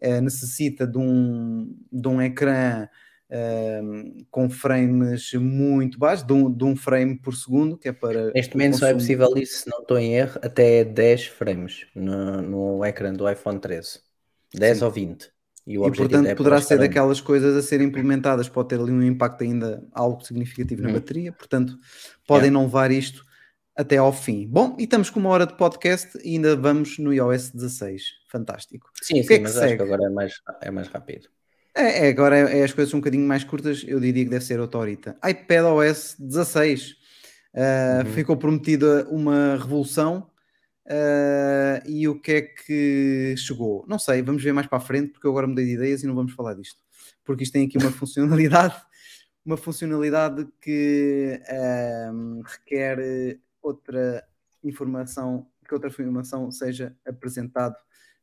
eh, 0.00 0.20
necessita 0.20 0.86
de 0.86 0.98
um, 0.98 1.74
de 1.92 2.08
um 2.08 2.20
ecrã 2.20 2.88
eh, 3.30 3.80
com 4.30 4.50
frames 4.50 5.32
muito 5.34 5.98
baixos, 5.98 6.26
de 6.26 6.32
um, 6.32 6.52
de 6.52 6.64
um 6.64 6.74
frame 6.76 7.18
por 7.18 7.34
segundo, 7.34 7.76
que 7.78 7.88
é 7.88 7.92
para. 7.92 8.32
Neste 8.32 8.54
momento 8.56 8.78
só 8.78 8.86
é 8.86 8.92
consumo- 8.92 9.00
possível 9.18 9.42
isso, 9.42 9.62
se 9.64 9.70
não 9.70 9.80
estou 9.80 9.98
em 9.98 10.14
erro, 10.14 10.38
até 10.42 10.84
10 10.84 11.26
frames 11.26 11.86
no, 11.94 12.42
no 12.42 12.84
ecrã 12.84 13.12
do 13.12 13.28
iPhone 13.30 13.58
13. 13.60 14.00
10 14.54 14.78
Sim. 14.78 14.84
ou 14.84 14.90
20. 14.90 15.30
E 15.66 15.74
E 15.74 15.78
portanto 15.92 16.26
é 16.26 16.34
poderá 16.34 16.60
ser 16.60 16.76
40. 16.76 16.88
daquelas 16.88 17.20
coisas 17.20 17.56
a 17.56 17.62
serem 17.62 17.88
implementadas, 17.88 18.48
pode 18.48 18.68
ter 18.68 18.78
ali 18.80 18.92
um 18.92 19.02
impacto 19.02 19.42
ainda 19.42 19.82
algo 19.92 20.24
significativo 20.24 20.82
na 20.82 20.88
Uhum. 20.88 20.94
bateria, 20.94 21.32
portanto 21.32 21.76
podem 22.26 22.50
não 22.50 22.62
levar 22.64 22.90
isto 22.90 23.24
até 23.76 23.96
ao 23.98 24.12
fim. 24.12 24.46
Bom, 24.48 24.76
e 24.78 24.84
estamos 24.84 25.10
com 25.10 25.18
uma 25.20 25.28
hora 25.30 25.46
de 25.46 25.54
podcast 25.54 26.16
e 26.24 26.34
ainda 26.34 26.54
vamos 26.56 26.98
no 26.98 27.12
iOS 27.12 27.50
16. 27.50 28.02
Fantástico. 28.30 28.90
Sim, 29.02 29.22
sim, 29.22 29.34
é 29.34 29.38
mas 29.40 29.56
acho 29.56 29.60
segue? 29.68 29.76
que 29.76 29.82
agora 29.82 30.04
é 30.06 30.08
mais, 30.08 30.34
é 30.62 30.70
mais 30.70 30.88
rápido. 30.88 31.28
É, 31.74 32.06
é, 32.06 32.08
agora 32.08 32.38
é, 32.38 32.60
é 32.60 32.64
as 32.64 32.72
coisas 32.72 32.94
um 32.94 32.98
bocadinho 33.00 33.26
mais 33.26 33.44
curtas, 33.44 33.84
eu 33.86 34.00
diria 34.00 34.24
que 34.24 34.30
deve 34.30 34.44
ser 34.44 34.58
autorita. 34.60 35.16
iPadOS 35.28 36.16
16 36.18 36.90
uh, 36.92 38.06
Uhum. 38.06 38.12
ficou 38.14 38.36
prometida 38.36 39.06
uma 39.10 39.56
revolução 39.56 40.26
uh, 40.86 41.88
e 41.88 42.08
o 42.08 42.20
que 42.20 42.32
é 42.32 42.42
que 42.42 43.34
chegou? 43.36 43.84
Não 43.88 43.98
sei, 43.98 44.22
vamos 44.22 44.42
ver 44.42 44.52
mais 44.52 44.66
para 44.66 44.78
a 44.78 44.80
frente 44.80 45.12
porque 45.12 45.26
eu 45.26 45.30
agora 45.30 45.46
mudei 45.46 45.64
de 45.64 45.72
ideias 45.72 46.02
e 46.02 46.06
não 46.06 46.14
vamos 46.14 46.32
falar 46.32 46.54
disto. 46.54 46.82
Porque 47.24 47.42
isto 47.42 47.52
tem 47.52 47.66
aqui 47.66 47.78
uma 47.78 47.90
funcionalidade, 47.92 48.80
uma 49.44 49.56
funcionalidade 49.56 50.46
que 50.60 51.40
um, 52.12 52.42
requer 52.44 53.38
outra 53.62 54.24
informação, 54.62 55.46
que 55.66 55.74
outra 55.74 55.88
informação 55.88 56.50
seja 56.50 56.96
apresentado 57.06 57.76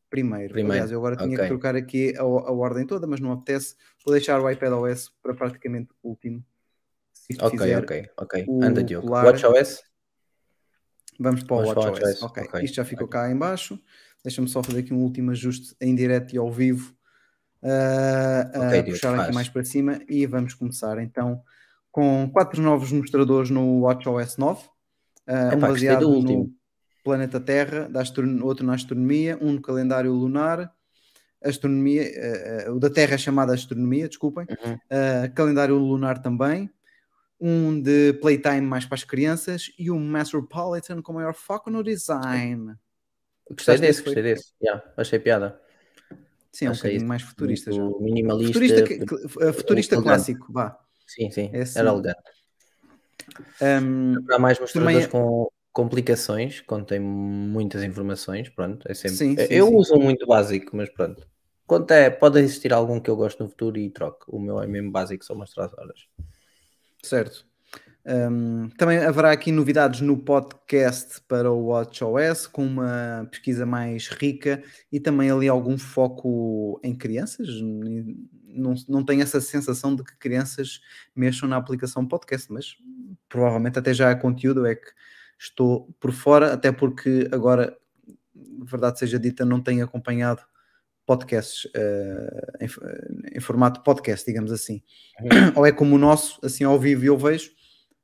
primeiro. 0.09 0.53
Primeiro, 0.53 0.73
Aliás, 0.73 0.91
eu 0.91 0.99
agora 0.99 1.15
tinha 1.15 1.29
que 1.29 1.35
ok. 1.35 1.47
trocar 1.47 1.75
aqui 1.75 2.13
a, 2.17 2.21
a 2.21 2.51
ordem 2.51 2.85
toda, 2.85 3.07
mas 3.07 3.19
não 3.19 3.31
apetece. 3.31 3.75
Vou 4.05 4.13
deixar 4.13 4.39
o 4.39 4.49
iPadOS 4.49 5.11
para 5.21 5.33
praticamente 5.33 5.89
o 6.03 6.09
último. 6.09 6.43
Ok, 7.41 7.75
ok, 7.75 8.09
ok. 8.17 8.45
Anda, 8.61 8.83
Diogo. 8.83 9.09
WatchOS? 9.09 9.81
Vamos 11.19 11.43
para 11.43 11.55
o 11.55 11.59
Vamos 11.65 11.75
WatchOS. 11.75 11.99
WatchOS, 12.01 12.21
Ok, 12.23 12.43
ok, 12.43 12.63
isto 12.63 12.75
já 12.75 12.85
ficou 12.85 13.05
ok. 13.05 13.19
cá 13.19 13.31
em 13.31 13.37
baixo. 13.37 13.79
Deixa-me 14.23 14.47
só 14.47 14.63
fazer 14.63 14.79
aqui 14.79 14.93
um 14.93 15.01
último 15.01 15.31
ajuste 15.31 15.75
em 15.81 15.93
direto 15.95 16.33
e 16.33 16.37
ao 16.37 16.51
vivo. 16.51 16.93
Ah, 17.61 18.51
ah, 18.53 18.59
Ok, 18.59 18.69
Diogo, 18.71 18.89
puxar 18.91 19.09
aqui 19.15 19.23
faz. 19.25 19.35
mais 19.35 19.49
para 19.49 19.63
cima 19.63 19.99
e 20.09 20.25
vamos 20.25 20.53
começar 20.53 20.97
então 20.99 21.41
com 21.91 22.29
quatro 22.31 22.61
novos 22.61 22.91
mostradores 22.91 23.49
no 23.49 23.81
WatchOS 23.81 24.37
9. 24.37 24.61
Ah, 25.27 25.51
um 25.55 25.59
baseado 25.59 26.01
do 26.01 26.09
no 26.09 26.15
último. 26.17 26.53
planeta 27.03 27.39
Terra, 27.39 27.87
da 27.89 28.01
outro 28.43 28.65
na 28.65 28.73
astronomia, 28.73 29.37
um 29.41 29.53
no 29.53 29.61
calendário 29.61 30.11
lunar, 30.11 30.73
astronomia, 31.43 32.03
ah, 32.03 32.69
ah, 32.69 32.73
o 32.73 32.79
da 32.79 32.89
Terra 32.89 33.15
é 33.15 33.17
chamado 33.17 33.51
astronomia, 33.51 34.07
desculpem, 34.07 34.45
Uhum. 34.49 34.77
ah, 34.89 35.29
calendário 35.35 35.75
lunar 35.77 36.21
também, 36.21 36.69
um 37.45 37.81
de 37.81 38.13
playtime 38.21 38.61
mais 38.61 38.85
para 38.85 38.95
as 38.95 39.03
crianças 39.03 39.69
e 39.77 39.91
um 39.91 39.99
Metropolitan 39.99 41.01
com 41.01 41.11
maior 41.11 41.33
foco 41.33 41.69
no 41.69 41.83
design. 41.83 42.73
Gostei 43.51 43.77
desse, 43.77 44.01
gostei 44.01 44.23
desse. 44.23 44.53
Yeah, 44.63 44.81
achei 44.95 45.19
piada. 45.19 45.61
Sim, 46.53 46.67
é 46.67 46.71
um 46.71 46.73
bocadinho 46.73 47.05
mais 47.05 47.21
futurista 47.21 47.69
já. 47.69 47.83
Minimalista. 47.99 48.53
Futurista, 48.53 49.15
uh, 49.49 49.53
futurista 49.53 50.01
clássico, 50.01 50.53
vá. 50.53 50.79
Sim, 51.05 51.29
sim. 51.31 51.49
É 51.51 51.63
assim. 51.63 51.79
Era 51.79 51.89
elegante. 51.89 52.21
Um, 53.61 54.25
Para 54.25 54.39
mais 54.39 54.57
mostradores 54.57 55.07
Também- 55.07 55.09
com 55.09 55.51
complicações, 55.73 56.61
contém 56.61 56.99
muitas 56.99 57.83
informações, 57.83 58.47
pronto, 58.47 58.89
é 58.89 58.93
sempre. 58.93 59.17
Sim, 59.17 59.35
sim, 59.35 59.47
eu 59.49 59.67
sim. 59.67 59.75
uso 59.75 59.99
muito 59.99 60.25
básico, 60.25 60.77
mas 60.77 60.89
pronto. 60.89 61.27
Quanto 61.67 61.91
é, 61.91 62.09
pode 62.09 62.39
existir 62.39 62.71
algum 62.71 63.01
que 63.01 63.09
eu 63.09 63.17
gosto 63.17 63.43
no 63.43 63.49
futuro 63.49 63.77
e 63.77 63.89
troco. 63.89 64.25
O 64.33 64.39
meu 64.39 64.61
é 64.61 64.67
mesmo 64.67 64.91
básico, 64.91 65.25
são 65.25 65.35
mostradores. 65.35 66.07
Certo. 67.03 67.45
Um, 68.05 68.67
também 68.77 68.97
haverá 68.97 69.31
aqui 69.31 69.49
novidades 69.49 70.01
no 70.01 70.17
podcast 70.17 71.21
para 71.21 71.49
o 71.49 71.67
WatchOS, 71.67 72.47
com 72.47 72.65
uma 72.65 73.27
pesquisa 73.31 73.65
mais 73.65 74.09
rica 74.09 74.61
e 74.91 74.99
também 74.99 75.31
ali 75.31 75.47
algum 75.47 75.77
foco 75.77 76.79
em 76.83 76.93
crianças. 76.93 77.47
Não, 77.61 78.73
não 78.89 79.05
tenho 79.05 79.21
essa 79.21 79.39
sensação 79.39 79.95
de 79.95 80.03
que 80.03 80.17
crianças 80.17 80.81
mexam 81.15 81.47
na 81.47 81.55
aplicação 81.55 82.05
podcast, 82.05 82.51
mas 82.51 82.75
provavelmente 83.29 83.79
até 83.79 83.93
já 83.93 84.11
há 84.11 84.15
conteúdo, 84.15 84.65
é 84.65 84.75
que 84.75 84.91
estou 85.39 85.89
por 85.99 86.11
fora, 86.11 86.53
até 86.53 86.71
porque 86.71 87.29
agora, 87.31 87.75
verdade 88.65 88.99
seja 88.99 89.17
dita, 89.17 89.45
não 89.45 89.61
tenho 89.61 89.83
acompanhado 89.83 90.41
podcasts 91.05 91.69
eh, 91.75 92.57
em, 92.61 93.37
em 93.37 93.39
formato 93.39 93.81
podcast, 93.83 94.25
digamos 94.25 94.51
assim. 94.51 94.81
Ou 95.55 95.65
é 95.65 95.71
como 95.71 95.95
o 95.95 95.99
nosso, 95.99 96.39
assim 96.43 96.63
ao 96.63 96.79
vivo 96.79 97.03
e 97.03 97.07
eu 97.07 97.17
vejo, 97.17 97.51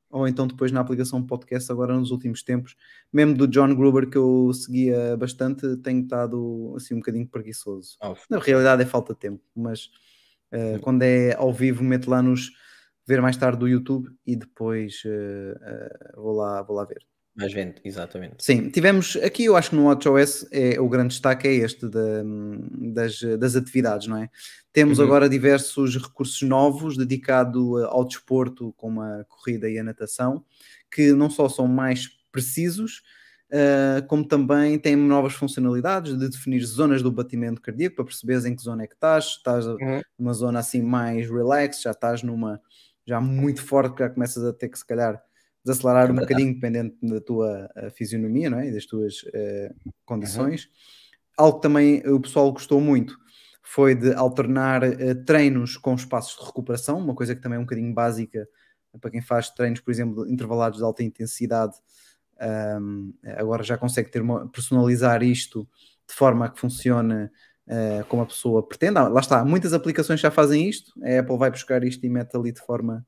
ou 0.10 0.28
então 0.28 0.48
depois 0.48 0.72
na 0.72 0.82
aplicação 0.82 1.26
podcast, 1.26 1.72
agora 1.72 1.96
nos 1.96 2.12
últimos 2.12 2.44
tempos, 2.44 2.76
mesmo 3.12 3.36
do 3.36 3.48
John 3.48 3.74
Gruber 3.76 4.10
que 4.10 4.18
eu 4.18 4.52
seguia 4.54 5.16
bastante, 5.18 5.78
tenho 5.78 6.02
estado 6.04 6.74
assim 6.76 6.96
um 6.96 6.98
bocadinho 7.00 7.28
preguiçoso. 7.28 7.98
Oh, 8.02 8.16
Na 8.30 8.40
realidade 8.40 8.82
é 8.82 8.86
falta 8.86 9.14
de 9.14 9.20
tempo, 9.20 9.44
mas 9.56 9.90
Uh, 10.52 10.80
quando 10.82 11.04
é 11.04 11.36
ao 11.36 11.54
vivo, 11.54 11.84
meto 11.84 12.10
lá 12.10 12.22
nos 12.22 12.52
ver 13.08 13.22
mais 13.22 13.38
tarde 13.38 13.60
do 13.60 13.68
YouTube 13.68 14.10
e 14.26 14.36
depois 14.36 15.02
uh, 15.06 16.22
vou, 16.22 16.34
lá, 16.34 16.62
vou 16.64 16.76
lá 16.76 16.86
ver. 16.86 17.06
Mais 17.40 17.54
vendo, 17.54 17.76
exatamente. 17.86 18.44
Sim, 18.44 18.70
tivemos 18.70 19.16
aqui, 19.24 19.46
eu 19.46 19.56
acho 19.56 19.70
que 19.70 19.76
no 19.78 19.86
WatchOS 19.86 20.46
é, 20.52 20.78
o 20.78 20.90
grande 20.90 21.14
destaque 21.14 21.48
é 21.48 21.54
este 21.54 21.88
de, 21.88 22.92
das, 22.92 23.22
das 23.40 23.56
atividades, 23.56 24.08
não 24.08 24.18
é? 24.18 24.30
Temos 24.74 25.00
uhum. 25.00 25.06
agora 25.06 25.30
diversos 25.30 25.96
recursos 25.96 26.42
novos 26.42 26.98
dedicados 26.98 27.82
ao 27.86 28.04
desporto, 28.04 28.74
como 28.76 29.02
a 29.02 29.24
corrida 29.24 29.70
e 29.70 29.80
a 29.80 29.84
natação, 29.84 30.44
que 30.92 31.14
não 31.14 31.30
só 31.30 31.48
são 31.48 31.66
mais 31.66 32.10
precisos, 32.30 33.04
uh, 33.54 34.06
como 34.08 34.28
também 34.28 34.78
têm 34.78 34.98
novas 34.98 35.32
funcionalidades 35.32 36.18
de 36.20 36.30
definir 36.30 36.62
zonas 36.66 37.02
do 37.02 37.10
batimento 37.10 37.62
cardíaco 37.62 37.96
para 37.96 38.06
perceberes 38.06 38.44
em 38.44 38.54
que 38.54 38.62
zona 38.62 38.84
é 38.84 38.88
que 38.88 38.96
estás, 38.96 39.38
estás 39.38 39.66
uhum. 39.66 40.02
numa 40.18 40.34
zona 40.34 40.60
assim 40.60 40.82
mais 40.82 41.30
relax, 41.30 41.84
já 41.84 41.92
estás 41.92 42.22
numa 42.22 42.62
já 43.08 43.22
muito 43.22 43.64
forte, 43.64 44.00
já 44.00 44.10
começas 44.10 44.44
a 44.44 44.52
ter 44.52 44.68
que 44.68 44.78
se 44.78 44.86
calhar 44.86 45.24
desacelerar 45.70 46.10
é 46.10 46.12
um 46.12 46.16
bocadinho, 46.16 46.54
dependendo 46.54 46.96
da 47.02 47.22
tua 47.22 47.70
uh, 47.76 47.92
fisionomia 47.92 48.50
não 48.50 48.60
é? 48.60 48.68
e 48.68 48.72
das 48.72 48.86
tuas 48.86 49.24
uh, 49.24 49.92
condições. 50.06 50.66
Uhum. 50.66 50.72
Algo 51.38 51.58
que 51.58 51.62
também 51.62 52.08
o 52.08 52.20
pessoal 52.20 52.52
gostou 52.52 52.82
muito 52.82 53.18
foi 53.62 53.96
de 53.96 54.14
alternar 54.14 54.84
uh, 54.84 55.26
treinos 55.26 55.78
com 55.78 55.94
espaços 55.94 56.40
de 56.40 56.46
recuperação, 56.46 56.98
uma 56.98 57.16
coisa 57.16 57.36
que 57.36 57.42
também 57.42 57.58
é 57.58 57.60
um 57.60 57.66
bocadinho 57.66 57.94
básica 57.94 58.48
para 59.00 59.12
quem 59.12 59.22
faz 59.22 59.50
treinos, 59.50 59.80
por 59.80 59.92
exemplo, 59.92 60.28
intervalados 60.28 60.80
de 60.80 60.84
alta 60.84 61.04
intensidade. 61.04 61.76
Um, 62.42 63.14
agora 63.38 63.64
já 63.64 63.78
consegue 63.78 64.10
ter 64.10 64.22
uma, 64.22 64.48
personalizar 64.50 65.22
isto 65.22 65.68
de 66.08 66.16
forma 66.16 66.46
a 66.46 66.50
que 66.50 66.60
funcione 66.60 67.26
uh, 67.26 68.06
como 68.08 68.24
a 68.24 68.26
pessoa 68.26 68.68
pretende. 68.68 68.98
Ah, 68.98 69.08
lá 69.08 69.20
está, 69.20 69.46
muitas 69.46 69.74
aplicações 69.74 70.20
já 70.20 70.32
fazem 70.32 70.68
isto. 70.68 70.92
A 71.04 71.20
Apple 71.20 71.38
vai 71.38 71.52
buscar 71.52 71.84
isto 71.84 72.04
e 72.04 72.10
mete 72.10 72.36
ali 72.36 72.52
de 72.52 72.62
forma 72.62 73.06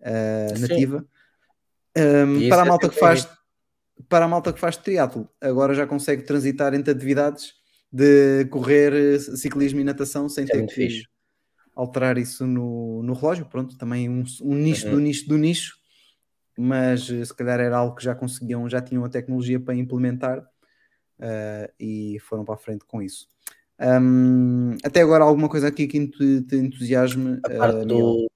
uh, 0.00 0.60
nativa. 0.60 1.06
Um, 1.96 2.48
para 2.48 2.62
a 2.62 2.66
é 2.66 2.68
malta 2.68 2.88
que 2.88 2.98
faz 2.98 3.28
para 4.08 4.24
a 4.24 4.28
malta 4.28 4.52
que 4.52 4.60
faz 4.60 4.76
triatlo, 4.76 5.28
agora 5.40 5.74
já 5.74 5.86
consegue 5.86 6.22
transitar 6.22 6.74
entre 6.74 6.90
atividades 6.90 7.54
de 7.90 8.46
correr, 8.46 9.18
ciclismo 9.20 9.80
e 9.80 9.84
natação 9.84 10.28
sem 10.28 10.44
é 10.44 10.46
ter 10.46 10.66
que 10.66 10.74
fixe. 10.74 11.06
alterar 11.74 12.18
isso 12.18 12.46
no, 12.46 13.02
no 13.02 13.12
relógio. 13.12 13.46
Pronto, 13.46 13.76
também 13.76 14.08
um, 14.08 14.24
um 14.42 14.54
nicho 14.54 14.86
uhum. 14.86 14.94
do 14.94 15.00
nicho 15.00 15.28
do 15.28 15.38
nicho, 15.38 15.76
mas 16.58 17.08
eh, 17.10 17.24
se 17.24 17.34
calhar 17.34 17.60
era 17.60 17.76
algo 17.76 17.96
que 17.96 18.04
já 18.04 18.14
conseguiam, 18.14 18.68
já 18.68 18.80
tinham 18.80 19.04
a 19.04 19.08
tecnologia 19.08 19.60
para 19.60 19.74
implementar 19.74 20.38
uh, 20.38 21.72
e 21.78 22.18
foram 22.20 22.44
para 22.44 22.54
a 22.54 22.58
frente 22.58 22.84
com 22.86 23.02
isso. 23.02 23.26
Um, 23.80 24.76
até 24.84 25.00
agora, 25.00 25.24
alguma 25.24 25.48
coisa 25.48 25.68
aqui 25.68 25.86
que 25.86 26.06
te 26.08 26.56
entusiasme? 26.56 27.40
A 27.44 27.50
parte 27.50 27.82
uh, 27.82 27.86
do... 27.86 28.26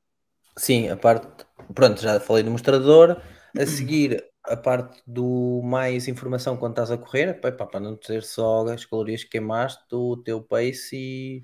Sim, 0.56 0.88
a 0.88 0.96
parte. 0.96 1.46
Pronto, 1.74 2.00
já 2.00 2.18
falei 2.20 2.42
do 2.42 2.50
mostrador 2.50 3.20
a 3.58 3.66
seguir, 3.66 4.24
a 4.44 4.56
parte 4.56 5.02
do 5.06 5.60
mais 5.64 6.08
informação 6.08 6.56
quando 6.56 6.72
estás 6.72 6.90
a 6.90 6.98
correr, 6.98 7.34
para 7.40 7.80
não 7.80 7.96
dizer 7.96 8.22
só 8.22 8.66
as 8.68 8.84
calorias 8.84 9.24
que 9.24 9.30
queimaste, 9.30 9.82
o 9.92 10.16
teu 10.16 10.42
pace 10.42 10.96
e 10.96 11.42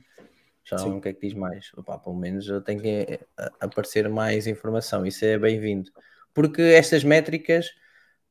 já 0.65 0.77
não 0.77 0.99
o 0.99 1.01
que 1.01 1.09
é 1.09 1.13
que 1.13 1.27
diz 1.27 1.35
mais. 1.35 1.71
Opa, 1.77 1.99
pelo 1.99 2.17
menos 2.17 2.47
tem 2.65 2.79
que 2.79 2.89
eh, 2.89 3.27
aparecer 3.61 4.09
mais 4.09 4.47
informação, 4.47 5.05
isso 5.05 5.25
é 5.25 5.39
bem-vindo. 5.39 5.91
Porque 6.33 6.63
estas 6.63 7.05
métricas 7.05 7.71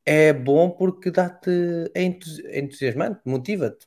é 0.04 0.32
bom 0.32 0.70
porque 0.70 1.10
dá-te 1.10 1.50
é 1.94 2.02
entusiasmante, 2.02 3.20
motiva-te. 3.24 3.86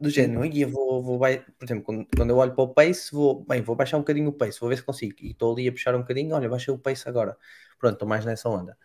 Do 0.00 0.10
género, 0.10 0.44
e 0.44 0.62
eu 0.62 0.68
vou, 0.68 1.02
vou, 1.02 1.18
por 1.18 1.64
exemplo, 1.64 1.84
quando, 1.84 2.06
quando 2.16 2.30
eu 2.30 2.36
olho 2.36 2.52
para 2.52 2.64
o 2.64 2.74
pace, 2.74 3.12
vou, 3.12 3.44
bem, 3.44 3.62
vou 3.62 3.76
baixar 3.76 3.96
um 3.96 4.00
bocadinho 4.00 4.28
o 4.28 4.32
pace, 4.32 4.58
vou 4.58 4.68
ver 4.68 4.76
se 4.76 4.82
consigo. 4.82 5.14
E 5.20 5.30
estou 5.30 5.52
ali 5.52 5.68
a 5.68 5.72
puxar 5.72 5.94
um 5.94 6.00
bocadinho, 6.00 6.34
olha, 6.34 6.48
baixei 6.48 6.74
o 6.74 6.78
pace 6.78 7.08
agora. 7.08 7.36
Pronto, 7.78 7.94
estou 7.94 8.08
mais 8.08 8.24
nessa 8.24 8.48
onda. 8.48 8.76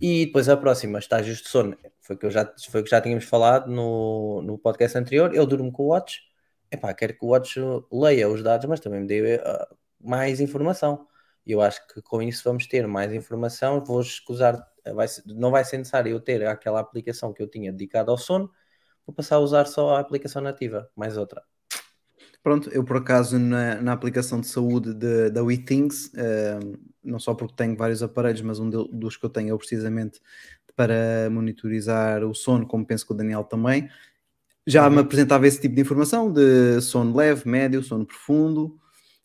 E 0.00 0.26
depois 0.26 0.48
a 0.48 0.56
próxima, 0.56 0.98
estágios 0.98 1.38
de 1.40 1.48
sono, 1.48 1.76
foi 2.00 2.16
que, 2.16 2.26
eu 2.26 2.30
já, 2.30 2.52
foi 2.70 2.82
que 2.82 2.90
já 2.90 3.00
tínhamos 3.00 3.24
falado 3.24 3.70
no, 3.70 4.42
no 4.42 4.58
podcast 4.58 4.98
anterior. 4.98 5.34
Eu 5.34 5.46
durmo 5.46 5.72
com 5.72 5.84
o 5.84 5.86
Watch, 5.88 6.20
epá, 6.70 6.92
quero 6.92 7.14
que 7.16 7.24
o 7.24 7.28
Watch 7.28 7.60
leia 7.92 8.28
os 8.28 8.42
dados, 8.42 8.66
mas 8.66 8.80
também 8.80 9.00
me 9.00 9.06
dê 9.06 9.36
uh, 9.36 9.76
mais 10.00 10.40
informação. 10.40 11.06
Eu 11.46 11.60
acho 11.60 11.86
que 11.88 12.02
com 12.02 12.22
isso 12.22 12.42
vamos 12.44 12.66
ter 12.66 12.86
mais 12.86 13.12
informação. 13.12 13.84
Vou 13.84 14.00
escusar, 14.00 14.66
vai, 14.94 15.06
não 15.26 15.50
vai 15.50 15.64
ser 15.64 15.78
necessário 15.78 16.10
eu 16.10 16.20
ter 16.20 16.44
aquela 16.46 16.80
aplicação 16.80 17.32
que 17.32 17.42
eu 17.42 17.48
tinha 17.48 17.72
dedicada 17.72 18.10
ao 18.10 18.18
sono, 18.18 18.50
vou 19.06 19.14
passar 19.14 19.36
a 19.36 19.40
usar 19.40 19.66
só 19.66 19.96
a 19.96 20.00
aplicação 20.00 20.42
nativa, 20.42 20.90
mais 20.96 21.16
outra. 21.16 21.42
Pronto, 22.44 22.68
eu 22.68 22.84
por 22.84 22.98
acaso 22.98 23.38
na, 23.38 23.80
na 23.80 23.94
aplicação 23.94 24.38
de 24.38 24.46
saúde 24.46 24.92
de, 24.92 25.30
da 25.30 25.42
WeThings, 25.42 26.08
uh, 26.08 26.78
não 27.02 27.18
só 27.18 27.32
porque 27.32 27.54
tenho 27.54 27.74
vários 27.74 28.02
aparelhos, 28.02 28.42
mas 28.42 28.60
um 28.60 28.68
de, 28.68 28.86
dos 28.92 29.16
que 29.16 29.24
eu 29.24 29.30
tenho 29.30 29.54
é 29.54 29.56
precisamente 29.56 30.20
para 30.76 31.30
monitorizar 31.30 32.22
o 32.22 32.34
sono, 32.34 32.66
como 32.66 32.84
penso 32.84 33.06
que 33.06 33.12
o 33.14 33.16
Daniel 33.16 33.44
também, 33.44 33.88
já 34.66 34.86
uhum. 34.86 34.94
me 34.96 35.00
apresentava 35.00 35.46
esse 35.46 35.58
tipo 35.58 35.74
de 35.74 35.80
informação 35.80 36.30
de 36.30 36.82
sono 36.82 37.16
leve, 37.16 37.48
médio, 37.48 37.82
sono 37.82 38.04
profundo 38.04 38.78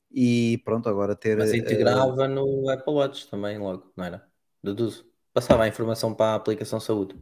e 0.09 0.61
pronto, 0.63 0.87
agora 0.87 1.13
ter. 1.13 1.37
Mas 1.37 1.53
integrava 1.53 2.23
uh, 2.23 2.27
no 2.29 2.69
Apple 2.69 2.93
Watch 2.93 3.27
também 3.29 3.57
logo, 3.57 3.91
não 3.97 4.05
era? 4.05 4.25
Deduzo. 4.63 5.05
Passava 5.33 5.63
a 5.63 5.67
informação 5.67 6.13
para 6.13 6.31
a 6.31 6.35
aplicação 6.35 6.79
saúde 6.79 7.17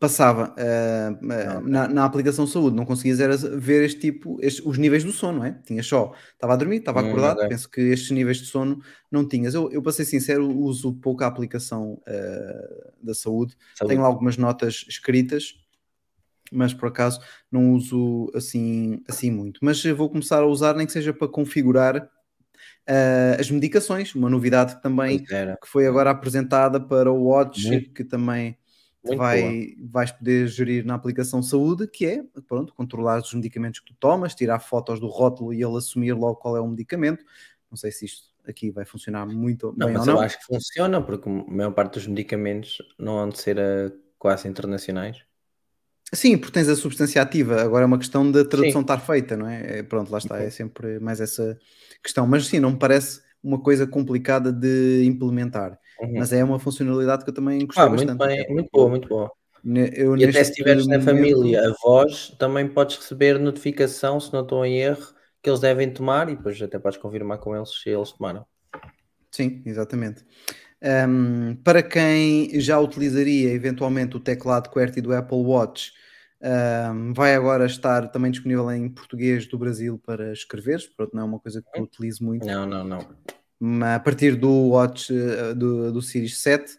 passava 0.00 0.52
uh, 0.52 1.26
na, 1.66 1.88
na, 1.88 2.04
aplicação 2.04 2.46
saúde, 2.46 2.76
não 2.76 2.84
conseguias 2.84 3.20
era 3.20 3.36
ver 3.36 3.84
este 3.84 4.00
tipo, 4.00 4.36
este, 4.42 4.66
os 4.66 4.76
níveis 4.76 5.04
do 5.04 5.12
sono, 5.12 5.38
não 5.38 5.44
é? 5.44 5.52
Tinhas 5.64 5.86
só, 5.86 6.12
estava 6.32 6.54
a 6.54 6.56
dormir, 6.56 6.78
estava 6.78 7.02
hum, 7.02 7.08
acordado, 7.08 7.36
okay. 7.36 7.48
penso 7.48 7.70
que 7.70 7.80
estes 7.80 8.10
níveis 8.10 8.38
de 8.38 8.46
sono 8.46 8.80
não 9.10 9.26
tinhas. 9.26 9.54
Eu, 9.54 9.70
eu 9.70 9.80
para 9.80 9.92
ser 9.92 10.04
sincero, 10.04 10.48
uso 10.48 10.92
pouco 10.94 11.22
a 11.22 11.28
aplicação 11.28 11.94
uh, 12.02 12.92
da 13.00 13.14
saúde. 13.14 13.56
saúde, 13.76 13.94
tenho 13.94 14.04
algumas 14.04 14.36
notas 14.36 14.84
escritas, 14.88 15.54
mas 16.50 16.74
por 16.74 16.88
acaso 16.88 17.20
não 17.50 17.72
uso 17.72 18.30
assim, 18.34 19.02
assim 19.08 19.30
muito. 19.30 19.60
Mas 19.62 19.82
vou 19.84 20.10
começar 20.10 20.42
a 20.42 20.46
usar, 20.46 20.74
nem 20.74 20.86
que 20.86 20.92
seja 20.92 21.12
para 21.12 21.28
configurar 21.28 21.96
uh, 21.96 23.40
as 23.40 23.50
medicações, 23.50 24.14
uma 24.16 24.28
novidade 24.28 24.82
também 24.82 25.22
que 25.22 25.56
foi 25.64 25.86
agora 25.86 26.10
apresentada 26.10 26.80
para 26.80 27.10
o 27.10 27.24
Watch, 27.24 27.66
muito. 27.68 27.92
que 27.92 28.04
também 28.04 28.58
vai, 29.14 29.74
vais 29.78 30.10
poder 30.10 30.48
gerir 30.48 30.84
na 30.84 30.94
aplicação 30.94 31.42
saúde, 31.42 31.86
que 31.86 32.06
é, 32.06 32.24
pronto, 32.48 32.74
controlar 32.74 33.20
os 33.20 33.34
medicamentos 33.34 33.80
que 33.80 33.86
tu 33.86 33.94
tomas, 33.98 34.34
tirar 34.34 34.58
fotos 34.58 34.98
do 34.98 35.08
rótulo 35.08 35.52
e 35.52 35.62
ele 35.62 35.76
assumir 35.76 36.12
logo 36.12 36.36
qual 36.36 36.56
é 36.56 36.60
o 36.60 36.66
medicamento. 36.66 37.24
Não 37.70 37.76
sei 37.76 37.92
se 37.92 38.06
isto 38.06 38.28
aqui 38.46 38.70
vai 38.70 38.84
funcionar 38.84 39.26
muito 39.26 39.74
não, 39.76 39.86
bem 39.86 39.96
mas 39.96 40.06
ou 40.06 40.14
não. 40.14 40.20
eu 40.20 40.26
acho 40.26 40.38
que 40.38 40.46
funciona, 40.46 41.02
porque 41.02 41.28
a 41.28 41.32
maior 41.32 41.72
parte 41.72 41.94
dos 41.94 42.06
medicamentos 42.06 42.78
não 42.98 43.18
hão 43.18 43.28
de 43.28 43.38
ser 43.38 43.58
uh, 43.58 43.92
quase 44.18 44.48
internacionais. 44.48 45.24
Sim, 46.12 46.38
porque 46.38 46.52
tens 46.52 46.68
a 46.68 46.76
substância 46.76 47.20
ativa. 47.20 47.60
Agora 47.60 47.84
é 47.84 47.86
uma 47.86 47.98
questão 47.98 48.30
da 48.30 48.44
tradução 48.44 48.80
sim. 48.80 48.84
estar 48.84 48.98
feita, 49.00 49.36
não 49.36 49.48
é? 49.48 49.78
é? 49.78 49.82
Pronto, 49.82 50.10
lá 50.10 50.18
está, 50.18 50.38
é 50.40 50.50
sempre 50.50 51.00
mais 51.00 51.20
essa 51.20 51.58
questão. 52.02 52.26
Mas 52.26 52.46
sim, 52.46 52.60
não 52.60 52.70
me 52.70 52.78
parece 52.78 53.20
uma 53.42 53.60
coisa 53.60 53.86
complicada 53.86 54.52
de 54.52 55.04
implementar. 55.04 55.78
Uhum. 56.00 56.18
Mas 56.18 56.32
é 56.32 56.44
uma 56.44 56.58
funcionalidade 56.58 57.24
que 57.24 57.30
eu 57.30 57.34
também 57.34 57.64
gostei 57.64 57.84
ah, 57.84 57.88
muito 57.88 58.06
bastante. 58.06 58.26
Bem, 58.26 58.54
muito 58.54 58.70
boa, 58.72 58.88
muito 58.88 59.08
boa. 59.08 59.32
Eu, 59.94 60.16
e 60.16 60.24
até 60.24 60.44
se 60.44 60.50
estiveres 60.50 60.86
na 60.86 61.00
família, 61.00 61.68
a 61.68 61.72
voz, 61.82 62.30
também 62.38 62.68
podes 62.68 62.96
receber 62.98 63.38
notificação, 63.38 64.20
se 64.20 64.32
não 64.32 64.42
estou 64.42 64.64
em 64.64 64.78
erro, 64.78 65.06
que 65.42 65.50
eles 65.50 65.60
devem 65.60 65.92
tomar 65.92 66.28
e 66.28 66.36
depois 66.36 66.60
até 66.60 66.78
podes 66.78 66.98
confirmar 66.98 67.38
com 67.38 67.56
eles 67.56 67.70
se 67.82 67.90
eles 67.90 68.12
tomaram. 68.12 68.46
Sim, 69.30 69.62
exatamente. 69.66 70.24
Um, 70.80 71.56
para 71.64 71.82
quem 71.82 72.60
já 72.60 72.78
utilizaria 72.78 73.50
eventualmente 73.50 74.16
o 74.16 74.20
teclado 74.20 74.70
QWERTY 74.70 75.00
do 75.00 75.12
Apple 75.12 75.38
Watch, 75.38 75.92
um, 76.92 77.12
vai 77.12 77.34
agora 77.34 77.66
estar 77.66 78.08
também 78.12 78.30
disponível 78.30 78.70
em 78.70 78.88
português 78.88 79.48
do 79.48 79.58
Brasil 79.58 80.00
para 80.04 80.32
escrever. 80.32 80.80
Pronto, 80.96 81.10
não 81.12 81.22
é 81.22 81.24
uma 81.24 81.40
coisa 81.40 81.60
que 81.60 81.80
eu 81.80 81.84
utilizo 81.84 82.22
muito. 82.22 82.46
Não, 82.46 82.66
não, 82.66 82.84
não 82.84 82.98
a 83.94 84.00
partir 84.00 84.36
do 84.36 84.50
Watch 84.68 85.12
uh, 85.12 85.54
do, 85.54 85.92
do 85.92 86.02
Series 86.02 86.38
7, 86.38 86.76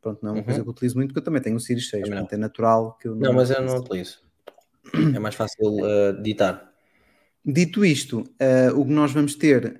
pronto, 0.00 0.20
não 0.22 0.30
é 0.30 0.32
uma 0.32 0.38
uhum. 0.38 0.44
coisa 0.44 0.62
que 0.62 0.68
eu 0.68 0.72
utilizo 0.72 0.96
muito, 0.96 1.08
porque 1.10 1.18
eu 1.20 1.24
também 1.24 1.42
tenho 1.42 1.56
o 1.56 1.60
Series 1.60 1.88
6, 1.90 2.08
portanto 2.08 2.32
é 2.32 2.36
natural 2.36 2.96
que 3.00 3.08
eu 3.08 3.14
não. 3.14 3.28
Não, 3.28 3.32
mas 3.34 3.50
eu 3.50 3.62
não 3.62 3.76
utilizo. 3.76 4.20
É 5.14 5.18
mais 5.18 5.34
fácil 5.34 5.66
uh, 5.66 6.22
ditar. 6.22 6.72
Dito 7.44 7.84
isto, 7.84 8.20
uh, 8.20 8.80
o 8.80 8.84
que 8.84 8.92
nós 8.92 9.12
vamos 9.12 9.36
ter, 9.36 9.78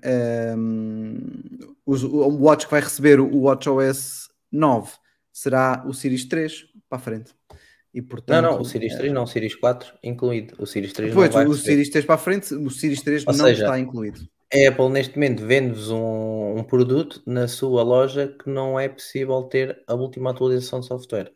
o, 1.85 1.93
o 1.93 2.43
Watch 2.43 2.67
que 2.67 2.71
vai 2.71 2.81
receber 2.81 3.19
o 3.19 3.41
WatchOS 3.43 4.29
9 4.53 4.93
será 5.33 5.85
o 5.87 5.93
Series 5.93 6.25
3 6.27 6.67
para 6.89 6.99
a 6.99 7.01
frente. 7.01 7.35
E, 7.93 8.03
portanto, 8.03 8.43
não, 8.43 8.53
não, 8.53 8.61
o 8.61 8.65
Series 8.65 8.95
3 8.95 9.13
não, 9.13 9.25
o 9.25 9.27
Series 9.27 9.55
4 9.57 9.95
incluído. 10.03 10.55
O 10.59 10.67
Series 10.67 10.93
3 10.93 11.13
pois, 11.15 11.29
não 11.29 11.35
vai 11.35 11.47
o 11.47 11.51
receber. 11.51 11.71
Series 11.71 11.91
3 11.91 12.05
para 12.05 12.15
a 12.15 12.19
frente, 12.19 12.55
o 12.55 12.71
Series 12.71 13.03
3 13.03 13.27
Ou 13.27 13.33
não 13.33 13.45
seja, 13.47 13.65
está 13.65 13.79
incluído 13.81 14.29
a 14.53 14.69
Apple 14.69 14.89
neste 14.91 15.17
momento 15.17 15.45
vende-vos 15.45 15.91
um, 15.91 16.59
um, 16.59 16.63
produto 16.65 17.23
na 17.27 17.49
sua 17.49 17.83
loja 17.83 18.29
que 18.29 18.49
não 18.49 18.79
é 18.79 18.89
possível 18.89 19.43
ter 19.45 19.83
a 19.87 19.95
última 19.95 20.31
atualização 20.31 20.81
de 20.81 20.87
software. 20.87 21.33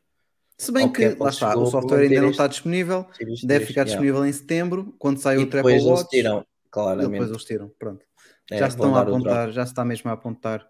Se 0.57 0.71
bem 0.71 0.93
que, 0.93 1.09
lá 1.19 1.31
está, 1.31 1.57
o 1.57 1.67
software 1.67 2.03
ainda 2.03 2.21
não 2.21 2.31
está 2.31 2.47
disponível, 2.47 3.07
deve 3.43 3.65
ficar 3.65 3.85
disponível 3.85 4.17
yeah. 4.17 4.29
em 4.29 4.33
setembro, 4.33 4.95
quando 4.99 5.19
sai 5.19 5.39
o 5.39 5.43
Apple 5.43 5.61
Watch. 5.61 5.87
Eles 5.87 6.09
tiram, 6.09 6.47
claramente. 6.71 7.13
Depois 7.13 7.31
eles 7.31 7.45
tiram, 7.45 7.73
pronto. 7.79 8.05
É, 8.51 8.59
já 8.59 8.69
se 8.69 8.77
estão 8.77 8.95
a 8.95 9.01
apontar, 9.01 9.51
já 9.51 9.65
se 9.65 9.73
está 9.73 9.85
mesmo 9.85 10.11
a 10.11 10.13
apontar. 10.13 10.69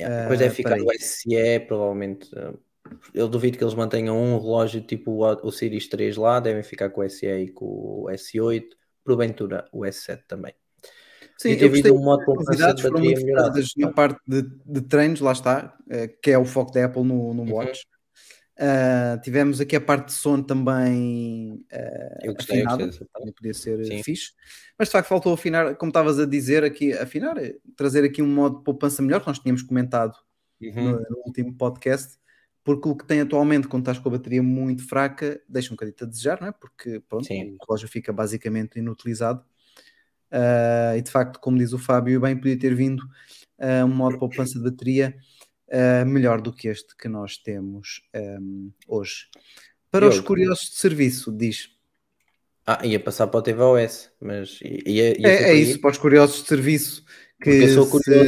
Yeah, 0.00 0.22
Depois 0.22 0.38
deve 0.38 0.52
Ah, 0.52 0.56
ficar 0.56 0.80
o 0.80 0.92
SE, 0.98 1.60
provavelmente. 1.66 2.28
uh, 2.34 2.58
Eu 3.14 3.28
duvido 3.28 3.56
que 3.56 3.62
eles 3.62 3.74
mantenham 3.74 4.16
um 4.16 4.38
relógio 4.38 4.80
tipo 4.80 5.12
o, 5.12 5.46
o 5.46 5.52
Series 5.52 5.88
3 5.88 6.16
lá, 6.16 6.40
devem 6.40 6.62
ficar 6.62 6.90
com 6.90 7.00
o 7.00 7.08
SE 7.08 7.26
e 7.26 7.48
com 7.50 7.66
o 7.66 8.06
S8, 8.10 8.64
porventura 9.04 9.68
o 9.72 9.82
S7 9.82 10.22
também. 10.26 10.54
Sim, 11.40 11.52
eu 11.52 11.70
gostei 11.70 11.90
havido 11.90 11.94
um 11.94 12.04
modo 12.04 12.20
de 12.20 12.26
das 12.26 12.26
poupança 12.26 12.50
de 12.52 12.58
novidades 12.58 12.82
foram 12.82 13.00
muito 13.02 13.20
focadas 13.20 13.70
na 13.76 13.92
parte 13.92 14.20
de, 14.26 14.42
de 14.42 14.80
treinos, 14.82 15.20
lá 15.20 15.32
está, 15.32 15.74
eh, 15.88 16.08
que 16.08 16.30
é 16.30 16.38
o 16.38 16.44
foco 16.44 16.70
da 16.70 16.84
Apple 16.84 17.02
no, 17.02 17.32
no 17.32 17.42
Uhum. 17.44 17.52
Watch. 17.52 17.86
Ah, 18.62 19.18
tivemos 19.22 19.58
aqui 19.58 19.74
a 19.74 19.80
parte 19.80 20.08
de 20.08 20.12
som 20.12 20.42
também 20.42 21.64
ah, 21.72 22.18
Eu 22.22 22.34
gostei, 22.34 22.60
eu 22.60 22.66
afinada, 22.66 22.86
gostei 22.88 23.06
também 23.14 23.32
podia 23.32 23.54
ser 23.54 23.82
Sim. 23.86 24.02
fixe, 24.02 24.32
mas 24.78 24.88
de 24.88 24.92
facto 24.92 25.08
faltou 25.08 25.32
afinar, 25.32 25.76
como 25.76 25.88
estavas 25.88 26.18
a 26.18 26.26
dizer 26.26 26.62
aqui, 26.62 26.92
afinar, 26.92 27.38
eh, 27.38 27.56
trazer 27.74 28.04
aqui 28.04 28.20
um 28.20 28.26
modo 28.26 28.58
de 28.58 28.64
poupança 28.64 29.00
melhor, 29.00 29.22
que 29.22 29.28
nós 29.28 29.38
tínhamos 29.38 29.62
comentado 29.62 30.12
Uhum. 30.60 30.74
no, 30.74 30.92
no 31.00 31.22
último 31.26 31.54
podcast, 31.56 32.18
porque 32.62 32.86
o 32.86 32.94
que 32.94 33.06
tem 33.06 33.22
atualmente, 33.22 33.66
quando 33.66 33.84
estás 33.84 33.98
com 33.98 34.10
a 34.10 34.12
bateria 34.12 34.42
muito 34.42 34.86
fraca, 34.86 35.40
deixa 35.48 35.72
um 35.72 35.74
bocadinho 35.76 35.96
a 36.02 36.04
desejar, 36.04 36.38
não 36.38 36.48
é? 36.48 36.52
Porque 36.52 37.00
pronto, 37.08 37.24
Sim. 37.24 37.56
o 37.58 37.64
relógio 37.64 37.88
fica 37.88 38.12
basicamente 38.12 38.78
inutilizado. 38.78 39.42
Ah, 40.30 40.94
e 40.96 41.02
de 41.02 41.10
facto, 41.10 41.40
como 41.40 41.58
diz 41.58 41.72
o 41.72 41.78
Fábio, 41.78 42.20
bem 42.20 42.36
podia 42.36 42.58
ter 42.58 42.74
vindo 42.74 43.02
ah, 43.58 43.84
um 43.84 43.88
modo 43.94 44.12
de 44.14 44.18
poupança 44.18 44.58
de 44.58 44.64
bateria 44.64 45.14
ah, 45.70 46.04
melhor 46.04 46.40
do 46.40 46.52
que 46.52 46.68
este 46.68 46.96
que 46.96 47.08
nós 47.08 47.36
temos 47.36 48.02
ahm, 48.14 48.70
hoje. 48.86 49.26
Para 49.90 50.06
os 50.06 50.14
Diogo. 50.14 50.28
curiosos 50.28 50.70
de 50.70 50.76
serviço, 50.76 51.32
diz. 51.32 51.70
Ah, 52.66 52.86
ia 52.86 53.00
passar 53.00 53.26
para 53.26 53.38
o 53.40 53.42
tvOS, 53.42 54.10
mas 54.20 54.60
ia, 54.62 55.18
ia 55.18 55.28
É, 55.28 55.50
é 55.50 55.54
isso, 55.54 55.80
para 55.80 55.90
os 55.90 55.98
curiosos 55.98 56.42
de 56.42 56.48
serviço 56.48 57.04
que 57.42 57.50
eu 57.50 57.84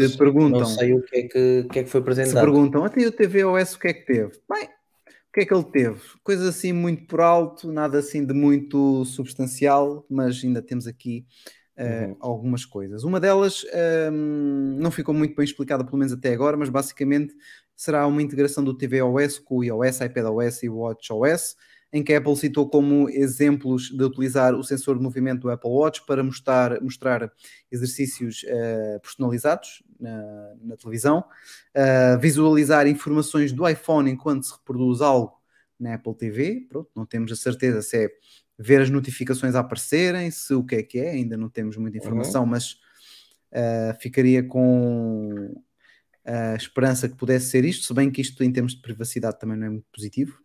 se 0.09 0.19
perguntam. 0.19 0.61
não 0.61 0.67
sei 0.67 0.95
o 0.95 1.03
que 1.03 1.17
é 1.17 1.23
que, 1.23 1.67
que, 1.71 1.79
é 1.79 1.85
que 1.85 1.91
foi 1.91 2.01
se 2.01 2.03
apresentado. 2.03 2.45
perguntam, 2.45 2.85
até 2.85 3.07
o 3.07 3.13
tvOS 3.13 3.75
o 3.75 3.79
que 3.79 3.89
é 3.89 3.93
que 3.93 4.07
teve? 4.07 4.33
Bem, 4.51 4.65
o 4.65 5.33
que 5.33 5.41
é 5.41 5.45
que 5.45 5.55
ele 5.55 5.65
teve? 5.65 6.01
Coisa 6.25 6.49
assim 6.49 6.73
muito 6.73 7.07
por 7.07 7.21
alto, 7.21 7.71
nada 7.71 7.99
assim 7.99 8.25
de 8.25 8.35
muito 8.35 9.05
substancial, 9.05 10.05
mas 10.11 10.43
ainda 10.43 10.61
temos 10.63 10.87
aqui 10.87 11.27
Uhum. 11.79 12.17
algumas 12.21 12.65
coisas. 12.67 13.03
Uma 13.03 13.19
delas 13.19 13.65
ehm, 13.73 14.77
não 14.79 14.91
ficou 14.91 15.15
muito 15.15 15.35
bem 15.35 15.45
explicada, 15.45 15.83
pelo 15.85 15.97
menos 15.99 16.13
até 16.13 16.33
agora, 16.33 16.57
mas 16.57 16.69
basicamente 16.69 17.35
será 17.75 18.07
uma 18.07 18.23
integração 18.23 18.63
do 18.63 18.75
tvOS 18.77 19.39
com 19.39 19.57
o 19.59 19.65
iOS, 19.65 20.01
iPadOS 20.03 20.63
e 20.63 20.69
WatchOS, 20.69 21.57
em 21.93 22.03
que 22.03 22.13
a 22.15 22.19
Apple 22.19 22.37
citou 22.37 22.69
como 22.69 23.09
exemplos 23.11 23.91
de 23.91 24.03
utilizar 24.05 24.55
o 24.55 24.63
sensor 24.63 24.97
de 24.97 25.03
movimento 25.03 25.43
do 25.43 25.51
Apple 25.51 25.71
Watch 25.71 26.05
para 26.07 26.23
mostrar, 26.23 26.81
mostrar 26.81 27.31
exercícios 27.71 28.45
eh, 28.47 28.99
personalizados 29.03 29.83
na, 30.01 30.55
na 30.63 30.77
televisão, 30.77 31.25
eh, 31.75 32.17
visualizar 32.19 32.87
informações 32.87 33.53
do 33.53 33.69
iPhone 33.69 34.11
enquanto 34.11 34.45
se 34.45 34.53
reproduz 34.55 35.01
algo 35.03 35.33
na 35.79 35.95
Apple 35.95 36.15
TV. 36.15 36.67
Pronto, 36.69 36.91
não 36.97 37.05
temos 37.05 37.31
a 37.33 37.37
certeza 37.37 37.83
se 37.83 38.05
é 38.07 38.11
ver 38.63 38.81
as 38.83 38.91
notificações 38.91 39.55
a 39.55 39.61
aparecerem, 39.61 40.31
se 40.31 40.55
o 40.55 40.65
que 40.65 40.77
é 40.77 40.83
que 40.83 40.99
é, 40.99 41.11
ainda 41.11 41.37
não 41.37 41.49
temos 41.51 41.77
muita 41.77 41.99
informação, 41.99 42.47
mas 42.47 42.77
eh, 43.53 43.97
ficaria 44.01 44.43
com 44.43 45.55
a 46.25 46.55
esperança 46.55 47.09
que 47.09 47.17
pudesse 47.17 47.47
ser 47.51 47.65
isto, 47.65 47.85
se 47.87 47.95
bem 47.95 48.11
que 48.11 48.21
isto 48.21 48.43
em 48.45 48.53
termos 48.53 48.75
de 48.75 48.83
privacidade 48.83 49.39
também 49.39 49.57
não 49.59 49.67
é 49.67 49.71
muito 49.71 49.87
positivo. 49.93 50.39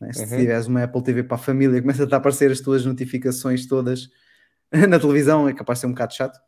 né? 0.00 0.12
Se 0.12 0.22
Uhum. 0.22 0.36
tiveres 0.38 0.66
uma 0.66 0.84
Apple 0.84 1.02
TV 1.02 1.24
para 1.24 1.36
a 1.36 1.38
família 1.38 1.80
começa 1.82 2.04
a 2.10 2.16
aparecer 2.16 2.50
as 2.50 2.60
tuas 2.60 2.84
notificações 2.84 3.66
todas 3.66 4.08
na 4.88 4.98
televisão, 5.00 5.48
é 5.48 5.54
capaz 5.54 5.78
de 5.78 5.82
ser 5.82 5.86
um 5.88 5.92
bocado 5.92 6.14
chato. 6.14 6.38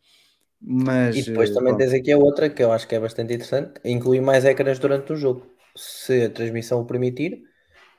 Mas, 0.61 1.17
E 1.17 1.23
depois 1.23 1.51
eh, 1.51 1.55
também 1.55 1.73
pronto. 1.73 1.79
tens 1.79 1.93
aqui 1.93 2.13
a 2.13 2.19
outra 2.19 2.49
que 2.51 2.63
eu 2.63 2.73
acho 2.73 2.87
que 2.89 2.95
é 2.95 3.01
bastante 3.01 3.35
interessante, 3.35 3.81
incluir 3.85 4.21
mais 4.21 4.45
ecrãs 4.45 4.79
durante 4.79 5.13
o 5.13 5.17
jogo. 5.17 5.47
Se 5.77 6.25
a 6.25 6.31
transmissão 6.31 6.81
o 6.81 6.87
permitir, 6.87 7.43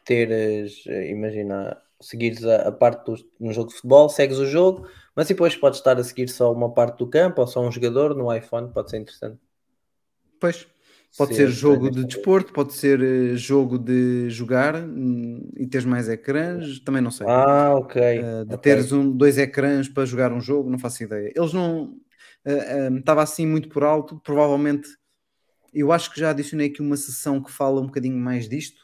teres, 0.06 0.84
eh, 0.88 1.11
imagina, 1.11 1.77
seguires 2.04 2.44
a, 2.46 2.68
a 2.70 2.72
parte 2.72 3.06
do, 3.06 3.16
no 3.40 3.52
jogo 3.54 3.70
de 3.70 3.76
futebol, 3.76 4.10
segues 4.10 4.38
o 4.40 4.46
jogo, 4.46 4.88
mas 5.16 5.28
depois 5.28 5.56
podes 5.56 5.80
estar 5.80 5.98
a 6.00 6.04
seguir 6.04 6.30
só 6.30 6.52
uma 6.54 6.74
parte 6.74 6.98
do 7.00 7.08
campo 7.10 7.42
ou 7.42 7.48
só 7.48 7.62
um 7.62 7.72
jogador 7.72 8.16
no 8.16 8.34
iPhone, 8.36 8.72
pode 8.74 8.90
ser 8.92 8.98
interessante. 9.00 9.40
Pois, 10.40 10.68
pode 11.16 11.32
Se 11.32 11.36
ser 11.36 11.48
a 11.48 11.52
jogo 11.52 11.90
de 11.90 12.04
desporto, 12.06 12.52
pode 12.54 12.74
ser 12.74 13.02
eh, 13.02 13.36
jogo 13.36 13.78
de 13.78 14.30
jogar 14.30 14.76
hum, 14.76 15.50
e 15.56 15.66
teres 15.68 15.86
mais 15.86 16.10
ecrãs, 16.10 16.80
também 16.80 17.02
não 17.02 17.12
sei. 17.12 17.28
Ah, 17.28 17.74
ok. 17.76 17.96
Uh, 17.98 18.46
de 18.46 18.56
ok. 18.56 18.62
teres 18.62 18.92
um, 18.92 19.12
dois 19.16 19.38
ecrãs 19.38 19.88
para 19.90 20.06
jogar 20.06 20.32
um 20.34 20.42
jogo, 20.42 20.70
não 20.70 20.80
faço 20.80 21.04
ideia. 21.04 21.32
Eles 21.36 21.54
não. 21.54 21.98
Estava 23.00 23.24
assim 23.24 23.46
muito 23.48 23.70
por 23.70 23.84
alto, 23.84 24.20
provavelmente. 24.20 24.90
Eu 25.74 25.92
acho 25.92 26.12
que 26.14 26.20
já 26.20 26.32
adicionei 26.32 26.68
aqui 26.68 26.82
uma 26.82 26.98
sessão 26.98 27.42
que 27.42 27.52
fala 27.52 27.82
um 27.82 27.88
bocadinho 27.88 28.18
mais 28.18 28.50
disto. 28.50 28.82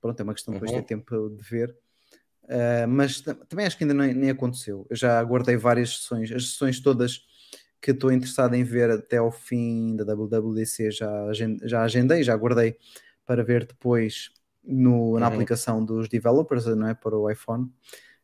Pronto, 0.00 0.18
é 0.20 0.24
uma 0.24 0.34
questão 0.34 0.54
depois 0.54 0.70
de 0.70 0.76
Uhum. 0.78 0.82
ter 0.82 0.88
tempo 0.96 1.30
de 1.30 1.42
ver. 1.42 1.76
Uh, 2.44 2.86
mas 2.88 3.20
tam- 3.20 3.36
também 3.48 3.66
acho 3.66 3.78
que 3.78 3.84
ainda 3.84 3.94
nem, 3.94 4.12
nem 4.14 4.30
aconteceu. 4.30 4.86
Eu 4.90 4.96
já 4.96 5.22
guardei 5.22 5.56
várias 5.56 5.96
sessões, 5.98 6.30
as 6.32 6.50
sessões 6.50 6.80
todas 6.80 7.20
que 7.80 7.90
estou 7.92 8.12
interessado 8.12 8.54
em 8.54 8.62
ver 8.64 8.90
até 8.90 9.16
ao 9.18 9.30
fim 9.32 9.96
da 9.96 10.04
WWDC 10.04 10.90
já, 10.90 11.10
já 11.64 11.82
agendei, 11.82 12.22
já 12.22 12.34
guardei 12.36 12.76
para 13.26 13.42
ver 13.42 13.66
depois 13.66 14.30
no, 14.64 15.18
na 15.18 15.26
Uhum. 15.26 15.32
aplicação 15.32 15.84
dos 15.84 16.08
developers, 16.08 16.66
não 16.66 16.88
é? 16.88 16.94
Para 16.94 17.16
o 17.16 17.30
iPhone. 17.30 17.68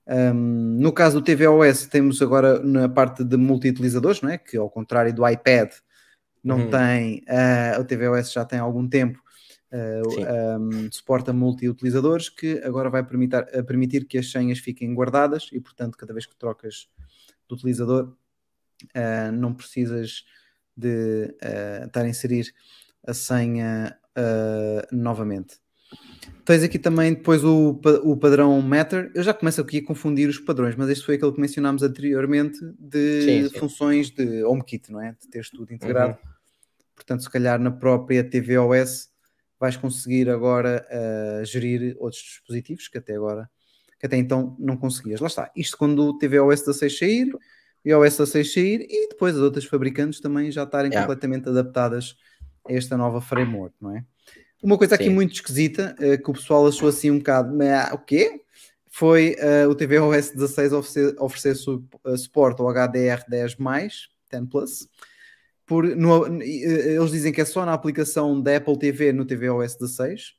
Um, 0.06 0.76
no 0.80 0.92
caso 0.92 1.20
do 1.20 1.24
tvOS, 1.24 1.86
temos 1.86 2.22
agora 2.22 2.60
na 2.60 2.88
parte 2.88 3.22
de 3.24 3.36
multi-utilizadores, 3.36 4.22
não 4.22 4.30
é? 4.30 4.38
Que 4.38 4.56
ao 4.56 4.70
contrário 4.70 5.12
do 5.14 5.26
iPad, 5.28 5.70
não 6.42 6.60
Uhum. 6.60 6.70
tem, 6.70 7.22
ah, 7.28 7.78
o 7.80 7.84
tvOS 7.84 8.32
já 8.32 8.44
tem 8.44 8.58
algum 8.58 8.88
tempo. 8.88 9.20
Um, 9.72 10.90
suporta 10.90 11.32
multi-utilizadores, 11.32 12.28
que 12.28 12.60
agora 12.64 12.88
vai 12.88 13.04
permitir, 13.04 13.44
permitir 13.66 14.04
que 14.06 14.18
as 14.18 14.30
senhas 14.30 14.58
fiquem 14.58 14.94
guardadas 14.94 15.48
e, 15.52 15.60
portanto, 15.60 15.96
cada 15.96 16.12
vez 16.12 16.26
que 16.26 16.36
trocas 16.36 16.88
de 17.48 17.54
utilizador, 17.54 18.14
ah, 18.94 19.30
não 19.32 19.54
precisas 19.54 20.24
de 20.76 21.34
ah, 21.42 21.86
estar 21.86 22.02
a 22.02 22.08
inserir 22.08 22.52
a 23.06 23.14
senha 23.14 23.98
ah, 24.14 24.86
novamente. 24.92 25.58
Tens 26.44 26.62
aqui 26.62 26.78
também 26.78 27.14
depois 27.14 27.44
o, 27.44 27.80
o 28.04 28.16
padrão 28.16 28.60
Matter. 28.60 29.10
Eu 29.14 29.22
já 29.22 29.34
começo 29.34 29.60
aqui 29.60 29.78
a 29.78 29.84
confundir 29.84 30.28
os 30.28 30.38
padrões, 30.38 30.74
mas 30.76 30.88
este 30.88 31.04
foi 31.04 31.16
aquele 31.16 31.32
que 31.32 31.40
mencionámos 31.40 31.82
anteriormente 31.82 32.58
de 32.78 33.22
Sim, 33.22 33.48
sim. 33.48 33.58
funções 33.58 34.10
de 34.10 34.44
HomeKit, 34.44 34.90
não 34.90 35.00
é? 35.00 35.12
De 35.12 35.28
teres 35.28 35.50
tudo 35.50 35.72
integrado. 35.72 36.12
Uhum. 36.12 36.30
Portanto, 36.94 37.22
se 37.22 37.30
calhar 37.30 37.58
na 37.58 37.70
própria 37.70 38.24
tvOS 38.24 39.08
vais 39.58 39.76
conseguir 39.76 40.28
agora 40.30 40.86
ah, 40.90 41.44
gerir 41.44 41.96
outros 41.98 42.22
dispositivos 42.22 42.88
que 42.88 42.98
até 42.98 43.14
agora, 43.14 43.48
que 43.98 44.06
até 44.06 44.16
então 44.16 44.56
não 44.58 44.76
conseguias. 44.76 45.20
Lá 45.20 45.26
está. 45.26 45.50
Isto 45.56 45.76
quando 45.76 46.04
o 46.06 46.18
tvOS 46.18 46.60
16 46.62 46.98
sair, 46.98 47.34
o 47.34 47.40
iOS 47.84 48.18
16 48.18 48.52
sair 48.52 48.86
e 48.88 49.08
depois 49.08 49.34
as 49.34 49.40
outras 49.40 49.64
fabricantes 49.64 50.20
também 50.20 50.50
já 50.50 50.64
estarem 50.64 50.90
Yeah. 50.90 51.06
completamente 51.06 51.48
adaptadas 51.48 52.16
a 52.68 52.72
esta 52.72 52.96
nova 52.96 53.20
framework, 53.20 53.74
não 53.80 53.96
é? 53.96 54.04
Uma 54.62 54.76
coisa 54.76 54.96
aqui 54.96 55.04
Sim. 55.04 55.10
muito 55.10 55.34
esquisita, 55.34 55.94
eh, 56.00 56.16
que 56.16 56.28
o 56.30 56.32
pessoal 56.34 56.66
achou 56.66 56.88
assim 56.88 57.10
um 57.10 57.18
bocado, 57.18 57.56
mas 57.56 57.68
ah, 57.68 57.94
o 57.94 57.98
quê? 57.98 58.40
Foi 58.90 59.36
eh, 59.38 59.66
o 59.66 59.74
tvOS 59.74 60.30
16 60.32 60.72
oferecer, 60.72 61.14
oferecer 61.18 61.54
su- 61.54 61.84
suporte 62.16 62.60
ao 62.60 62.66
HDR10+, 62.68 63.56
10 64.30 64.48
Plus, 64.50 64.88
por, 65.68 65.84
no- 65.94 66.42
eles 66.42 67.10
dizem 67.12 67.32
que 67.32 67.40
é 67.40 67.44
só 67.44 67.64
na 67.64 67.72
aplicação 67.74 68.40
da 68.40 68.56
Apple 68.56 68.78
TV 68.78 69.12
no 69.12 69.24
tvOS 69.24 69.76
16, 69.76 70.32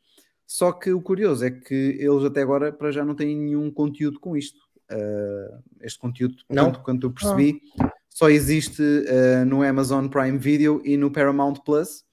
só 0.45 0.71
que 0.71 0.91
o 0.91 0.99
curioso 1.01 1.45
é 1.45 1.51
que 1.51 1.95
eles 1.99 2.23
até 2.25 2.41
agora 2.41 2.73
para 2.73 2.91
já 2.91 3.05
não 3.05 3.13
têm 3.15 3.35
nenhum 3.37 3.69
conteúdo 3.71 4.19
com 4.19 4.35
isto. 4.35 4.59
Eh, 4.89 5.57
este 5.81 5.99
conteúdo, 5.99 6.35
Não? 6.49 6.65
tanto 6.65 6.79
quanto 6.81 7.05
eu 7.05 7.11
percebi, 7.11 7.61
só 8.09 8.27
existe 8.27 8.81
eh, 9.05 9.45
no 9.45 9.61
Amazon 9.61 10.07
Prime 10.07 10.39
Video 10.39 10.81
e 10.83 10.97
no 10.97 11.11
Paramount 11.11 11.57
Plus, 11.63 12.03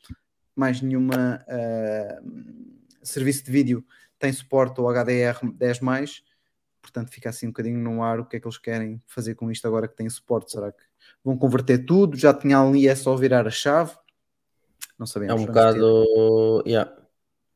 mais 0.55 0.83
nenhuma 0.83 1.43
eh, 1.49 2.19
serviço 3.03 3.45
de 3.47 3.51
vídeo 3.51 3.83
tem 4.19 4.31
suporte 4.31 4.79
ao 4.79 4.87
HDR10+, 4.89 6.21
portanto 6.87 7.11
fica 7.11 7.29
assim 7.31 7.47
um 7.47 7.51
bocadinho 7.51 7.79
no 7.79 8.03
ar 8.03 8.21
o 8.21 8.25
que 8.25 8.37
é 8.37 8.41
que 8.41 8.47
eles 8.47 8.59
querem 8.59 9.03
fazer 9.07 9.35
com 9.35 9.51
isto 9.51 9.67
agora 9.67 9.89
que 9.89 9.97
tem 9.97 10.09
suporte, 10.09 10.53
será 10.53 10.71
que 10.73 10.83
vão 11.25 11.37
converter 11.37 11.85
tudo, 11.85 12.17
já 12.17 12.33
tinha 12.33 12.59
ali, 12.61 12.87
é 12.89 12.95
só 12.95 13.17
virar 13.17 13.47
a 13.47 13.51
chave, 13.51 13.93
não 14.99 15.05
É 15.05 15.09
sabemos, 15.09 15.43
um 15.43 15.47
vamos 15.47 15.47
ter- 15.47 15.79
bocado. 15.81 16.63
Yeah. 16.67 16.93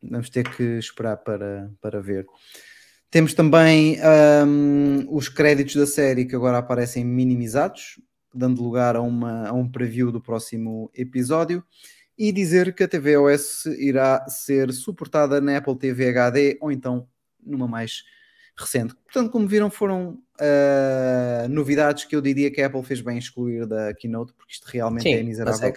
vamos 0.02 0.31
ter 0.31 0.48
que 0.57 0.62
esperar 0.78 1.16
para, 1.19 1.70
para 1.81 2.01
ver. 2.01 2.27
Temos 3.11 3.32
também 3.35 3.98
hum, 4.47 5.07
os 5.11 5.28
créditos 5.28 5.74
da 5.77 5.86
série 5.86 6.24
que 6.27 6.35
agora 6.36 6.59
aparecem 6.59 7.05
minimizados, 7.05 8.01
dando 8.35 8.62
lugar 8.62 8.94
a, 8.97 9.01
uma, 9.01 9.48
a 9.48 9.52
um 9.52 9.69
preview 9.69 10.12
do 10.12 10.20
próximo 10.20 10.90
episódio. 10.94 11.65
E 12.16 12.31
dizer 12.32 12.74
que 12.74 12.82
a 12.85 12.89
tvOS 12.89 13.65
irá 13.78 14.28
ser 14.28 14.70
suportada 14.73 15.40
na 15.40 15.57
Apple 15.57 15.77
TV 15.78 16.11
HD 16.11 16.59
ou 16.61 16.70
então 16.70 17.09
numa 17.43 17.66
mais 17.66 18.02
recente. 18.61 18.95
Portanto, 19.05 19.31
como 19.31 19.47
viram, 19.47 19.70
foram 19.70 20.19
uh, 20.41 21.49
novidades 21.49 22.05
que 22.05 22.15
eu 22.15 22.20
diria 22.20 22.51
que 22.51 22.61
a 22.61 22.66
Apple 22.66 22.82
fez 22.82 23.01
bem 23.01 23.19
excluir 23.19 23.66
da 23.66 23.93
Keynote, 23.95 24.32
porque 24.35 24.53
isto 24.53 24.66
realmente 24.66 25.05
Sim, 25.05 25.15
é 25.15 25.23
miserável. 25.23 25.73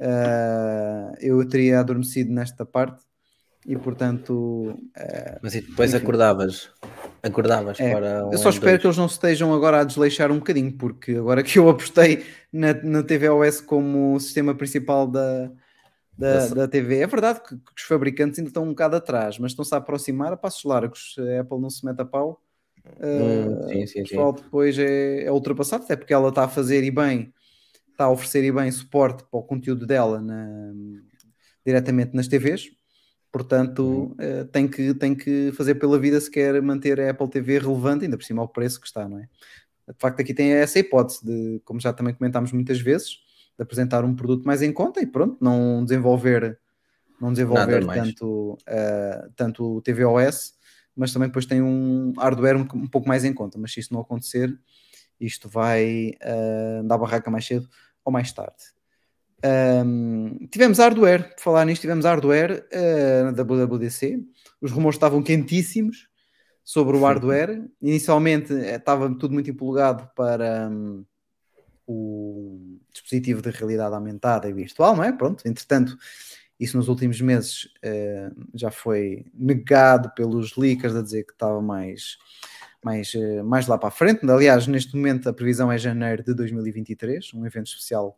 Uh, 0.00 1.14
eu 1.20 1.46
teria 1.46 1.80
adormecido 1.80 2.32
nesta 2.32 2.64
parte 2.64 3.02
e, 3.66 3.76
portanto, 3.76 4.32
uh, 4.32 5.38
Mas 5.42 5.54
e 5.54 5.60
depois 5.60 5.92
Enfim. 5.92 6.02
acordavas, 6.02 6.70
acordavas 7.22 7.78
É, 7.78 7.92
para 7.92 8.28
eu 8.32 8.38
só 8.38 8.48
um 8.48 8.52
espero 8.52 8.78
M2. 8.78 8.80
que 8.80 8.86
eles 8.86 8.96
não 8.96 9.08
se 9.08 9.14
estejam 9.14 9.52
agora 9.52 9.80
a 9.80 9.84
desleixar 9.84 10.32
um 10.32 10.38
bocadinho, 10.38 10.72
porque 10.72 11.12
agora 11.12 11.42
que 11.42 11.58
eu 11.58 11.68
apostei 11.68 12.24
na, 12.50 12.72
na 12.72 13.02
tvOS 13.02 13.60
como 13.60 14.18
sistema 14.18 14.54
principal 14.54 15.06
da, 15.06 15.50
da, 16.20 16.48
Da- 16.48 16.68
TV, 16.68 16.98
é 17.00 17.06
verdade 17.06 17.40
que, 17.42 17.56
que 17.56 17.72
os 17.76 17.82
fabricantes 17.82 18.38
ainda 18.38 18.48
estão 18.50 18.64
um 18.64 18.68
bocado 18.70 18.96
atrás, 18.96 19.38
mas 19.38 19.52
estão-se 19.52 19.74
a 19.74 19.78
aproximar 19.78 20.32
a 20.32 20.36
passos 20.36 20.64
largos. 20.64 21.14
Se 21.14 21.20
a 21.20 21.40
Apple 21.40 21.60
não 21.60 21.70
se 21.70 21.84
mete 21.84 22.00
a 22.00 22.04
pau, 22.04 22.40
Hum, 23.02 23.54
uh, 23.54 23.68
sim, 23.68 23.86
sim, 23.86 24.00
o 24.00 24.04
pessoal 24.04 24.32
depois 24.32 24.78
é, 24.78 25.24
é 25.24 25.32
ultrapassado, 25.32 25.84
até 25.84 25.96
porque 25.96 26.12
ela 26.14 26.28
está 26.30 26.44
a 26.44 26.48
fazer 26.48 26.82
e 26.84 26.90
bem, 26.90 27.32
está 27.92 28.04
a 28.04 28.10
oferecer 28.10 28.44
e 28.44 28.52
bem 28.52 28.70
suporte 28.70 29.24
para 29.24 29.40
o 29.40 29.42
conteúdo 29.42 29.86
dela 29.86 30.20
na- 30.20 30.72
diretamente 31.64 32.14
nas 32.14 32.28
TVs. 32.28 32.70
Portanto, 33.32 34.14
eh, 34.18 34.44
tem, 34.44 34.66
que, 34.68 34.92
tem 34.94 35.14
que 35.14 35.52
fazer 35.52 35.76
pela 35.76 35.98
vida 35.98 36.20
se 36.20 36.30
quer 36.30 36.60
manter 36.62 37.00
a 37.00 37.10
Apple 37.10 37.28
TV 37.30 37.58
relevante, 37.60 38.04
ainda 38.04 38.16
por 38.18 38.24
cima 38.24 38.42
ao 38.42 38.48
preço 38.48 38.80
que 38.80 38.86
está, 38.88 39.08
não 39.08 39.18
é? 39.18 39.22
De 39.88 39.96
facto, 39.98 40.20
aqui 40.20 40.34
tem 40.34 40.52
essa 40.52 40.78
hipótese 40.78 41.24
de, 41.24 41.60
como 41.64 41.80
já 41.80 41.92
também 41.92 42.14
comentámos 42.14 42.52
muitas 42.52 42.80
vezes, 42.80 43.18
de 43.60 43.62
apresentar 43.62 44.06
um 44.06 44.16
produto 44.16 44.46
mais 44.46 44.62
em 44.62 44.72
conta 44.72 45.02
e 45.02 45.06
pronto, 45.06 45.36
não 45.38 45.84
desenvolver, 45.84 46.58
não 47.20 47.30
desenvolver 47.30 47.84
tanto, 47.84 48.56
eh, 48.66 49.28
tanto 49.36 49.76
o 49.76 49.82
tvOS, 49.82 50.54
mas 50.96 51.12
também 51.12 51.28
depois 51.28 51.44
tem 51.44 51.60
um 51.60 52.14
hardware 52.16 52.56
um, 52.56 52.66
um 52.74 52.88
pouco 52.88 53.06
mais 53.06 53.22
em 53.22 53.34
conta. 53.34 53.58
Mas 53.58 53.74
se 53.74 53.80
isso 53.80 53.92
não 53.92 54.00
acontecer, 54.00 54.50
isto 55.20 55.46
vai 55.46 56.12
eh, 56.18 56.82
dar 56.86 56.96
barraca 56.96 57.30
mais 57.30 57.46
cedo 57.46 57.68
ou 58.02 58.10
mais 58.10 58.32
tarde. 58.32 58.56
Um, 59.44 60.46
tivemos 60.50 60.78
hardware, 60.78 61.34
por 61.34 61.42
falar 61.42 61.66
nisto, 61.66 61.82
tivemos 61.82 62.06
hardware 62.06 62.66
uh, 62.72 63.24
na 63.24 63.30
WWDC. 63.32 64.22
Os 64.60 64.70
rumores 64.70 64.96
estavam 64.96 65.22
quentíssimos 65.22 66.08
sobre 66.64 66.96
o 66.96 67.00
hardware. 67.00 67.62
Inicialmente 67.80 68.54
estava 68.54 69.08
tudo 69.18 69.34
muito 69.34 69.50
empolgado 69.50 70.10
para 70.14 70.68
um, 70.70 71.04
o 71.90 72.78
dispositivo 72.92 73.42
de 73.42 73.50
realidade 73.50 73.94
aumentada 73.94 74.48
e 74.48 74.52
virtual, 74.52 74.94
não 74.94 75.02
é? 75.02 75.12
Pronto, 75.12 75.46
entretanto, 75.46 75.96
isso 76.58 76.76
nos 76.76 76.88
últimos 76.88 77.20
meses 77.20 77.64
uh, 77.84 78.48
já 78.54 78.70
foi 78.70 79.26
negado 79.34 80.12
pelos 80.14 80.56
leakers 80.56 80.94
a 80.94 81.02
dizer 81.02 81.24
que 81.24 81.32
estava 81.32 81.60
mais, 81.60 82.16
mais, 82.84 83.12
uh, 83.14 83.42
mais 83.42 83.66
lá 83.66 83.76
para 83.76 83.88
a 83.88 83.92
frente. 83.92 84.28
Aliás, 84.30 84.68
neste 84.68 84.94
momento 84.94 85.28
a 85.28 85.32
previsão 85.32 85.72
é 85.72 85.76
janeiro 85.76 86.22
de 86.22 86.32
2023, 86.32 87.34
um 87.34 87.44
evento 87.44 87.66
especial 87.66 88.16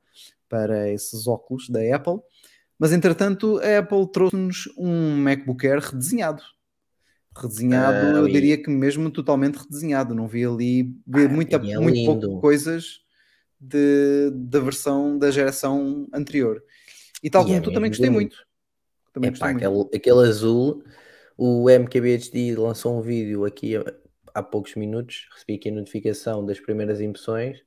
para 0.50 0.90
esses 0.90 1.26
óculos 1.26 1.70
da 1.70 1.80
Apple. 1.94 2.18
Mas 2.78 2.92
entretanto, 2.92 3.58
a 3.58 3.78
Apple 3.78 4.10
trouxe-nos 4.12 4.68
um 4.76 5.16
MacBook 5.16 5.66
Air 5.66 5.78
redesenhado. 5.78 6.42
Redesenhado, 7.34 8.18
Ah, 8.18 8.18
eu 8.18 8.28
diria 8.28 8.62
que 8.62 8.68
mesmo 8.68 9.10
totalmente 9.10 9.56
redesenhado. 9.56 10.14
Não 10.14 10.26
vi 10.26 10.44
ali 10.44 10.82
vi 11.06 11.24
Ah, 11.24 11.28
muita, 11.28 11.56
é 11.56 11.78
muito 11.78 12.04
pouco 12.04 12.40
coisas 12.40 13.01
de, 13.62 14.30
da 14.32 14.58
versão 14.58 15.16
da 15.16 15.30
geração 15.30 16.08
anterior. 16.12 16.62
E 17.22 17.30
tal 17.30 17.44
como 17.44 17.56
é 17.56 17.60
tu 17.60 17.72
também 17.72 17.90
gostei 17.90 18.10
muito. 18.10 18.36
Também 19.12 19.30
Epá, 19.30 19.52
gostei 19.52 19.68
muito. 19.68 19.86
aquele, 19.88 19.96
aquele 19.96 20.28
azul, 20.28 20.82
o 21.36 21.70
MKBHD 21.70 22.56
lançou 22.56 22.98
um 22.98 23.00
vídeo 23.00 23.44
aqui 23.44 23.74
há, 24.34 24.42
poucos 24.42 24.74
minutos, 24.74 25.28
recebi 25.32 25.54
aqui 25.54 25.68
a 25.68 25.72
notificação 25.72 26.44
das 26.44 26.58
primeiras 26.58 27.00
impressões. 27.00 27.62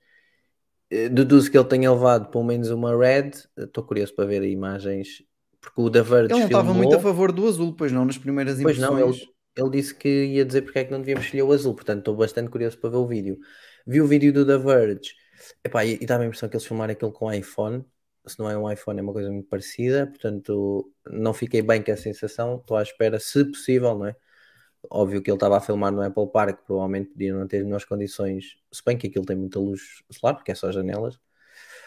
Eh, 0.90 1.08
Deduzo 1.08 1.50
que 1.50 1.58
ele 1.58 1.68
tenha 1.68 1.92
levado 1.92 2.30
pelo 2.30 2.44
menos 2.44 2.70
uma 2.70 2.98
red. 2.98 3.32
Estou 3.58 3.84
curioso 3.86 4.14
para 4.14 4.26
ver 4.26 4.44
imagens, 4.44 5.24
porque 5.62 5.82
o 5.82 5.90
da 5.90 6.02
Verge 6.02 6.34
Ele 6.34 6.40
não 6.40 6.48
estava 6.48 6.74
muito 6.74 6.96
a 6.96 7.00
favor 7.00 7.32
do 7.32 7.48
azul, 7.48 7.74
pois 7.74 7.92
não, 7.92 8.04
nas 8.04 8.18
primeiras 8.18 8.62
Pois 8.62 8.78
impressões. 8.78 9.00
não, 9.00 9.10
ele, 9.10 9.30
ele 9.56 9.70
disse 9.70 9.96
que 9.96 10.10
ia 10.10 10.44
dizer 10.44 10.64
porque 10.64 10.80
é 10.80 10.84
que 10.84 10.92
não 10.92 11.00
devíamos 11.00 11.26
escolher 11.26 11.44
o 11.44 11.54
azul, 11.54 11.74
portanto 11.74 12.00
estou 12.00 12.16
bastante 12.16 12.50
curioso 12.50 12.78
para 12.78 12.90
ver 12.90 12.98
o 12.98 13.08
vídeo. 13.08 13.38
Vi 13.88 14.02
o 14.02 14.08
vídeo 14.08 14.34
do 14.34 14.46
The 14.46 14.58
Verge, 14.58 15.14
epá, 15.64 15.86
e, 15.86 15.98
e 16.02 16.06
dá-me 16.06 16.26
a 16.26 16.28
impressão 16.28 16.50
que 16.50 16.56
eles 16.56 16.66
filmaram 16.66 16.94
aquilo 16.94 17.12
com 17.12 17.32
iPhone. 17.32 17.86
Se 18.26 18.40
não 18.40 18.50
é 18.50 18.58
um 18.58 18.72
iPhone, 18.72 19.00
é 19.00 19.04
uma 19.04 19.14
coisa 19.14 19.32
muito 19.32 19.48
parecida, 19.48 20.08
portanto 20.08 20.92
não 21.08 21.34
fiquei 21.34 21.62
bem 21.62 21.84
com 21.84 21.92
a 21.92 21.98
sensação. 21.98 22.58
Estou 22.58 22.78
à 22.78 22.84
espera, 22.84 23.20
se 23.20 23.46
possível, 23.46 23.96
não 23.98 24.08
é? 24.08 24.16
Óbvio 24.90 25.22
que 25.22 25.30
ele 25.30 25.36
estava 25.38 25.58
a 25.58 25.62
filmar 25.62 25.92
no 25.92 26.02
Apple 26.02 26.28
Park, 26.32 26.62
provavelmente 26.66 27.12
podia 27.12 27.34
não 27.34 27.48
ter 27.48 27.64
melhores 27.64 27.86
condições, 27.86 28.58
se 28.72 28.84
bem 28.86 28.98
que 28.98 29.08
aquilo 29.08 29.26
tem 29.26 29.36
muita 29.36 29.60
luz 29.60 29.82
solar, 30.12 30.36
porque 30.36 30.52
é 30.52 30.56
só 30.56 30.72
janelas. 30.72 31.20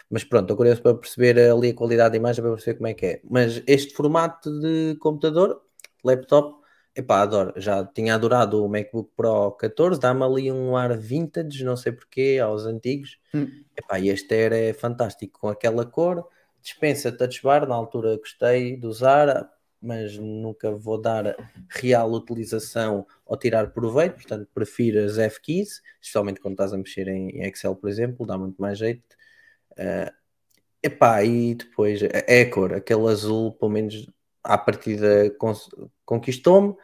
Mas 0.09 0.23
pronto, 0.23 0.43
estou 0.45 0.57
curioso 0.57 0.81
para 0.81 0.95
perceber 0.95 1.39
ali 1.39 1.69
a 1.69 1.73
qualidade 1.75 2.11
da 2.11 2.17
imagem, 2.17 2.41
para 2.43 2.53
perceber 2.53 2.77
como 2.77 2.87
é 2.87 2.93
que 2.93 3.05
é. 3.05 3.21
Mas 3.29 3.63
este 3.67 3.93
formato 3.93 4.49
de 4.59 4.95
computador, 4.99 5.61
laptop, 6.03 6.58
epá, 6.99 7.21
adoro. 7.21 7.53
Já 7.57 7.85
tinha 7.85 8.15
adorado 8.15 8.63
o 8.63 8.69
MacBook 8.69 9.11
Pro 9.15 9.51
14, 9.53 9.99
dá-me 9.99 10.23
ali 10.23 10.51
um 10.51 10.75
ar 10.75 10.97
vintage, 10.97 11.63
não 11.63 11.75
sei 11.75 11.91
porquê, 11.91 12.39
aos 12.41 12.65
antigos. 12.65 13.17
Hum. 13.33 13.47
Epá, 13.75 13.99
e 13.99 14.09
este 14.09 14.35
era 14.35 14.57
é 14.57 14.73
fantástico, 14.73 15.39
com 15.39 15.49
aquela 15.49 15.85
cor, 15.85 16.27
dispensa 16.61 17.11
touch 17.11 17.41
bar, 17.41 17.67
na 17.67 17.75
altura 17.75 18.17
gostei 18.17 18.77
de 18.77 18.85
usar, 18.85 19.49
mas 19.81 20.17
nunca 20.17 20.71
vou 20.71 20.99
dar 20.99 21.35
real 21.69 22.11
utilização 22.11 23.07
ou 23.25 23.37
tirar 23.37 23.71
proveito, 23.71 24.15
portanto 24.15 24.49
prefiro 24.53 25.03
as 25.03 25.17
F-Keys, 25.17 25.81
especialmente 26.01 26.41
quando 26.41 26.53
estás 26.53 26.73
a 26.73 26.77
mexer 26.77 27.07
em 27.07 27.43
Excel, 27.45 27.75
por 27.75 27.89
exemplo, 27.89 28.25
dá 28.25 28.37
muito 28.37 28.61
mais 28.61 28.77
jeito. 28.77 29.03
Uh, 29.71 30.11
epá, 30.83 31.23
e 31.23 31.55
depois 31.55 32.01
é 32.03 32.41
a 32.41 32.49
cor, 32.51 32.73
aquele 32.73 33.07
azul, 33.07 33.53
pelo 33.53 33.71
menos 33.71 34.05
à 34.43 34.57
partida 34.57 35.33
conquistou-me. 36.05 36.75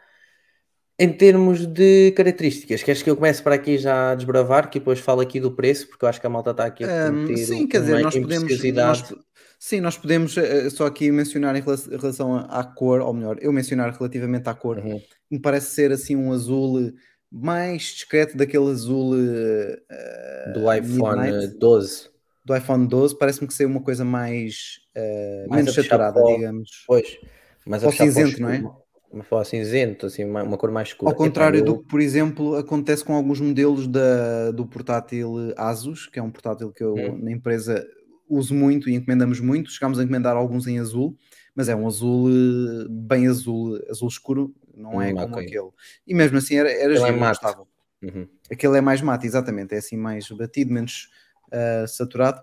Em 0.98 1.12
termos 1.12 1.66
de 1.66 2.12
características, 2.12 2.82
queres 2.82 3.02
que 3.02 3.10
eu 3.10 3.16
comece 3.16 3.42
para 3.42 3.54
aqui 3.54 3.76
já 3.76 4.12
a 4.12 4.14
desbravar, 4.14 4.70
que 4.70 4.78
depois 4.78 4.98
falo 4.98 5.20
aqui 5.20 5.38
do 5.38 5.50
preço, 5.52 5.88
porque 5.88 6.04
eu 6.04 6.08
acho 6.08 6.18
que 6.18 6.26
a 6.26 6.30
malta 6.30 6.52
está 6.52 6.64
aqui 6.64 6.84
a 6.84 7.10
Um, 7.10 7.36
sim, 7.36 7.66
quer 7.66 7.80
dizer, 7.80 8.00
nós 8.00 8.18
podemos, 8.18 8.62
nós, 8.72 9.14
sim, 9.58 9.80
nós 9.80 9.98
podemos 9.98 10.36
eh, 10.38 10.70
só 10.70 10.86
aqui 10.86 11.10
mencionar 11.10 11.54
em 11.54 11.60
rela- 11.60 11.76
em 11.92 11.96
relação 11.98 12.36
à 12.36 12.64
cor, 12.64 13.00
ou 13.02 13.12
melhor, 13.12 13.36
eu 13.42 13.52
mencionar 13.52 13.92
relativamente 13.94 14.48
à 14.48 14.54
cor, 14.54 14.78
Uhum. 14.78 14.98
me 15.30 15.38
parece 15.38 15.74
ser 15.74 15.92
assim 15.92 16.16
um 16.16 16.32
azul 16.32 16.90
mais 17.30 17.82
discreto 17.82 18.34
daquele 18.34 18.70
azul 18.70 19.14
eh, 19.18 19.78
eh, 19.90 20.52
do 20.54 20.72
iPhone 20.72 21.20
Midnight, 21.20 21.58
12. 21.58 22.08
do 22.42 22.56
iPhone 22.56 22.86
12, 22.88 23.18
parece-me 23.18 23.46
que 23.46 23.52
ser 23.54 23.66
uma 23.66 23.82
coisa 23.82 24.02
mais, 24.02 24.80
eh, 24.94 25.46
Mais 25.50 25.64
menos 25.66 25.74
saturada, 25.74 26.22
digamos. 26.24 26.70
Pois, 26.86 27.18
mas 27.66 27.82
Para 27.82 27.88
o 27.88 27.90
a 27.90 27.92
puxar 27.92 28.06
para 28.06 28.12
cinzento, 28.12 28.40
não 28.40 28.48
é? 28.50 28.85
Para 29.24 29.38
o 29.38 29.44
cinzento, 29.44 30.06
assim, 30.06 30.24
uma, 30.24 30.42
uma 30.42 30.56
cor 30.58 30.70
mais 30.70 30.88
escura. 30.88 31.10
Ao 31.12 31.16
contrário 31.16 31.58
Epá, 31.58 31.68
eu- 31.68 31.74
do 31.74 31.80
que, 31.82 31.88
por 31.88 32.00
exemplo, 32.00 32.56
acontece 32.56 33.04
com 33.04 33.14
alguns 33.14 33.40
modelos 33.40 33.86
da, 33.86 34.50
do 34.50 34.66
portátil 34.66 35.52
Asus, 35.56 36.06
que 36.06 36.18
é 36.18 36.22
um 36.22 36.30
portátil 36.30 36.72
que 36.72 36.82
eu 36.82 36.94
Hum. 36.96 37.18
na 37.22 37.30
empresa 37.32 37.86
uso 38.28 38.54
muito 38.54 38.88
e 38.90 38.94
encomendamos 38.94 39.40
muito. 39.40 39.70
Chegámos 39.70 39.98
a 39.98 40.02
encomendar 40.02 40.36
alguns 40.36 40.66
em 40.66 40.78
azul, 40.78 41.16
mas 41.54 41.68
é 41.68 41.76
um 41.76 41.86
azul 41.86 42.28
eh, 42.30 42.86
bem 42.90 43.28
azul, 43.28 43.78
azul 43.88 44.08
escuro, 44.08 44.54
não 44.76 45.00
é 45.00 45.12
Hum, 45.12 45.14
como 45.14 45.34
ok. 45.34 45.46
aquele. 45.46 45.68
E 46.06 46.14
mesmo 46.14 46.38
assim 46.38 46.56
era, 46.56 46.70
era 46.70 46.92
é 46.92 46.96
giro, 46.96 47.18
mate. 47.18 47.40
gostava. 47.40 47.66
Uhum. 48.02 48.26
Aquele 48.50 48.78
é 48.78 48.80
mais 48.80 49.00
mate, 49.00 49.26
exatamente, 49.26 49.74
é 49.74 49.78
assim 49.78 49.96
mais 49.96 50.28
batido, 50.28 50.72
menos 50.72 51.08
ah, 51.52 51.86
saturado. 51.86 52.40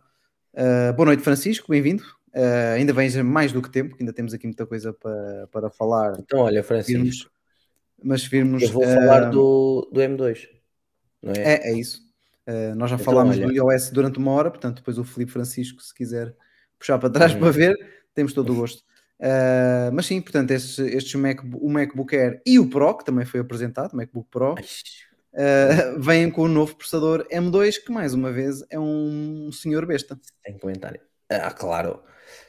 Ah, 0.56 0.94
boa 0.94 1.08
noite, 1.08 1.22
Francisco, 1.24 1.70
bem-vindo. 1.70 2.04
Ah, 2.36 2.74
ainda 2.74 2.94
vens 2.94 3.16
mais 3.18 3.52
do 3.52 3.62
que 3.62 3.70
tempo, 3.70 3.96
que 3.96 4.04
ainda 4.04 4.14
temos 4.14 4.34
aqui 4.34 4.46
muita 4.48 4.66
coisa 4.66 4.92
para, 4.94 5.48
para 5.52 5.70
falar. 5.70 6.18
Então, 6.20 6.40
olha, 6.40 6.64
Francisco, 6.64 6.94
Virmos, 7.04 7.30
mas 8.04 8.26
virmos. 8.26 8.64
eu 8.64 8.70
vou 8.70 8.84
falar 8.84 9.30
do, 9.30 9.90
do 9.92 10.00
M2, 10.02 10.48
não 11.22 11.32
é? 11.34 11.38
É, 11.38 11.70
é 11.72 11.74
isso. 11.78 12.02
Uh, 12.48 12.76
nós 12.76 12.90
já 12.90 12.96
Então, 12.96 13.06
falámos 13.06 13.38
olha. 13.38 13.48
do 13.48 13.54
iOS 13.54 13.90
durante 13.92 14.18
uma 14.18 14.32
hora, 14.32 14.50
portanto, 14.52 14.78
depois 14.78 14.98
o 14.98 15.04
Felipe 15.04 15.32
Francisco, 15.32 15.82
se 15.82 15.94
quiser 15.94 16.36
puxar 16.78 16.98
para 17.00 17.10
trás 17.10 17.34
Uhum. 17.34 17.40
para 17.40 17.52
ver, 17.52 17.76
temos 18.14 18.34
todo 18.34 18.52
o 18.52 18.56
gosto. 18.56 18.84
Uh, 19.20 19.94
mas 19.94 20.06
sim, 20.08 20.20
portanto, 20.20 20.52
estes, 20.52 20.80
estes 20.80 21.14
Mac, 21.16 21.40
o 21.54 21.70
MacBook 21.70 22.14
Air 22.14 22.42
e 22.46 22.60
o 22.60 22.70
Pro, 22.70 22.98
que 22.98 23.06
também 23.06 23.26
foi 23.26 23.40
apresentado, 23.40 23.94
o 23.94 23.96
MacBook 23.96 24.28
Pro, 24.30 24.54
uh, 24.56 26.00
vêm 26.02 26.30
com 26.30 26.42
o 26.42 26.48
novo 26.50 26.76
processador 26.76 27.26
M2, 27.32 27.76
que 27.86 27.92
mais 27.92 28.14
uma 28.14 28.32
vez 28.34 28.64
é 28.70 28.78
um 28.78 29.50
senhor 29.54 29.86
besta. 29.86 30.20
Tem 30.44 30.58
comentário. 30.58 31.00
Ah, 31.30 31.52
claro. 31.52 32.02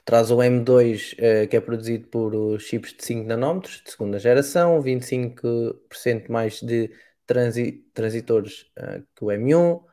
Traz 0.05 0.31
o 0.31 0.43
M2 0.43 1.15
eh, 1.19 1.47
que 1.47 1.57
é 1.57 1.61
produzido 1.61 2.09
por 2.09 2.61
chips 2.61 2.95
de 2.95 3.05
5 3.05 3.27
nanómetros 3.27 3.83
de 3.85 3.91
segunda 3.91 4.19
geração, 4.19 4.81
25% 4.81 6.31
mais 6.31 6.61
de 6.61 6.91
transi- 7.27 7.85
transitores 7.95 8.67
ah, 8.77 9.01
que 9.15 9.25
o 9.25 9.31
M1, 9.31 9.85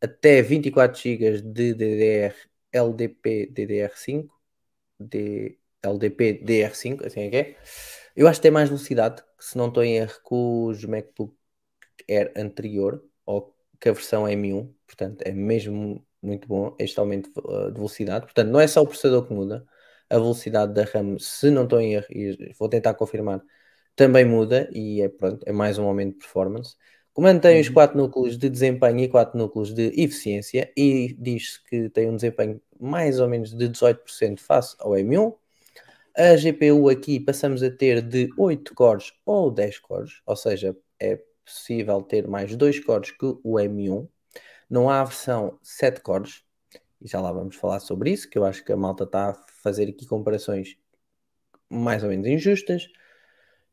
até 0.00 0.42
24 0.42 1.00
GB 1.00 1.42
de 1.42 1.74
DDR 1.74 2.34
LDP 2.72 3.46
DDR5, 3.52 4.30
de 4.98 5.58
LDP 5.82 6.34
DR5, 6.44 7.06
assim 7.06 7.20
é 7.22 7.30
que 7.30 7.36
é. 7.36 7.56
Eu 8.16 8.28
acho 8.28 8.38
que 8.40 8.42
tem 8.42 8.50
mais 8.50 8.68
velocidade, 8.68 9.22
se 9.38 9.56
não 9.56 9.68
estou 9.68 9.82
em 9.82 9.96
erro, 9.96 10.14
que 10.26 10.34
os 10.34 10.84
MacBook 10.84 11.34
Air 12.08 12.32
anterior, 12.36 13.02
ou 13.24 13.54
que 13.80 13.88
a 13.88 13.92
versão 13.92 14.28
M1, 14.28 14.74
portanto 14.86 15.22
é 15.22 15.32
mesmo 15.32 16.04
muito 16.22 16.46
bom 16.48 16.74
este 16.78 16.98
aumento 16.98 17.30
de 17.32 17.74
velocidade. 17.74 18.26
Portanto, 18.26 18.48
não 18.48 18.60
é 18.60 18.66
só 18.66 18.82
o 18.82 18.86
processador 18.86 19.26
que 19.26 19.32
muda, 19.32 19.64
a 20.08 20.16
velocidade 20.16 20.74
da 20.74 20.84
RAM, 20.84 21.18
se 21.18 21.50
não 21.50 21.64
estou 21.64 21.80
em 21.80 21.94
erro, 21.94 22.06
e 22.10 22.52
vou 22.58 22.68
tentar 22.68 22.94
confirmar, 22.94 23.42
também 23.94 24.24
muda 24.24 24.68
e 24.72 25.02
é, 25.02 25.08
pronto, 25.08 25.42
é 25.46 25.52
mais 25.52 25.78
um 25.78 25.84
aumento 25.84 26.14
de 26.14 26.18
performance. 26.20 26.74
Comando 27.12 27.40
tem 27.40 27.60
os 27.60 27.68
4 27.68 27.98
uhum. 27.98 28.06
núcleos 28.06 28.38
de 28.38 28.48
desempenho 28.48 29.00
e 29.00 29.08
4 29.08 29.36
núcleos 29.36 29.74
de 29.74 29.88
eficiência 30.00 30.72
e 30.76 31.14
diz-se 31.18 31.62
que 31.64 31.90
tem 31.90 32.08
um 32.08 32.16
desempenho 32.16 32.60
mais 32.78 33.20
ou 33.20 33.28
menos 33.28 33.54
de 33.54 33.68
18% 33.68 34.40
face 34.40 34.76
ao 34.78 34.92
M1. 34.92 35.34
A 36.16 36.36
GPU 36.36 36.88
aqui 36.88 37.20
passamos 37.20 37.62
a 37.62 37.70
ter 37.70 38.00
de 38.00 38.30
8 38.38 38.74
cores 38.74 39.12
ou 39.26 39.50
10 39.50 39.78
cores, 39.80 40.22
ou 40.24 40.36
seja, 40.36 40.76
é 40.98 41.20
possível 41.44 42.00
ter 42.02 42.26
mais 42.26 42.54
2 42.56 42.80
cores 42.80 43.10
que 43.10 43.26
o 43.26 43.54
M1. 43.58 44.08
Não 44.70 44.88
há 44.88 45.00
a 45.00 45.04
versão 45.04 45.58
7 45.62 46.00
cores, 46.00 46.44
e 47.02 47.08
já 47.08 47.20
lá 47.20 47.32
vamos 47.32 47.56
falar 47.56 47.80
sobre 47.80 48.12
isso, 48.12 48.30
que 48.30 48.38
eu 48.38 48.44
acho 48.44 48.64
que 48.64 48.72
a 48.72 48.76
malta 48.76 49.04
está 49.04 49.30
a 49.30 49.34
fazer 49.62 49.88
aqui 49.88 50.06
comparações 50.06 50.76
mais 51.68 52.02
ou 52.02 52.10
menos 52.10 52.26
injustas. 52.26 52.86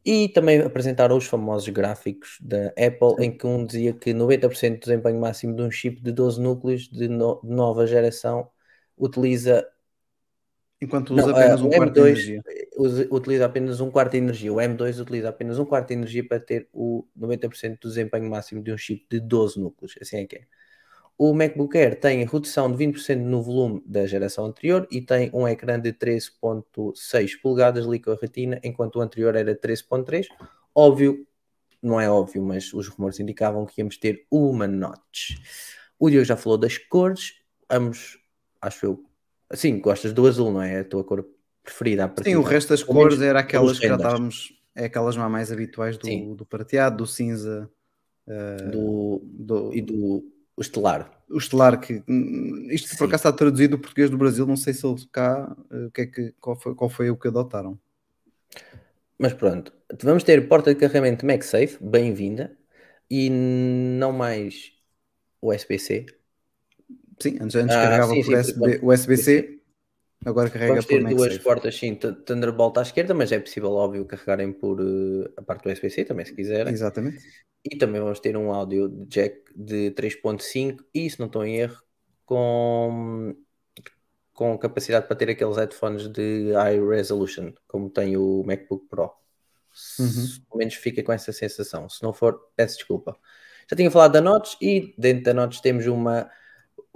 E 0.06 0.30
também 0.30 0.62
apresentaram 0.62 1.18
os 1.18 1.26
famosos 1.26 1.68
gráficos 1.68 2.38
da 2.40 2.68
Apple, 2.70 3.16
em 3.20 3.30
que 3.30 3.46
um 3.46 3.66
dizia 3.66 3.92
que 3.92 4.14
90% 4.14 4.76
do 4.76 4.80
desempenho 4.80 5.20
máximo 5.20 5.54
de 5.54 5.62
um 5.62 5.70
chip 5.70 6.02
de 6.02 6.14
12 6.14 6.40
núcleos 6.40 6.88
de, 6.88 7.10
no, 7.10 7.42
de 7.44 7.50
nova 7.50 7.86
geração 7.86 8.50
utiliza. 8.98 9.68
Enquanto 10.82 11.14
usa 11.14 11.28
não, 11.28 11.36
apenas 11.36 11.62
um 11.62 11.70
quarto 11.70 11.94
de 11.94 12.00
energia. 12.00 12.44
Usa, 12.78 13.08
utiliza 13.12 13.46
apenas 13.46 13.82
um 13.82 13.92
quarto 13.92 14.12
de 14.12 14.18
energia. 14.20 14.54
O 14.54 14.58
M2 14.58 15.00
utiliza 15.02 15.28
apenas 15.28 15.60
um 15.60 15.66
quarto 15.66 15.90
de 15.90 15.96
energia 15.96 16.26
para 16.26 16.40
ter 16.40 16.70
o 16.72 17.06
90% 17.18 17.78
do 17.82 17.90
desempenho 17.90 18.30
máximo 18.30 18.64
de 18.64 18.72
um 18.72 18.78
chip 18.78 19.06
de 19.10 19.20
12 19.20 19.60
núcleos. 19.60 19.96
Assim 20.00 20.18
é 20.18 20.26
que 20.26 20.38
é. 20.38 20.48
O 21.18 21.34
MacBook 21.34 21.76
Air 21.76 22.00
tem 22.00 22.24
redução 22.26 22.72
de 22.72 22.78
20% 22.86 23.16
no 23.16 23.42
volume 23.42 23.82
da 23.86 24.06
geração 24.06 24.46
anterior 24.46 24.88
e 24.92 25.02
tem 25.02 25.32
um 25.34 25.48
ecrã 25.48 25.80
de 25.80 25.92
13.6 25.92 27.42
polegadas 27.42 27.86
Liquid 27.86 28.20
Retina, 28.22 28.60
enquanto 28.64 28.98
o 28.98 29.02
anterior 29.02 29.36
era 29.36 29.56
13.3. 29.56 30.28
Óbvio, 30.76 31.26
não 31.82 32.00
é 32.00 32.08
óbvio, 32.08 32.44
mas 32.44 32.72
os 32.72 32.88
rumores 32.88 33.20
indicavam 33.20 33.66
que 33.66 33.82
íamos 33.82 33.98
ter 33.98 34.28
uma 34.30 34.68
notch. 34.68 35.38
O 35.98 36.08
Diogo 36.08 36.26
já 36.26 36.38
falou 36.38 36.56
das 36.56 36.78
cores, 36.78 37.34
ambos, 37.68 38.20
acho 38.62 38.86
eu, 38.86 39.04
sim, 39.54 39.80
gostas 39.80 40.14
do 40.14 40.28
azul, 40.28 40.52
não 40.52 40.62
é? 40.62 40.82
A 40.82 40.84
tua 40.84 41.04
cor 41.04 41.28
preferida. 41.64 42.14
Sim, 42.24 42.36
o 42.36 42.44
resto 42.44 42.70
das 42.70 42.84
cores 42.84 43.20
era 43.22 43.40
aquelas 43.40 43.80
que 43.80 43.88
já 43.88 43.96
estávamos, 43.96 44.54
é 44.76 44.86
aquelas 44.86 45.18
mais 45.18 45.52
habituais 45.52 45.98
do, 45.98 46.36
do 46.36 46.46
prateado, 46.46 46.98
do 46.98 47.08
cinza, 47.08 47.68
uh, 48.28 48.72
do, 48.72 49.22
do, 49.24 49.74
e 49.74 49.82
do 49.82 50.37
o 50.58 50.62
Estelar. 50.62 51.12
O 51.30 51.38
Estelar, 51.38 51.80
que 51.80 52.04
hum, 52.08 52.68
isto 52.72 52.90
Sim. 52.90 52.98
por 52.98 53.06
acaso 53.06 53.22
está 53.22 53.32
traduzido 53.32 53.78
do 53.78 53.80
português 53.80 54.10
do 54.10 54.18
Brasil, 54.18 54.46
não 54.48 54.58
sei 54.58 54.74
se 54.74 54.86
eles 54.86 55.06
cá, 55.06 55.56
eh, 55.72 55.86
o 55.86 55.92
que 55.92 56.02
é 56.02 56.06
que, 56.08 56.34
qual, 56.42 56.56
foi, 56.56 56.74
qual 56.74 56.90
foi 56.90 57.12
o 57.12 57.16
que 57.16 57.28
adotaram. 57.28 57.80
Mas 59.20 59.34
pronto, 59.34 59.72
vamos 60.02 60.24
ter 60.24 60.48
porta 60.48 60.74
de 60.74 60.80
carregamento 60.80 61.26
MagSafe, 61.26 61.78
bem-vinda, 61.80 62.58
e 63.10 63.30
não 63.30 64.12
mais 64.12 64.72
USB-C. 65.42 66.08
Sim, 67.20 67.38
antes, 67.42 67.56
antes 67.56 67.76
ah, 67.76 67.82
carregava 67.82 68.14
sim, 68.14 68.24
por 68.24 68.44
sim, 68.44 68.80
USB-C, 68.82 69.57
agora 70.26 70.50
carrega 70.50 70.74
vamos 70.74 70.86
ter 70.86 71.04
duas 71.04 71.38
portas, 71.38 71.76
sim, 71.78 71.96
Thunderbolt 71.96 72.78
à 72.78 72.82
esquerda, 72.82 73.14
mas 73.14 73.32
é 73.32 73.40
possível, 73.40 73.72
óbvio, 73.72 74.06
carregarem 74.06 74.52
por 74.52 74.82
uh, 74.82 75.32
a 75.38 75.42
parte 75.42 75.64
do 75.64 75.72
USB-C 75.72 76.06
também, 76.06 76.26
se 76.26 76.34
quiserem. 76.34 76.74
Exatamente. 76.74 77.24
E 77.64 77.78
também 77.78 78.02
vamos 78.02 78.20
ter 78.20 78.38
um 78.38 78.52
áudio 78.52 78.90
jack 79.08 79.42
de 79.56 79.92
3.5 79.92 80.80
e, 80.94 81.10
se 81.10 81.20
não 81.20 81.28
estou 81.28 81.46
em 81.46 81.58
erro, 81.58 81.82
com, 82.26 83.36
com 84.34 84.58
capacidade 84.58 85.08
para 85.08 85.16
ter 85.16 85.30
aqueles 85.30 85.58
headphones 85.58 86.08
de 86.08 86.52
high 86.54 86.80
resolution, 86.80 87.54
como 87.68 87.90
tem 87.90 88.18
o 88.18 88.44
MacBook 88.46 88.88
Pro. 88.88 89.12
Uhum. 90.00 90.28
Pelo 90.50 90.60
menos 90.60 90.74
fica 90.76 91.04
com 91.04 91.12
essa 91.12 91.32
sensação. 91.32 91.88
Se 91.90 92.02
não 92.02 92.14
for, 92.14 92.40
peço 92.56 92.78
desculpa. 92.78 93.18
Já 93.70 93.76
tinha 93.76 93.92
falado 93.92 94.14
da 94.14 94.22
Notch 94.22 94.56
e 94.62 94.94
dentro 94.98 95.26
da 95.26 95.34
Notch 95.34 95.60
temos 95.60 95.86
uma 95.88 96.30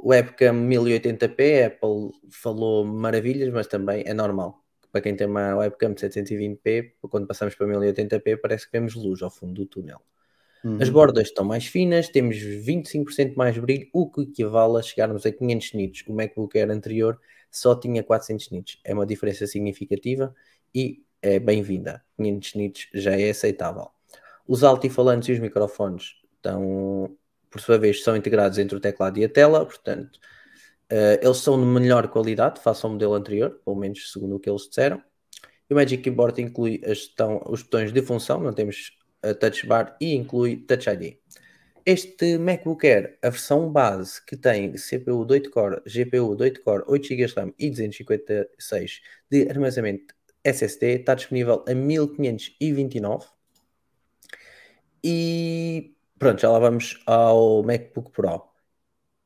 webcam 0.04 0.54
1080p. 0.54 1.64
A 1.64 1.68
Apple 1.68 2.12
falou 2.30 2.86
maravilhas, 2.86 3.52
mas 3.54 3.68
também 3.68 4.04
é 4.06 4.14
normal. 4.14 4.62
Para 4.92 5.02
quem 5.02 5.16
tem 5.16 5.28
uma 5.28 5.56
webcam 5.56 5.94
de 5.94 6.02
720p, 6.02 6.94
quando 7.10 7.28
passamos 7.28 7.56
para 7.56 7.68
1080p, 7.68 8.38
parece 8.42 8.66
que 8.66 8.72
vemos 8.74 8.96
luz 8.96 9.22
ao 9.22 9.30
fundo 9.30 9.54
do 9.54 9.66
túnel. 9.66 10.02
Uhum. 10.64 10.78
As 10.80 10.90
bordas 10.90 11.28
estão 11.28 11.44
mais 11.44 11.66
finas, 11.66 12.10
temos 12.10 12.36
25% 12.38 13.36
mais 13.36 13.58
brilho, 13.58 13.88
o 13.94 14.10
que 14.10 14.22
equivale 14.22 14.78
a 14.78 14.82
chegarmos 14.82 15.26
a 15.26 15.32
500 15.32 15.74
nits. 15.74 16.04
O 16.08 16.14
MacBook 16.14 16.58
Air 16.58 16.70
anterior 16.70 17.20
só 17.50 17.76
tinha 17.76 18.04
400 18.04 18.52
nits. 18.52 18.80
É 18.84 18.94
uma 18.94 19.06
diferença 19.06 19.48
significativa 19.48 20.34
e 20.74 21.04
é 21.22 21.40
bem-vinda. 21.40 22.04
500 22.18 22.56
nits 22.56 22.88
já 22.94 23.12
é 23.20 23.30
aceitável. 23.30 23.90
Os 24.48 24.64
altifalantes 24.64 25.30
e 25.30 25.32
os 25.34 25.40
microfones 25.40 26.16
estão, 26.36 27.16
por 27.52 27.62
sua 27.62 27.78
vez, 27.78 28.04
são 28.04 28.16
integrados 28.16 28.58
entre 28.58 28.78
o 28.78 28.80
teclado 28.80 29.20
e 29.20 29.26
a 29.26 29.30
tela, 29.30 29.66
portanto, 29.66 30.18
uh, 30.92 31.20
eles 31.22 31.38
são 31.38 31.60
de 31.60 31.66
melhor 31.66 32.08
qualidade 32.08 32.62
face 32.62 32.86
ao 32.86 32.92
modelo 32.92 33.14
anterior, 33.14 33.60
pelo 33.64 33.76
menos 33.76 34.12
segundo 34.12 34.38
o 34.38 34.40
que 34.40 34.50
eles 34.50 34.64
disseram. 34.64 35.04
E 35.70 35.74
o 35.74 35.78
Magic 35.78 36.02
Keyboard 36.02 36.42
inclui 36.42 36.82
gestão, 36.84 37.42
os 37.46 37.62
botões 37.62 37.92
de 37.92 38.02
função, 38.02 38.40
não 38.40 38.54
temos 38.54 38.98
a 39.22 39.34
Touch 39.34 39.68
Bar 39.68 39.96
e 40.02 40.16
inclui 40.16 40.58
Touch 40.58 40.90
ID. 40.90 41.18
Este 41.86 42.38
MacBook 42.38 42.86
Air, 42.86 43.18
a 43.24 43.30
versão 43.30 43.72
base 43.72 44.24
que 44.26 44.38
tem 44.38 44.74
CPU 44.74 45.26
de 45.26 45.34
8 45.34 45.50
core, 45.50 45.82
GPU 45.86 46.36
de 46.36 46.44
8 46.44 46.62
core, 46.62 46.84
8 46.88 47.08
GB 47.08 47.34
RAM 47.36 47.54
e 47.58 47.70
256 47.70 49.02
de 49.30 49.50
armazenamento 49.50 50.14
SSD, 50.44 51.00
está 51.00 51.16
disponível 51.16 51.66
a 51.68 51.74
1529. 51.74 53.26
E 55.04 55.96
pronto, 56.22 56.40
já 56.40 56.52
lá 56.52 56.60
vamos 56.60 57.02
ao 57.08 57.64
MacBook 57.64 58.12
Pro. 58.12 58.44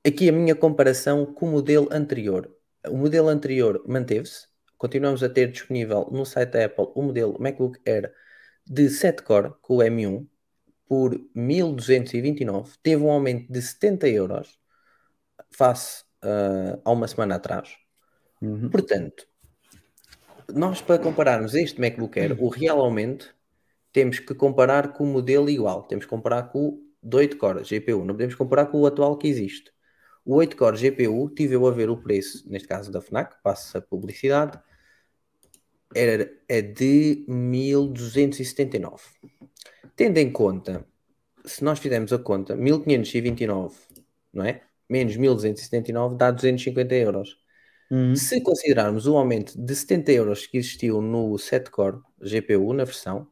Aqui 0.08 0.30
a 0.30 0.32
minha 0.32 0.56
comparação 0.56 1.26
com 1.26 1.46
o 1.46 1.52
modelo 1.52 1.90
anterior. 1.92 2.50
O 2.88 2.96
modelo 2.96 3.28
anterior 3.28 3.84
manteve-se, 3.86 4.48
continuamos 4.78 5.22
a 5.22 5.28
ter 5.28 5.52
disponível 5.52 6.08
no 6.10 6.26
site 6.26 6.52
da 6.52 6.64
Apple 6.64 6.88
o 6.96 7.02
modelo 7.02 7.38
MacBook 7.38 7.82
Air 7.86 8.14
de 8.66 8.90
7 8.90 9.24
core 9.24 9.54
com 9.62 9.76
o 9.76 9.80
M1 9.80 10.26
por 10.88 11.20
1229 11.36 12.78
teve 12.82 13.04
um 13.04 13.12
aumento 13.12 13.52
de 13.52 13.62
70 13.62 14.08
euros 14.08 14.58
face 15.52 16.06
uh, 16.24 16.80
a 16.86 16.92
uma 16.94 17.10
semana 17.10 17.36
atrás. 17.36 17.76
Uhum. 18.42 18.70
Portanto, 18.70 19.28
nós 20.54 20.82
para 20.82 20.98
compararmos 20.98 21.56
este 21.56 21.82
MacBook 21.82 22.18
Air, 22.18 22.42
o 22.42 22.48
real 22.48 22.80
aumento, 22.80 23.36
temos 23.92 24.18
que 24.20 24.34
comparar 24.34 24.94
com 24.94 25.04
o 25.04 25.08
modelo 25.08 25.50
igual. 25.50 25.84
Temos 25.84 26.06
que 26.06 26.10
comparar 26.10 26.44
com 26.44 26.85
do 27.06 27.18
8 27.18 27.38
core 27.38 27.62
GPU. 27.64 28.04
Não 28.04 28.16
podemos 28.16 28.34
comparar 28.34 28.66
com 28.66 28.82
o 28.82 28.86
atual 28.88 29.18
que 29.18 29.28
existe. 29.28 29.72
O 30.26 30.36
8 30.36 30.58
core 30.58 30.78
GPU 30.78 31.30
tive 31.30 31.56
eu 31.56 31.68
a 31.68 31.72
ver 31.72 31.90
o 31.90 31.98
preço, 31.98 32.44
neste 32.50 32.68
caso 32.68 32.92
da 32.92 33.00
FNAC, 33.00 33.36
passa 33.44 33.78
a 33.78 33.82
publicidade, 33.82 34.60
era, 35.94 36.32
é 36.50 36.62
de 36.64 37.24
1279. 37.28 39.04
Tendo 39.96 40.18
em 40.18 40.32
conta, 40.32 40.84
se 41.46 41.64
nós 41.64 41.78
fizermos 41.78 42.12
a 42.12 42.18
conta, 42.18 42.56
1529, 42.56 43.76
não 44.34 44.44
é? 44.44 44.64
Menos 44.90 45.16
1279 45.16 46.16
dá 46.18 46.32
250 46.32 46.96
euros. 46.96 47.38
Uhum. 47.92 48.16
Se 48.16 48.42
considerarmos 48.42 49.06
o 49.06 49.16
aumento 49.16 49.54
de 49.56 49.76
70 49.76 50.12
euros 50.12 50.48
que 50.48 50.58
existiu 50.58 51.02
no 51.02 51.38
7 51.38 51.70
core 51.70 52.00
GPU 52.20 52.74
na 52.74 52.84
versão, 52.84 53.28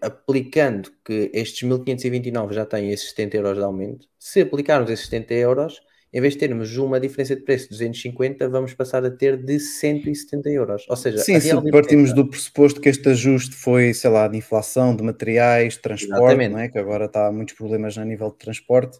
aplicando 0.00 0.90
que 1.04 1.30
estes 1.32 1.62
1529 1.62 2.54
já 2.54 2.64
têm 2.64 2.90
esses 2.90 3.10
70 3.10 3.36
euros 3.36 3.56
de 3.56 3.64
aumento, 3.64 4.06
se 4.18 4.40
aplicarmos 4.40 4.90
esses 4.90 5.06
70 5.06 5.34
euros, 5.34 5.80
em 6.12 6.20
vez 6.20 6.34
de 6.34 6.40
termos 6.40 6.76
uma 6.76 6.98
diferença 6.98 7.36
de 7.36 7.42
preço 7.42 7.64
de 7.64 7.70
250, 7.70 8.48
vamos 8.48 8.72
passar 8.72 9.04
a 9.04 9.10
ter 9.10 9.36
de 9.36 9.60
170 9.60 10.48
euros. 10.50 10.86
Ou 10.88 10.96
seja, 10.96 11.18
sim, 11.18 11.38
se 11.38 11.70
partimos 11.70 12.14
do 12.14 12.28
pressuposto 12.28 12.80
que 12.80 12.88
este 12.88 13.08
ajuste 13.08 13.54
foi, 13.54 13.92
sei 13.92 14.10
lá, 14.10 14.26
de 14.26 14.38
inflação, 14.38 14.96
de 14.96 15.02
materiais, 15.02 15.74
de 15.74 15.80
transporte, 15.80 16.48
não 16.48 16.58
é? 16.58 16.68
que 16.68 16.78
agora 16.78 17.06
está 17.06 17.26
há 17.26 17.32
muitos 17.32 17.54
problemas 17.54 17.98
a 17.98 18.04
nível 18.04 18.30
de 18.30 18.38
transporte. 18.38 18.98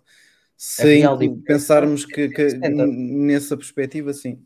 Se 0.56 1.02
pensarmos 1.46 2.04
que, 2.04 2.28
que 2.28 2.48
nessa 2.58 3.56
perspectiva, 3.56 4.12
sim, 4.12 4.42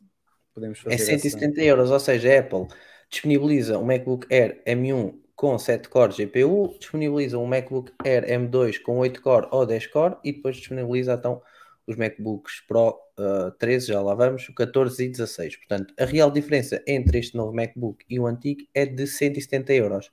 podemos 0.55 0.79
fazer. 0.79 0.95
É 0.95 0.99
170 0.99 1.53
essa... 1.53 1.63
euros, 1.63 1.91
ou 1.91 2.01
seja, 2.01 2.35
a 2.35 2.41
Apple 2.41 2.67
disponibiliza 3.11 3.79
um 3.79 3.85
MacBook 3.85 4.27
Air 4.33 4.63
M1 4.67 5.15
com 5.41 5.59
7 5.59 5.89
core 5.89 6.13
GPU, 6.13 6.77
disponibiliza 6.79 7.39
um 7.39 7.47
MacBook 7.47 7.91
Air 8.05 8.27
M2 8.27 8.79
com 8.83 8.99
8 8.99 9.23
core 9.23 9.49
ou 9.51 9.65
10 9.65 9.87
core 9.87 10.17
e 10.23 10.33
depois 10.33 10.55
disponibiliza 10.55 11.15
então 11.15 11.41
os 11.87 11.97
MacBooks 11.97 12.61
Pro 12.69 12.91
uh, 13.19 13.49
eh, 13.49 13.53
13, 13.59 13.87
já 13.87 14.03
lá 14.03 14.15
vamos, 14.15 14.47
o 14.51 14.55
14 14.55 15.03
e 15.03 15.09
16. 15.09 15.57
Portanto, 15.57 15.95
a 15.99 16.05
real 16.05 16.31
diferença 16.31 16.83
entre 16.87 17.21
este 17.21 17.39
novo 17.39 17.55
MacBook 17.55 18.05
e 18.07 18.21
o 18.21 18.27
antigo 18.27 18.67
é 18.75 18.85
de 18.85 19.07
170 19.07 19.73
euros. 19.73 20.13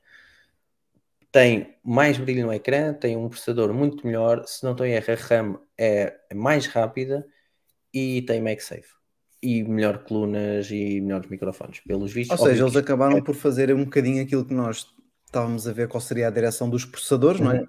tem 1.29 1.75
mais 1.83 2.17
brilho 2.17 2.45
no 2.45 2.53
ecrã, 2.53 2.93
tem 2.93 3.17
um 3.17 3.27
processador 3.27 3.73
muito 3.73 4.07
melhor, 4.07 4.45
se 4.47 4.63
não 4.63 4.71
estou 4.71 4.85
em 4.85 4.93
erro, 4.93 5.11
a 5.11 5.15
RAM 5.15 5.59
é, 5.77 6.15
é 6.29 6.33
mais 6.33 6.67
rápida 6.67 7.27
e 7.93 8.21
tem 8.21 8.39
MagSafe. 8.39 8.95
E 9.43 9.61
melhor 9.61 10.05
colunas 10.05 10.71
e 10.71 11.01
melhores 11.01 11.29
microfones, 11.29 11.81
pelos 11.81 12.13
vistos. 12.13 12.39
Ou 12.39 12.47
seja, 12.47 12.63
eles 12.63 12.77
acabaram 12.77 13.21
por 13.21 13.35
fazer 13.35 13.75
um 13.75 13.83
bocadinho 13.83 14.23
aquilo 14.23 14.45
que 14.45 14.53
nós 14.53 14.87
estávamos 15.27 15.67
a 15.67 15.73
ver 15.73 15.87
qual 15.87 16.01
seria 16.01 16.27
a 16.27 16.31
direção 16.31 16.69
dos 16.69 16.85
processadores, 16.85 17.39
não 17.39 17.51
é? 17.51 17.59
Uhum. 17.59 17.67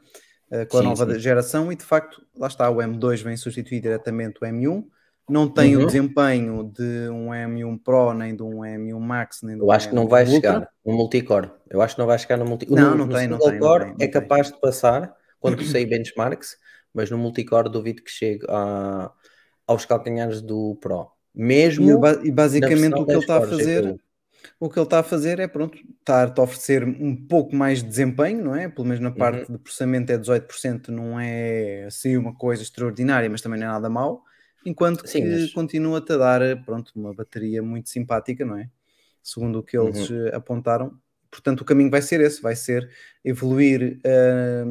Uh, 0.63 0.67
com 0.67 0.79
a 0.79 0.81
Sim, 0.81 0.87
nova 0.89 1.13
sim. 1.13 1.21
geração, 1.21 1.71
e 1.71 1.77
de 1.77 1.85
facto, 1.85 2.23
lá 2.35 2.47
está, 2.47 2.71
o 2.71 2.77
M2 2.79 3.23
vem 3.23 3.37
substituir 3.37 3.81
diretamente 3.83 4.39
o 4.41 4.47
M1, 4.47 4.83
não 5.29 5.47
tem 5.47 5.77
o 5.77 5.81
Uhum. 5.81 5.87
desempenho 5.87 6.73
de 6.75 7.09
um 7.11 7.29
M1 7.35 7.79
Pro, 7.85 8.15
nem 8.15 8.35
de 8.35 8.43
um 8.43 8.61
M1 8.65 8.99
Max, 8.99 9.41
nem 9.43 9.57
de 9.57 9.63
um 9.63 9.67
Eu 9.67 9.71
acho 9.73 9.91
que 9.91 9.95
não 9.95 10.05
M1 10.07 10.09
vai 10.09 10.25
Ultra. 10.25 10.53
chegar 10.53 10.69
no 10.87 10.93
multicore. 10.95 11.51
Eu 11.69 11.83
acho 11.83 11.95
que 11.95 12.01
não 12.01 12.07
vai 12.07 12.19
chegar 12.19 12.39
no 12.39 12.47
multicore. 12.47 12.81
Não, 12.81 12.91
no, 12.93 12.97
não 12.97 13.07
no 13.07 13.13
tem, 13.15 13.29
não 13.29 13.39
tem, 13.39 13.59
não 13.59 13.79
tem, 13.79 13.87
não 13.89 13.95
é 13.95 13.95
tem. 13.99 14.11
capaz 14.11 14.51
de 14.51 14.59
passar 14.59 15.15
quando 15.39 15.63
sair 15.67 15.85
benchmarks, 15.85 16.57
mas 16.95 17.11
no 17.11 17.19
multicore 17.19 17.69
duvido 17.71 18.03
que 18.03 18.11
chegue 18.11 18.47
a- 18.49 19.13
aos 19.67 19.85
calcanhares 19.85 20.41
do 20.41 20.79
Pro. 20.81 21.09
Mesmo 21.35 22.01
E, 22.25 22.31
basicamente 22.33 22.95
o 22.95 23.05
que 23.05 23.13
ele 23.13 23.19
10 23.19 23.21
está 23.21 23.37
a 23.37 23.41
fazer, 23.43 23.83
GPU. 23.85 24.01
O 24.61 24.69
que 24.69 24.79
ele 24.79 24.85
está 24.87 25.01
a 25.01 25.03
fazer 25.03 25.39
é 25.41 25.49
pronto, 25.49 25.79
estar-te 26.01 26.39
a 26.41 26.43
oferecer 26.43 26.85
um 26.85 27.15
pouco 27.27 27.55
mais 27.55 27.83
de 27.83 27.89
desempenho, 27.89 28.45
não 28.45 28.55
é? 28.57 28.69
Pelo 28.69 28.87
menos 28.87 29.01
na 29.01 29.11
parte 29.11 29.43
Uhum. 29.43 29.53
de 29.53 29.59
processamento 29.59 30.13
é 30.13 30.19
18%, 30.19 30.93
não 30.93 31.19
é 31.21 31.85
assim 31.87 32.17
uma 32.17 32.35
coisa 32.35 32.63
extraordinária, 32.63 33.29
mas 33.31 33.41
também 33.41 33.59
não 33.61 33.67
é 33.67 33.71
nada 33.71 33.89
mau, 33.91 34.25
enquanto 34.65 35.05
que 35.07 35.19
Sim, 35.19 35.31
mas- 35.31 35.53
continua-te 35.53 36.13
a 36.13 36.17
dar 36.17 36.65
pronto, 36.65 36.93
uma 36.97 37.15
bateria 37.15 37.63
muito 37.63 37.89
simpática, 37.91 38.45
não 38.45 38.57
é? 38.59 38.71
Segundo 39.23 39.59
o 39.61 39.63
que 39.63 39.77
eles 39.79 39.99
Uhum. 39.99 40.11
eh, 40.11 40.35
apontaram. 40.35 40.99
Portanto, 41.31 41.61
o 41.61 41.65
caminho 41.65 41.91
vai 41.91 42.01
ser 42.03 42.21
esse, 42.23 42.41
vai 42.41 42.57
ser 42.57 42.91
evoluir 43.25 44.01
eh, 44.05 44.65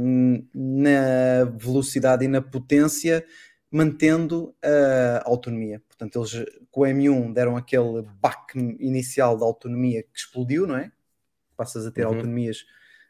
na 0.53 1.45
velocidade 1.57 2.25
e 2.25 2.27
na 2.27 2.41
potência, 2.41 3.25
mantendo 3.71 4.55
a 4.63 5.23
autonomia. 5.29 5.81
Portanto, 5.87 6.17
eles 6.19 6.45
com 6.71 6.81
o 6.81 6.85
M1 6.85 7.33
deram 7.33 7.57
aquele 7.57 8.01
baque 8.21 8.57
inicial 8.79 9.37
da 9.37 9.45
autonomia 9.45 10.03
que 10.03 10.17
explodiu, 10.19 10.65
não 10.67 10.77
é? 10.77 10.91
Passas 11.55 11.85
a 11.85 11.91
ter 11.91 12.03
Uhum. 12.05 12.13
autonomias 12.13 12.65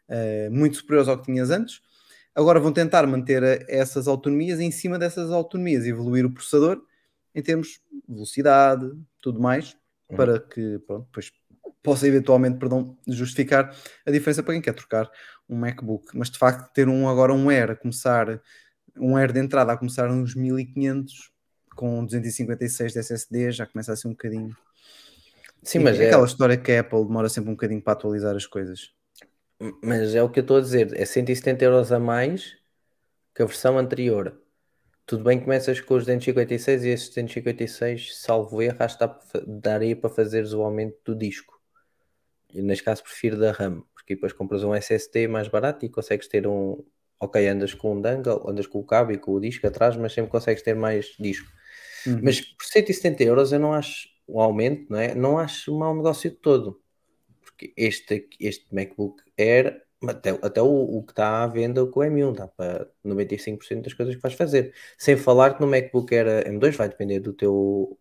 eh, 0.10 0.50
muito 0.50 0.78
superiores 0.78 1.10
ao 1.10 1.18
que 1.18 1.26
tinhas 1.26 1.50
antes. 1.50 1.82
Agora 2.34 2.60
vão 2.60 2.72
tentar 2.72 3.06
manter 3.08 3.44
a- 3.44 3.66
essas 3.68 4.08
autonomias 4.08 4.60
e 4.60 4.64
em 4.64 4.72
cima 4.72 4.98
dessas 4.98 5.32
autonomias 5.32 5.86
evoluir 5.86 6.26
o 6.26 6.32
processador 6.34 6.82
em 7.36 7.42
termos 7.42 7.82
de 7.92 8.14
velocidade, 8.14 8.90
tudo 9.22 9.40
mais, 9.40 9.76
Uhum. 10.10 10.16
para 10.18 10.40
que 10.40 10.80
pronto, 10.88 11.06
depois 11.08 11.32
possa 11.84 12.08
eventualmente 12.08 12.58
perdão, 12.58 12.98
justificar 13.08 13.76
a 14.06 14.12
diferença 14.12 14.42
para 14.42 14.54
quem 14.54 14.62
quer 14.62 14.74
trocar 14.74 15.10
um 15.50 15.58
MacBook. 15.58 16.18
Mas 16.18 16.30
de 16.30 16.38
facto, 16.38 16.72
ter 16.74 16.88
um 16.88 17.08
agora 17.10 17.34
um 17.34 17.50
Air 17.50 17.72
a 17.72 17.76
começar, 17.76 18.42
um 19.00 19.16
Air 19.18 19.32
de 19.34 19.40
entrada 19.40 19.74
a 19.74 19.78
começar 19.78 20.10
uns 20.12 20.36
1500 20.36 21.32
com 21.76 22.04
256 22.06 22.94
de 22.94 23.00
SSD 23.00 23.52
já 23.52 23.66
começa 23.68 23.94
a 23.94 23.96
ser 23.96 24.08
um 24.08 24.12
bocadinho. 24.12 24.56
Sim, 25.64 25.80
E 25.80 25.80
mas 25.80 26.00
é 26.00 26.06
é, 26.06 26.08
aquela 26.08 26.26
história 26.26 26.58
que 26.58 26.72
a 26.72 26.80
Apple 26.82 27.06
demora 27.06 27.30
sempre 27.30 27.50
um 27.52 27.54
bocadinho 27.54 27.82
para 27.82 27.94
atualizar 27.94 28.36
as 28.36 28.46
coisas. 28.48 28.94
mas 29.84 30.16
é 30.16 30.22
o 30.24 30.30
que 30.30 30.40
eu 30.40 30.42
estou 30.42 30.58
a 30.58 30.62
dizer. 30.62 30.94
É 31.00 31.06
170 31.06 31.64
euros 31.66 31.92
a 31.92 32.00
mais 32.00 32.56
que 33.36 33.42
a 33.44 33.46
versão 33.46 33.78
anterior. 33.78 34.42
Tudo 35.06 35.24
bem 35.24 35.40
que 35.40 35.46
começas 35.46 35.80
com 35.82 35.96
os 35.96 36.06
256 36.06 36.84
e 36.84 36.90
esses 36.90 37.10
256, 37.10 38.18
salvo 38.18 38.62
erro, 38.62 38.78
acho 38.80 38.98
que 38.98 39.06
daria 39.48 39.96
para 39.96 40.10
fazeres 40.10 40.54
o 40.54 40.62
aumento 40.64 40.98
do 41.06 41.16
disco. 41.16 41.60
E 42.54 42.62
neste 42.62 42.84
caso 42.84 43.04
prefiro 43.04 43.38
da 43.40 43.52
RAM, 43.52 43.84
porque 43.94 44.16
depois 44.16 44.34
compras 44.34 44.64
um 44.64 44.74
SSD 44.76 45.28
mais 45.28 45.48
barato 45.48 45.86
e 45.86 45.90
consegues 45.90 46.28
ter 46.28 46.48
um. 46.48 46.84
Ok, 47.20 47.48
andas 47.48 47.74
com 47.74 47.96
um 47.96 48.02
dangle, 48.02 48.48
andas 48.48 48.68
com 48.68 48.80
o 48.80 48.84
cabo 48.84 49.12
e 49.12 49.18
com 49.18 49.34
o 49.34 49.40
disco 49.40 49.66
atrás, 49.66 49.98
mas 49.98 50.14
sempre 50.14 50.32
consegues 50.32 50.62
ter 50.62 50.76
mais 50.76 51.16
disco. 51.20 51.48
Uhum. 52.06 52.22
Mas 52.24 52.42
por 52.42 52.66
170 52.66 53.24
euros 53.24 53.52
eu 53.52 53.60
não 53.60 53.74
acho 53.74 54.08
o 54.28 54.42
aumento, 54.42 54.92
não 54.92 55.00
é? 55.00 55.16
Não 55.16 55.40
acho 55.40 55.74
um 55.74 55.80
mau 55.80 55.96
negócio 55.96 56.30
de 56.30 56.36
todo. 56.36 56.82
Porque 57.42 57.74
este, 57.76 58.28
este 58.40 58.74
MacBook 58.74 59.24
Air, 59.38 59.82
até, 60.08 60.30
até 60.30 60.62
o, 60.62 60.68
o 60.68 61.04
que 61.04 61.12
está 61.12 61.44
à 61.44 61.48
venda 61.48 61.86
com 61.88 62.02
o 62.02 62.04
M1, 62.04 62.36
dá 62.36 62.48
para 62.48 62.88
95% 63.06 63.82
das 63.82 63.94
coisas 63.94 64.16
que 64.16 64.22
vais 64.22 64.36
fazer. 64.36 64.74
Sem 64.98 65.16
falar 65.16 65.56
que 65.56 65.62
no 65.62 65.68
MacBook 65.68 66.14
Air 66.14 66.48
M2 66.48 66.76
vai 66.76 66.90
depender 66.90 67.20
do 67.20 67.34
teu 67.34 67.98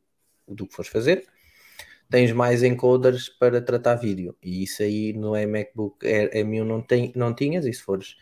do 0.47 0.67
que 0.67 0.75
fores 0.75 0.91
fazer. 0.91 1.27
Tens 2.11 2.33
mais 2.33 2.63
encoders 2.63 3.29
para 3.29 3.61
tratar 3.61 3.97
vídeo. 3.97 4.37
E 4.43 4.63
isso 4.63 4.83
aí 4.83 5.13
no 5.13 5.35
é 5.35 5.47
MacBook 5.47 6.07
Air 6.07 6.31
M1 6.33 6.65
não, 6.65 6.83
tem, 6.83 7.13
não 7.17 7.35
tinhas, 7.35 7.67
e 7.67 7.73
se 7.73 7.83
fores 7.83 8.17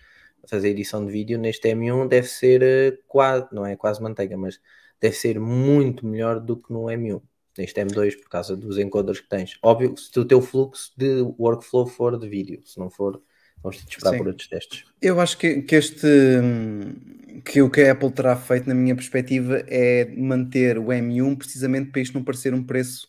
fazer 0.48 0.68
edição 0.70 1.04
de 1.04 1.12
vídeo 1.12 1.38
neste 1.38 1.68
M1 1.68 2.08
deve 2.08 2.26
ser 2.28 2.62
eh, 2.62 2.98
quase, 3.06 3.46
não 3.52 3.64
é 3.66 3.76
quase 3.76 4.02
manteiga, 4.02 4.36
mas 4.36 4.58
deve 5.00 5.14
ser 5.16 5.38
muito 5.40 6.06
melhor 6.06 6.40
do 6.40 6.56
que 6.56 6.72
no 6.72 6.84
M1, 6.84 7.20
neste 7.58 7.80
M2, 7.84 8.20
por 8.20 8.28
causa 8.28 8.56
dos 8.56 8.78
encoders 8.78 9.20
que 9.20 9.28
tens. 9.28 9.58
Óbvio, 9.62 9.94
se 9.96 10.18
o 10.18 10.24
teu 10.24 10.40
fluxo 10.40 10.92
de 10.96 11.20
workflow 11.38 11.86
for 11.86 12.18
de 12.18 12.28
vídeo, 12.28 12.60
se 12.64 12.78
não 12.78 12.88
for, 12.90 13.20
vamos 13.62 13.78
ter 13.78 13.84
de 13.86 13.92
esperar 13.92 14.12
Sim. 14.12 14.18
por 14.18 14.26
outros 14.28 14.48
testes. 14.48 14.84
Eu 15.00 15.20
acho 15.20 15.36
que, 15.38 15.62
que 15.62 15.74
este 15.76 16.06
hum, 16.06 17.40
que 17.44 17.60
o 17.60 17.68
que 17.70 17.82
a 17.82 17.92
Apple 17.92 18.10
terá 18.12 18.36
feito, 18.36 18.68
na 18.68 18.74
minha 18.74 18.94
perspectiva, 18.94 19.62
é 19.66 20.06
manter 20.16 20.78
o 20.78 20.86
M1 20.86 21.36
precisamente 21.36 21.90
para 21.90 22.00
isto 22.00 22.14
não 22.14 22.24
parecer 22.24 22.54
um 22.54 22.62
preço 22.64 23.08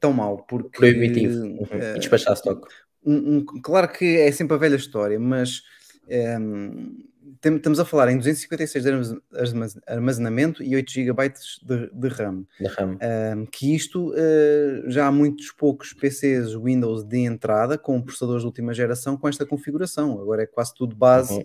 tão 0.00 0.12
mau, 0.12 0.38
porque 0.48 0.76
Proibitivo. 0.78 1.34
Uhum. 1.44 1.66
eh, 1.70 1.94
E 1.96 1.98
despachar 1.98 2.34
stock. 2.34 2.66
um- 3.04 3.36
um- 3.38 3.44
claro 3.62 3.88
que 3.88 4.04
é 4.18 4.32
sempre 4.32 4.54
a 4.56 4.58
velha 4.58 4.76
história, 4.76 5.18
mas 5.18 5.62
hum, 6.08 7.04
tem- 7.40 7.56
estamos 7.56 7.78
a 7.80 7.84
falar 7.84 8.10
em 8.10 8.16
256 8.18 8.84
de 8.84 8.90
armaz- 8.90 9.14
armaz- 9.34 9.78
armazenamento 9.86 10.62
e 10.62 10.74
8 10.74 10.90
GB 10.90 11.32
de, 11.62 11.90
de 11.92 12.08
RAM. 12.08 12.44
Da 12.60 12.70
RAM. 12.70 12.98
Um, 13.36 13.46
que 13.46 13.74
isto 13.74 14.10
uh, 14.12 14.90
já 14.90 15.06
há 15.06 15.12
muitos 15.12 15.50
poucos 15.52 15.92
PCs 15.92 16.54
Windows 16.54 17.04
de 17.04 17.18
entrada 17.18 17.76
com 17.76 18.00
processadores 18.00 18.42
de 18.42 18.46
última 18.46 18.72
geração 18.72 19.16
com 19.16 19.28
esta 19.28 19.44
configuração. 19.44 20.20
Agora 20.20 20.42
é 20.42 20.46
quase 20.46 20.74
tudo 20.74 20.94
base 20.96 21.34
Uhum. 21.34 21.40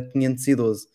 uh, 0.00 0.12
512. 0.12 0.86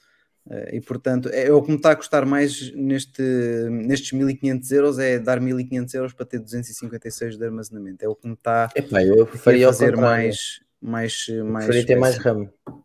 Uh, 0.44 0.74
e 0.76 0.82
portanto, 0.82 1.30
é, 1.32 1.46
é 1.48 1.52
o 1.54 1.62
que 1.62 1.70
me 1.70 1.78
está 1.78 1.92
a 1.92 1.96
custar 1.96 2.26
mais 2.26 2.74
neste, 2.74 3.22
nestes 3.70 4.12
1500 4.12 4.72
euros 4.72 4.98
é 5.00 5.20
dar 5.20 5.40
1500 5.40 5.94
euros 5.94 6.14
para 6.14 6.26
ter 6.26 6.40
256 6.40 7.38
de 7.38 7.46
armazenamento. 7.46 8.04
É 8.04 8.08
o 8.10 8.16
que 8.16 8.28
me 8.28 8.34
está 8.34 8.70
Epá, 8.76 9.04
eu 9.04 9.24
a 9.24 9.28
fazer 9.28 9.96
mais, 9.96 10.60
mais, 10.82 11.28
mais, 11.45 11.66
Preferia 11.66 11.86
ter 11.86 11.95
mais 11.95 12.18
péssimo. 12.18 12.49
RAM. 12.68 12.82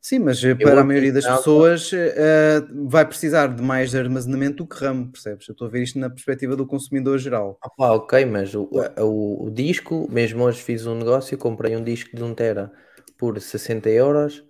Sim, 0.00 0.18
mas 0.18 0.42
uh, 0.42 0.56
para 0.56 0.80
a 0.80 0.84
maioria 0.84 1.12
das 1.12 1.24
pessoas 1.24 1.92
uh, 1.92 2.88
vai 2.88 3.06
precisar 3.06 3.46
de 3.46 3.62
mais 3.62 3.94
armazenamento 3.94 4.56
do 4.56 4.66
que 4.66 4.84
RAM, 4.84 5.08
percebes? 5.08 5.46
Eu 5.48 5.52
estou 5.52 5.68
a 5.68 5.70
ver 5.70 5.84
isto 5.84 5.96
na 5.96 6.10
perspectiva 6.10 6.56
do 6.56 6.66
consumidor 6.66 7.18
geral. 7.18 7.56
Ah 7.62 7.70
pá, 7.70 7.92
ok, 7.92 8.24
mas 8.24 8.52
o, 8.52 8.68
o, 8.98 9.46
o 9.46 9.50
disco, 9.50 10.08
mesmo 10.10 10.42
hoje 10.42 10.60
fiz 10.60 10.86
um 10.86 10.96
negócio, 10.96 11.38
comprei 11.38 11.76
um 11.76 11.84
disco 11.84 12.16
de 12.16 12.22
1 12.22 12.34
tera 12.34 12.72
por 13.16 13.40
60 13.40 13.88
euros 13.90 14.44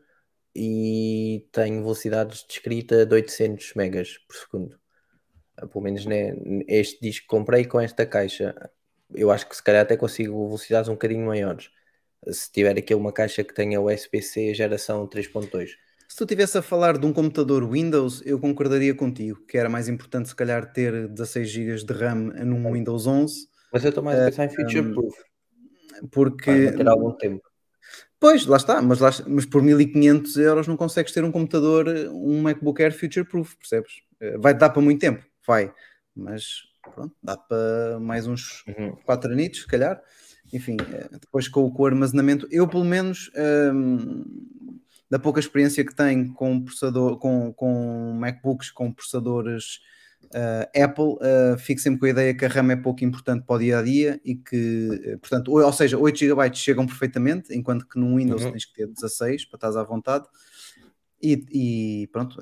e 0.56 1.46
tenho 1.52 1.82
velocidades 1.82 2.46
de 2.46 2.54
escrita 2.54 3.04
de 3.04 3.14
800 3.14 3.74
megas 3.74 4.16
por 4.26 4.34
segundo. 4.34 4.78
Ah, 5.58 5.66
Pelo 5.66 5.84
menos 5.84 6.06
né, 6.06 6.34
este 6.66 6.98
disco 6.98 7.24
que 7.24 7.28
comprei 7.28 7.66
com 7.66 7.78
esta 7.78 8.06
caixa. 8.06 8.54
Eu 9.14 9.30
acho 9.30 9.46
que 9.46 9.54
se 9.54 9.62
calhar 9.62 9.82
até 9.82 9.98
consigo 9.98 10.46
velocidades 10.46 10.88
um 10.88 10.94
bocadinho 10.94 11.26
maiores. 11.26 11.68
Se 12.28 12.50
tiver 12.52 12.76
aqui 12.78 12.94
uma 12.94 13.12
caixa 13.12 13.42
que 13.42 13.52
tenha 13.54 13.80
USB-C 13.80 14.54
geração 14.54 15.06
3.2. 15.08 15.70
Se 16.08 16.16
tu 16.16 16.24
estivesse 16.24 16.58
a 16.58 16.62
falar 16.62 16.98
de 16.98 17.06
um 17.06 17.12
computador 17.12 17.68
Windows, 17.68 18.22
eu 18.24 18.38
concordaria 18.38 18.94
contigo, 18.94 19.40
que 19.46 19.56
era 19.56 19.68
mais 19.68 19.88
importante 19.88 20.28
se 20.28 20.36
calhar 20.36 20.70
ter 20.72 21.08
16 21.08 21.48
GB 21.50 21.84
de 21.84 21.92
RAM 21.94 22.16
num 22.44 22.70
Windows 22.72 23.06
11, 23.06 23.48
Mas 23.72 23.82
eu 23.82 23.88
estou 23.88 24.04
mais 24.04 24.18
a 24.20 24.24
pensar 24.26 24.44
em 24.44 24.50
future 24.50 24.92
proof. 24.92 25.14
porque... 26.10 26.50
Vai 26.50 26.72
ter 26.76 26.88
algum 26.88 27.12
tempo. 27.12 27.42
Pois, 28.20 28.46
lá 28.46 28.56
está, 28.58 28.80
mas, 28.80 29.00
lá, 29.00 29.10
mas 29.26 29.46
por 29.46 29.62
1500 29.62 30.36
euros 30.36 30.68
não 30.68 30.76
consegues 30.76 31.12
ter 31.12 31.24
um 31.24 31.32
computador, 31.32 31.88
um 32.12 32.40
MacBook 32.42 32.80
Air 32.82 32.92
future 32.96 33.26
proof, 33.26 33.56
percebes? 33.56 33.94
Eh, 34.20 34.38
Vai 34.38 34.54
dar 34.54 34.70
para 34.70 34.80
muito 34.82 35.00
tempo, 35.00 35.24
vai, 35.46 35.72
mas 36.14 36.58
pronto, 36.94 37.12
dá 37.22 37.36
para 37.36 37.98
mais 38.00 38.26
uns 38.28 38.64
Uhum. 38.68 38.94
4 39.04 39.32
anitos, 39.32 39.62
se 39.62 39.66
calhar. 39.66 40.00
Enfim, 40.52 40.76
eh, 40.92 41.08
depois 41.20 41.48
com, 41.48 41.64
o- 41.64 41.72
com 41.72 41.82
o 41.82 41.86
armazenamento, 41.86 42.46
eu 42.50 42.68
pelo 42.68 42.84
menos, 42.84 43.30
hum, 43.74 44.24
da 45.10 45.18
pouca 45.18 45.40
experiência 45.40 45.84
que 45.84 45.94
tenho 45.94 46.32
com 46.34 46.60
processador, 46.62 47.18
com, 47.18 47.52
com 47.52 48.12
MacBooks 48.18 48.70
com 48.70 48.92
processadores 48.92 49.80
eh, 50.34 50.82
Apple, 50.84 51.16
eh, 51.20 51.56
fico 51.58 51.80
sempre 51.80 52.00
com 52.00 52.06
a 52.06 52.10
ideia 52.10 52.34
que 52.34 52.44
a 52.44 52.48
RAM 52.48 52.70
é 52.72 52.76
pouco 52.76 53.04
importante 53.04 53.44
para 53.44 53.56
o 53.56 53.58
dia 53.58 53.78
a 53.78 53.82
dia 53.82 54.20
e 54.24 54.34
que, 54.34 55.18
portanto, 55.20 55.50
ou, 55.52 55.62
ou 55.62 55.72
seja, 55.72 55.98
8 55.98 56.18
GB 56.18 56.54
chegam 56.54 56.86
perfeitamente, 56.86 57.54
enquanto 57.54 57.86
que 57.86 57.98
no 57.98 58.16
Windows 58.16 58.42
Uhum. 58.44 58.52
tens 58.52 58.64
que 58.64 58.72
ter 58.74 58.86
16 58.86 59.44
para 59.46 59.56
estás 59.58 59.76
à 59.76 59.82
vontade. 59.82 60.24
E, 61.24 61.44
e 61.52 62.06
pronto, 62.08 62.36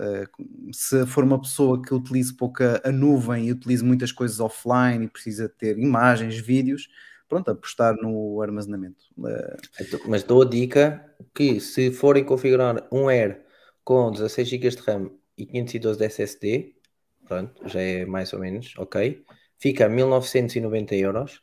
se 0.73 1.05
for 1.07 1.23
uma 1.25 1.41
pessoa 1.41 1.83
que 1.83 1.93
utilize 1.93 2.35
pouca 2.35 2.81
a 2.85 2.91
nuvem 2.93 3.49
e 3.49 3.53
utilize 3.53 3.85
muitas 3.85 4.11
coisas 4.13 4.41
offline 4.41 5.05
e 5.05 5.09
precisa 5.09 5.49
ter 5.49 5.79
imagens, 5.79 6.39
vídeos, 6.39 6.89
pronto, 7.31 7.51
apostar 7.51 7.97
no 8.03 8.43
armazenamento. 8.43 9.05
Eh, 9.27 9.57
Então, 9.81 10.01
Mas 10.07 10.25
dou 10.25 10.43
a 10.43 10.45
dica 10.45 11.15
que 11.35 11.61
se 11.61 11.93
forem 11.93 12.25
configurar 12.25 12.87
um 12.93 13.09
Air 13.09 13.43
com 13.85 14.11
16 14.11 14.49
GB 14.49 14.69
de 14.71 14.83
RAM 14.83 15.11
e 15.39 15.47
512 15.47 15.99
de 15.99 16.05
SSD, 16.05 16.75
pronto, 17.27 17.69
já 17.69 17.81
é 17.81 18.05
mais 18.05 18.33
ou 18.33 18.41
menos, 18.41 18.75
ok, 18.77 19.25
fica 19.59 19.87
a 19.87 19.89
1990 19.89 20.95
euros 20.97 21.41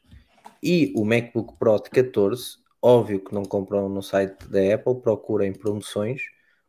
e 0.61 0.93
o 0.95 1.05
MacBook 1.05 1.57
Pro 1.57 1.77
de 1.81 1.89
14, 1.89 2.57
óbvio 2.81 3.23
que 3.23 3.33
não 3.33 3.43
compram 3.45 3.87
no 3.87 4.03
site 4.03 4.47
da 4.49 4.75
Apple, 4.75 5.01
procurem 5.01 5.53
promoções, 5.53 6.21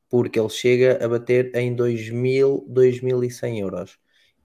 porque 0.08 0.38
ele 0.38 0.48
chega 0.48 1.04
a 1.04 1.08
bater 1.08 1.54
em 1.56 1.74
2.000, 1.74 2.64
2.100 2.68 3.58
euros. 3.60 3.98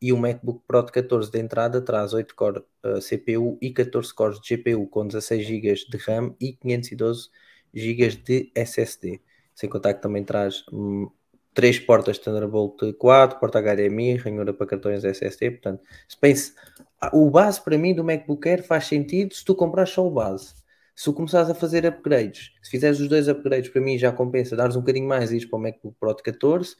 E 0.03 0.11
o 0.11 0.17
MacBook 0.17 0.61
Pro 0.67 0.83
de 0.83 0.91
14 0.91 1.31
de 1.31 1.39
entrada 1.39 1.81
traz 1.81 2.13
8 2.13 2.35
core 2.35 2.59
uh, 2.59 2.99
CPU 2.99 3.57
e 3.61 3.71
14 3.71 4.13
cores 4.13 4.37
de 4.41 4.57
GPU 4.57 4.85
com 4.85 5.07
16 5.07 5.47
GB 5.47 5.75
de 5.89 5.97
RAM 5.97 6.35
e 6.41 6.51
512 6.51 7.29
GB 7.73 8.17
de 8.17 8.51
SSD. 8.53 9.21
Sem 9.55 9.69
contar 9.69 9.93
que 9.93 10.01
também 10.01 10.25
traz 10.25 10.65
hum, 10.73 11.09
três 11.53 11.79
portas 11.79 12.17
Thunderbolt 12.17 12.81
4, 12.97 13.39
porta 13.39 13.61
HDMI, 13.61 14.17
ranhura 14.17 14.53
para 14.53 14.67
cartões 14.67 15.05
SSD. 15.05 15.51
Portanto, 15.51 15.81
se 16.05 16.17
pense, 16.17 16.53
ah, 16.99 17.09
o 17.13 17.29
base 17.29 17.61
para 17.61 17.77
mim 17.77 17.95
do 17.95 18.03
MacBook 18.03 18.45
Air 18.45 18.61
faz 18.61 18.87
sentido 18.87 19.33
se 19.33 19.45
tu 19.45 19.55
compras 19.55 19.89
só 19.89 20.05
o 20.05 20.11
base. 20.11 20.53
Se 20.93 21.05
tu 21.05 21.13
começares 21.13 21.49
a 21.49 21.55
fazer 21.55 21.85
upgrades, 21.85 22.51
se 22.61 22.69
fizeres 22.69 22.99
os 22.99 23.07
dois 23.07 23.29
upgrades, 23.29 23.69
para 23.69 23.79
mim 23.79 23.97
já 23.97 24.11
compensa 24.11 24.53
dares 24.53 24.75
um 24.75 24.81
bocadinho 24.81 25.07
mais 25.07 25.31
e 25.31 25.37
ires 25.37 25.49
para 25.49 25.59
o 25.59 25.61
MacBook 25.61 25.95
Pro 25.97 26.13
de 26.13 26.23
14. 26.23 26.75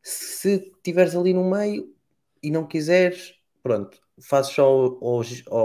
Se 0.00 0.72
tiveres 0.84 1.16
ali 1.16 1.34
no 1.34 1.50
meio 1.50 1.92
e 2.42 2.50
não 2.50 2.66
quiseres, 2.66 3.34
pronto, 3.62 4.00
fazes 4.20 4.52
só 4.52 4.70
o, 5.00 5.22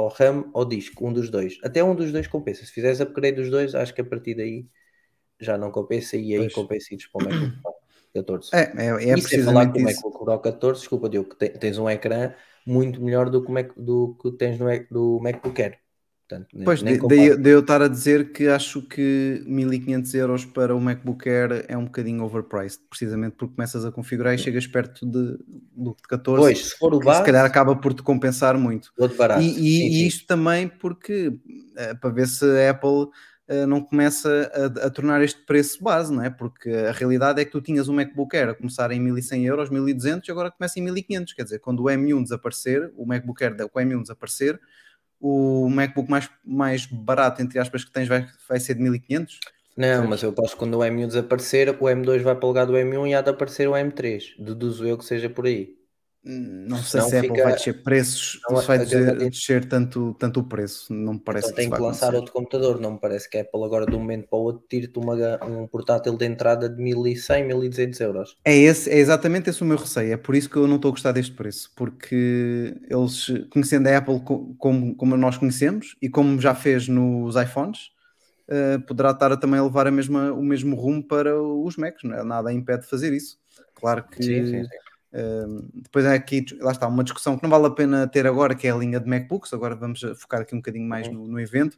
RAM 0.09 0.49
ou 0.53 0.65
disco, 0.65 1.07
um 1.07 1.11
dos 1.11 1.29
dois. 1.29 1.57
Até 1.63 1.83
um 1.83 1.95
dos 1.95 2.11
dois 2.11 2.27
compensa. 2.27 2.65
Se 2.65 2.71
fizeres 2.71 3.01
upgrade 3.01 3.37
dos 3.37 3.49
dois, 3.49 3.75
acho 3.75 3.93
que 3.93 4.01
a 4.01 4.05
partir 4.05 4.35
daí 4.35 4.67
já 5.39 5.57
não 5.57 5.71
compensa 5.71 6.17
e 6.17 6.33
aí 6.33 6.39
Pois. 6.39 6.53
compensa 6.53 6.93
ires 6.93 7.07
para 7.07 7.21
o 7.21 7.25
MacBook 7.25 7.61
Pro 7.61 7.73
14. 8.13 8.49
É, 8.53 8.59
é, 8.59 9.09
é 9.09 9.13
e 9.15 9.21
sem 9.21 9.43
falar 9.43 9.71
que 9.71 9.79
o. 9.79 9.83
MacBook 9.83 10.17
Pro 10.17 10.39
14, 10.39 10.79
desculpa, 10.79 11.09
Diogo, 11.09 11.29
que 11.29 11.37
te- 11.37 11.57
tens 11.57 11.77
um 11.77 11.89
ecrã 11.89 12.33
muito 12.65 13.01
melhor 13.01 13.29
do 13.29 13.41
que, 13.41 13.49
o 13.49 13.53
Mac, 13.53 13.71
do 13.77 14.17
que 14.21 14.31
tens 14.31 14.59
no, 14.59 14.65
Mac- 14.65 14.87
do 14.89 15.19
MacBook 15.21 15.61
Air. 15.61 15.79
Portanto, 16.27 16.57
Pois, 16.65 16.83
daí, 16.83 16.97
daí 16.99 17.53
eu 17.53 17.61
estar 17.61 17.81
a 17.81 17.87
dizer 17.87 18.33
que 18.33 18.49
acho 18.49 18.81
que 18.81 19.41
1500 19.45 20.13
euros 20.13 20.43
para 20.43 20.75
o 20.75 20.81
MacBook 20.81 21.27
Air 21.27 21.63
é 21.69 21.77
um 21.77 21.85
bocadinho 21.85 22.21
overpriced, 22.23 22.81
precisamente 22.89 23.35
porque 23.37 23.55
começas 23.55 23.85
a 23.85 23.91
configurar 23.93 24.33
e 24.35 24.37
chegas 24.37 24.67
perto 24.67 25.05
de, 25.05 25.37
de 25.37 25.95
14, 26.09 26.41
Pois, 26.41 26.65
se 26.67 26.77
for 26.77 26.93
o 26.93 26.99
base, 26.99 27.19
se 27.19 27.25
calhar 27.25 27.45
acaba 27.45 27.77
por 27.77 27.93
te 27.93 28.03
compensar 28.03 28.57
muito. 28.57 28.91
barato. 29.17 29.41
E, 29.41 29.45
e- 29.47 29.53
Sim, 29.53 29.61
e 29.61 29.93
sim. 30.01 30.05
isto 30.07 30.27
também 30.27 30.67
porque 30.67 31.31
eh, 31.77 31.93
para 31.93 32.09
ver 32.09 32.27
se 32.27 32.43
a 32.43 32.71
Apple 32.71 33.07
eh, 33.47 33.65
não 33.65 33.81
começa 33.81 34.51
a, 34.53 34.87
a 34.87 34.89
tornar 34.89 35.21
este 35.23 35.41
preço 35.45 35.81
base, 35.81 36.13
não 36.13 36.21
é? 36.21 36.29
Porque 36.29 36.69
a 36.69 36.91
realidade 36.91 37.39
é 37.39 37.45
que 37.45 37.51
tu 37.51 37.61
tinhas 37.61 37.87
um 37.87 37.93
MacBook 37.93 38.35
Air 38.35 38.49
a 38.49 38.53
começar 38.53 38.91
em 38.91 38.99
1100 38.99 39.45
euros, 39.45 39.69
1200 39.69 40.27
e 40.27 40.31
agora 40.33 40.51
começa 40.51 40.77
em 40.77 40.81
1500. 40.83 41.31
Quer 41.33 41.43
dizer, 41.43 41.59
quando 41.59 41.79
o 41.79 41.85
M1 41.85 42.23
desaparecer, 42.23 42.91
o 42.97 43.05
MacBook 43.05 43.41
Air 43.41 43.55
com 43.69 43.79
o 43.79 43.81
M1 43.81 44.01
desaparecer, 44.01 44.59
o 45.19 45.69
MacBook 45.69 46.09
mais, 46.09 46.29
mais 46.45 46.85
barato, 46.85 47.41
entre 47.41 47.59
aspas, 47.59 47.83
que 47.83 47.91
tens 47.91 48.07
vai, 48.07 48.27
vai 48.47 48.59
ser 48.59 48.75
de 48.75 48.81
1500. 48.81 49.39
Não, 49.75 50.07
mas 50.07 50.23
eu 50.23 50.33
posso 50.33 50.57
quando 50.57 50.75
o 50.75 50.79
M1 50.79 51.07
desaparecer, 51.07 51.69
o 51.69 51.85
M2 51.85 52.21
vai 52.23 52.35
para 52.35 52.45
o 52.45 52.47
lugar 52.47 52.65
do 52.65 52.73
M1 52.73 53.09
e 53.09 53.13
há 53.13 53.21
de 53.21 53.29
aparecer 53.29 53.67
o 53.67 53.73
M3. 53.73 54.35
Deduzo 54.39 54.85
eu 54.87 54.97
que 54.97 55.05
seja 55.05 55.29
por 55.29 55.45
aí. 55.45 55.77
Hum, 56.25 56.65
Não 56.67 56.77
sei 56.83 57.01
Senão 57.01 57.09
se 57.09 57.15
a 57.15 57.21
Apple 57.21 57.39
vai 57.41 57.53
descer 57.53 57.83
preços, 57.83 58.39
Não, 58.49 58.57
se 58.57 58.67
vai 58.67 58.77
grande- 58.79 59.29
descer 59.29 59.65
tanto, 59.67 60.13
tanto 60.15 60.39
o 60.41 60.43
preço. 60.47 60.93
Não 60.93 61.13
me 61.13 61.19
parece 61.19 61.47
então 61.47 61.55
que 61.55 61.55
tem 61.55 61.69
que 61.69 61.81
lançar 61.81 62.07
acontecer. 62.07 62.15
outro 62.15 62.33
computador. 62.33 62.79
Não 62.79 62.91
me 62.93 62.99
parece 62.99 63.29
que 63.29 63.37
a 63.37 63.41
Apple 63.41 63.63
agora 63.63 63.85
de 63.85 63.95
um 63.95 63.99
momento 63.99 64.27
para 64.27 64.37
o 64.39 64.41
outro 64.43 64.65
tire-te 64.67 64.99
um 64.99 65.67
portátil 65.67 66.17
de 66.17 66.25
entrada 66.25 66.69
de 66.69 66.81
1100, 66.81 67.45
1200 67.45 67.99
euros. 67.99 68.37
É, 68.43 68.55
esse, 68.55 68.89
é 68.89 68.97
exatamente 68.97 69.49
esse 69.49 69.61
o 69.61 69.65
meu 69.65 69.77
receio. 69.77 70.13
É 70.13 70.17
por 70.17 70.33
isso 70.35 70.49
que 70.49 70.55
eu 70.55 70.67
não 70.67 70.77
estou 70.77 70.89
a 70.89 70.91
gostar 70.93 71.11
deste 71.11 71.33
preço. 71.33 71.71
Porque 71.75 72.75
eles, 72.89 73.27
conhecendo 73.49 73.87
a 73.87 73.97
Apple 73.97 74.21
co- 74.21 74.55
como, 74.57 74.95
como 74.95 75.17
nós 75.17 75.37
conhecemos 75.37 75.95
e 76.01 76.09
como 76.09 76.39
já 76.39 76.55
fez 76.55 76.87
nos 76.87 77.35
iPhones, 77.35 77.91
eh, 78.49 78.77
poderá 78.79 79.11
estar 79.11 79.31
a 79.33 79.37
também 79.37 79.59
a 79.59 79.63
levar 79.63 79.87
a 79.87 79.91
mesma, 79.91 80.31
o 80.33 80.43
mesmo 80.43 80.75
rumo 80.75 81.03
para 81.03 81.41
os 81.41 81.77
Macs. 81.77 82.03
Não 82.03 82.15
é? 82.17 82.23
Nada 82.23 82.53
impede 82.53 82.83
de 82.83 82.87
fazer 82.89 83.13
isso. 83.13 83.37
Claro 83.75 84.05
que 84.09 84.23
Sim, 84.23 84.45
sim, 84.45 84.63
sim. 84.63 84.77
Depois 85.73 86.05
é 86.05 86.13
aqui, 86.13 86.45
lá 86.59 86.71
está, 86.71 86.87
uma 86.87 87.03
discussão 87.03 87.37
que 87.37 87.43
não 87.43 87.49
vale 87.49 87.65
a 87.67 87.71
pena 87.71 88.07
ter 88.07 88.27
agora, 88.27 88.53
que 88.55 88.67
é 88.67 88.71
a 88.71 88.75
linha 88.75 88.99
de 88.99 89.09
MacBooks. 89.09 89.53
Agora 89.53 89.75
vamos 89.75 90.01
focar 90.19 90.41
aqui 90.41 90.53
um 90.53 90.59
bocadinho 90.59 90.87
mais 90.87 91.07
no, 91.11 91.27
no 91.27 91.39
evento. 91.39 91.77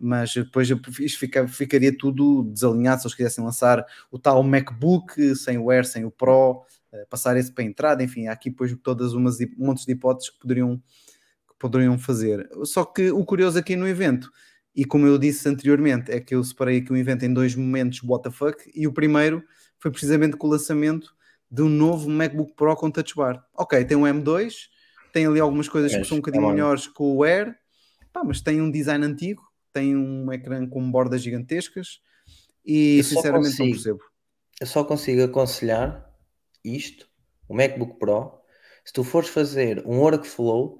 Mas 0.00 0.34
depois 0.34 0.68
isto 1.00 1.18
fica- 1.18 1.46
ficaria 1.46 1.96
tudo 1.96 2.42
desalinhado 2.52 3.00
se 3.00 3.06
eles 3.06 3.14
quisessem 3.14 3.44
lançar 3.44 3.84
o 4.10 4.18
tal 4.18 4.42
MacBook 4.42 5.36
sem 5.36 5.56
o 5.56 5.70
Air, 5.70 5.86
sem 5.86 6.04
o 6.04 6.10
Pro, 6.10 6.62
eh, 6.92 7.06
passar 7.08 7.36
esse 7.36 7.52
para 7.52 7.62
a 7.62 7.66
entrada, 7.66 8.02
enfim, 8.02 8.26
há 8.26 8.32
aqui 8.32 8.50
depois 8.50 8.76
todas 8.82 9.12
umas 9.12 9.38
montes 9.56 9.86
de 9.86 9.92
hipóteses 9.92 10.30
que 10.30 10.40
poderiam, 10.40 10.78
que 10.78 11.54
poderiam 11.60 11.96
fazer. 11.96 12.48
Só 12.64 12.84
que 12.84 13.12
o 13.12 13.24
curioso 13.24 13.56
aqui 13.56 13.76
no 13.76 13.86
evento, 13.86 14.32
e 14.74 14.84
como 14.84 15.06
eu 15.06 15.16
disse 15.16 15.48
anteriormente, 15.48 16.10
é 16.10 16.18
que 16.18 16.34
eu 16.34 16.42
separei 16.42 16.78
aqui 16.78 16.92
o 16.92 16.96
evento 16.96 17.24
em 17.24 17.32
dois 17.32 17.54
momentos 17.54 18.02
what 18.02 18.24
the 18.24 18.32
fuck, 18.32 18.68
e 18.74 18.88
o 18.88 18.92
primeiro 18.92 19.44
foi 19.78 19.92
precisamente 19.92 20.36
com 20.36 20.48
o 20.48 20.50
lançamento 20.50 21.14
de 21.54 21.62
um 21.62 21.68
novo 21.68 22.10
MacBook 22.10 22.52
Pro 22.56 22.74
com 22.74 22.90
Touch 22.90 23.14
Bar. 23.14 23.40
Ok, 23.54 23.84
tem 23.84 23.96
um 23.96 24.02
M2, 24.06 24.54
tem 25.12 25.24
ali 25.26 25.38
algumas 25.38 25.68
coisas 25.68 25.92
que 25.92 25.98
Mas, 25.98 26.08
são 26.08 26.16
um 26.16 26.20
bocadinho 26.20 26.42
bem. 26.42 26.52
melhores 26.54 26.88
com 26.88 27.16
o 27.16 27.22
Air, 27.22 27.54
pá, 28.12 28.24
mas 28.24 28.40
tem 28.40 28.60
um 28.60 28.68
design 28.70 29.04
antigo, 29.06 29.40
tem 29.72 29.96
um 29.96 30.32
ecrã 30.32 30.68
com 30.68 30.90
bordas 30.90 31.22
gigantescas, 31.22 32.00
e 32.66 32.98
Eu 32.98 33.04
sinceramente 33.04 33.50
não 33.50 33.56
consigo. 33.66 33.70
percebo. 33.70 34.00
Eu 34.60 34.66
só 34.66 34.82
consigo 34.84 35.22
aconselhar 35.22 36.10
isto, 36.64 37.08
o 37.48 37.54
MacBook 37.54 37.98
Pro, 38.00 38.32
se 38.84 38.92
tu 38.92 39.04
fores 39.04 39.28
fazer 39.28 39.80
um 39.86 39.98
workflow 40.00 40.78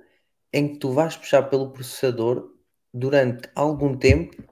em 0.53 0.73
que 0.73 0.79
tu 0.79 0.91
vais 0.91 1.17
puxar 1.17 1.45
pelo 1.45 1.71
processador 1.73 2.51
durante 2.93 3.49
algum 3.55 3.97
tempo 3.97 4.43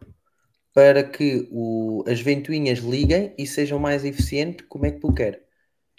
para 0.73 1.03
que 1.03 1.49
o- 1.51 2.05
as 2.07 2.21
ventoinhas 2.21 2.79
liguem 2.79 3.35
e 3.37 3.45
sejam 3.47 3.79
mais 3.79 4.05
eficientes 4.05 4.67
que 4.69 4.77
o 4.77 4.81
MacBook 4.81 5.21
Air. 5.21 5.43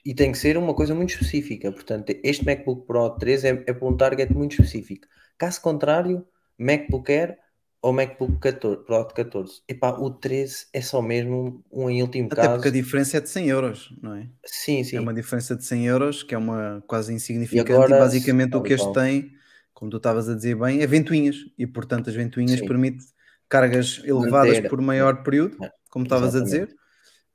E 0.06 0.14
tem 0.14 0.32
que 0.32 0.38
ser 0.38 0.58
uma 0.58 0.74
coisa 0.74 0.94
muito 0.94 1.12
específica. 1.12 1.72
Portanto, 1.72 2.14
este 2.24 2.46
MacBook 2.46 2.86
Pro 2.86 3.10
3 3.12 3.44
é, 3.46 3.50
é 3.68 3.74
para 3.74 3.88
um 3.88 3.96
target 3.96 4.34
muito 4.34 4.52
específico. 4.54 5.08
Caso 5.38 5.62
contrário, 5.62 6.26
MacBook 6.58 7.12
Air 7.12 7.38
ou 7.82 7.92
MacBook 7.94 8.38
14, 8.40 8.84
Pro 8.86 9.08
de 9.08 9.14
14. 9.14 9.62
Epá, 9.68 9.92
o 9.92 10.10
13 10.10 10.68
é 10.74 10.82
só 10.82 11.02
mesmo 11.02 11.64
um 11.72 11.90
em 11.90 12.02
último 12.02 12.28
Até 12.28 12.36
caso. 12.38 12.54
porque 12.56 12.68
a 12.70 12.72
diferença 12.72 13.18
é 13.18 13.22
de 13.22 13.30
100 13.30 13.48
euros, 13.50 13.94
não 14.02 14.16
é? 14.16 14.28
Sim, 14.46 14.84
sim. 14.84 14.98
É 14.98 15.02
uma 15.02 15.14
diferença 15.14 15.56
de 15.56 15.66
100 15.66 15.86
euros, 15.88 16.24
que 16.24 16.34
é 16.34 16.38
uma 16.38 16.84
quase 16.88 17.14
insignificante, 17.14 17.72
e, 17.72 17.74
agora, 17.74 18.00
basicamente 18.00 18.52
tal 18.52 18.62
o 18.62 18.66
e 18.66 18.68
que 18.68 18.74
este 18.74 18.94
tem, 18.94 19.32
como 19.74 19.92
tu 19.92 19.98
estavas 19.98 20.30
a 20.30 20.36
dizer 20.36 20.56
bem, 20.56 20.82
é 20.82 20.88
ventoinhas, 20.88 21.38
e 21.58 21.66
portanto 21.68 22.10
as 22.10 22.16
ventoinhas 22.16 22.60
Sim. 22.60 22.66
permite 22.68 23.04
cargas 23.50 24.02
elevadas 24.06 24.56
Manter- 24.58 24.70
por 24.70 24.82
maior 24.82 25.24
período, 25.24 25.64
É, 25.64 25.72
como 25.90 26.04
estavas 26.06 26.36
a 26.36 26.42
dizer. 26.42 26.74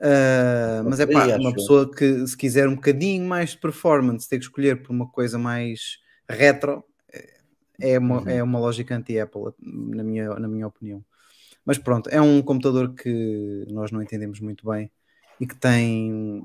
Ah, 0.00 0.82
mas 0.84 1.00
é 1.00 1.06
pá, 1.06 1.36
uma 1.36 1.52
pessoa 1.52 1.90
que 1.90 2.26
se 2.26 2.36
quiser 2.36 2.68
um 2.68 2.74
bocadinho 2.76 3.26
mais 3.26 3.50
de 3.50 3.58
performance, 3.58 4.28
ter 4.28 4.38
que 4.38 4.44
escolher 4.44 4.82
por 4.82 4.92
uma 4.92 5.08
coisa 5.08 5.38
mais 5.38 5.98
retro, 6.28 6.84
é 7.80 7.98
uma, 7.98 8.20
Uhum. 8.22 8.28
é 8.28 8.42
uma 8.42 8.58
lógica 8.58 8.94
anti-Apple, 8.96 9.52
na 9.60 10.02
minha, 10.02 10.28
na 10.34 10.48
minha 10.48 10.66
opinião. 10.66 11.04
Mas 11.64 11.78
pronto, 11.78 12.08
é 12.10 12.20
um 12.20 12.40
computador 12.42 12.94
que 12.94 13.64
nós 13.70 13.90
não 13.90 14.02
entendemos 14.02 14.40
muito 14.40 14.68
bem 14.68 14.90
e 15.40 15.46
que 15.46 15.54
tem 15.54 16.44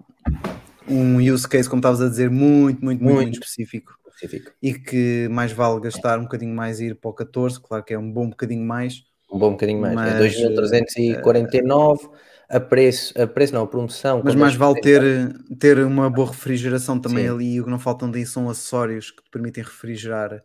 um 0.87 1.17
use 1.17 1.47
case, 1.47 1.69
como 1.69 1.79
estavas 1.79 2.01
a 2.01 2.09
dizer, 2.09 2.29
muito, 2.29 2.83
muito, 2.83 2.83
muito, 2.83 3.03
muito 3.03 3.15
Muito. 3.23 3.33
específico 3.35 3.93
Específico. 4.15 4.51
e 4.61 4.73
que 4.73 5.27
mais 5.29 5.51
vale 5.51 5.79
gastar 5.81 6.19
um 6.19 6.23
bocadinho 6.23 6.53
mais 6.53 6.79
e 6.79 6.87
ir 6.87 6.95
para 6.95 7.09
o 7.09 7.13
14, 7.13 7.59
claro 7.59 7.83
que 7.83 7.93
é 7.93 7.97
um 7.99 8.11
bom 8.11 8.29
bocadinho 8.29 8.63
mais, 8.65 9.03
Um 9.31 9.39
bom 9.39 9.51
bocadinho 9.51 9.79
mais. 9.81 9.95
Mas, 9.95 10.13
é 10.13 10.17
2.349 10.19 12.09
a 12.53 12.59
preço, 12.59 13.19
a 13.19 13.25
preço 13.25 13.51
não, 13.53 13.63
a 13.63 13.67
promoção. 13.67 14.21
mas 14.23 14.35
mais 14.35 14.55
vale 14.55 14.79
10%. 14.79 14.81
ter, 14.81 15.57
ter 15.57 15.79
uma 15.79 16.07
boa 16.07 16.29
refrigeração 16.29 16.99
também 16.99 17.25
Sim. 17.25 17.33
ali 17.33 17.53
e 17.55 17.61
o 17.61 17.63
que 17.63 17.69
não 17.71 17.79
faltam 17.79 18.11
daí 18.11 18.25
são 18.25 18.47
acessórios 18.47 19.09
que 19.09 19.23
te 19.23 19.29
permitem 19.31 19.63
refrigerar 19.63 20.43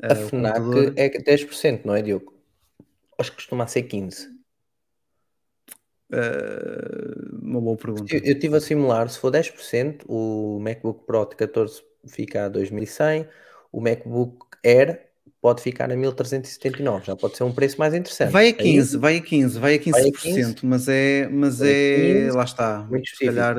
A 0.00 0.12
eh, 0.12 0.24
o 0.24 0.28
FNAC 0.28 0.60
computador. 0.60 0.92
é 0.96 1.08
10%, 1.08 1.80
não 1.84 1.94
é, 1.96 2.02
Diogo? 2.02 2.32
Acho 3.18 3.30
que 3.30 3.36
costuma 3.36 3.66
ser 3.66 3.82
15%. 3.82 4.28
Eh, 6.12 7.14
uma 7.42 7.60
boa 7.60 7.76
pergunta. 7.76 8.14
Eu, 8.14 8.20
eu 8.20 8.32
estive 8.34 8.56
a 8.56 8.60
simular, 8.60 9.08
se 9.08 9.18
for 9.18 9.32
10%, 9.32 10.02
o 10.06 10.60
MacBook 10.60 11.04
Pro 11.04 11.28
de 11.28 11.34
14 11.34 11.82
fica 12.06 12.44
a 12.44 12.48
2100, 12.48 13.28
o 13.72 13.80
MacBook 13.80 14.46
Air 14.64 15.13
pode 15.44 15.60
ficar 15.60 15.92
a 15.92 15.96
1379, 15.96 17.04
já 17.04 17.14
pode 17.14 17.36
ser 17.36 17.44
um 17.44 17.52
preço 17.52 17.78
mais 17.78 17.92
interessante. 17.92 18.32
Vai 18.32 18.48
a 18.48 18.52
Aí, 18.58 18.62
15, 18.72 18.96
vai 18.96 19.18
a 19.18 19.20
15, 19.20 19.58
vai 19.60 19.74
a 19.74 19.78
15%, 19.78 19.92
Vai 19.92 20.08
a 20.08 20.12
15, 20.54 20.66
mas 20.66 20.88
é, 20.88 21.28
mas 21.28 21.62
é, 21.62 21.72
15, 21.94 22.30
lá 22.30 22.44
está, 22.44 22.82
muito 22.84 23.06
se 23.10 23.24
calhar 23.26 23.56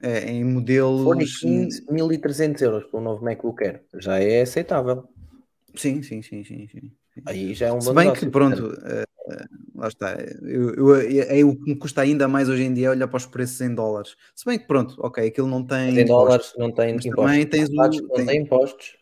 é, 0.00 0.30
em 0.30 0.42
modelos, 0.42 1.04
for 1.04 1.16
de 1.16 1.26
15, 1.26 1.84
1300 1.90 2.62
euros 2.62 2.84
para 2.86 2.98
um 3.00 3.02
novo 3.02 3.22
MacBook 3.22 3.62
Air, 3.62 3.84
já 3.98 4.18
é 4.18 4.40
aceitável. 4.40 5.06
sim, 5.76 6.02
sim, 6.02 6.22
sim, 6.22 6.42
sim, 6.44 6.66
sim. 6.66 6.92
Aí 7.26 7.52
já 7.52 7.66
é 7.66 7.72
um 7.72 7.80
Se 7.80 7.92
bem 7.92 8.10
que, 8.10 8.26
pronto, 8.30 8.72
eh, 8.86 9.04
lá 9.74 9.88
está. 9.88 10.16
Eu, 10.42 10.74
eu- 10.74 10.96
é, 10.96 11.40
é 11.40 11.44
o 11.44 11.54
que 11.54 11.70
me 11.72 11.76
custa 11.78 12.00
ainda 12.00 12.26
mais 12.26 12.48
hoje 12.48 12.62
em 12.62 12.72
dia 12.72 12.86
é 12.86 12.90
olhar 12.90 13.08
para 13.08 13.18
os 13.18 13.26
preços 13.26 13.60
em 13.60 13.74
dólares. 13.74 14.16
Se 14.34 14.46
bem 14.46 14.58
que, 14.58 14.66
pronto, 14.66 14.94
ok, 14.98 15.26
aquilo 15.26 15.46
não 15.48 15.62
tem. 15.66 15.88
mas 15.88 15.96
em 15.98 16.02
impostos, 16.02 16.06
dólares 16.06 16.52
não 16.56 16.72
tem 16.72 16.90
impostos. 16.96 17.14
também 17.16 17.46
tens 17.46 17.68
o. 17.68 17.72
não 17.72 18.08
tem- 18.10 18.26
têm 18.26 18.42
impostos. 18.42 18.96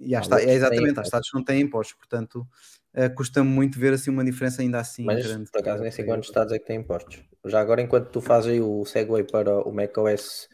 E 0.00 0.14
há 0.14 0.20
é 0.20 0.54
exatamente, 0.54 0.86
há 0.86 0.90
impostos. 0.90 1.06
estados 1.06 1.30
que 1.30 1.36
não 1.36 1.44
têm 1.44 1.60
impostos, 1.60 1.96
portanto, 1.96 2.46
eh, 2.94 3.08
custa-me 3.08 3.48
muito 3.48 3.78
ver 3.78 3.92
assim 3.92 4.10
uma 4.10 4.24
diferença 4.24 4.62
ainda 4.62 4.80
assim 4.80 5.04
Mas 5.04 5.24
grande. 5.26 5.50
por 5.50 5.60
acaso 5.60 5.82
nem 5.82 5.92
sei 5.92 6.04
quantos 6.04 6.28
estados 6.28 6.52
é 6.52 6.58
que 6.58 6.66
têm 6.66 6.80
impostos. 6.80 7.22
Já 7.46 7.60
agora, 7.60 7.80
enquanto 7.80 8.10
tu 8.10 8.20
fazes 8.20 8.50
aí 8.50 8.60
o 8.60 8.84
segue 8.84 9.22
para 9.24 9.60
o 9.60 9.72
macOS 9.72 10.48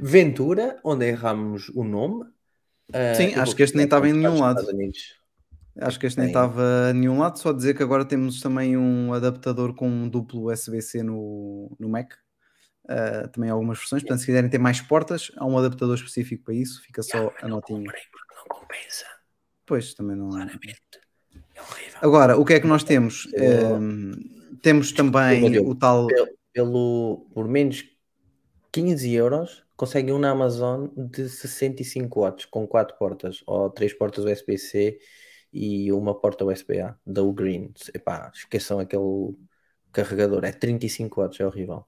Ventura, 0.00 0.78
onde 0.84 1.06
erramos 1.06 1.68
o 1.70 1.84
nome. 1.84 2.24
ah, 2.92 3.14
Sim, 3.14 3.34
acho 3.34 3.54
que 3.54 3.62
este 3.62 3.76
nem 3.76 3.84
estava 3.84 4.08
em 4.08 4.12
nenhum 4.12 4.40
lado. 4.40 4.66
Acho 5.80 6.00
que 6.00 6.06
este 6.06 6.18
nem 6.18 6.28
estava 6.28 6.88
a 6.90 6.92
nenhum 6.92 7.20
lado, 7.20 7.38
só 7.38 7.52
dizer 7.52 7.74
que 7.74 7.82
agora 7.82 8.04
temos 8.04 8.40
também 8.40 8.76
um 8.76 9.12
adaptador 9.12 9.74
com 9.74 9.88
um 9.88 10.08
duplo 10.08 10.50
USB-C 10.52 11.02
no, 11.04 11.74
no 11.78 11.88
Mac. 11.88 12.14
Uh, 12.88 13.28
também 13.28 13.50
há 13.50 13.52
algumas 13.52 13.78
versões, 13.78 14.02
portanto, 14.02 14.20
se 14.20 14.26
quiserem 14.26 14.48
ter 14.48 14.58
mais 14.58 14.80
portas, 14.80 15.30
há 15.36 15.44
um 15.46 15.58
adaptador 15.58 15.94
específico 15.94 16.44
para 16.44 16.54
isso, 16.54 16.82
fica 16.82 17.02
só 17.02 17.32
a 17.42 17.46
notinha. 17.48 17.80
Comprei 17.84 18.02
porque 18.10 18.34
não 18.34 18.44
compensa. 18.60 19.04
Pois, 19.66 19.92
também 19.92 20.16
não. 20.16 20.30
Claramente. 20.30 20.80
É 21.54 21.60
horrível. 21.60 21.98
Agora, 22.00 22.38
o 22.38 22.44
que 22.44 22.54
é 22.54 22.60
que 22.60 22.66
nós 22.66 22.82
temos? 22.84 23.28
Eu- 23.34 23.76
Um, 23.76 24.12
temos 24.62 24.92
também 24.92 25.58
o 25.58 25.74
tal. 25.74 26.06
Pelo, 26.06 26.28
pelo- 26.52 27.26
por 27.34 27.46
menos 27.46 27.84
15 28.72 29.12
euros 29.12 29.64
consegue 29.76 30.10
um 30.10 30.18
na 30.18 30.30
Amazon 30.30 30.88
de 30.96 31.28
65 31.28 32.20
watts 32.22 32.46
com 32.46 32.66
4 32.66 32.96
portas 32.96 33.42
ou 33.46 33.68
3 33.70 33.92
portas 33.92 34.24
USB-C 34.24 34.98
e 35.52 35.92
uma 35.92 36.18
porta 36.18 36.44
USB-A 36.44 36.96
da 37.06 37.22
Green. 37.32 37.72
Epá, 37.94 38.30
esqueçam 38.34 38.78
aquele 38.80 39.36
carregador, 39.92 40.44
é 40.44 40.52
35 40.52 41.20
watts, 41.20 41.38
é 41.40 41.46
horrível. 41.46 41.84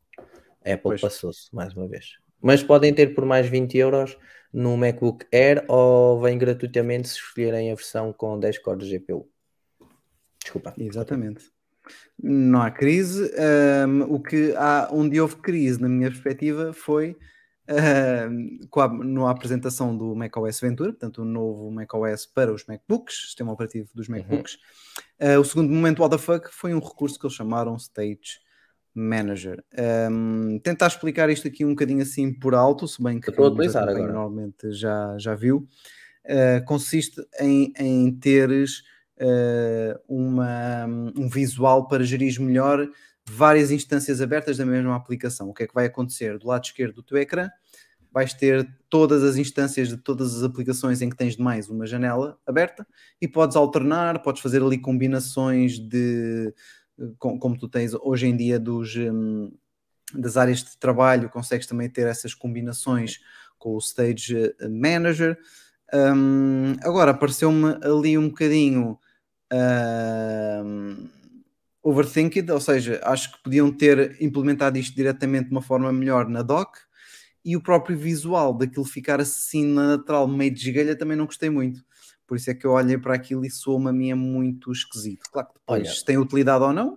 Apple 0.60 0.80
Pois. 0.82 1.00
passou-se 1.00 1.54
mais 1.54 1.74
uma 1.74 1.88
vez. 1.88 2.18
Mas 2.40 2.62
podem 2.62 2.92
ter 2.94 3.14
por 3.14 3.24
mais 3.24 3.46
20 3.46 3.76
euros 3.78 4.18
no 4.52 4.76
MacBook 4.76 5.26
Air 5.32 5.64
ou 5.68 6.20
vem 6.20 6.38
gratuitamente 6.38 7.08
se 7.08 7.16
escolherem 7.16 7.70
a 7.70 7.74
versão 7.74 8.12
com 8.12 8.38
10 8.38 8.58
cores 8.58 8.88
de 8.88 8.98
GPU. 8.98 9.28
Desculpa. 10.42 10.74
Exatamente. 10.78 11.50
Não 12.22 12.62
há 12.62 12.70
crise. 12.70 13.30
Um, 13.86 14.14
o 14.14 14.20
que 14.20 14.54
há, 14.56 14.88
onde 14.92 15.20
houve 15.20 15.36
crise, 15.36 15.80
na 15.80 15.88
minha 15.88 16.10
perspectiva, 16.10 16.72
foi 16.72 17.16
a, 17.68 18.28
na 19.04 19.30
apresentação 19.30 19.96
do 19.96 20.14
macOS 20.14 20.60
Ventura, 20.60 20.90
portanto, 20.90 21.22
o 21.22 21.24
novo 21.24 21.70
macOS 21.70 22.26
para 22.26 22.52
os 22.52 22.66
MacBooks, 22.66 23.26
sistema 23.26 23.52
operativo 23.52 23.90
dos 23.94 24.08
MacBooks. 24.08 24.58
Uh, 25.20 25.38
o 25.38 25.44
segundo 25.44 25.72
momento, 25.72 26.00
what 26.00 26.16
the 26.16 26.22
fuck, 26.22 26.48
foi 26.52 26.74
um 26.74 26.80
recurso 26.80 27.18
que 27.18 27.26
eles 27.26 27.36
chamaram 27.36 27.76
Stage 27.76 28.40
Manager. 28.94 29.62
Um, 30.10 30.58
tentar 30.58 30.88
explicar 30.88 31.30
isto 31.30 31.46
aqui 31.46 31.64
um 31.64 31.70
bocadinho 31.70 32.02
assim 32.02 32.32
por 32.32 32.54
alto, 32.54 32.88
se 32.88 33.02
bem 33.02 33.20
que 33.20 33.30
quem 33.32 34.06
normalmente 34.06 34.72
já, 34.72 35.16
já 35.18 35.34
viu. 35.34 35.66
Uh, 36.24 36.64
consiste 36.66 37.20
em, 37.40 37.72
em 37.78 38.12
teres 38.12 38.82
uh, 39.20 39.98
uma, 40.08 40.86
um 40.86 41.28
visual 41.28 41.88
para 41.88 42.04
gerir 42.04 42.40
melhor 42.40 42.88
várias 43.24 43.70
instâncias 43.70 44.20
abertas 44.20 44.58
da 44.58 44.66
mesma 44.66 44.96
aplicação. 44.96 45.48
O 45.48 45.54
que 45.54 45.62
é 45.62 45.66
que 45.66 45.74
vai 45.74 45.86
acontecer? 45.86 46.38
Do 46.38 46.48
lado 46.48 46.64
esquerdo 46.64 46.96
do 46.96 47.02
teu 47.02 47.16
ecrã, 47.16 47.48
vais 48.12 48.34
ter 48.34 48.68
todas 48.88 49.22
as 49.22 49.36
instâncias 49.36 49.88
de 49.88 49.96
todas 49.96 50.36
as 50.36 50.42
aplicações 50.42 51.00
em 51.00 51.08
que 51.08 51.16
tens 51.16 51.36
de 51.36 51.42
mais 51.42 51.68
uma 51.68 51.86
janela 51.86 52.38
aberta 52.46 52.86
e 53.20 53.28
podes 53.28 53.56
alternar, 53.56 54.20
podes 54.20 54.42
fazer 54.42 54.62
ali 54.62 54.78
combinações 54.78 55.78
de 55.78 56.52
com- 57.18 57.38
como 57.38 57.58
tu 57.58 57.68
tens 57.68 57.94
hoje 57.94 58.26
em 58.26 58.36
dia 58.36 58.58
dos, 58.58 58.94
hum, 58.96 59.50
das 60.14 60.36
áreas 60.36 60.62
de 60.64 60.76
trabalho, 60.78 61.30
consegues 61.30 61.66
também 61.66 61.88
ter 61.88 62.06
essas 62.06 62.34
combinações 62.34 63.20
com 63.58 63.74
o 63.74 63.78
Stage 63.78 64.54
Manager. 64.70 65.38
Hum, 65.92 66.74
agora 66.82 67.12
apareceu-me 67.12 67.78
ali 67.82 68.16
um 68.18 68.28
bocadinho 68.28 68.98
hum, 70.64 71.08
overthinked, 71.82 72.50
ou 72.50 72.60
seja, 72.60 73.00
acho 73.04 73.32
que 73.32 73.42
podiam 73.42 73.70
ter 73.72 74.16
implementado 74.22 74.78
isto 74.78 74.94
diretamente 74.94 75.46
de 75.46 75.52
uma 75.52 75.62
forma 75.62 75.92
melhor 75.92 76.28
na 76.28 76.42
doc 76.42 76.76
e 77.44 77.56
o 77.56 77.62
próprio 77.62 77.96
visual 77.98 78.54
daquilo 78.54 78.84
ficar 78.84 79.20
assim 79.20 79.64
na 79.66 79.92
lateral 79.96 80.28
meio 80.28 80.52
de 80.52 80.60
gigalha 80.60 80.96
também 80.96 81.16
não 81.16 81.26
gostei 81.26 81.50
muito. 81.50 81.82
Por 82.30 82.36
isso 82.36 82.48
é 82.48 82.54
que 82.54 82.64
eu 82.64 82.70
olhei 82.70 82.96
para 82.96 83.12
aquilo 83.12 83.44
e 83.44 83.50
soa-me 83.50 83.88
a 83.88 83.92
mim 83.92 84.10
é 84.12 84.14
muito 84.14 84.70
esquisito. 84.70 85.28
Claro 85.32 85.48
que 85.48 85.54
depois 85.54 85.66
Olha, 85.66 86.04
tem 86.04 86.16
utilidade 86.16 86.62
ou 86.62 86.72
não, 86.72 86.96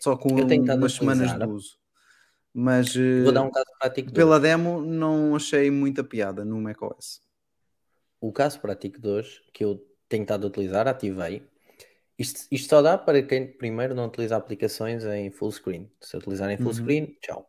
só 0.00 0.16
com 0.16 0.28
umas 0.32 0.92
semanas 0.94 1.32
de 1.32 1.46
uso. 1.46 1.78
Mas 2.52 2.96
Vou 3.22 3.30
eh, 3.30 3.32
dar 3.32 3.42
um 3.42 3.50
caso 3.52 3.66
prático. 3.78 4.10
pela 4.12 4.40
demo 4.40 4.82
não 4.82 5.36
achei 5.36 5.70
muita 5.70 6.02
piada 6.02 6.44
no 6.44 6.60
macOS. 6.60 7.20
O 8.20 8.32
caso 8.32 8.58
prático 8.60 9.00
de 9.00 9.08
hoje, 9.08 9.40
que 9.54 9.64
eu 9.64 9.86
tenho 10.08 10.22
estado 10.22 10.48
a 10.48 10.50
utilizar, 10.50 10.88
ativei. 10.88 11.44
Isto, 12.18 12.40
isto 12.50 12.68
só 12.70 12.82
dá 12.82 12.98
para 12.98 13.22
quem 13.22 13.46
primeiro 13.46 13.94
não 13.94 14.06
utiliza 14.06 14.36
aplicações 14.36 15.04
em 15.04 15.30
full 15.30 15.52
screen. 15.52 15.88
Se 16.00 16.16
utilizar 16.16 16.50
em 16.50 16.56
full 16.56 16.66
Uhum. 16.66 16.72
screen, 16.74 17.16
tchau. 17.20 17.48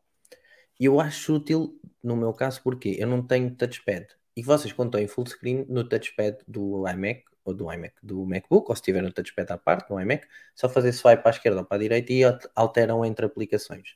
E 0.80 0.86
eu 0.86 1.00
acho 1.00 1.34
útil 1.36 1.80
no 2.04 2.16
meu 2.16 2.32
caso 2.32 2.62
porque 2.64 2.96
eu 3.00 3.08
não 3.08 3.26
tenho 3.26 3.56
touchpad. 3.56 4.06
E 4.36 4.42
vocês, 4.42 4.74
estão 4.74 5.00
em 5.00 5.08
full 5.08 5.28
screen, 5.28 5.66
no 5.70 5.88
touchpad 5.88 6.38
do 6.48 6.88
iMac, 6.88 7.24
ou 7.46 7.54
do 7.54 7.72
iMac, 7.72 7.94
do 8.02 8.26
MacBook, 8.26 8.70
ou 8.70 8.76
se 8.76 8.82
tiver 8.82 9.02
no 9.02 9.12
touchpad 9.12 9.52
à 9.52 9.58
parte, 9.58 9.90
no 9.92 10.00
iMac, 10.00 10.28
só 10.56 10.70
fazer 10.70 10.92
swipe 10.94 11.22
para 11.22 11.32
a 11.32 11.36
esquerda 11.36 11.60
ou 11.60 11.66
para 11.66 11.78
a 11.78 11.80
direita 11.80 12.14
e 12.14 12.24
al- 12.24 12.40
alteram 12.56 13.06
entre 13.06 13.26
aplicações. 13.26 13.96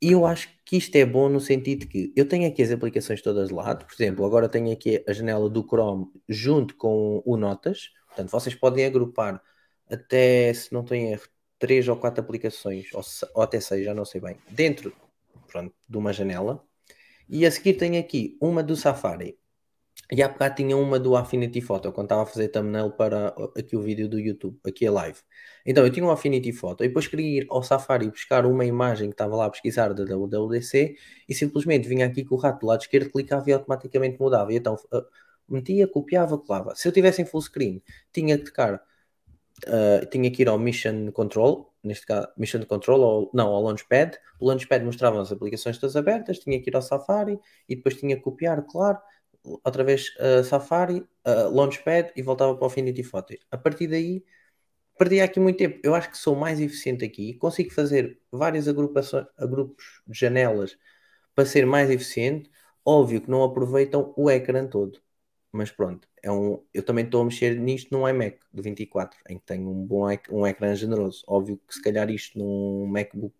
E 0.00 0.12
eu 0.12 0.26
acho 0.26 0.48
que 0.64 0.76
isto 0.76 0.94
é 0.96 1.04
bom 1.04 1.28
no 1.28 1.40
sentido 1.40 1.86
que 1.86 2.12
eu 2.14 2.28
tenho 2.28 2.46
aqui 2.46 2.62
as 2.62 2.70
aplicações 2.70 3.22
todas 3.22 3.48
de 3.48 3.54
lado, 3.54 3.86
por 3.86 3.94
exemplo, 3.94 4.24
agora 4.24 4.48
tenho 4.48 4.72
aqui 4.72 5.02
a 5.08 5.12
janela 5.12 5.48
do 5.48 5.66
Chrome 5.66 6.06
junto 6.28 6.76
com 6.76 7.22
o 7.24 7.36
Notas, 7.36 7.90
portanto 8.08 8.30
vocês 8.30 8.54
podem 8.54 8.84
agrupar 8.84 9.42
até, 9.90 10.52
se 10.52 10.72
não 10.72 10.84
tenho 10.84 11.12
erro, 11.12 11.26
três 11.58 11.88
ou 11.88 11.96
quatro 11.96 12.22
aplicações, 12.22 12.92
ou, 12.92 13.02
ou 13.34 13.42
até 13.42 13.60
seis, 13.60 13.84
já 13.84 13.94
não 13.94 14.04
sei 14.04 14.20
bem, 14.20 14.36
dentro 14.50 14.94
pronto, 15.46 15.74
de 15.88 15.96
uma 15.96 16.12
janela. 16.12 16.62
E 17.28 17.46
a 17.46 17.50
seguir 17.50 17.74
tenho 17.74 17.98
aqui 17.98 18.36
uma 18.40 18.62
do 18.62 18.76
Safari. 18.76 19.38
E 20.12 20.22
há 20.22 20.28
bocado 20.28 20.56
tinha 20.56 20.76
uma 20.76 20.98
do 20.98 21.16
Affinity 21.16 21.60
Photo, 21.60 21.90
quando 21.90 22.06
estava 22.06 22.22
a 22.22 22.26
fazer 22.26 22.48
thumbnail 22.48 22.90
para 22.90 23.34
uh, 23.38 23.52
aqui 23.58 23.74
o 23.74 23.80
vídeo 23.82 24.08
do 24.08 24.18
YouTube, 24.20 24.58
aqui 24.64 24.86
a 24.86 24.92
live. 24.92 25.18
Então 25.64 25.84
eu 25.84 25.90
tinha 25.90 26.04
um 26.04 26.10
Affinity 26.10 26.52
Photo 26.52 26.84
e 26.84 26.88
depois 26.88 27.06
queria 27.06 27.40
ir 27.42 27.46
ao 27.48 27.62
Safari 27.62 28.10
buscar 28.10 28.44
uma 28.44 28.64
imagem 28.66 29.08
que 29.08 29.14
estava 29.14 29.34
lá 29.34 29.46
a 29.46 29.50
pesquisar 29.50 29.94
da 29.94 30.04
WWDC 30.04 30.96
e 31.28 31.34
simplesmente 31.34 31.88
vinha 31.88 32.06
aqui 32.06 32.24
com 32.24 32.34
o 32.34 32.38
rato 32.38 32.60
do 32.60 32.66
lado 32.66 32.82
esquerdo, 32.82 33.10
clicava 33.10 33.48
e 33.48 33.54
automaticamente 33.54 34.20
mudava. 34.20 34.52
E 34.52 34.56
então 34.56 34.74
uh, 34.74 35.02
metia, 35.48 35.88
copiava, 35.88 36.38
colava. 36.38 36.74
Se 36.76 36.86
eu 36.86 36.92
tivesse 36.92 37.22
em 37.22 37.24
full 37.24 37.40
screen, 37.40 37.82
tinha 38.12 38.38
que 38.38 38.44
tocar, 38.44 38.74
uh, 38.74 40.06
tinha 40.10 40.30
que 40.30 40.42
ir 40.42 40.48
ao 40.48 40.58
Mission 40.58 41.10
Control, 41.12 41.73
neste 41.84 42.06
caso, 42.06 42.28
Mission 42.36 42.64
Control, 42.64 43.00
ou 43.00 43.30
não, 43.34 43.48
ao 43.48 43.62
Launchpad. 43.62 44.18
O 44.40 44.46
Launchpad 44.46 44.84
mostrava 44.84 45.20
as 45.20 45.30
aplicações 45.30 45.78
todas 45.78 45.96
abertas, 45.96 46.38
tinha 46.38 46.60
que 46.60 46.70
ir 46.70 46.76
ao 46.76 46.82
Safari 46.82 47.38
e 47.68 47.76
depois 47.76 47.96
tinha 47.96 48.16
que 48.16 48.22
copiar, 48.22 48.62
claro, 48.66 48.98
outra 49.42 49.84
vez 49.84 50.08
uh, 50.18 50.42
Safari, 50.44 51.00
uh, 51.26 51.54
Launchpad 51.54 52.12
e 52.16 52.22
voltava 52.22 52.54
para 52.54 52.64
o 52.64 52.66
Affinity 52.66 53.02
Photo. 53.02 53.34
A 53.50 53.58
partir 53.58 53.86
daí, 53.86 54.24
perdi 54.98 55.20
aqui 55.20 55.40
muito 55.40 55.58
tempo. 55.58 55.78
Eu 55.82 55.94
acho 55.94 56.10
que 56.10 56.18
sou 56.18 56.34
mais 56.36 56.60
eficiente 56.60 57.04
aqui, 57.04 57.34
consigo 57.34 57.70
fazer 57.72 58.20
várias 58.32 58.68
agrupações, 58.68 59.26
agrupos 59.36 60.02
de 60.06 60.18
janelas 60.18 60.76
para 61.34 61.46
ser 61.46 61.66
mais 61.66 61.90
eficiente. 61.90 62.50
Óbvio 62.84 63.20
que 63.20 63.30
não 63.30 63.42
aproveitam 63.42 64.12
o 64.16 64.30
ecrã 64.30 64.66
todo, 64.66 65.00
mas 65.56 65.70
pronto, 65.70 66.08
é 66.22 66.30
um, 66.30 66.62
eu 66.74 66.82
também 66.82 67.04
estou 67.04 67.22
a 67.22 67.24
mexer 67.24 67.56
nisto 67.58 67.90
num 67.96 68.08
iMac 68.08 68.38
de 68.52 68.62
24, 68.62 69.18
em 69.28 69.38
que 69.38 69.44
tenho 69.46 69.70
um 69.70 69.86
bom 69.86 70.06
um 70.30 70.46
ecrã 70.46 70.74
generoso. 70.74 71.24
Óbvio 71.26 71.58
que 71.66 71.74
se 71.74 71.82
calhar 71.82 72.10
isto 72.10 72.38
num 72.38 72.86
MacBook 72.86 73.34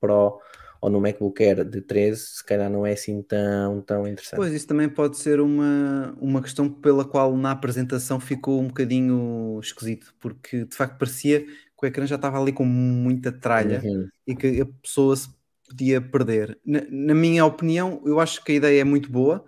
Pro 0.00 0.40
ou 0.80 0.90
no 0.90 1.00
MacBook 1.00 1.42
Air 1.42 1.64
de 1.64 1.82
13, 1.82 2.20
se 2.38 2.44
calhar 2.44 2.70
não 2.70 2.86
é 2.86 2.92
assim 2.92 3.22
tão, 3.22 3.82
tão 3.82 4.06
interessante. 4.08 4.36
Pois, 4.36 4.52
isso 4.52 4.66
também 4.66 4.88
pode 4.88 5.18
ser 5.18 5.40
uma, 5.40 6.14
uma 6.20 6.42
questão 6.42 6.68
pela 6.72 7.04
qual 7.04 7.36
na 7.36 7.50
apresentação 7.52 8.18
ficou 8.20 8.60
um 8.60 8.68
bocadinho 8.68 9.58
esquisito, 9.62 10.14
porque 10.20 10.64
de 10.64 10.74
facto 10.76 10.98
parecia 10.98 11.44
que 11.44 11.52
o 11.82 11.86
ecrã 11.86 12.06
já 12.06 12.16
estava 12.16 12.40
ali 12.40 12.52
com 12.52 12.64
muita 12.64 13.30
tralha 13.32 13.80
Uhum. 13.82 14.10
e 14.26 14.34
que 14.34 14.60
a 14.60 14.66
pessoa 14.66 15.16
se 15.16 15.28
podia 15.68 16.00
perder. 16.00 16.58
Na, 16.64 16.80
na 16.90 17.14
minha 17.14 17.44
opinião, 17.44 18.02
eu 18.04 18.18
acho 18.20 18.42
que 18.44 18.52
a 18.52 18.54
ideia 18.56 18.80
é 18.80 18.84
muito 18.84 19.10
boa, 19.10 19.44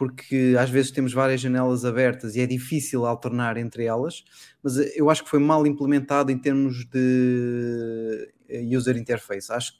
porque 0.00 0.56
às 0.58 0.70
vezes 0.70 0.90
temos 0.90 1.12
várias 1.12 1.42
janelas 1.42 1.84
abertas 1.84 2.34
e 2.34 2.40
é 2.40 2.46
difícil 2.46 3.04
alternar 3.04 3.58
entre 3.58 3.84
elas, 3.84 4.24
mas 4.62 4.78
eu 4.96 5.10
acho 5.10 5.22
que 5.22 5.28
foi 5.28 5.38
mal 5.38 5.66
implementado 5.66 6.32
em 6.32 6.38
termos 6.38 6.86
de 6.86 8.32
eh, 8.48 8.62
user 8.74 8.96
interface. 8.96 9.52
Acho 9.52 9.76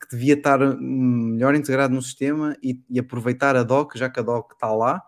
que 0.00 0.08
devia 0.10 0.32
estar 0.32 0.62
hum, 0.62 1.32
melhor 1.34 1.54
integrado 1.54 1.94
no 1.94 2.00
sistema 2.00 2.56
e, 2.62 2.80
e 2.88 2.98
aproveitar 2.98 3.54
a 3.54 3.62
dock, 3.62 3.98
já 3.98 4.08
que 4.08 4.18
a 4.18 4.22
dock 4.22 4.54
está 4.54 4.72
lá, 4.72 5.02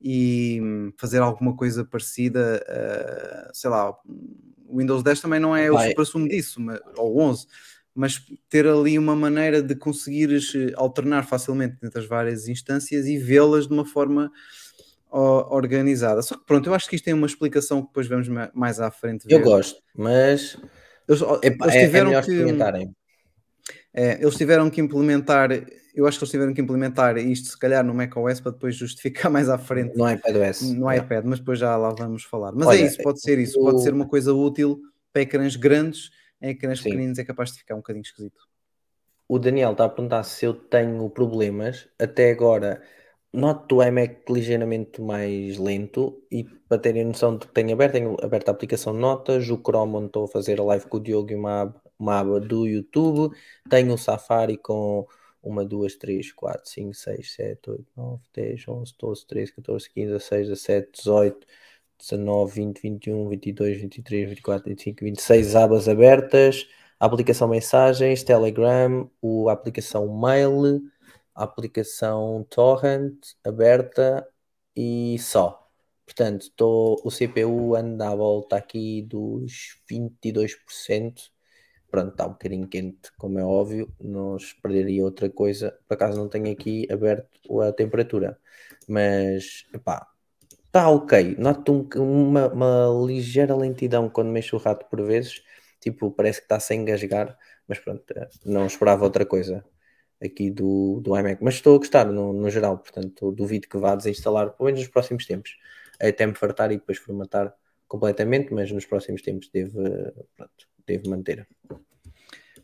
e 0.00 0.60
hum, 0.62 0.92
fazer 0.96 1.18
alguma 1.18 1.56
coisa 1.56 1.84
parecida, 1.84 2.64
uh, 2.68 3.50
sei 3.52 3.68
lá, 3.68 3.90
o 3.90 4.78
Windows 4.78 5.02
10 5.02 5.22
também 5.22 5.40
não 5.40 5.56
é 5.56 5.68
Vai. 5.68 5.86
o 5.86 5.90
supra-sumo 5.90 6.28
disso, 6.28 6.60
mas, 6.60 6.78
ou 6.96 7.20
11, 7.20 7.48
mas 7.94 8.22
ter 8.48 8.66
ali 8.66 8.98
uma 8.98 9.14
maneira 9.14 9.62
de 9.62 9.74
conseguires 9.74 10.54
eh, 10.54 10.72
alternar 10.76 11.26
facilmente 11.26 11.76
entre 11.82 12.00
as 12.00 12.06
várias 12.06 12.48
instâncias 12.48 13.06
e 13.06 13.18
vê-las 13.18 13.66
de 13.66 13.72
uma 13.72 13.84
forma 13.84 14.30
organizada. 15.10 16.22
Só 16.22 16.36
que 16.36 16.46
pronto, 16.46 16.70
eu 16.70 16.74
acho 16.74 16.88
que 16.88 16.96
isto 16.96 17.04
tem 17.04 17.12
uma 17.12 17.26
explicação 17.26 17.82
que 17.82 17.88
depois 17.88 18.06
vamos 18.06 18.28
mais 18.54 18.80
à 18.80 18.90
frente. 18.90 19.26
Ver. 19.26 19.34
Eu 19.34 19.42
gosto, 19.42 19.82
mas 19.94 20.56
eles, 21.06 21.20
Epa, 21.42 21.66
eles 21.66 21.84
tiveram 21.84 22.12
é, 22.12 22.14
é 22.14 22.22
que 22.22 22.92
é, 23.94 24.22
eles 24.22 24.34
tiveram 24.36 24.70
que 24.70 24.80
implementar, 24.80 25.50
eu 25.94 26.06
acho 26.06 26.18
que 26.18 26.24
eles 26.24 26.30
tiveram 26.30 26.54
que 26.54 26.62
implementar 26.62 27.18
isto 27.18 27.48
se 27.48 27.58
calhar 27.58 27.84
no 27.84 27.92
macOS 27.92 28.40
para 28.40 28.52
depois 28.52 28.74
justificar 28.74 29.30
mais 29.30 29.50
à 29.50 29.58
frente 29.58 29.94
no 29.96 30.10
iPadOS. 30.10 30.62
No 30.72 30.90
é. 30.90 30.96
iPad, 30.96 31.24
mas 31.26 31.40
depois 31.40 31.58
já 31.58 31.76
lá 31.76 31.90
vamos 31.90 32.24
falar. 32.24 32.52
Mas 32.52 32.66
é 32.66 32.70
Olha, 32.70 32.78
é 32.78 32.86
isso, 32.86 33.02
pode 33.02 33.20
ser 33.20 33.38
isso, 33.38 33.60
o... 33.60 33.64
pode 33.64 33.82
ser 33.82 33.92
uma 33.92 34.08
coisa 34.08 34.32
útil 34.32 34.80
para 35.12 35.22
ecrãs 35.22 35.56
grandes, 35.56 36.10
em 36.42 36.50
ecrãs 36.50 36.78
Sim. 36.78 36.90
pequeninos 36.90 37.18
é 37.18 37.24
capaz 37.24 37.52
de 37.52 37.58
ficar 37.58 37.74
um 37.74 37.78
bocadinho 37.78 38.02
esquisito. 38.02 38.46
O 39.28 39.38
Daniel 39.38 39.72
está 39.72 39.84
a 39.84 39.88
perguntar 39.88 40.24
se 40.24 40.44
eu 40.44 40.52
tenho 40.52 41.08
problemas. 41.08 41.88
Até 41.98 42.30
agora, 42.30 42.82
noto 43.32 43.76
o 43.76 43.82
iMac 43.82 44.30
ligeiramente 44.30 45.00
mais 45.00 45.56
lento 45.56 46.22
e 46.30 46.44
para 46.44 46.78
terem 46.78 47.04
noção 47.04 47.38
de 47.38 47.46
que 47.46 47.54
tenho 47.54 47.72
aberto, 47.72 47.92
tenho 47.92 48.16
aberto 48.22 48.48
a 48.48 48.52
aplicação 48.52 48.92
Notas, 48.92 49.48
o 49.48 49.56
Chrome 49.56 49.96
onde 49.96 50.06
estou 50.06 50.24
a 50.24 50.28
fazer 50.28 50.60
a 50.60 50.64
live 50.64 50.86
com 50.86 50.98
o 50.98 51.00
Diogo 51.00 51.30
e 51.30 51.34
uma 51.34 51.62
aba, 51.62 51.82
uma 51.98 52.18
aba 52.18 52.40
do 52.40 52.66
YouTube, 52.66 53.34
tenho 53.70 53.94
o 53.94 53.98
Safari 53.98 54.58
com 54.58 55.06
uma, 55.42 55.64
duas, 55.64 55.96
três, 55.96 56.32
quatro, 56.32 56.68
cinco, 56.70 56.94
seis, 56.94 57.32
sete, 57.34 57.70
oito, 57.70 57.86
nove, 57.96 58.22
dez, 58.34 58.66
onze, 58.68 58.94
doze, 58.98 59.26
treze, 59.26 59.52
14, 59.52 59.90
15, 59.90 60.12
16, 60.12 60.48
17, 60.48 60.90
18, 60.92 61.46
19, 62.02 62.52
20, 62.52 62.80
21, 62.82 63.28
22, 63.28 63.80
23, 63.80 64.28
24, 64.30 64.68
25, 64.70 65.04
26 65.04 65.56
abas 65.56 65.88
abertas, 65.88 66.66
a 66.98 67.06
aplicação 67.06 67.48
mensagens, 67.48 68.22
Telegram, 68.24 69.08
o, 69.20 69.48
a 69.48 69.52
aplicação 69.52 70.08
Mail, 70.20 70.82
a 71.34 71.44
aplicação 71.44 72.44
Torrent 72.50 73.14
aberta 73.44 74.26
e 74.76 75.16
só. 75.20 75.68
Portanto, 76.04 76.50
tô, 76.56 77.00
o 77.04 77.10
CPU 77.10 77.74
anda 77.76 78.10
à 78.10 78.14
volta 78.14 78.56
aqui 78.56 79.02
dos 79.02 79.80
22%. 79.90 81.30
Pronto, 81.90 82.12
está 82.12 82.26
um 82.26 82.32
bocadinho 82.32 82.68
quente, 82.68 83.12
como 83.16 83.38
é 83.38 83.44
óbvio. 83.44 83.92
Não 84.00 84.36
perderia 84.62 85.04
outra 85.04 85.30
coisa. 85.30 85.78
Por 85.86 85.94
acaso 85.94 86.18
não 86.18 86.28
tenho 86.28 86.50
aqui 86.50 86.86
aberto 86.90 87.60
a 87.60 87.72
temperatura. 87.72 88.38
Mas, 88.88 89.66
pá, 89.84 90.11
está 90.72 90.88
ok. 90.88 91.36
Noto 91.38 91.86
um, 91.96 92.28
uma, 92.28 92.48
uma, 92.48 93.06
ligeira 93.06 93.54
lentidão 93.54 94.08
quando 94.08 94.30
mexo 94.30 94.56
o 94.56 94.58
rato 94.58 94.86
por 94.86 95.02
vezes. 95.02 95.42
Tipo, 95.80 96.10
parece 96.10 96.40
que 96.40 96.46
está 96.46 96.58
sem 96.58 96.80
engasgar. 96.80 97.38
Mas 97.68 97.78
pronto, 97.78 98.02
não 98.44 98.66
esperava 98.66 99.04
outra 99.04 99.26
coisa 99.26 99.64
aqui 100.22 100.50
do, 100.50 101.00
do 101.00 101.16
iMac. 101.16 101.42
Mas 101.44 101.54
estou 101.54 101.74
a 101.76 101.78
gostar 101.78 102.06
no, 102.06 102.32
no 102.32 102.50
geral, 102.50 102.78
portanto, 102.78 103.32
duvido 103.32 103.68
que 103.68 103.76
vá 103.76 103.94
desinstalar, 103.94 104.52
pelo 104.52 104.66
menos 104.66 104.80
nos 104.80 104.88
próximos 104.88 105.26
tempos. 105.26 105.56
Até 106.00 106.26
me 106.26 106.34
fartar 106.34 106.72
e 106.72 106.76
depois 106.78 106.98
formatar 106.98 107.54
completamente, 107.86 108.52
mas 108.52 108.72
nos 108.72 108.86
próximos 108.86 109.22
tempos 109.22 109.50
deve, 109.52 109.72
pronto, 110.36 110.68
deve 110.86 111.08
manter. 111.08 111.46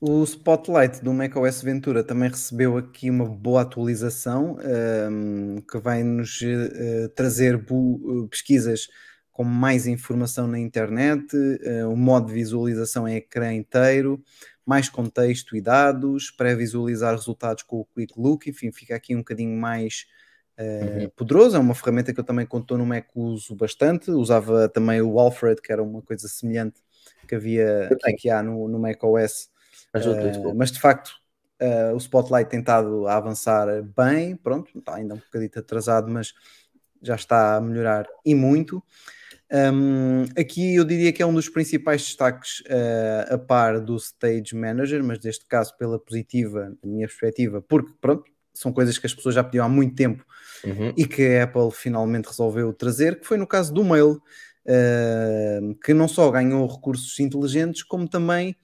O 0.00 0.22
Spotlight 0.22 1.02
do 1.02 1.12
macOS 1.12 1.60
Ventura 1.60 2.04
também 2.04 2.28
recebeu 2.28 2.76
aqui 2.76 3.10
uma 3.10 3.26
boa 3.26 3.62
atualização 3.62 4.54
um, 4.54 5.56
ehm, 5.56 5.60
que 5.68 5.76
vai 5.78 6.04
nos 6.04 6.40
uh, 6.40 7.08
trazer 7.16 7.60
pesquisas 8.30 8.88
com 9.32 9.42
mais 9.42 9.88
informação 9.88 10.46
na 10.46 10.58
internet, 10.58 11.36
uh, 11.36 11.90
o 11.90 11.96
modo 11.96 12.28
de 12.28 12.34
visualização 12.34 13.08
em 13.08 13.16
ecrã 13.16 13.52
inteiro, 13.52 14.22
mais 14.64 14.88
contexto 14.88 15.56
e 15.56 15.60
dados, 15.60 16.30
pré-visualizar 16.30 17.14
resultados 17.14 17.64
com 17.64 17.80
o 17.80 17.84
Quick 17.84 18.14
Look, 18.16 18.48
enfim, 18.48 18.70
fica 18.70 18.94
aqui 18.94 19.16
um 19.16 19.18
bocadinho 19.18 19.56
mais 19.58 20.06
uh, 20.60 21.02
uhum. 21.02 21.10
poderoso. 21.16 21.56
É 21.56 21.58
uma 21.58 21.74
ferramenta 21.74 22.14
que 22.14 22.20
eu 22.20 22.24
também, 22.24 22.44
estou 22.44 22.78
no 22.78 22.86
Mac, 22.86 23.06
uso 23.16 23.56
bastante. 23.56 24.12
Usava 24.12 24.68
também 24.68 25.02
o 25.02 25.18
Alfred, 25.18 25.60
que 25.60 25.72
era 25.72 25.82
uma 25.82 26.02
coisa 26.02 26.28
semelhante 26.28 26.80
que 27.26 27.34
havia 27.34 27.88
que, 28.00 28.12
que 28.14 28.30
há 28.30 28.42
no, 28.42 28.68
no 28.68 28.78
Mac 28.78 29.02
OS. 29.94 30.06
Uh, 30.06 30.54
mas 30.54 30.70
de 30.70 30.80
facto, 30.80 31.12
uh, 31.60 31.94
o 31.94 31.98
Spotlight 31.98 32.50
tem 32.50 32.60
estado 32.60 33.06
a 33.06 33.16
avançar 33.16 33.66
bem. 33.96 34.36
Pronto, 34.36 34.78
está 34.78 34.96
ainda 34.96 35.14
um 35.14 35.18
bocadito 35.18 35.58
atrasado, 35.58 36.10
mas 36.10 36.34
já 37.02 37.14
está 37.14 37.56
a 37.56 37.60
melhorar 37.60 38.06
e 38.24 38.34
muito. 38.34 38.82
Um, 39.50 40.24
aqui 40.38 40.74
eu 40.74 40.84
diria 40.84 41.10
que 41.10 41.22
é 41.22 41.26
um 41.26 41.32
dos 41.32 41.48
principais 41.48 42.02
destaques 42.02 42.60
uh, 42.60 43.34
a 43.34 43.38
par 43.38 43.80
do 43.80 43.96
Stage 43.96 44.54
Manager, 44.54 45.02
mas 45.02 45.20
neste 45.20 45.46
caso 45.46 45.74
pela 45.78 45.98
positiva, 45.98 46.76
na 46.82 46.90
minha 46.90 47.06
perspectiva, 47.06 47.62
porque 47.62 47.92
pronto, 47.98 48.24
são 48.52 48.72
coisas 48.72 48.98
que 48.98 49.06
as 49.06 49.14
pessoas 49.14 49.34
já 49.34 49.42
pediam 49.42 49.64
há 49.64 49.68
muito 49.68 49.94
tempo 49.94 50.24
uhum. 50.64 50.92
e 50.96 51.06
que 51.06 51.36
a 51.36 51.44
Apple 51.44 51.70
finalmente 51.72 52.26
resolveu 52.26 52.72
trazer, 52.74 53.20
que 53.20 53.26
foi 53.26 53.38
no 53.38 53.46
caso 53.46 53.72
do 53.72 53.82
Mail, 53.82 54.20
uh, 54.66 55.74
que 55.82 55.94
não 55.94 56.08
só 56.08 56.30
ganhou 56.30 56.66
recursos 56.66 57.18
inteligentes, 57.18 57.82
como 57.82 58.06
também 58.06 58.54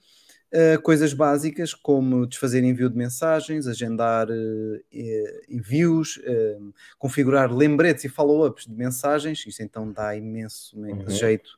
Uh, 0.53 0.81
coisas 0.81 1.11
básicas 1.11 1.73
como 1.73 2.25
desfazer 2.25 2.63
envio 2.63 2.89
de 2.89 2.95
mensagens, 2.95 3.67
agendar 3.67 4.29
uh, 4.29 4.81
envios, 5.49 6.17
uh, 6.17 6.73
configurar 6.97 7.51
lembretes 7.51 8.05
e 8.05 8.09
follow-ups 8.09 8.65
de 8.65 8.73
mensagens, 8.73 9.43
isso 9.45 9.61
então 9.61 9.91
dá 9.91 10.15
imenso 10.15 10.79
uhum. 10.79 11.09
jeito 11.09 11.49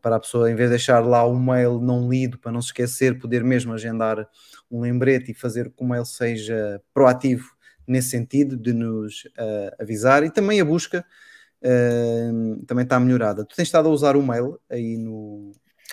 para 0.00 0.14
a 0.14 0.20
pessoa, 0.20 0.48
em 0.48 0.54
vez 0.54 0.68
de 0.68 0.76
deixar 0.76 1.00
lá 1.00 1.26
o 1.26 1.36
mail 1.36 1.80
não 1.80 2.08
lido 2.08 2.38
para 2.38 2.52
não 2.52 2.62
se 2.62 2.68
esquecer, 2.68 3.18
poder 3.18 3.42
mesmo 3.42 3.72
agendar 3.72 4.28
um 4.70 4.80
lembrete 4.82 5.32
e 5.32 5.34
fazer 5.34 5.64
com 5.70 5.78
que 5.78 5.82
o 5.82 5.88
mail 5.88 6.04
seja 6.04 6.80
proativo 6.92 7.50
nesse 7.84 8.10
sentido, 8.10 8.56
de 8.56 8.72
nos 8.72 9.26
avisar, 9.76 10.22
e 10.22 10.30
também 10.30 10.60
a 10.60 10.64
busca 10.64 11.04
também 12.68 12.84
está 12.84 13.00
melhorada. 13.00 13.44
Tu 13.44 13.56
tens 13.56 13.66
estado 13.66 13.88
a 13.88 13.90
usar 13.90 14.14
o 14.16 14.22
mail 14.22 14.60
aí 14.70 14.96
no, 14.96 15.50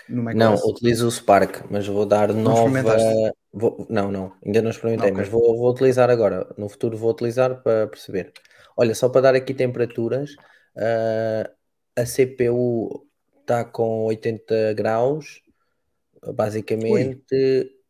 não, 0.10 0.56
utilizo 0.56 1.07
o 1.07 1.11
Spark, 1.11 1.65
mas 1.69 1.88
vou 1.88 2.06
dar 2.06 2.34
não 2.34 2.69
nova. 2.69 3.34
Vou... 3.53 3.86
Não, 3.90 4.11
não, 4.11 4.34
ainda 4.45 4.61
não 4.61 4.69
experimentei, 4.69 5.11
okay. 5.11 5.22
mas 5.22 5.30
vou, 5.30 5.57
vou 5.57 5.69
utilizar 5.72 6.10
agora. 6.10 6.48
No 6.57 6.69
futuro 6.69 6.98
vou 6.98 7.11
utilizar 7.11 7.61
para 7.61 7.88
perceber. 7.88 8.32
Olha, 8.78 8.95
só 8.95 9.10
para 9.10 9.22
dar 9.22 9.36
aqui 9.36 9.53
temperaturas, 9.53 10.32
uh, 10.78 11.49
a 11.95 12.06
CPU 12.06 13.06
está 13.41 13.65
com 13.65 14.06
80 14.06 14.73
graus, 14.73 15.41
basicamente. 16.34 17.34
Ui. 17.34 17.82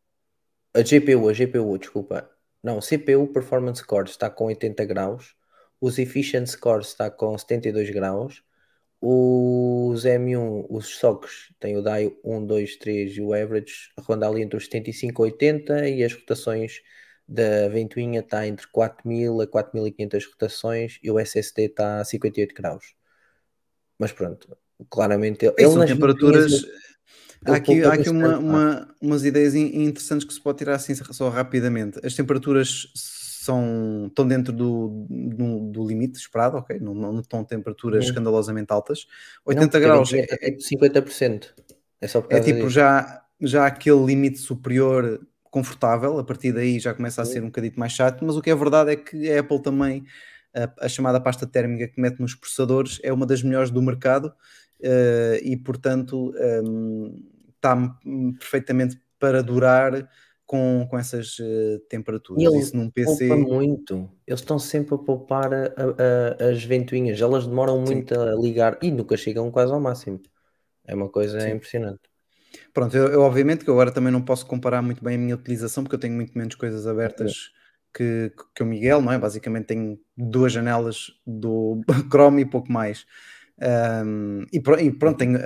A 0.74 0.80
GPU, 0.80 1.28
a 1.28 1.32
GPU, 1.32 1.78
desculpa. 1.78 2.28
Não, 2.62 2.80
CPU 2.80 3.26
Performance 3.28 3.84
Core 3.84 4.08
está 4.08 4.30
com 4.30 4.46
80 4.46 4.84
graus, 4.84 5.34
os 5.80 5.98
Efficiency 5.98 6.56
Core 6.56 6.82
está 6.82 7.10
com 7.10 7.36
72 7.36 7.90
graus 7.90 8.42
os 9.04 10.04
M1, 10.04 10.66
os 10.70 10.86
SOCs 10.96 11.52
têm 11.58 11.76
o 11.76 11.82
DAI 11.82 12.14
1, 12.22 12.46
2, 12.46 12.76
3 12.76 13.16
e 13.16 13.20
o 13.20 13.34
average 13.34 13.90
ronda 13.98 14.28
ali 14.28 14.42
entre 14.42 14.56
os 14.56 14.64
75 14.66 15.22
e 15.22 15.24
80 15.24 15.88
e 15.88 16.04
as 16.04 16.12
rotações 16.14 16.80
da 17.26 17.68
ventoinha 17.68 18.20
está 18.20 18.46
entre 18.46 18.64
4000 18.68 19.40
a 19.40 19.46
4500 19.48 20.26
rotações 20.26 20.98
e 21.02 21.10
o 21.10 21.18
SSD 21.18 21.64
está 21.64 22.00
a 22.00 22.04
58 22.04 22.54
graus. 22.54 22.94
Mas 23.98 24.12
pronto, 24.12 24.56
claramente 24.88 25.46
ele, 25.58 25.74
nas 25.74 25.90
temperaturas 25.90 26.64
há 27.44 27.56
aqui, 27.56 27.82
há 27.82 27.94
aqui 27.94 28.08
uma, 28.08 28.38
uma, 28.38 28.94
umas 29.00 29.24
ideias 29.24 29.56
interessantes 29.56 30.24
que 30.24 30.32
se 30.32 30.40
pode 30.40 30.58
tirar 30.58 30.76
assim 30.76 30.94
só 30.94 31.28
rapidamente. 31.28 31.98
As 32.06 32.14
temperaturas 32.14 32.86
são, 33.42 34.06
estão 34.06 34.26
dentro 34.26 34.52
do, 34.52 35.06
do, 35.10 35.58
do, 35.72 35.86
limite 35.86 36.16
esperado, 36.16 36.58
ok? 36.58 36.78
Não, 36.78 36.94
não 36.94 37.18
estão 37.18 37.42
temperaturas 37.44 38.04
escandalosamente 38.04 38.72
altas. 38.72 39.06
80 39.44 39.80
não, 39.80 39.86
graus 39.86 40.12
é, 40.12 40.26
é, 40.40 40.56
50%. 40.56 41.48
É, 42.00 42.06
só 42.06 42.24
é 42.30 42.38
tipo 42.38 42.70
já, 42.70 43.24
já 43.40 43.66
aquele 43.66 44.04
limite 44.04 44.38
superior 44.38 45.20
confortável, 45.42 46.18
a 46.18 46.24
partir 46.24 46.52
daí 46.52 46.78
já 46.78 46.94
começa 46.94 47.20
a 47.20 47.24
ser 47.24 47.42
um 47.42 47.46
bocadinho 47.46 47.74
mais 47.76 47.92
chato, 47.92 48.24
mas 48.24 48.36
o 48.36 48.40
que 48.40 48.50
é 48.50 48.54
verdade 48.54 48.92
é 48.92 48.96
que 48.96 49.30
a 49.30 49.40
Apple 49.40 49.60
também, 49.60 50.04
a, 50.54 50.86
a 50.86 50.88
chamada 50.88 51.20
pasta 51.20 51.44
térmica 51.44 51.88
que 51.88 52.00
mete 52.00 52.20
nos 52.20 52.36
processadores, 52.36 53.00
é 53.02 53.12
uma 53.12 53.26
das 53.26 53.42
melhores 53.42 53.70
do 53.70 53.82
mercado 53.82 54.26
uh, 54.26 55.36
e, 55.42 55.56
portanto, 55.56 56.32
um, 56.64 57.06
ehm, 57.06 57.22
está 57.56 57.76
perfeitamente 58.38 59.00
para 59.18 59.42
durar 59.42 60.08
com, 60.52 60.86
com 60.86 60.98
essas 60.98 61.38
uh, 61.38 61.78
temperaturas. 61.88 62.42
E 62.42 62.58
Isso 62.58 62.76
num 62.76 62.90
PC. 62.90 63.26
muito. 63.36 64.10
Eles 64.26 64.40
estão 64.40 64.58
sempre 64.58 64.94
a 64.94 64.98
poupar 64.98 65.50
a, 65.54 65.64
a, 65.66 66.50
as 66.50 66.62
ventoinhas, 66.62 67.18
elas 67.18 67.46
demoram 67.46 67.80
muito 67.80 68.14
Sim. 68.14 68.20
a 68.20 68.34
ligar 68.34 68.78
e 68.82 68.90
nunca 68.90 69.16
chegam 69.16 69.50
quase 69.50 69.72
ao 69.72 69.80
máximo. 69.80 70.20
É 70.86 70.94
uma 70.94 71.08
coisa 71.08 71.40
Sim. 71.40 71.52
impressionante. 71.52 72.02
Pronto, 72.74 72.94
eu, 72.94 73.06
eu, 73.08 73.22
obviamente 73.22 73.64
que 73.64 73.70
agora 73.70 73.90
também 73.90 74.12
não 74.12 74.20
posso 74.20 74.44
comparar 74.44 74.82
muito 74.82 75.02
bem 75.02 75.14
a 75.14 75.18
minha 75.18 75.34
utilização 75.34 75.82
porque 75.82 75.96
eu 75.96 76.00
tenho 76.00 76.12
muito 76.12 76.36
menos 76.36 76.54
coisas 76.54 76.86
abertas 76.86 77.50
que, 77.94 78.30
que 78.54 78.62
o 78.62 78.66
Miguel, 78.66 79.00
não 79.00 79.10
é? 79.10 79.18
Basicamente 79.18 79.68
tem 79.68 79.98
duas 80.14 80.52
janelas 80.52 81.12
do 81.26 81.80
Chrome 82.12 82.42
e 82.42 82.46
pouco 82.46 82.70
mais. 82.70 83.06
Um, 83.62 84.44
e, 84.52 84.60
pronto, 84.60 85.18
tenho, 85.18 85.38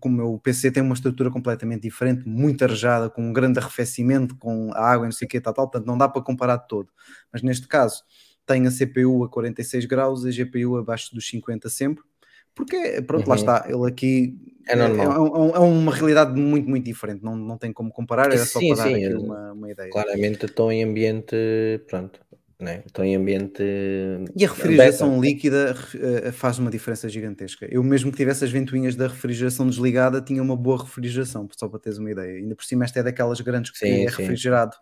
como 0.00 0.14
o 0.14 0.16
meu 0.16 0.38
PC 0.38 0.70
tem 0.70 0.82
uma 0.82 0.94
estrutura 0.94 1.30
completamente 1.30 1.82
diferente, 1.82 2.26
muito 2.26 2.64
arejada, 2.64 3.10
com 3.10 3.22
um 3.22 3.32
grande 3.32 3.58
arrefecimento, 3.58 4.34
com 4.36 4.70
a 4.72 4.80
água 4.80 5.04
e 5.04 5.08
não 5.08 5.12
sei 5.12 5.26
o 5.26 5.28
que, 5.28 5.38
tal, 5.38 5.52
tal, 5.52 5.68
portanto 5.68 5.86
não 5.86 5.98
dá 5.98 6.08
para 6.08 6.22
comparar 6.22 6.58
todo. 6.58 6.88
Mas 7.30 7.42
neste 7.42 7.68
caso, 7.68 8.02
tenho 8.46 8.66
a 8.66 8.70
CPU 8.70 9.24
a 9.24 9.28
46 9.28 9.84
graus 9.84 10.24
e 10.24 10.28
a 10.28 10.32
GPU 10.32 10.78
abaixo 10.78 11.14
dos 11.14 11.28
50 11.28 11.68
sempre, 11.68 12.02
porque 12.54 13.02
pronto, 13.02 13.24
uhum. 13.24 13.30
lá 13.30 13.36
está, 13.36 13.66
ele 13.68 13.86
aqui 13.86 14.34
é, 14.66 14.72
é, 14.72 14.76
normal. 14.76 15.26
É, 15.26 15.50
é, 15.50 15.56
é, 15.56 15.58
uma 15.58 15.94
realidade 15.94 16.40
muito, 16.40 16.70
muito 16.70 16.84
diferente, 16.84 17.22
não, 17.22 17.36
não 17.36 17.58
tem 17.58 17.70
como 17.70 17.92
comparar, 17.92 18.32
era 18.32 18.46
só 18.46 18.58
sim, 18.58 18.74
para 18.74 18.84
sim, 18.84 18.92
dar 18.92 18.96
aqui 18.96 19.14
uma, 19.14 19.52
uma 19.52 19.70
ideia. 19.70 19.90
Claramente 19.90 20.46
estou 20.46 20.72
em 20.72 20.82
ambiente, 20.82 21.36
pronto, 21.86 22.18
né? 22.58 22.82
estou 22.86 23.04
em 23.04 23.14
ambiente. 23.14 23.62
E 24.34 24.44
a 24.44 24.48
refrigeração 24.48 25.20
líquida 25.20 25.74
uh, 25.74 26.32
faz 26.32 26.58
uma 26.58 26.70
diferença 26.70 27.08
gigantesca. 27.08 27.66
Eu 27.70 27.82
mesmo 27.82 28.10
que 28.10 28.16
tivesse 28.16 28.44
as 28.44 28.50
ventoinhas 28.50 28.96
da 28.96 29.08
refrigeração 29.08 29.68
desligada, 29.68 30.20
tinha 30.20 30.42
uma 30.42 30.56
boa 30.56 30.82
refrigeração, 30.82 31.48
só 31.56 31.68
para 31.68 31.78
teres 31.78 31.98
uma 31.98 32.10
ideia. 32.10 32.38
Ainda 32.38 32.54
por 32.54 32.64
cima, 32.64 32.84
esta 32.84 33.00
é 33.00 33.02
daquelas 33.02 33.40
grandes 33.40 33.70
que 33.70 33.78
sim, 33.78 34.04
é 34.04 34.08
refrigerado 34.08 34.76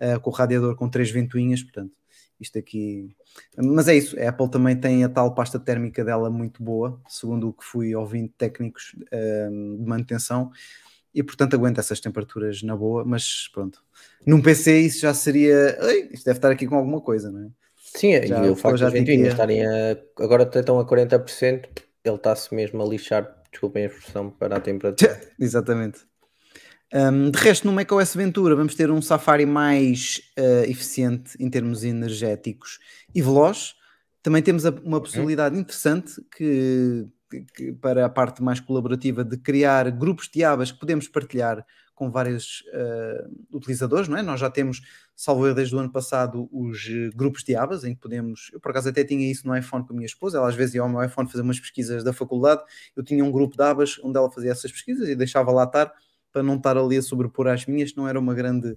uh, 0.00 0.20
com 0.20 0.30
o 0.30 0.32
radiador 0.32 0.74
com 0.74 0.88
três 0.88 1.10
ventoinhas, 1.10 1.62
portanto, 1.62 1.92
isto 2.40 2.58
aqui. 2.58 3.14
Mas 3.56 3.88
é 3.88 3.94
isso, 3.94 4.18
a 4.18 4.28
Apple 4.28 4.50
também 4.50 4.76
tem 4.76 5.04
a 5.04 5.08
tal 5.08 5.34
pasta 5.34 5.60
térmica 5.60 6.04
dela 6.04 6.30
muito 6.30 6.62
boa, 6.62 7.00
segundo 7.08 7.48
o 7.48 7.52
que 7.52 7.64
fui 7.64 7.94
ouvindo 7.94 8.30
técnicos 8.38 8.94
uh, 9.12 9.78
de 9.78 9.84
manutenção 9.86 10.50
e 11.14 11.22
portanto 11.22 11.54
aguenta 11.54 11.80
essas 11.80 12.00
temperaturas 12.00 12.62
na 12.62 12.76
boa, 12.76 13.04
mas 13.04 13.48
pronto. 13.52 13.82
Num 14.26 14.40
PC 14.40 14.80
isso 14.80 15.00
já 15.00 15.12
seria. 15.12 15.78
Ei, 15.82 16.08
isto 16.12 16.24
deve 16.24 16.38
estar 16.38 16.50
aqui 16.50 16.66
com 16.66 16.76
alguma 16.76 17.00
coisa, 17.00 17.30
não 17.30 17.44
é? 17.44 17.48
Sim, 17.76 18.26
já, 18.26 18.46
e 18.46 18.50
o 18.50 18.56
facto 18.56 18.78
de 18.78 18.84
as 18.84 18.92
ventoinhas 18.92 19.32
estarem 19.32 19.66
a. 19.66 19.98
Agora 20.18 20.44
estão 20.44 20.78
a 20.78 20.86
40%, 20.86 21.64
ele 22.04 22.14
está-se 22.14 22.54
mesmo 22.54 22.82
a 22.82 22.86
lixar, 22.86 23.28
desculpem 23.50 23.84
a 23.84 23.86
expressão, 23.86 24.30
para 24.30 24.56
a 24.56 24.60
temperatura. 24.60 25.20
Exatamente. 25.38 26.00
Um, 26.94 27.30
de 27.30 27.38
resto, 27.38 27.66
no 27.66 27.72
macOS 27.72 28.14
Ventura 28.14 28.54
vamos 28.54 28.74
ter 28.74 28.90
um 28.90 29.00
Safari 29.00 29.46
mais 29.46 30.20
uh, 30.38 30.64
eficiente 30.70 31.32
em 31.40 31.48
termos 31.48 31.84
energéticos 31.84 32.78
e 33.14 33.22
veloz. 33.22 33.74
Também 34.22 34.42
temos 34.42 34.66
a, 34.66 34.70
uma 34.70 34.98
uhum. 34.98 35.02
possibilidade 35.02 35.58
interessante 35.58 36.12
que 36.36 37.06
que, 37.40 37.72
para 37.72 38.04
a 38.04 38.08
parte 38.08 38.42
mais 38.42 38.60
colaborativa 38.60 39.24
de 39.24 39.36
criar 39.36 39.90
grupos 39.90 40.28
de 40.28 40.44
abas 40.44 40.70
que 40.70 40.78
podemos 40.78 41.08
partilhar 41.08 41.64
com 41.94 42.10
vários 42.10 42.64
uh, 42.72 43.56
utilizadores, 43.56 44.08
não 44.08 44.16
é? 44.16 44.22
Nós 44.22 44.40
já 44.40 44.50
temos, 44.50 44.80
salvo 45.14 45.46
eu 45.46 45.54
desde 45.54 45.74
o 45.76 45.78
ano 45.78 45.90
passado, 45.90 46.48
os 46.50 46.84
uh, 46.86 47.14
grupos 47.14 47.44
de 47.44 47.54
abas 47.54 47.84
em 47.84 47.94
que 47.94 48.00
podemos, 48.00 48.50
eu 48.52 48.60
por 48.60 48.70
acaso 48.70 48.88
até 48.88 49.04
tinha 49.04 49.30
isso 49.30 49.46
no 49.46 49.56
iPhone 49.56 49.86
com 49.86 49.92
a 49.92 49.96
minha 49.96 50.06
esposa, 50.06 50.38
ela 50.38 50.48
às 50.48 50.54
vezes 50.54 50.74
ia 50.74 50.80
ao 50.80 50.88
meu 50.88 51.02
iPhone 51.04 51.28
fazer 51.28 51.42
umas 51.42 51.60
pesquisas 51.60 52.02
da 52.02 52.12
faculdade, 52.12 52.62
eu 52.96 53.04
tinha 53.04 53.24
um 53.24 53.30
grupo 53.30 53.56
de 53.56 53.62
abas 53.62 54.00
onde 54.02 54.18
ela 54.18 54.30
fazia 54.30 54.50
essas 54.50 54.72
pesquisas 54.72 55.08
e 55.08 55.14
deixava 55.14 55.52
lá 55.52 55.64
estar 55.64 55.92
para 56.32 56.42
não 56.42 56.56
estar 56.56 56.76
ali 56.76 56.96
a 56.96 57.02
sobrepor 57.02 57.46
as 57.46 57.66
minhas, 57.66 57.94
não 57.94 58.08
era 58.08 58.18
uma 58.18 58.34
grande 58.34 58.70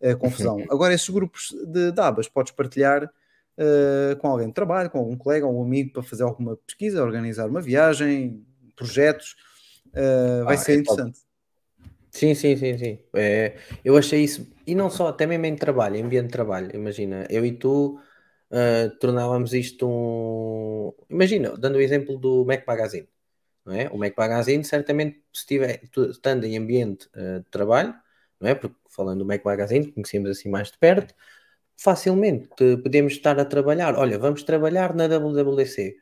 uh, 0.00 0.16
confusão. 0.18 0.64
Agora, 0.70 0.94
esses 0.94 1.10
grupos 1.10 1.54
de, 1.66 1.90
de 1.90 2.00
abas 2.00 2.28
podes 2.28 2.52
partilhar 2.52 3.10
uh, 3.60 4.16
com 4.16 4.28
alguém 4.28 4.48
de 4.48 4.54
trabalho, 4.54 4.90
com 4.90 4.98
algum 4.98 5.16
colega, 5.16 5.44
algum 5.44 5.62
amigo 5.62 5.92
para 5.92 6.02
fazer 6.02 6.22
alguma 6.22 6.56
pesquisa, 6.56 7.02
organizar 7.02 7.48
uma 7.48 7.60
viagem, 7.60 8.44
projetos. 8.74 9.36
Uh, 9.88 10.44
vai 10.44 10.54
ah, 10.54 10.58
ser 10.58 10.72
é 10.72 10.76
interessante. 10.76 11.20
Top. 11.20 11.30
Sim, 12.10 12.34
sim, 12.34 12.56
sim, 12.56 12.76
sim. 12.76 12.98
É, 13.14 13.56
eu 13.84 13.96
achei 13.96 14.24
isso, 14.24 14.50
e 14.66 14.74
não 14.74 14.90
só, 14.90 15.08
até 15.08 15.26
mesmo 15.26 15.46
em 15.46 15.54
trabalho, 15.54 15.96
em 15.96 16.02
ambiente 16.02 16.26
de 16.26 16.32
trabalho. 16.32 16.74
Imagina, 16.74 17.26
eu 17.30 17.46
e 17.46 17.52
tu 17.52 18.00
uh, 18.50 18.90
tornávamos 18.98 19.54
isto 19.54 19.86
um. 19.88 20.92
Imagina, 21.08 21.56
dando 21.56 21.76
o 21.76 21.80
exemplo 21.80 22.18
do 22.18 22.44
Mac 22.44 22.66
Magazine. 22.66 23.08
Não 23.64 23.74
é? 23.74 23.88
O 23.90 23.98
Mac 23.98 24.14
Magazine, 24.16 24.64
certamente, 24.64 25.18
se 25.32 25.42
estiver 25.42 25.82
estando 26.10 26.44
em 26.44 26.58
ambiente 26.58 27.08
uh, 27.14 27.40
de 27.40 27.50
trabalho, 27.50 27.94
não 28.40 28.48
é? 28.48 28.54
Porque 28.54 28.74
falando 28.88 29.20
do 29.20 29.26
Mac 29.26 29.44
Magazine, 29.44 29.92
conhecemos 29.92 30.30
assim 30.30 30.48
mais 30.48 30.70
de 30.70 30.78
perto, 30.78 31.14
facilmente 31.80 32.48
podemos 32.82 33.14
estar 33.14 33.40
a 33.40 33.44
trabalhar. 33.44 33.94
Olha, 33.96 34.18
vamos 34.18 34.42
trabalhar 34.42 34.94
na 34.94 35.06
WWDC 35.06 35.96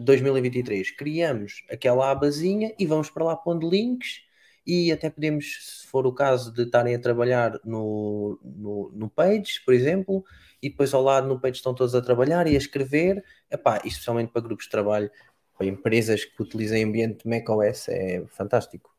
2023. 0.00 0.88
Eh, 0.88 0.94
Criamos 0.96 1.64
aquela 1.70 2.10
abazinha 2.10 2.74
e 2.76 2.84
vamos 2.84 3.10
para 3.10 3.24
lá 3.24 3.36
pondo 3.36 3.70
links 3.70 4.22
e 4.66 4.90
até 4.90 5.08
podemos, 5.08 5.82
se 5.82 5.86
for 5.86 6.04
o 6.04 6.12
caso 6.12 6.52
de 6.52 6.62
estarem 6.62 6.96
a 6.96 6.98
trabalhar 6.98 7.60
no, 7.64 8.40
no, 8.42 8.90
no 8.92 9.08
Page, 9.08 9.60
por 9.64 9.72
exemplo, 9.72 10.24
e 10.60 10.68
depois 10.68 10.92
ao 10.92 11.02
lado 11.02 11.28
no 11.28 11.38
Page 11.38 11.58
estão 11.58 11.74
todos 11.74 11.94
a 11.94 12.02
trabalhar 12.02 12.48
e 12.48 12.56
a 12.56 12.58
escrever, 12.58 13.22
epá, 13.48 13.80
especialmente 13.84 14.32
para 14.32 14.42
grupos 14.42 14.64
de 14.64 14.70
trabalho, 14.72 15.10
para 15.56 15.66
empresas 15.66 16.24
que 16.24 16.42
utilizem 16.42 16.82
ambiente 16.82 17.28
macOS, 17.28 17.88
é 17.88 18.24
fantástico. 18.26 18.92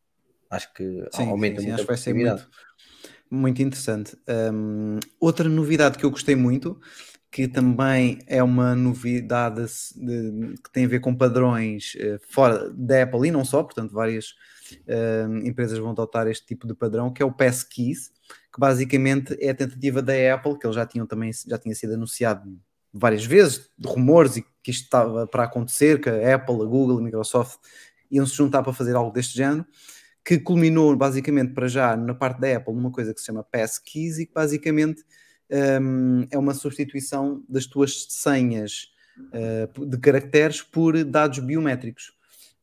Acho 0.50 0.72
que 0.74 1.06
sim, 1.12 1.30
aumenta 1.30 1.60
sim, 1.60 1.68
muito 1.68 1.84
sim, 1.84 1.92
a 1.92 1.94
acho 1.94 2.14
muito, 2.14 2.50
muito 3.30 3.62
interessante. 3.62 4.18
Um, 4.54 5.00
outra 5.20 5.48
novidade 5.50 5.98
que 5.98 6.06
eu 6.06 6.12
gostei 6.12 6.36
muito, 6.36 6.80
que 7.32 7.48
também 7.48 8.20
é 8.28 8.42
uma 8.42 8.76
novidade 8.76 9.66
de, 9.96 10.56
que 10.64 10.72
tem 10.72 10.86
a 10.86 10.88
ver 10.88 11.00
com 11.02 11.14
padrões 11.14 11.96
uh, 11.96 12.20
fora 12.30 12.72
da 12.72 13.04
Apple 13.04 13.28
e 13.28 13.32
não 13.32 13.44
só, 13.44 13.62
portanto, 13.64 13.92
várias 13.92 14.28
uh, 14.88 15.46
empresas 15.46 15.78
vão 15.78 15.92
adotar 15.92 16.28
este 16.28 16.46
tipo 16.46 16.66
de 16.66 16.74
padrão, 16.74 17.12
que 17.12 17.22
é 17.22 17.26
o 17.26 17.32
Passkeys, 17.32 18.12
que 18.54 18.60
basicamente 18.60 19.36
é 19.42 19.50
a 19.50 19.56
tentativa 19.56 20.02
da 20.02 20.14
Apple, 20.34 20.58
que 20.58 20.66
eles 20.66 20.76
já 20.76 20.86
tinham 20.86 21.06
também 21.06 21.32
já 21.46 21.58
tinha 21.58 21.76
sido 21.76 21.94
anunciado 21.94 22.58
várias 22.94 23.26
vezes, 23.26 23.70
de 23.78 23.88
rumores 23.88 24.38
e 24.38 24.46
que 24.64 24.72
isto 24.72 24.84
estava 24.86 25.28
para 25.28 25.44
acontecer, 25.44 26.00
que 26.00 26.10
a 26.10 26.36
Apple, 26.36 26.56
a 26.56 26.66
Google, 26.66 27.00
a 27.00 27.02
Microsoft 27.02 27.60
iam 28.10 28.26
se 28.26 28.36
juntar 28.36 28.64
para 28.64 28.72
fazer 28.72 28.96
algo 28.96 29.12
deste 29.12 29.36
género 29.36 29.66
que 30.26 30.40
culminou 30.40 30.96
basicamente 30.96 31.54
para 31.54 31.68
já 31.68 31.96
na 31.96 32.16
parte 32.16 32.42
da 32.42 32.58
Apple 32.58 32.74
numa 32.74 32.92
coisa 32.92 33.14
que 33.14 33.20
se 33.20 33.28
chama 33.28 33.44
Passkeys 33.44 34.18
e 34.18 34.26
que 34.26 34.34
basicamente 34.34 35.04
um, 35.82 36.26
é 36.32 36.38
uma 36.38 36.56
substituição 36.56 37.44
das 37.48 37.68
tuas 37.68 38.08
senhas 38.10 38.88
uh, 39.20 39.86
de 39.86 39.98
caracteres 40.00 40.64
por 40.64 41.04
dados 41.04 41.38
biométricos. 41.40 42.12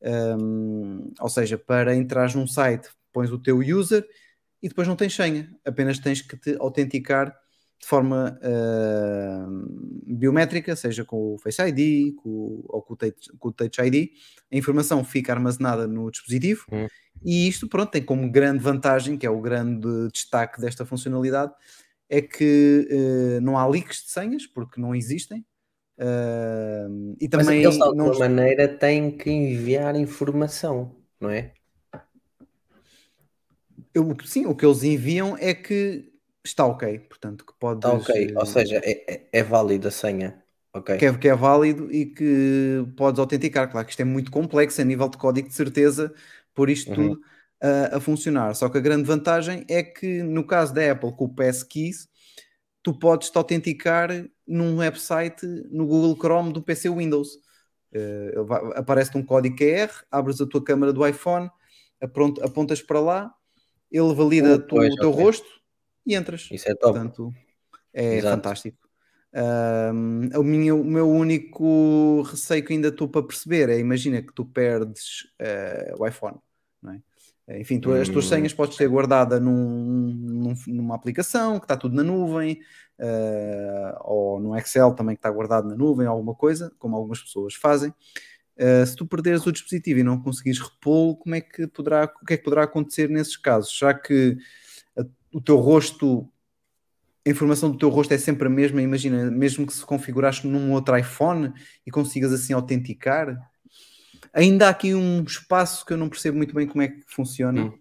Um, 0.02 1.12
ou 1.20 1.28
seja, 1.28 1.56
para 1.56 1.94
entrar 1.94 2.34
num 2.34 2.48
site, 2.48 2.88
pões 3.12 3.30
o 3.30 3.38
teu 3.38 3.58
user 3.58 4.04
e 4.60 4.68
depois 4.68 4.88
não 4.88 4.96
tens 4.96 5.14
senha, 5.14 5.48
apenas 5.64 6.00
tens 6.00 6.20
que 6.20 6.36
te 6.36 6.56
autenticar 6.58 7.32
de 7.82 7.88
forma 7.88 8.38
uh, 8.40 10.06
biométrica, 10.06 10.76
seja 10.76 11.04
com 11.04 11.34
o 11.34 11.38
Face 11.38 11.60
ID 11.60 12.14
com, 12.14 12.64
ou 12.68 12.80
com 12.80 12.94
o, 12.94 12.96
touch, 12.96 13.32
com 13.40 13.48
o, 13.48 13.52
Touch, 13.52 13.80
ID. 13.80 14.10
A 14.52 14.56
informação 14.56 15.04
fica 15.04 15.32
armazenada 15.32 15.88
no 15.88 16.08
dispositivo 16.08 16.64
hum. 16.70 16.86
e 17.24 17.48
isto, 17.48 17.66
pronto, 17.68 17.90
tem 17.90 18.02
como 18.02 18.30
grande 18.30 18.62
vantagem, 18.62 19.18
que 19.18 19.26
é 19.26 19.30
o 19.30 19.40
grande 19.40 19.88
destaque 20.12 20.60
desta 20.60 20.86
funcionalidade, 20.86 21.52
é 22.08 22.22
que 22.22 22.88
uh, 22.88 23.40
não 23.40 23.58
há 23.58 23.66
leaks 23.66 24.04
de 24.04 24.10
senhas, 24.12 24.46
porque 24.46 24.80
não 24.80 24.94
existem. 24.94 25.44
Uh, 25.98 27.16
e 27.20 27.28
também 27.28 27.46
Mas 27.46 27.56
eles, 27.56 27.76
de 27.76 27.82
alguma 27.82 28.12
não... 28.12 28.18
maneira, 28.18 28.68
têm 28.68 29.10
que 29.10 29.28
enviar 29.28 29.96
informação, 29.96 30.94
não 31.20 31.30
é? 31.30 31.52
Eu, 33.92 34.16
sim, 34.24 34.46
o 34.46 34.54
que 34.54 34.64
eles 34.64 34.84
enviam 34.84 35.36
é 35.36 35.52
que 35.52 36.11
está 36.44 36.66
ok, 36.66 36.98
portanto, 37.00 37.44
que 37.46 37.52
pode. 37.58 37.78
Está 37.78 37.92
ok, 37.92 38.34
ou 38.36 38.46
seja, 38.46 38.80
é, 38.82 39.14
é, 39.14 39.28
é 39.32 39.42
válida 39.42 39.88
a 39.88 39.90
senha. 39.90 40.42
Okay. 40.74 40.96
Que, 40.96 41.06
é, 41.06 41.18
que 41.18 41.28
é 41.28 41.34
válido 41.34 41.92
e 41.92 42.06
que 42.06 42.86
podes 42.96 43.20
autenticar. 43.20 43.70
Claro 43.70 43.86
que 43.86 43.92
isto 43.92 44.00
é 44.00 44.04
muito 44.04 44.30
complexo 44.30 44.80
a 44.80 44.84
nível 44.84 45.08
de 45.08 45.18
código 45.18 45.48
de 45.48 45.54
certeza, 45.54 46.12
por 46.54 46.70
isto 46.70 46.90
uhum. 46.90 47.10
tudo 47.10 47.20
a, 47.62 47.96
a, 47.96 48.00
funcionar. 48.00 48.54
Só 48.54 48.68
que 48.68 48.78
a 48.78 48.80
grande 48.80 49.04
vantagem 49.04 49.64
é 49.68 49.82
que 49.82 50.22
no 50.22 50.46
caso 50.46 50.72
da 50.72 50.92
Apple 50.92 51.12
com 51.12 51.26
o 51.26 51.34
Passkeys, 51.34 52.08
tu 52.82 52.98
podes 52.98 53.30
te 53.30 53.36
autenticar 53.36 54.08
num 54.46 54.78
website 54.78 55.46
no 55.70 55.86
Google 55.86 56.16
Chrome 56.16 56.52
do 56.52 56.62
PC 56.62 56.88
Windows. 56.88 57.36
Uh, 57.94 58.72
Aparece-te 58.74 59.18
um 59.18 59.22
código 59.22 59.56
QR, 59.56 59.90
abres 60.10 60.40
a 60.40 60.46
tua 60.46 60.64
câmera 60.64 60.92
do 60.92 61.06
iPhone, 61.06 61.50
apontas 62.00 62.80
para 62.80 62.98
lá, 62.98 63.34
ele 63.90 64.14
valida 64.14 64.52
oh, 64.52 64.76
o 64.76 64.96
teu 64.96 65.10
okay. 65.10 65.22
rosto 65.22 65.61
e 66.06 66.14
entras. 66.14 66.48
Isso 66.50 66.68
é 66.68 66.74
top. 66.74 66.94
Portanto, 66.94 67.32
é 67.92 68.16
Exato. 68.16 68.36
fantástico. 68.36 68.78
Um, 69.34 70.28
o, 70.36 70.42
minha, 70.42 70.74
o 70.74 70.84
meu 70.84 71.08
único 71.08 72.20
receio 72.22 72.62
que 72.62 72.74
ainda 72.74 72.88
estou 72.88 73.08
para 73.08 73.22
perceber 73.22 73.70
é 73.70 73.78
imagina 73.78 74.20
que 74.20 74.32
tu 74.32 74.44
perdes 74.44 75.22
uh, 75.40 76.02
o 76.02 76.06
iPhone, 76.06 76.36
não 76.82 76.92
é? 76.92 77.00
Enfim, 77.58 77.80
tu, 77.80 77.92
as 77.92 78.08
tuas 78.08 78.26
hum. 78.26 78.28
senhas 78.28 78.54
podes 78.54 78.76
ter 78.76 78.88
guardada 78.88 79.40
num, 79.40 80.14
num, 80.14 80.54
numa 80.68 80.94
aplicação 80.94 81.58
que 81.58 81.64
está 81.64 81.76
tudo 81.76 81.94
na 81.94 82.02
nuvem, 82.02 82.60
uh, 83.00 83.98
ou 84.00 84.40
no 84.40 84.56
Excel 84.56 84.94
também 84.94 85.16
que 85.16 85.18
está 85.18 85.30
guardado 85.30 85.68
na 85.68 85.74
nuvem, 85.74 86.06
alguma 86.06 86.34
coisa, 86.34 86.72
como 86.78 86.96
algumas 86.96 87.20
pessoas 87.20 87.54
fazem. 87.54 87.92
Uh, 88.56 88.86
se 88.86 88.94
tu 88.94 89.06
perderes 89.06 89.46
o 89.46 89.52
dispositivo 89.52 90.00
e 90.00 90.04
não 90.04 90.20
conseguires 90.22 90.60
repô-lo, 90.60 91.16
como 91.16 91.34
é 91.34 91.40
que 91.40 91.66
poderá, 91.66 92.04
o 92.04 92.24
que 92.24 92.34
é 92.34 92.36
que 92.36 92.44
poderá 92.44 92.62
acontecer 92.62 93.08
nesses 93.08 93.36
casos? 93.36 93.76
Já 93.76 93.92
que 93.92 94.36
o 95.32 95.40
teu 95.40 95.56
rosto 95.56 96.28
a 97.24 97.30
informação 97.30 97.70
do 97.70 97.78
teu 97.78 97.88
rosto 97.88 98.12
é 98.12 98.18
sempre 98.18 98.48
a 98.48 98.50
mesma, 98.50 98.82
imagina, 98.82 99.30
mesmo 99.30 99.66
que 99.66 99.72
se 99.72 99.84
configuraste 99.84 100.46
num 100.46 100.72
outro 100.72 100.96
iPhone 100.96 101.52
e 101.86 101.90
consigas 101.90 102.32
assim 102.32 102.52
autenticar, 102.52 103.38
ainda 104.32 104.66
há 104.66 104.70
aqui 104.70 104.92
um 104.92 105.22
espaço 105.22 105.86
que 105.86 105.92
eu 105.92 105.96
não 105.96 106.08
percebo 106.08 106.36
muito 106.36 106.54
bem 106.54 106.66
como 106.66 106.82
é 106.82 106.88
que 106.88 107.02
funciona. 107.06 107.62
Hum. 107.62 107.78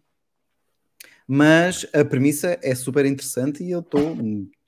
Mas 1.28 1.88
a 1.94 2.06
premissa 2.06 2.60
é 2.62 2.76
super 2.76 3.06
interessante 3.06 3.64
e 3.64 3.72
eu 3.72 3.80
estou 3.80 4.16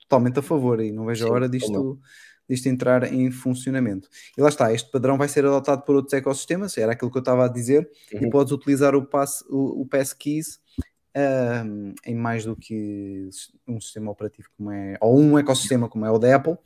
totalmente 0.00 0.38
a 0.38 0.42
favor 0.42 0.80
e 0.80 0.90
não 0.90 1.04
vejo 1.06 1.26
a 1.26 1.30
hora 1.30 1.48
disto, 1.48 2.00
disto 2.48 2.66
entrar 2.66 3.12
em 3.12 3.30
funcionamento. 3.30 4.08
E 4.36 4.40
lá 4.40 4.48
está, 4.48 4.72
este 4.72 4.90
padrão 4.90 5.16
vai 5.16 5.28
ser 5.28 5.44
adotado 5.44 5.82
por 5.82 5.94
outros 5.94 6.14
ecossistemas, 6.14 6.76
era 6.78 6.92
aquilo 6.92 7.10
que 7.12 7.18
eu 7.18 7.20
estava 7.20 7.44
a 7.44 7.48
dizer, 7.48 7.88
e 8.12 8.24
Uhum. 8.24 8.30
podes 8.30 8.52
utilizar 8.52 8.96
o, 8.96 9.04
pass, 9.04 9.44
o, 9.48 9.82
o 9.82 9.86
Passkeys 9.86 10.58
em 12.04 12.14
mais 12.14 12.44
do 12.44 12.56
que 12.56 13.28
um 13.66 13.80
sistema 13.80 14.10
operativo 14.10 14.48
como 14.56 14.70
é, 14.72 14.96
ou 15.00 15.18
um 15.18 15.38
ecossistema 15.38 15.88
como 15.88 16.04
é 16.04 16.10
o 16.10 16.18
da 16.18 16.34
Apple, 16.34 16.56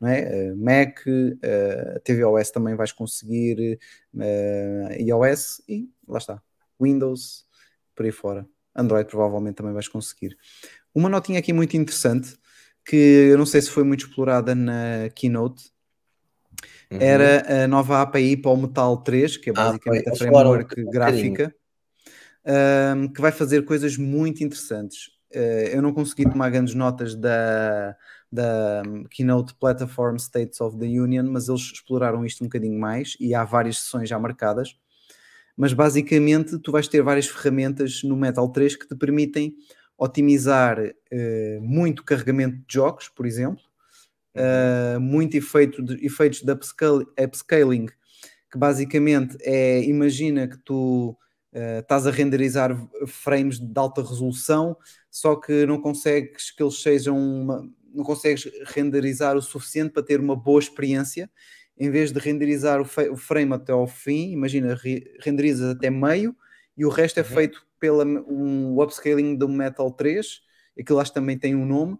não 0.00 0.08
é? 0.08 0.52
Uh, 0.52 0.56
Mac, 0.56 1.00
uh, 1.06 2.00
tvOS 2.04 2.50
também 2.50 2.74
vais 2.74 2.92
conseguir, 2.92 3.78
uh, 4.14 4.92
iOS 4.98 5.62
e 5.68 5.90
lá 6.06 6.18
está, 6.18 6.42
Windows, 6.80 7.46
por 7.94 8.06
aí 8.06 8.12
fora. 8.12 8.46
Android 8.74 9.08
provavelmente 9.08 9.56
também 9.56 9.72
vais 9.72 9.88
conseguir. 9.88 10.36
Uma 10.94 11.08
notinha 11.08 11.38
aqui 11.38 11.52
muito 11.52 11.76
interessante, 11.76 12.38
que 12.84 12.96
eu 12.96 13.36
não 13.36 13.44
sei 13.44 13.60
se 13.60 13.70
foi 13.70 13.84
muito 13.84 14.06
explorada 14.06 14.54
na 14.54 15.10
Keynote, 15.14 15.70
Uhum. 16.90 16.98
era 17.00 17.64
a 17.64 17.68
nova 17.68 18.00
API 18.00 18.36
para 18.36 18.50
o 18.50 18.56
Metal 18.56 18.96
3, 18.98 19.36
que 19.36 19.50
é 19.50 19.52
Ah, 19.52 19.66
basicamente 19.66 20.04
foi. 20.04 20.12
a 20.12 20.16
framework 20.16 20.84
gráfica, 20.84 21.54
um, 22.48 23.08
que 23.08 23.20
vai 23.20 23.30
fazer 23.30 23.64
coisas 23.64 23.96
muito 23.96 24.42
interessantes. 24.42 25.08
Uh, 25.34 25.68
eu 25.70 25.82
não 25.82 25.92
consegui 25.92 26.24
tomar 26.24 26.48
grandes 26.50 26.74
notas 26.74 27.14
da, 27.14 27.94
da 28.32 28.82
Keynote 29.10 29.54
Platform 29.54 30.16
States 30.16 30.60
of 30.60 30.78
the 30.78 30.86
Union, 30.86 31.24
mas 31.30 31.48
eles 31.48 31.60
exploraram 31.60 32.24
isto 32.24 32.42
um 32.42 32.46
bocadinho 32.46 32.78
mais 32.78 33.16
e 33.20 33.34
há 33.34 33.44
várias 33.44 33.78
sessões 33.78 34.08
já 34.08 34.18
marcadas. 34.18 34.76
Mas 35.56 35.72
basicamente 35.72 36.58
tu 36.58 36.72
vais 36.72 36.88
ter 36.88 37.02
várias 37.02 37.26
ferramentas 37.26 38.02
no 38.02 38.16
Metal 38.16 38.48
3 38.48 38.76
que 38.76 38.88
te 38.88 38.94
permitem 38.94 39.54
otimizar 39.98 40.78
uh, 40.80 41.60
muito 41.60 42.04
carregamento 42.04 42.56
de 42.56 42.74
jogos, 42.74 43.08
por 43.08 43.26
exemplo, 43.26 43.62
uh, 44.36 45.00
muito 45.00 45.36
efeito 45.36 45.82
de, 45.82 46.06
efeitos 46.06 46.42
de 46.42 46.52
upscale, 46.52 47.04
upscaling, 47.20 47.86
que 48.50 48.56
basicamente 48.56 49.36
é, 49.40 49.82
imagina 49.82 50.46
que 50.46 50.56
tu 50.58 51.18
uh, 51.58 51.80
estás 51.80 52.06
a 52.06 52.10
renderizar 52.10 52.70
frames 53.06 53.58
de 53.58 53.78
alta 53.78 54.02
resolução, 54.02 54.76
só 55.10 55.36
que 55.36 55.66
não 55.66 55.80
consegues 55.80 56.50
que 56.50 56.62
eles 56.62 56.80
sejam 56.80 57.16
uma, 57.18 57.68
não 57.92 58.04
consegues 58.04 58.48
renderizar 58.66 59.36
o 59.36 59.42
suficiente 59.42 59.90
para 59.92 60.02
ter 60.02 60.20
uma 60.20 60.36
boa 60.36 60.60
experiência, 60.60 61.30
em 61.76 61.90
vez 61.90 62.12
de 62.12 62.18
renderizar 62.18 62.80
o, 62.80 62.84
o 63.12 63.16
frame 63.16 63.54
até 63.54 63.72
ao 63.72 63.86
fim, 63.86 64.30
imagina, 64.32 64.74
re, 64.74 65.04
renderizas 65.20 65.70
até 65.70 65.90
meio 65.90 66.36
e 66.76 66.84
o 66.84 66.88
resto 66.88 67.18
é 67.18 67.22
Uhum. 67.22 67.28
feito 67.28 67.66
pela 67.78 68.04
um 68.04 68.80
upscaling 68.80 69.36
do 69.36 69.48
Metal 69.48 69.90
3, 69.90 70.40
aquilo 70.78 70.98
acho 71.00 71.10
que 71.10 71.14
também 71.14 71.38
tem 71.38 71.54
um 71.54 71.64
nome, 71.66 71.98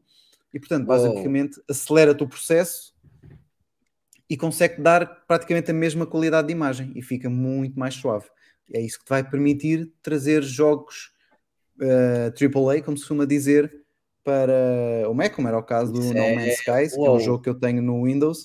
e 0.52 0.58
portanto, 0.58 0.86
basicamente, 0.86 1.60
acelera-te 1.68 2.22
o 2.22 2.28
processo 2.28 2.94
e 4.28 4.36
consegue 4.36 4.80
dar 4.82 5.24
praticamente 5.26 5.70
a 5.70 5.74
mesma 5.74 6.06
qualidade 6.06 6.48
de 6.48 6.52
imagem 6.52 6.92
e 6.94 7.02
fica 7.02 7.30
muito 7.30 7.78
mais 7.78 7.94
suave. 7.94 8.26
É 8.72 8.80
isso 8.80 8.98
que 8.98 9.04
te 9.04 9.08
vai 9.10 9.22
permitir 9.28 9.90
trazer 10.02 10.42
jogos 10.42 11.10
uh, 11.80 12.30
AAA, 12.34 12.82
como 12.82 12.96
se 12.96 13.02
costuma 13.04 13.24
dizer, 13.24 13.72
para 14.24 15.08
o 15.08 15.14
Mac, 15.14 15.32
como 15.34 15.48
era 15.48 15.58
o 15.58 15.62
caso 15.62 15.92
do 15.92 16.00
Isso 16.00 16.12
No 16.14 16.22
é- 16.22 16.34
Man's 16.34 16.54
Skies, 16.58 16.92
que 16.92 16.98
é 16.98 17.02
Uou. 17.08 17.16
um 17.16 17.20
jogo 17.20 17.42
que 17.42 17.48
eu 17.48 17.54
tenho 17.54 17.80
no 17.82 18.04
Windows, 18.04 18.42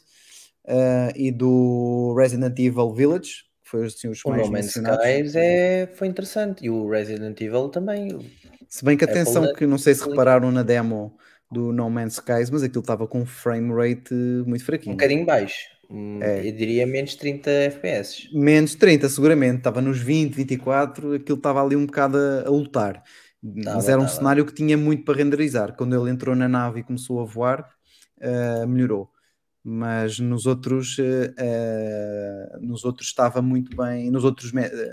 uh, 0.66 1.12
e 1.16 1.32
do 1.32 2.16
Resident 2.18 2.58
Evil 2.58 2.94
Village, 2.94 3.44
que 3.64 3.70
foi 3.70 3.86
assim, 3.86 4.08
os 4.08 4.24
O 4.24 4.30
mais 4.30 4.45
No 4.45 4.52
Man's 4.52 4.66
mencionados. 4.68 5.06
Skies 5.06 5.36
é, 5.36 5.88
foi 5.95 6.08
interessante. 6.08 6.64
E 6.66 6.70
o 6.70 6.90
Resident 6.90 7.40
Evil 7.41 7.68
também. 7.70 8.32
Se 8.70 8.86
bem 8.86 8.95
que 8.98 9.04
Apple 9.04 9.20
atenção 9.20 9.44
da- 9.44 9.54
que 9.54 9.66
não 9.66 9.78
sei 9.78 9.94
se 9.94 10.02
Apple- 10.02 10.14
repararam 10.14 10.52
na 10.52 10.64
demo 10.64 11.18
do 11.52 11.74
No 11.74 11.90
Man's 11.90 12.14
Skies, 12.14 12.50
mas 12.50 12.64
aquilo 12.64 12.80
estava 12.82 13.06
com 13.08 13.20
um 13.22 13.26
frame 13.26 13.74
rate 13.74 14.14
muito 14.48 14.62
Um 14.62 14.66
fraquinho. 14.66 14.95
bocadinho 14.95 15.26
baixo. 15.26 15.73
É. 15.89 16.47
Eu 16.47 16.51
diria 16.55 16.88
menos 16.88 17.15
30 17.15 17.49
FPS. 17.49 18.30
Menos 18.34 18.76
30, 18.76 19.10
seguramente, 19.10 19.57
estava 19.57 19.81
nos 19.81 19.99
20, 19.99 20.34
24, 20.34 21.14
aquilo 21.14 21.38
estava 21.38 21.64
ali 21.64 21.76
um 21.76 21.85
bocado 21.85 22.18
a, 22.18 22.47
a 22.47 22.49
lutar. 22.49 23.03
Mas 23.41 23.65
Tava, 23.65 23.91
era 23.91 24.01
um 24.01 24.05
tava. 24.05 24.15
cenário 24.15 24.45
que 24.45 24.53
tinha 24.53 24.77
muito 24.77 25.03
para 25.03 25.18
renderizar. 25.18 25.76
Quando 25.76 25.95
ele 25.99 26.10
entrou 26.10 26.35
na 26.35 26.47
nave 26.47 26.80
e 26.80 26.84
começou 26.84 27.19
a 27.19 27.26
voar, 27.26 27.69
eh, 28.19 28.65
melhorou. 28.65 29.11
Mas 29.64 30.19
nos 30.19 30.45
outros, 30.45 30.97
eh, 30.99 32.57
nos 32.61 32.84
outros 32.85 33.07
estava 33.07 33.41
muito 33.41 33.76
bem, 33.76 34.10
nos 34.11 34.23
outros, 34.23 34.51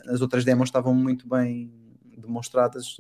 as 0.09 0.21
outras 0.21 0.45
demos 0.45 0.69
estavam 0.69 0.95
muito 0.95 1.29
bem 1.29 1.73
demonstradas, 2.19 2.97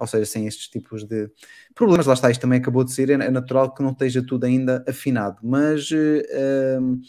ou 0.00 0.06
seja, 0.06 0.24
sem 0.24 0.46
estes 0.46 0.66
tipos 0.68 1.04
de 1.04 1.30
problemas. 1.74 2.06
Lá 2.06 2.14
está, 2.14 2.30
isto 2.30 2.40
também 2.40 2.58
acabou 2.58 2.82
de 2.82 2.92
ser, 2.92 3.10
é 3.10 3.14
é 3.14 3.30
natural 3.30 3.72
que 3.74 3.82
não 3.82 3.90
esteja 3.92 4.22
tudo 4.26 4.44
ainda 4.46 4.84
afinado, 4.88 5.36
mas 5.42 5.88
eh, 5.92 6.78
um, 6.80 7.00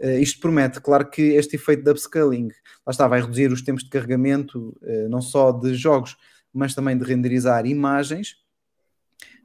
eh, 0.00 0.20
isto 0.20 0.40
promete, 0.40 0.80
claro 0.80 1.10
que 1.10 1.20
este 1.34 1.56
efeito 1.56 1.82
de 1.82 1.90
upscaling, 1.90 2.48
lá 2.86 2.90
está, 2.92 3.08
vai 3.08 3.20
reduzir 3.20 3.50
os 3.52 3.60
tempos 3.62 3.82
de 3.84 3.90
carregamento, 3.90 4.78
eh, 4.82 5.08
não 5.08 5.20
só 5.20 5.50
de 5.52 5.74
jogos, 5.74 6.16
mas 6.54 6.74
também 6.74 6.96
de 6.96 7.04
renderizar 7.04 7.66
imagens. 7.66 8.36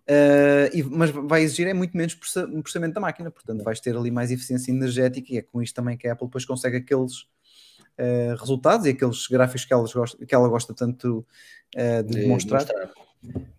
eh, 0.05 0.69
e- 0.73 0.83
mas 0.83 1.11
vai 1.11 1.43
exigir 1.43 1.65
é 1.67 1.73
muito 1.73 1.95
menos 1.95 2.13
processa- 2.13 2.45
processamento 2.47 2.93
da 2.95 2.99
máquina, 3.01 3.31
portanto 3.31 3.63
vais 3.63 3.79
ter 3.79 3.95
ali 3.95 4.11
mais 4.11 4.31
eficiência 4.31 4.69
energética 4.71 5.33
e 5.33 5.37
é 5.37 5.41
com 5.41 5.61
isto 5.61 5.73
também 5.75 5.97
que 5.97 6.07
a 6.07 6.11
Apple 6.13 6.27
depois 6.27 6.43
consegue 6.45 6.75
aqueles 6.77 7.25
eh, 7.97 8.35
resultados 8.39 8.85
e 8.85 8.89
aqueles 8.89 9.27
gráficos 9.27 9.65
que, 9.65 9.73
elas 9.73 9.93
gosta- 9.93 10.25
que 10.25 10.33
ela 10.35 10.47
gosta 10.47 10.73
tanto 10.73 11.25
eh, 11.75 12.03
de, 12.03 12.13
de 12.13 12.21
demonstrar. 12.21 12.61
mostrar. 12.61 12.91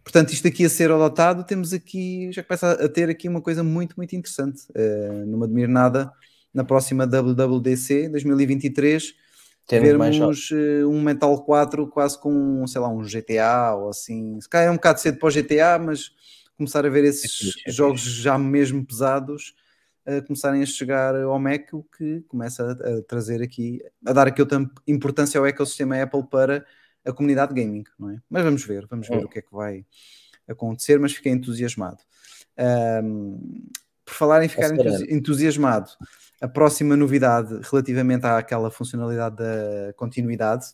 Portanto, 0.02 0.32
isto 0.32 0.46
aqui 0.46 0.64
a 0.64 0.68
ser 0.68 0.90
adotado, 0.90 1.44
temos 1.44 1.72
aqui, 1.72 2.30
já 2.32 2.42
começa 2.42 2.72
a 2.72 2.88
ter 2.88 3.08
aqui 3.08 3.28
uma 3.28 3.40
coisa 3.40 3.64
muito, 3.64 3.94
muito 3.96 4.14
interessante. 4.14 4.62
Uh, 4.70 5.24
não 5.26 5.38
me 5.38 5.44
admiro 5.44 5.72
nada 5.72 6.12
na 6.52 6.62
próxima 6.62 7.06
WWDC 7.06 8.10
2023 8.10 9.14
Termos 9.66 9.94
mais 9.94 10.16
vermos 10.16 10.50
uh, 10.50 10.90
um 10.90 11.00
Metal 11.00 11.42
4 11.42 11.88
quase 11.88 12.20
com, 12.20 12.66
sei 12.66 12.80
lá, 12.80 12.88
um 12.88 13.02
GTA 13.02 13.74
ou 13.74 13.88
assim. 13.88 14.38
Se 14.40 14.48
calhar 14.48 14.68
é 14.68 14.70
um 14.70 14.74
bocado 14.74 15.00
cedo 15.00 15.18
para 15.18 15.28
o 15.28 15.30
GTA, 15.30 15.78
mas 15.78 16.10
começar 16.56 16.84
a 16.84 16.90
ver 16.90 17.04
esses 17.04 17.56
É 17.66 17.70
é 17.70 17.72
jogos 17.72 18.02
já 18.02 18.38
mesmo 18.38 18.84
pesados 18.84 19.54
a 20.06 20.20
começarem 20.22 20.62
a 20.62 20.66
chegar 20.66 21.14
ao 21.16 21.38
Mac, 21.38 21.72
o 21.72 21.82
que 21.82 22.22
começa 22.28 22.62
a, 22.64 22.98
a 22.98 23.02
trazer 23.02 23.42
aqui, 23.42 23.80
a 24.06 24.12
dar 24.12 24.26
aqui 24.26 24.40
outra 24.40 24.58
importância 24.86 25.38
ao 25.38 25.46
ecossistema 25.46 26.00
Apple 26.02 26.24
para 26.28 26.64
a 27.04 27.12
comunidade 27.12 27.54
gaming, 27.54 27.84
não 27.98 28.10
é? 28.10 28.18
Mas 28.28 28.44
vamos 28.44 28.64
ver, 28.64 28.86
vamos 28.86 29.08
ver 29.08 29.16
Hum. 29.18 29.24
o 29.24 29.28
que 29.28 29.38
é 29.38 29.42
que 29.42 29.52
vai 29.52 29.84
acontecer, 30.48 30.98
mas 30.98 31.12
fiquei 31.12 31.32
entusiasmado. 31.32 31.98
Ahm, 32.56 33.38
por 34.04 34.14
falar 34.14 34.44
em 34.44 34.48
ficar 34.48 34.72
entusi- 34.74 35.06
entusiasmado, 35.10 35.90
a 36.40 36.48
próxima 36.48 36.96
novidade 36.96 37.58
relativamente 37.70 38.26
àquela 38.26 38.70
funcionalidade 38.70 39.36
da 39.36 39.92
continuidade 39.96 40.66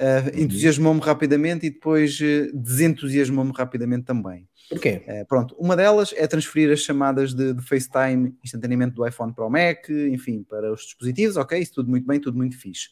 Uhum. 0.00 0.42
entusiasmou-me 0.44 1.00
rapidamente 1.00 1.66
e 1.66 1.70
depois 1.70 2.18
eh, 2.22 2.50
desentusiasmou-me 2.54 3.52
rapidamente 3.54 4.04
também. 4.04 4.48
Porquê? 4.70 5.02
Uh, 5.06 5.26
pronto, 5.26 5.54
uma 5.58 5.76
delas 5.76 6.14
é 6.16 6.26
transferir 6.26 6.72
as 6.72 6.80
chamadas 6.80 7.34
de, 7.34 7.52
de 7.52 7.62
FaceTime 7.62 8.34
instantaneamente 8.42 8.94
do 8.94 9.06
iPhone 9.06 9.34
para 9.34 9.44
o 9.44 9.50
Mac, 9.50 9.90
enfim, 9.90 10.42
para 10.42 10.72
os 10.72 10.82
dispositivos, 10.82 11.36
ok, 11.36 11.58
isso 11.58 11.74
tudo 11.74 11.90
muito 11.90 12.06
bem, 12.06 12.18
tudo 12.18 12.38
muito 12.38 12.56
fixe. 12.56 12.88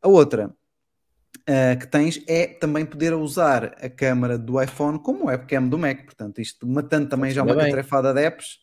A 0.00 0.06
outra 0.06 0.48
uh, 0.48 1.78
que 1.80 1.86
tens 1.88 2.22
é 2.28 2.46
também 2.46 2.86
poder 2.86 3.12
usar 3.12 3.76
a 3.82 3.88
câmara 3.88 4.38
do 4.38 4.62
iPhone 4.62 5.00
como 5.00 5.26
webcam 5.26 5.66
do 5.68 5.78
Mac, 5.78 6.04
portanto, 6.04 6.40
isto 6.40 6.64
matando 6.64 7.08
também 7.08 7.32
já 7.32 7.42
uma 7.42 7.56
bem. 7.56 7.64
catrefada 7.64 8.14
de 8.14 8.20
apps, 8.20 8.58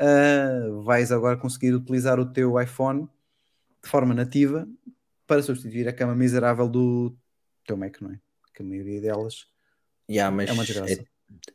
uh, 0.00 0.82
vais 0.82 1.12
agora 1.12 1.36
conseguir 1.36 1.74
utilizar 1.74 2.18
o 2.18 2.24
teu 2.24 2.58
iPhone 2.58 3.06
de 3.82 3.90
forma 3.90 4.14
nativa 4.14 4.66
para 5.26 5.42
substituir 5.42 5.88
a 5.88 5.92
cama 5.92 6.14
miserável 6.14 6.68
do 6.68 7.16
teu 7.64 7.76
Mac, 7.76 8.00
não 8.00 8.12
é? 8.12 8.20
Que 8.54 8.62
a 8.62 8.66
maioria 8.66 9.00
delas 9.00 9.46
Yeah, 10.08 10.34
mas 10.34 10.48
é 10.48 10.52
uma 10.52 10.64
desgraça. 10.64 11.04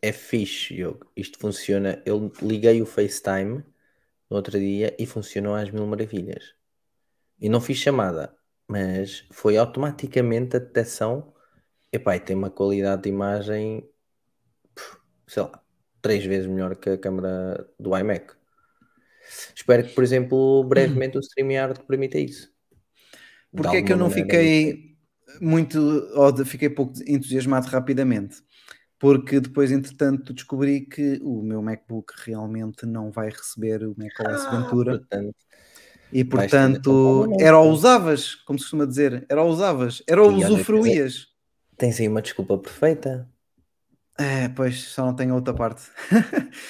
é, 0.02 0.10
é 0.10 0.11
fixe, 0.11 0.76
Diogo. 0.76 1.10
Isto 1.15 1.39
funciona. 1.39 2.02
Eu 2.06 2.31
liguei 2.41 2.81
o 2.81 2.85
FaceTime 2.85 3.64
no 4.30 4.35
outro 4.38 4.60
dia 4.60 4.95
e 4.99 5.06
funcionou 5.06 5.56
às 5.56 5.69
mil 5.72 5.85
maravilhas. 5.88 6.53
E 7.39 7.49
não 7.49 7.61
fiz 7.61 7.77
chamada, 7.77 8.35
mas 8.68 9.26
foi 9.31 9.57
automaticamente 9.57 10.57
a 10.57 10.60
detecção. 10.60 11.34
Epá, 11.91 12.15
e 12.15 12.19
tem 12.19 12.35
uma 12.35 12.49
qualidade 12.49 13.03
de 13.03 13.10
imagem, 13.10 13.89
sei 15.27 15.43
lá, 15.43 15.64
três 16.02 16.26
vezes 16.26 16.48
melhor 16.48 16.76
que 16.76 16.89
a 16.89 16.98
câmera 16.98 17.68
do 17.80 17.98
iMac. 17.98 18.34
Espero 19.56 19.84
que, 19.84 19.93
por 19.93 20.03
exemplo, 20.03 20.64
brevemente 20.64 21.18
o 21.18 21.22
StreamYard 21.22 21.85
permita 21.85 22.18
isso. 22.18 22.51
Porque 23.56 23.78
é 23.78 23.82
que 23.82 23.94
eu 23.94 23.98
não 23.98 24.10
fiquei 24.10 24.95
muito, 25.40 25.80
ou 26.14 26.45
fiquei 26.45 26.69
pouco 26.69 26.94
entusiasmado 27.07 27.68
rapidamente? 27.68 28.41
porque 29.02 29.40
depois, 29.40 29.72
entretanto, 29.72 30.32
descobri 30.32 30.82
que 30.82 31.19
o 31.23 31.41
meu 31.41 31.60
MacBook 31.60 32.14
realmente 32.23 32.86
não 32.86 33.10
vai 33.10 33.30
receber 33.30 33.84
o 33.84 33.95
macOS 33.98 34.45
Ah, 34.45 34.57
Ventura. 34.61 34.99
portanto, 34.99 35.36
E 36.14 36.23
portanto, 36.23 37.28
era 37.40 37.57
ou 37.57 37.72
usavas, 37.72 38.36
como 38.36 38.60
se 38.60 38.65
costuma 38.65 38.86
dizer, 38.86 39.26
era 39.28 39.41
ou 39.41 39.49
usavas, 39.49 40.03
era 40.07 40.22
ou 40.22 40.32
usufruías. 40.32 41.30
tens 41.76 41.99
aí 41.99 42.07
uma 42.07 42.22
desculpa 42.22 42.60
perfeita. 42.60 43.28
É, 44.19 44.49
pois, 44.49 44.84
só 44.84 45.03
não 45.07 45.15
tenho 45.15 45.34
outra 45.34 45.53
parte. 45.53 45.82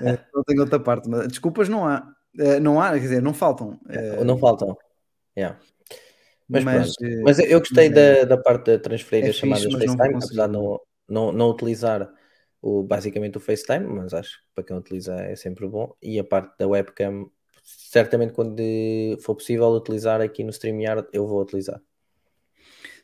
É, 0.00 0.18
não 0.32 0.44
tenho 0.44 0.60
outra 0.60 0.78
parte, 0.78 1.08
mas 1.08 1.26
desculpas 1.26 1.68
não 1.68 1.84
há. 1.84 2.06
Eh, 2.38 2.60
Não 2.60 2.80
há, 2.80 2.92
quer 2.92 3.00
dizer, 3.00 3.22
não 3.22 3.34
faltam. 3.34 3.80
Não 4.24 4.38
faltam. 4.38 4.76
Yeah. 5.36 5.58
Mas, 6.52 6.64
mas, 6.64 6.66
pronto. 6.66 6.94
eh, 7.02 7.24
Mas 7.24 7.38
eu 7.38 7.60
gostei 7.60 7.88
mas 7.88 7.92
é- 7.92 8.16
da, 8.16 8.24
da 8.24 8.36
parte 8.36 8.66
de 8.72 8.78
transferir 8.78 9.26
é 9.26 9.28
as 9.28 9.36
chamadas 9.36 9.72
fixe, 9.72 9.74
FaceTime, 9.74 10.16
apesar 10.22 10.46
de 10.48 10.52
não, 10.52 10.80
não, 11.08 11.32
não 11.32 11.50
utilizar 11.50 12.12
o, 12.60 12.82
basicamente 12.82 13.38
o 13.38 13.40
FaceTime, 13.40 13.86
mas 13.86 14.12
acho 14.14 14.38
que 14.38 14.44
para 14.54 14.64
quem 14.64 14.76
utiliza 14.76 15.14
é 15.16 15.36
sempre 15.36 15.66
bom. 15.68 15.94
E 16.02 16.18
a 16.18 16.24
parte 16.24 16.56
da 16.58 16.66
webcam, 16.68 17.30
certamente 17.64 18.32
quando 18.34 18.60
for 19.22 19.34
possível 19.36 19.68
utilizar 19.70 20.20
aqui 20.20 20.44
no 20.44 20.50
StreamYard, 20.52 21.08
eu 21.12 21.26
vou 21.26 21.40
utilizar. 21.40 21.80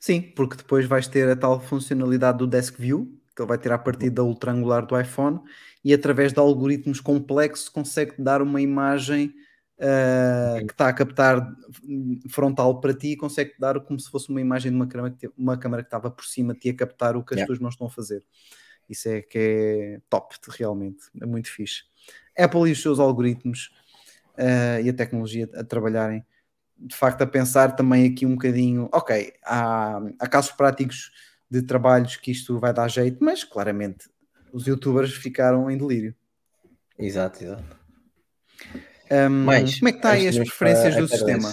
Sim, 0.01 0.21
porque 0.21 0.57
depois 0.57 0.87
vais 0.87 1.07
ter 1.09 1.29
a 1.29 1.37
tal 1.37 1.61
funcionalidade 1.61 2.39
do 2.39 2.47
Desk 2.47 2.81
View, 2.81 3.07
que 3.35 3.43
ele 3.43 3.49
vai 3.49 3.59
ter 3.59 3.73
a 3.73 3.79
partir 3.79 4.11
da 4.11 4.23
ultra 4.23 4.53
angular 4.53 4.85
do 4.87 4.99
iPhone, 4.99 5.41
e 5.85 5.93
através 5.95 6.33
de 6.33 6.39
algoritmos 6.41 7.01
complexos 7.01 7.69
consegue 7.69 8.15
dar 8.19 8.43
uma 8.43 8.61
imagem 8.61 9.33
ah, 9.81 10.57
que 10.67 10.73
está 10.73 10.89
a 10.89 10.93
captar 10.93 11.55
frontal 12.31 12.81
para 12.81 12.95
ti 12.95 13.09
e 13.13 13.17
consegue 13.17 13.55
dar 13.59 13.81
como 13.81 13.99
se 13.99 14.11
fosse 14.11 14.29
uma 14.31 14.41
imagem 14.41 14.71
de 14.73 14.77
uma 14.77 14.87
câmera 14.87 15.11
que, 15.15 15.27
te- 15.29 15.35
uma 15.37 15.57
câmera 15.59 15.83
que 15.83 15.87
estava 15.89 16.11
por 16.11 16.25
cima 16.25 16.55
de 16.55 16.61
ti 16.61 16.69
a 16.71 16.75
captar 16.75 17.17
o 17.17 17.25
que 17.25 17.35
as 17.35 17.39
Yeah. 17.39 17.47
tuas 17.47 17.59
mãos 17.59 17.75
estão 17.75 17.87
a 17.87 17.91
fazer. 17.91 18.25
Isso 18.89 19.09
é 19.09 19.23
que 19.23 19.39
é 19.39 20.01
top, 20.09 20.35
realmente, 20.51 21.05
é 21.21 21.27
muito 21.27 21.51
fixe. 21.51 21.83
Apple 22.37 22.69
e 22.69 22.73
os 22.73 22.81
seus 22.83 22.99
algoritmos 22.99 23.71
ah, 24.37 24.81
e 24.81 24.89
a 24.89 24.93
tecnologia 24.93 25.49
a 25.55 25.65
trabalharem 25.65 26.25
de 26.81 26.95
facto 26.95 27.23
a 27.23 27.27
pensar 27.27 27.75
também 27.75 28.07
aqui 28.07 28.25
um 28.25 28.33
bocadinho, 28.37 28.89
ok, 28.93 29.33
há, 29.45 29.99
há 30.21 30.29
casos 30.29 30.53
práticos 30.53 31.11
de 31.51 31.61
trabalhos 31.63 32.17
que 32.17 32.31
isto 32.31 32.59
vai 32.61 32.73
dar 32.73 32.89
jeito, 32.89 33.19
mas 33.23 33.43
claramente 33.43 34.09
os 34.53 34.67
youtubers 34.67 35.13
ficaram 35.13 35.69
em 35.71 35.77
delírio. 35.77 36.15
Exato, 36.99 37.43
exato. 37.43 37.78
Mais, 39.29 39.79
como 39.79 39.89
é 39.89 39.93
que 39.93 39.99
está 39.99 40.13
aí 40.13 40.29
as 40.29 40.37
preferências 40.37 40.97
do 40.97 41.09
sistema? 41.09 41.53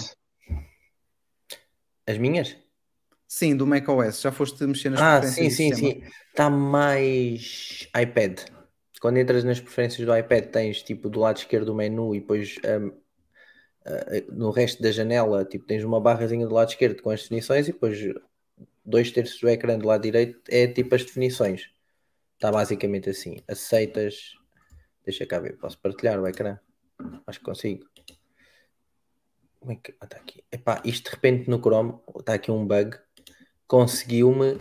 As 2.06 2.18
minhas? 2.18 2.56
Sim, 3.28 3.56
do 3.56 3.66
macOS, 3.66 4.20
já 4.20 4.30
foste 4.30 4.64
mexer 4.66 4.90
nas 4.90 5.00
Ah, 5.00 5.20
preferências 5.20 5.34
sim, 5.34 5.70
do 5.70 5.74
sim, 5.74 5.74
sistema? 5.74 6.04
sim. 6.04 6.10
Está 6.30 6.48
mais 6.48 7.88
iPad. 8.00 8.40
Quando 9.00 9.18
entras 9.18 9.44
nas 9.44 9.60
preferências 9.60 10.06
do 10.06 10.16
iPad, 10.16 10.46
tens 10.46 10.82
tipo 10.82 11.08
do 11.08 11.20
lado 11.20 11.38
esquerdo 11.38 11.70
o 11.70 11.74
menu 11.74 12.14
e 12.14 12.20
depois 12.20 12.56
hum, 12.64 12.92
ah, 13.84 14.04
no 14.32 14.50
resto 14.50 14.82
da 14.82 14.90
janela, 14.90 15.44
tipo, 15.44 15.64
tens 15.66 15.84
uma 15.84 16.00
barrazinha 16.00 16.46
do 16.46 16.54
lado 16.54 16.68
esquerdo 16.68 17.02
com 17.02 17.10
as 17.10 17.22
definições 17.22 17.68
e 17.68 17.72
depois 17.72 17.98
dois 18.84 19.10
terços 19.10 19.40
do 19.40 19.48
ecrã 19.48 19.78
do 19.78 19.86
lado 19.86 20.02
direito 20.02 20.40
é 20.48 20.66
tipo 20.66 20.94
as 20.94 21.04
definições. 21.04 21.70
Está 22.34 22.50
basicamente 22.52 23.10
assim. 23.10 23.36
Aceitas. 23.48 24.34
Deixa 25.04 25.26
cá 25.26 25.38
ver, 25.38 25.56
posso 25.56 25.78
partilhar 25.78 26.20
o 26.20 26.26
ecrã? 26.26 26.58
Acho 27.26 27.38
que 27.38 27.44
consigo. 27.44 27.86
Como 29.60 29.72
é 29.72 29.76
que. 29.76 29.94
Ah, 30.00 30.04
está 30.04 30.16
aqui. 30.16 30.44
Epá, 30.50 30.82
isto 30.84 31.10
de 31.10 31.16
repente 31.16 31.50
no 31.50 31.58
Chrome, 31.58 31.98
está 32.18 32.34
aqui 32.34 32.50
um 32.50 32.66
bug. 32.66 32.96
Conseguiu-me. 33.66 34.58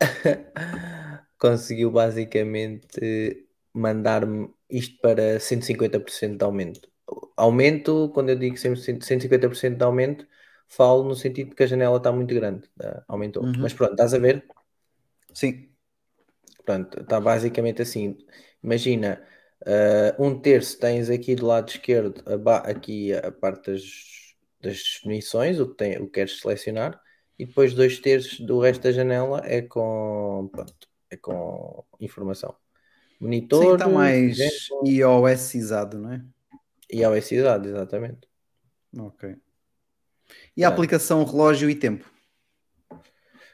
Conseguiu 1.38 1.90
basicamente 1.90 3.46
mandar-me 3.72 4.48
isto 4.70 5.00
para 5.00 5.40
150% 5.40 6.38
de 6.38 6.44
aumento. 6.44 6.88
Aumento, 7.36 8.10
quando 8.14 8.30
eu 8.30 8.36
digo 8.36 8.56
150% 8.56 9.76
de 9.76 9.84
aumento, 9.84 10.26
falo 10.68 11.02
no 11.04 11.14
sentido 11.14 11.50
de 11.50 11.56
que 11.56 11.62
a 11.62 11.66
janela 11.66 11.96
está 11.96 12.12
muito 12.12 12.34
grande. 12.34 12.68
tá? 12.78 13.04
Aumentou. 13.08 13.44
Uhum. 13.44 13.54
Mas 13.58 13.74
pronto, 13.74 13.92
estás 13.92 14.14
a 14.14 14.18
ver? 14.18 14.46
Sim, 15.34 15.72
Pronto, 16.64 17.00
está 17.00 17.20
basicamente 17.20 17.82
assim. 17.82 18.16
Imagina, 18.62 19.22
ah, 19.66 20.14
um 20.18 20.38
terço 20.38 20.78
tens 20.78 21.10
aqui 21.10 21.34
do 21.34 21.46
lado 21.46 21.68
esquerdo, 21.68 22.22
aqui 22.64 23.12
a 23.14 23.30
parte 23.30 23.72
das, 23.72 23.82
das 24.60 24.76
definições, 24.76 25.60
o 25.60 25.68
que, 25.68 25.76
tem, 25.76 25.98
o 25.98 26.06
que 26.06 26.12
queres 26.12 26.40
selecionar, 26.40 27.00
e 27.38 27.46
depois 27.46 27.74
dois 27.74 27.98
terços 27.98 28.40
do 28.40 28.60
resto 28.60 28.82
da 28.82 28.92
janela 28.92 29.42
é 29.44 29.62
com, 29.62 30.48
pronto, 30.52 30.88
é 31.10 31.16
com 31.16 31.84
informação. 32.00 32.50
sim, 32.50 33.24
Monitor, 33.24 33.74
está 33.74 33.88
mais 33.88 34.38
exemplo, 34.38 34.86
iOSizado, 34.86 35.98
não 35.98 36.12
é? 36.12 36.22
a 37.04 37.10
OSidade, 37.10 37.68
exatamente. 37.68 38.28
Ok. 38.98 39.36
E 40.56 40.64
a 40.64 40.68
Pronto. 40.68 40.74
aplicação 40.74 41.24
relógio 41.24 41.70
e 41.70 41.74
tempo? 41.74 42.11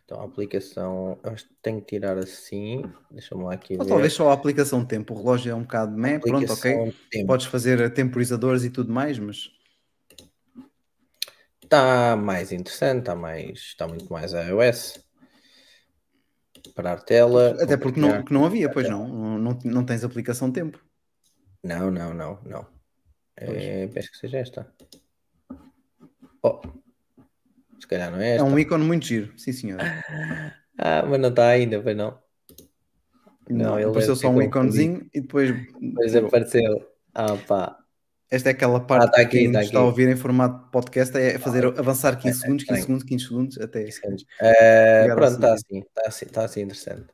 Então 0.08 0.22
a 0.22 0.24
aplicação, 0.24 1.18
eu 1.22 1.32
acho 1.32 1.46
que 1.46 1.54
tenho 1.60 1.82
que 1.82 1.86
tirar 1.86 2.16
assim, 2.16 2.82
deixa-me 3.10 3.44
lá 3.44 3.52
aqui 3.52 3.74
Ou 3.74 3.84
ver. 3.84 3.90
talvez 3.90 4.14
só 4.14 4.30
a 4.30 4.32
aplicação 4.32 4.82
tempo. 4.82 5.12
O 5.12 5.18
relógio 5.18 5.52
é 5.52 5.54
um 5.54 5.64
bocado 5.64 5.94
meh, 5.94 6.18
pronto, 6.18 6.50
ok. 6.50 6.94
Tempo. 7.10 7.26
Podes 7.26 7.44
fazer 7.44 7.92
temporizadores 7.92 8.64
e 8.64 8.70
tudo 8.70 8.90
mais, 8.90 9.18
mas 9.18 9.50
Está 11.62 12.16
mais 12.16 12.52
interessante, 12.52 13.00
está 13.00 13.14
mais, 13.14 13.58
está 13.58 13.86
muito 13.86 14.10
mais 14.10 14.32
iOS. 14.32 15.04
Parar 16.74 17.02
tela. 17.02 17.62
até 17.62 17.76
porque 17.76 18.00
não, 18.00 18.24
não 18.30 18.46
havia, 18.46 18.70
pois 18.70 18.88
não. 18.88 19.06
Não, 19.06 19.38
não, 19.38 19.58
não 19.62 19.84
tens 19.84 20.02
aplicação 20.02 20.50
tempo. 20.50 20.82
Não, 21.62 21.90
não, 21.90 22.14
não, 22.14 22.40
não. 22.46 22.66
É, 23.36 23.86
penso 23.88 24.10
que 24.10 24.16
seja 24.16 24.38
esta. 24.38 24.74
Oh, 26.42 26.62
se 27.80 27.86
calhar 27.86 28.10
não 28.10 28.20
é 28.20 28.30
É 28.30 28.34
esta. 28.34 28.44
um 28.44 28.58
ícone 28.58 28.84
muito 28.84 29.06
giro, 29.06 29.32
sim 29.38 29.52
senhor. 29.52 29.78
Ah, 30.80 31.04
mas 31.04 31.18
não 31.20 31.30
está 31.30 31.48
ainda, 31.48 31.82
pois 31.82 31.96
não. 31.96 32.16
Não, 33.50 33.64
Não, 33.66 33.78
ele 33.80 33.88
apareceu 33.90 34.14
deve 34.14 34.20
só 34.20 34.30
um 34.30 34.40
iconezinho 34.40 35.08
e 35.12 35.20
depois. 35.20 35.50
Depois 35.80 36.14
apareceu. 36.14 36.88
Ah, 37.12 37.36
pá. 37.36 37.76
Esta 38.30 38.50
é 38.50 38.52
aquela 38.52 38.78
parte 38.78 39.06
Ah, 39.06 39.10
tá 39.10 39.22
aqui, 39.22 39.30
que 39.30 39.38
quem 39.38 39.52
tá 39.52 39.58
nos 39.58 39.66
está 39.68 39.80
a 39.80 39.84
ouvir 39.84 40.08
em 40.08 40.14
formato 40.14 40.66
de 40.66 40.70
podcast 40.70 41.18
é 41.18 41.36
fazer 41.38 41.64
avançar 41.66 42.14
15 42.16 42.28
é 42.28 42.40
segundos, 42.42 42.64
15 42.64 42.80
estranho. 42.80 42.82
segundos, 42.82 43.04
15 43.04 43.24
segundos, 43.24 43.58
até. 43.58 43.88
ao 45.10 45.16
pronto, 45.16 45.34
está 45.34 45.52
assim, 45.54 45.78
está 45.80 46.02
assim, 46.06 46.26
está 46.26 46.44
assim 46.44 46.60
interessante. 46.60 47.06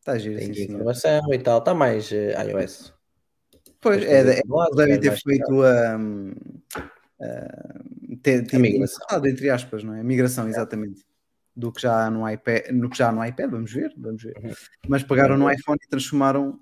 Está 0.00 0.18
giro, 0.18 0.38
Tem 0.38 0.52
sim 0.52 0.62
informação 0.64 1.32
e 1.32 1.38
tal, 1.38 1.58
está 1.60 1.72
mais 1.74 2.12
eh, 2.12 2.34
iOS. 2.44 2.92
Pois, 3.80 4.02
é, 4.02 4.20
é, 4.20 4.42
devem 4.76 5.00
quer 5.00 5.10
ter 5.10 5.16
feito 5.22 5.62
a. 5.62 5.98
ter 8.22 8.46
A 8.54 8.58
migração. 8.58 9.24
entre 9.26 9.50
aspas, 9.50 9.82
não 9.84 9.94
é? 9.94 10.00
A 10.00 10.04
migração, 10.04 10.48
exatamente. 10.48 11.04
Do 11.56 11.72
que 11.72 11.82
já 11.82 12.06
há 12.06 12.10
no 12.10 12.28
iPad, 12.30 12.68
no 12.70 12.88
que 12.88 12.96
já 12.96 13.10
no 13.10 13.24
iPad, 13.24 13.50
vamos 13.50 13.72
ver, 13.72 13.92
vamos 13.98 14.22
ver. 14.22 14.36
Uhum. 14.38 14.52
Mas 14.86 15.02
pegaram 15.02 15.36
no 15.36 15.46
Uhum. 15.46 15.50
iPhone 15.52 15.78
e 15.84 15.88
transformaram. 15.88 16.60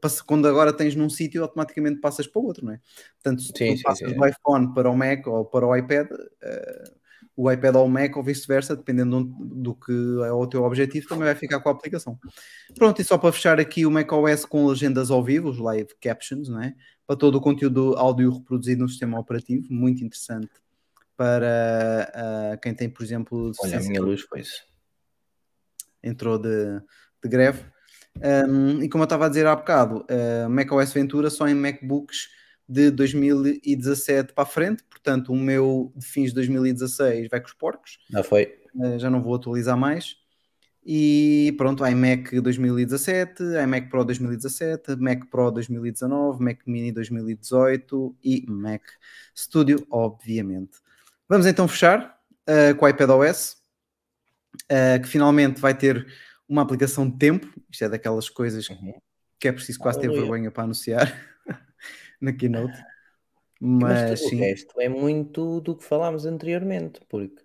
passa- 0.00 0.24
quando 0.26 0.48
agora 0.48 0.72
tens 0.72 0.96
num 0.96 1.08
sítio, 1.08 1.40
automaticamente 1.42 2.00
passas 2.00 2.26
para 2.26 2.42
o 2.42 2.44
outro, 2.44 2.64
não 2.66 2.72
é? 2.72 2.80
Portanto, 3.22 3.42
se 3.42 3.52
Sim, 3.56 3.72
tu 3.72 3.76
sim, 3.76 3.82
passas 3.84 4.08
sim. 4.10 4.16
do 4.16 4.26
iPhone 4.26 4.74
para 4.74 4.90
o 4.90 4.96
Mac 4.96 5.24
ou 5.28 5.44
para 5.44 5.64
o 5.66 5.76
iPad, 5.76 6.08
eh, 6.42 6.84
o 7.36 7.50
iPad 7.50 7.76
ao 7.76 7.88
Mac 7.88 8.16
ou 8.16 8.24
vice-versa, 8.24 8.74
dependendo 8.74 9.22
do, 9.22 9.44
do 9.44 9.74
que 9.76 9.92
é 10.26 10.32
o 10.32 10.46
teu 10.48 10.64
objetivo, 10.64 11.06
também 11.06 11.24
vai 11.24 11.34
ficar 11.36 11.60
com 11.60 11.68
a 11.68 11.72
aplicação. 11.72 12.18
Pronto, 12.74 13.00
e 13.00 13.04
só 13.04 13.16
para 13.16 13.30
fechar 13.32 13.60
aqui 13.60 13.86
o 13.86 13.90
macOS 13.90 14.44
com 14.44 14.66
legendas 14.66 15.10
ao 15.12 15.22
vivo, 15.22 15.48
os 15.48 15.58
live 15.58 15.88
captions, 16.00 16.48
não 16.48 16.60
é? 16.60 16.74
Para 17.12 17.18
todo 17.18 17.34
o 17.34 17.40
conteúdo 17.42 17.94
áudio 17.98 18.30
reproduzido 18.30 18.84
no 18.84 18.88
sistema 18.88 19.20
operativo, 19.20 19.66
muito 19.70 20.02
interessante 20.02 20.48
para 21.14 22.10
ah, 22.14 22.56
quem 22.56 22.74
tem, 22.74 22.88
por 22.88 23.02
exemplo, 23.02 23.52
Olha, 23.62 23.78
a 23.78 23.82
minha 23.82 24.00
luz 24.00 24.22
foi 24.22 24.40
isso. 24.40 24.64
entrou 26.02 26.38
de, 26.38 26.80
de 27.22 27.28
greve. 27.28 27.66
Um, 28.16 28.82
e 28.82 28.88
como 28.88 29.02
eu 29.02 29.04
estava 29.04 29.26
a 29.26 29.28
dizer 29.28 29.46
há 29.46 29.54
bocado, 29.54 30.06
uh, 30.08 30.48
macOS 30.48 30.94
Ventura 30.94 31.28
só 31.28 31.46
em 31.46 31.54
MacBooks 31.54 32.30
de 32.66 32.90
2017 32.90 34.32
para 34.32 34.44
a 34.44 34.46
frente, 34.46 34.82
portanto 34.84 35.34
o 35.34 35.36
meu 35.36 35.92
de 35.94 36.06
fins 36.06 36.30
de 36.30 36.36
2016 36.36 37.28
vai 37.30 37.42
com 37.42 37.48
os 37.48 37.54
porcos, 37.54 37.98
Já 38.08 38.22
foi. 38.22 38.58
uh, 38.74 38.98
já 38.98 39.10
não 39.10 39.22
vou 39.22 39.34
atualizar 39.34 39.76
mais. 39.76 40.16
E 40.84 41.54
pronto, 41.56 41.86
iMac 41.86 42.40
2017, 42.40 43.42
iMac 43.62 43.88
Pro 43.88 44.04
2017, 44.04 44.96
Mac 44.96 45.26
Pro 45.30 45.50
2019, 45.52 46.42
Mac 46.42 46.58
Mini 46.66 46.90
2018 46.90 48.16
e 48.22 48.44
Mac 48.48 48.82
Studio, 49.34 49.86
obviamente. 49.90 50.78
Vamos 51.28 51.46
então 51.46 51.68
fechar 51.68 52.18
uh, 52.48 52.74
com 52.76 52.84
o 52.84 52.88
iPadOS, 52.88 53.62
uh, 54.64 55.00
que 55.00 55.08
finalmente 55.08 55.60
vai 55.60 55.72
ter 55.72 56.06
uma 56.48 56.62
aplicação 56.62 57.08
de 57.08 57.16
tempo. 57.16 57.48
Isto 57.70 57.84
é 57.84 57.88
daquelas 57.88 58.28
coisas 58.28 58.68
Uhum. 58.68 58.94
que 59.38 59.48
é 59.48 59.52
preciso 59.52 59.78
quase 59.78 60.00
ter 60.00 60.10
vergonha 60.10 60.50
para 60.50 60.64
anunciar 60.64 61.12
na 62.20 62.32
Keynote. 62.32 62.76
Mas 63.60 64.10
Mas 64.10 64.20
tudo 64.20 64.26
o 64.26 64.30
sim, 64.30 64.36
resto 64.36 64.80
é 64.80 64.88
muito 64.88 65.60
do 65.60 65.76
que 65.76 65.84
falámos 65.84 66.26
anteriormente, 66.26 67.00
porque, 67.08 67.42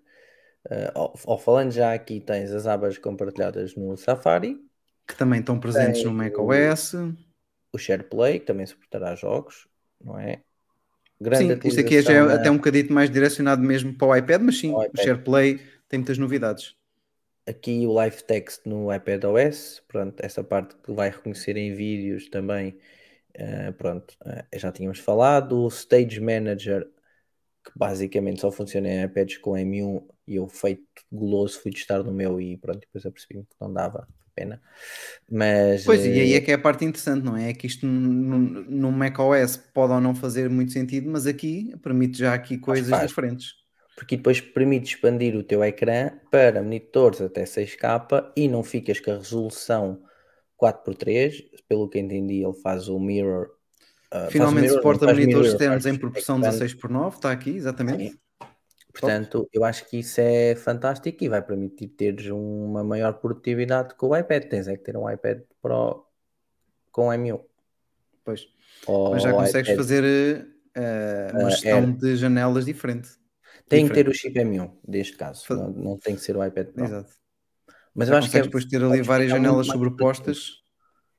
ao, 0.95 1.13
ao 1.25 1.37
falando 1.37 1.71
já 1.71 1.93
aqui, 1.93 2.19
tens 2.21 2.51
as 2.53 2.67
abas 2.67 2.97
compartilhadas 2.97 3.75
no 3.75 3.95
Safari, 3.97 4.59
que 5.07 5.15
também 5.17 5.39
estão 5.39 5.59
presentes 5.59 6.03
no 6.03 6.13
o- 6.13 6.13
macOS. 6.13 6.93
O 7.73 7.77
SharePlay, 7.77 8.39
que 8.39 8.45
também 8.47 8.65
suportará 8.65 9.15
jogos, 9.15 9.67
não 10.01 10.19
é? 10.19 10.43
Grande 11.21 11.53
Sim, 11.53 11.61
isto 11.63 11.79
aqui 11.79 11.95
é 11.97 12.01
já 12.01 12.13
é 12.13 12.19
atualização 12.19 12.25
até 12.33 12.49
na- 12.49 12.51
um 12.51 12.57
bocadinho 12.57 12.91
mais 12.93 13.09
direcionado 13.09 13.61
mesmo 13.61 13.93
para 13.97 14.07
o 14.07 14.15
iPad, 14.15 14.41
mas 14.41 14.57
sim, 14.59 14.77
o 14.77 14.83
o 14.93 14.97
iPad. 14.97 14.97
SharePlay 14.97 15.59
tem 15.87 15.99
muitas 15.99 16.17
novidades. 16.17 16.75
Aqui 17.45 17.85
o 17.87 17.93
Live 17.93 18.23
Text 18.25 18.65
no 18.65 18.93
iPad 18.93 19.23
OS, 19.23 19.81
pronto, 19.87 20.19
essa 20.21 20.43
parte 20.43 20.75
que 20.83 20.91
vai 20.91 21.09
reconhecer 21.09 21.55
em 21.55 21.73
vídeos 21.73 22.27
também, 22.29 22.77
eh, 23.35 23.71
pronto, 23.73 24.17
eh, 24.25 24.59
já 24.59 24.71
tínhamos 24.71 24.99
falado. 24.99 25.63
O 25.65 25.67
Stage 25.69 26.19
Manager, 26.21 26.85
que 27.65 27.71
basicamente 27.75 28.41
só 28.41 28.51
funciona 28.51 28.89
em 28.89 29.03
iPads 29.05 29.37
com 29.39 29.57
M1 29.57 30.07
e 30.27 30.35
eu 30.35 30.47
feito 30.47 30.83
goloso 31.11 31.59
fui 31.61 31.71
testar 31.71 32.03
no 32.03 32.11
meu 32.13 32.39
e 32.41 32.57
pronto, 32.57 32.79
depois 32.81 33.05
apercebi-me 33.05 33.45
que 33.45 33.55
não 33.61 33.71
dava, 33.73 34.07
pena. 34.35 34.61
Mas 35.29 35.83
Pois, 35.83 36.05
e 36.05 36.19
aí 36.19 36.33
eh, 36.33 36.35
é 36.35 36.41
que 36.41 36.51
é 36.51 36.55
a 36.55 36.59
parte 36.59 36.85
interessante, 36.85 37.23
não 37.23 37.35
é? 37.37 37.49
É 37.49 37.53
que 37.53 37.67
isto 37.67 37.85
no, 37.85 38.91
macOS 38.91 39.57
pode 39.57 39.93
ou 39.93 40.01
não 40.01 40.13
fazer 40.15 40.49
muito 40.49 40.71
sentido, 40.71 41.09
mas 41.09 41.25
aqui 41.27 41.75
permite 41.81 42.17
já 42.19 42.33
aqui 42.33 42.57
coisas 42.57 42.89
faz. 42.89 43.07
diferentes. 43.07 43.55
porque 43.95 44.17
depois 44.17 44.39
permite 44.41 44.93
expandir 44.93 45.35
o 45.35 45.43
teu 45.43 45.63
ecrã 45.63 46.11
para 46.31 46.61
monitores 46.61 47.21
até 47.21 47.45
6K 47.45 48.31
e 48.35 48.47
não 48.47 48.63
ficas 48.63 48.99
com 48.99 49.11
a 49.11 49.17
resolução 49.17 50.03
4x3, 50.57 51.49
pelo 51.67 51.89
que 51.89 51.99
entendi 51.99 52.43
ele 52.43 52.53
faz 52.61 52.87
o 52.89 52.99
mirror. 52.99 53.49
o 54.11 54.31
Finalmente 54.31 54.63
mirror, 54.63 54.77
suporta 54.77 55.07
monitores 55.07 55.51
externos 55.51 55.85
em 55.85 55.97
proporção 55.97 56.37
expand. 56.37 56.51
16 56.51 56.73
por 56.75 56.89
9 56.89 57.15
está 57.17 57.31
aqui, 57.31 57.51
exatamente. 57.51 58.19
Portanto, 58.99 59.49
eu 59.53 59.63
acho 59.63 59.85
que 59.87 59.99
isso 59.99 60.19
é 60.21 60.55
fantástico 60.55 61.23
e 61.23 61.29
vai 61.29 61.41
permitir 61.41 61.87
teres 61.89 62.27
uma 62.27 62.83
maior 62.83 63.13
produtividade 63.13 63.95
com 63.95 64.07
o 64.07 64.17
iPad. 64.17 64.45
Tens 64.45 64.67
é 64.67 64.75
que 64.77 64.83
ter 64.83 64.97
um 64.97 65.09
iPad 65.09 65.41
Pro 65.61 66.05
com 66.91 67.07
M1. 67.13 67.39
Pois. 68.23 68.47
Ou 68.87 69.11
Mas 69.11 69.23
já 69.23 69.31
consegues 69.33 69.69
iPad. 69.69 69.77
fazer 69.77 70.47
eh, 70.75 71.31
uma 71.33 71.47
Ah, 71.47 71.49
gestão 71.49 71.77
era. 71.83 71.91
de 71.91 72.15
janelas 72.15 72.65
diferente. 72.65 73.09
Tem 73.69 73.87
que 73.87 73.93
ter 73.93 74.07
o 74.07 74.13
chip 74.13 74.39
M1, 74.39 74.71
neste 74.87 75.17
caso. 75.17 75.45
Fa- 75.45 75.55
Não, 75.55 75.69
não 75.69 75.97
tem 75.97 76.15
que 76.15 76.21
ser 76.21 76.35
o 76.37 76.43
iPad 76.45 76.67
Pro. 76.69 76.85
Exato. 76.85 77.13
Mas 77.93 78.07
Já 78.07 78.13
eu 78.13 78.17
acho 78.19 78.29
que 78.31 78.37
é, 78.37 78.41
depois 78.41 78.65
ter 78.65 78.83
ali 78.83 79.01
várias 79.01 79.31
janelas 79.31 79.67
sobrepostas. 79.67 80.61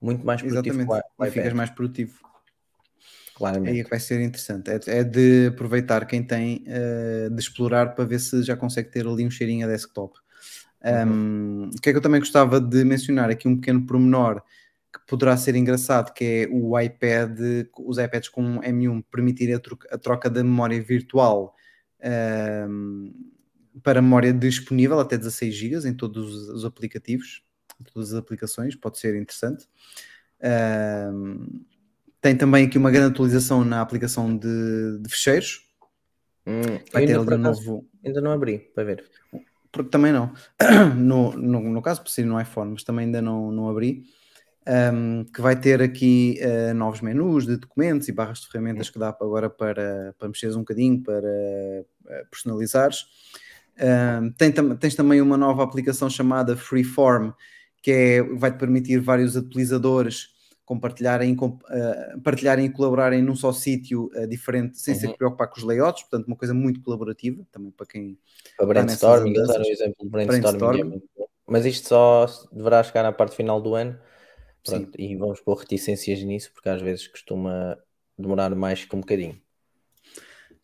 muito 0.00 0.24
mais 0.24 0.40
produtivo 0.40 0.80
Exatamente. 0.80 1.04
com 1.16 1.22
o 1.22 1.26
E 1.26 1.30
ficas 1.30 1.52
mais 1.52 1.70
produtivo. 1.70 2.20
Claramente. 3.38 3.70
Aí 3.70 3.80
é 3.80 3.84
que 3.84 3.90
vai 3.90 4.00
ser 4.00 4.20
interessante. 4.20 4.68
É, 4.68 4.80
é 4.98 5.04
de 5.04 5.46
aproveitar 5.46 6.04
quem 6.06 6.24
tem, 6.24 6.64
eh, 6.66 7.28
de 7.30 7.40
explorar 7.40 7.94
para 7.94 8.04
ver 8.04 8.18
se 8.18 8.42
já 8.42 8.56
consegue 8.56 8.90
ter 8.90 9.06
ali 9.06 9.24
um 9.24 9.30
cheirinho 9.30 9.64
a 9.64 9.70
desktop. 9.70 10.18
Um, 10.84 11.70
o 11.74 11.80
que 11.80 11.88
é 11.88 11.92
que 11.92 11.98
eu 11.98 12.02
também 12.02 12.20
gostava 12.20 12.60
de 12.60 12.84
mencionar 12.84 13.30
aqui 13.30 13.48
um 13.48 13.56
pequeno 13.56 13.84
pormenor 13.86 14.42
que 14.92 15.00
poderá 15.06 15.36
ser 15.36 15.54
engraçado, 15.54 16.12
que 16.12 16.24
é 16.24 16.48
o 16.50 16.78
iPad, 16.78 17.38
os 17.78 17.98
iPads 17.98 18.28
com 18.28 18.60
M1 18.60 19.04
permitir 19.10 19.52
a, 19.54 19.58
troca, 19.58 19.88
a 19.92 19.98
troca 19.98 20.30
da 20.30 20.42
memória 20.42 20.80
virtual 20.80 21.54
um, 22.68 23.12
para 23.82 24.00
memória 24.00 24.32
disponível 24.32 24.98
até 24.98 25.16
16 25.16 25.54
GB 25.54 25.88
em 25.88 25.94
todos 25.94 26.32
os, 26.32 26.48
os 26.48 26.64
aplicativos, 26.64 27.42
em 27.80 27.84
todas 27.84 28.12
as 28.12 28.18
aplicações, 28.18 28.74
pode 28.74 28.98
ser 28.98 29.14
interessante. 29.16 29.68
Um, 31.12 31.64
tem 32.20 32.36
também 32.36 32.66
aqui 32.66 32.78
uma 32.78 32.90
grande 32.90 33.12
atualização 33.12 33.64
na 33.64 33.80
aplicação 33.80 34.36
de, 34.36 34.98
de 35.00 35.08
fecheiros. 35.08 35.60
Hum, 36.46 36.78
Vai 36.92 37.06
ter 37.06 37.18
ali 37.18 37.34
um 37.34 37.38
novo. 37.38 37.86
ainda 38.04 38.20
não 38.20 38.32
abri 38.32 38.58
para 38.74 38.84
ver. 38.84 39.04
porque 39.70 39.90
também 39.90 40.12
não. 40.12 40.32
No, 40.96 41.32
no, 41.36 41.60
no 41.60 41.82
caso, 41.82 42.02
por 42.02 42.08
ser 42.08 42.24
no 42.24 42.40
iPhone, 42.40 42.72
mas 42.72 42.82
também 42.82 43.06
ainda 43.06 43.22
não, 43.22 43.52
não 43.52 43.68
abri. 43.68 44.04
Um, 44.66 45.24
que 45.24 45.40
vai 45.40 45.58
ter 45.58 45.80
aqui 45.80 46.38
uh, 46.42 46.74
novos 46.74 47.00
menus 47.00 47.46
de 47.46 47.56
documentos 47.56 48.06
e 48.06 48.12
barras 48.12 48.40
de 48.40 48.48
ferramentas 48.48 48.90
que 48.90 48.98
dá 48.98 49.08
agora 49.08 49.48
para, 49.48 50.14
para 50.18 50.28
mexeres 50.28 50.56
um 50.56 50.60
bocadinho, 50.60 51.02
para 51.02 51.26
uh, 51.26 52.26
personalizares. 52.30 53.06
Um, 53.80 54.30
tem, 54.32 54.52
tam 54.52 54.76
tens 54.76 54.94
também 54.94 55.20
uma 55.22 55.36
nova 55.36 55.62
aplicação 55.62 56.10
chamada 56.10 56.56
Freeform, 56.56 57.30
que 57.82 57.90
é, 57.90 58.22
vai-te 58.22 58.58
permitir 58.58 58.98
vários 59.00 59.36
utilizadores 59.36 60.37
compartilharem, 60.68 61.34
uh, 61.34 62.20
partilharem 62.22 62.66
e 62.66 62.70
colaborarem 62.70 63.22
num 63.22 63.34
só 63.34 63.54
sítio 63.54 64.10
uh, 64.14 64.26
diferente, 64.26 64.78
sem 64.78 64.92
uhum. 64.92 65.00
se 65.00 65.16
preocupar 65.16 65.48
com 65.48 65.56
os 65.56 65.64
layouts, 65.64 66.02
portanto, 66.02 66.26
uma 66.26 66.36
coisa 66.36 66.52
muito 66.52 66.82
colaborativa, 66.82 67.42
também 67.50 67.70
para 67.70 67.86
quem. 67.86 68.18
Para 68.54 68.66
brainstorming, 68.66 69.40
usar 69.40 69.60
o 69.60 69.66
exemplo 69.66 69.96
de 70.02 70.10
brainstorming, 70.10 70.58
brainstorming. 70.58 71.02
É 71.18 71.24
mas 71.46 71.64
isto 71.64 71.88
só 71.88 72.26
deverá 72.52 72.82
chegar 72.82 73.02
na 73.02 73.12
parte 73.12 73.34
final 73.34 73.62
do 73.62 73.74
ano. 73.74 73.98
Pronto, 74.62 74.90
e 75.00 75.16
vamos 75.16 75.40
pôr 75.40 75.54
reticências 75.54 76.22
nisso, 76.22 76.50
porque 76.52 76.68
às 76.68 76.82
vezes 76.82 77.08
costuma 77.08 77.78
demorar 78.18 78.54
mais 78.54 78.84
que 78.84 78.94
um 78.94 79.00
bocadinho. 79.00 79.40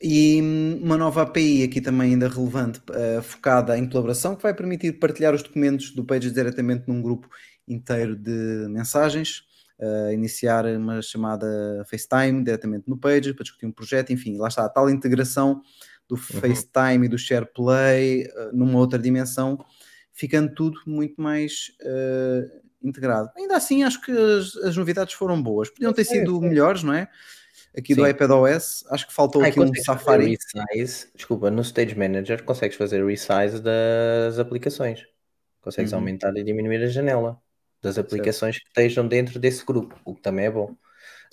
E 0.03 0.39
uma 0.83 0.99
nova 0.99 1.23
API 1.23 1.63
aqui 1.63 1.81
também 1.81 2.13
ainda 2.13 2.29
relevante, 2.29 2.81
uh, 2.91 3.23
focada 3.23 3.79
em 3.79 3.89
colaboração, 3.89 4.37
que 4.37 4.43
vai 4.43 4.53
permitir 4.53 4.99
partilhar 4.99 5.35
os 5.35 5.43
documentos 5.43 5.93
do 5.93 6.05
Pages 6.05 6.35
diretamente 6.35 6.85
num 6.87 7.01
grupo 7.01 7.27
inteiro 7.67 8.15
de 8.15 8.67
mensagens, 8.69 9.45
uh, 9.79 10.13
iniciar 10.13 10.67
uma 10.67 11.03
chamada 11.03 11.85
FaceTime 11.87 12.45
diretamente 12.45 12.89
no 12.89 12.97
Pages 12.97 13.33
para 13.33 13.43
discutir 13.43 13.67
um 13.67 13.73
projeto, 13.73 14.13
enfim, 14.13 14.37
lá 14.37 14.49
está 14.49 14.65
a 14.65 14.69
tal 14.69 14.89
integração 14.91 15.61
do 16.09 16.17
FaceTime 16.17 16.99
uhum. 16.99 17.05
e 17.05 17.09
do 17.09 17.19
SharePlay 17.19 18.27
uh, 18.27 18.57
numa 18.57 18.79
outra 18.79 18.99
dimensão, 18.99 19.65
ficando 20.13 20.55
tudo 20.55 20.81
muito 20.87 21.21
mais 21.21 21.73
integrado. 22.83 23.31
Ainda 23.37 23.57
assim, 23.57 23.83
acho 23.83 24.01
que 24.01 24.13
as, 24.13 24.57
as 24.57 24.77
novidades 24.77 25.15
foram 25.15 25.43
boas. 25.43 25.71
Podiam 25.71 25.93
ter 25.93 26.05
sido 26.05 26.41
melhores, 26.41 26.83
não 26.83 26.93
é? 26.93 27.09
Aqui 27.77 27.95
Sim. 27.95 28.03
do 28.03 28.07
iPadOS, 28.07 28.85
acho 28.91 29.09
que 29.09 29.13
faltou 29.13 29.43
Ai, 29.43 29.51
aqui 29.51 29.59
um 29.59 29.75
Safari. 29.75 30.39
Resize, 30.73 31.09
desculpa, 31.13 31.51
no 31.51 31.63
Stage 31.63 31.99
Manager 31.99 32.45
consegues 32.45 32.77
fazer 32.77 33.05
resize 33.05 33.61
das 33.61 34.39
aplicações. 34.39 35.05
Consegues 35.61 35.93
uhum. 35.93 35.99
aumentar 35.99 36.37
e 36.37 36.45
diminuir 36.45 36.85
a 36.85 36.87
janela 36.87 37.43
das 37.85 37.99
aplicações 37.99 38.57
certo. 38.57 38.65
que 38.65 38.71
estejam 38.71 39.07
dentro 39.07 39.39
desse 39.39 39.65
grupo, 39.65 39.99
o 40.05 40.15
que 40.15 40.23
também 40.23 40.47
é 40.47 40.51
bom. 40.51 40.75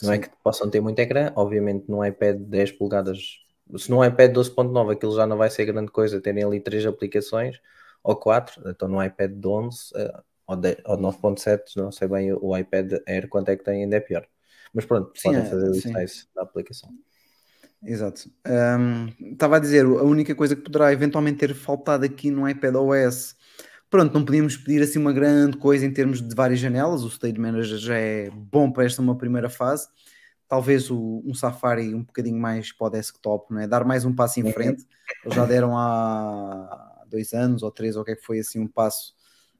Não 0.01 0.09
Sim. 0.09 0.15
é 0.15 0.17
que 0.19 0.29
possam 0.43 0.69
ter 0.69 0.81
muito 0.81 0.99
ecrã, 0.99 1.31
obviamente 1.35 1.85
no 1.87 2.05
iPad 2.05 2.37
10 2.37 2.73
polegadas, 2.73 3.39
se 3.77 3.89
no 3.89 4.03
iPad 4.03 4.31
12.9 4.35 4.93
aquilo 4.93 5.15
já 5.15 5.25
não 5.25 5.37
vai 5.37 5.49
ser 5.49 5.65
grande 5.65 5.91
coisa, 5.91 6.19
terem 6.19 6.43
ali 6.43 6.59
três 6.59 6.85
aplicações 6.85 7.59
ou 8.03 8.15
quatro, 8.15 8.61
então 8.69 8.87
no 8.87 9.03
iPad 9.03 9.31
11 9.43 9.93
ou 10.47 10.57
9.7, 10.97 11.77
não 11.77 11.91
sei 11.91 12.07
bem 12.07 12.33
o 12.33 12.57
iPad 12.57 12.93
Air 13.07 13.29
quanto 13.29 13.49
é 13.49 13.55
que 13.55 13.63
tem, 13.63 13.83
ainda 13.83 13.95
é 13.95 13.99
pior. 13.99 14.27
Mas 14.73 14.85
pronto, 14.85 15.11
sim, 15.15 15.29
podem 15.29 15.45
fazer 15.45 15.69
o 15.69 15.73
size 15.73 16.27
da 16.35 16.41
aplicação. 16.41 16.89
Exato. 17.83 18.29
Um, 18.47 19.31
estava 19.33 19.57
a 19.57 19.59
dizer, 19.59 19.85
a 19.85 20.03
única 20.03 20.35
coisa 20.35 20.55
que 20.55 20.61
poderá 20.61 20.93
eventualmente 20.93 21.39
ter 21.39 21.53
faltado 21.55 22.05
aqui 22.05 22.29
no 22.29 22.47
iPad 22.47 22.75
OS, 22.75 23.35
pronto, 23.91 24.13
não 24.13 24.25
podíamos 24.25 24.55
pedir 24.55 24.81
assim 24.81 24.97
uma 24.97 25.11
grande 25.11 25.57
coisa 25.57 25.85
em 25.85 25.91
termos 25.91 26.21
de 26.21 26.33
várias 26.33 26.59
janelas, 26.59 27.03
o 27.03 27.09
Stage 27.09 27.37
Manager 27.37 27.77
já 27.77 27.97
é 27.97 28.29
bom 28.31 28.71
para 28.71 28.85
esta 28.85 29.01
uma 29.01 29.17
primeira 29.17 29.49
fase, 29.49 29.87
talvez 30.47 30.89
o, 30.89 31.21
um 31.25 31.33
Safari 31.33 31.93
um 31.93 32.01
bocadinho 32.01 32.39
mais 32.39 32.71
para 32.71 32.87
o 32.87 32.89
desktop, 32.89 33.53
não 33.53 33.59
é? 33.59 33.67
dar 33.67 33.83
mais 33.83 34.05
um 34.05 34.15
passo 34.15 34.39
em 34.39 34.51
frente, 34.51 34.87
eles 35.23 35.35
já 35.35 35.45
deram 35.45 35.77
há 35.77 37.03
dois 37.07 37.33
anos 37.33 37.61
ou 37.61 37.69
três, 37.69 37.97
ou 37.97 38.01
o 38.01 38.05
que 38.05 38.11
é 38.11 38.15
que 38.15 38.23
foi 38.23 38.39
assim 38.39 38.59
um 38.59 38.67
passo 38.67 39.13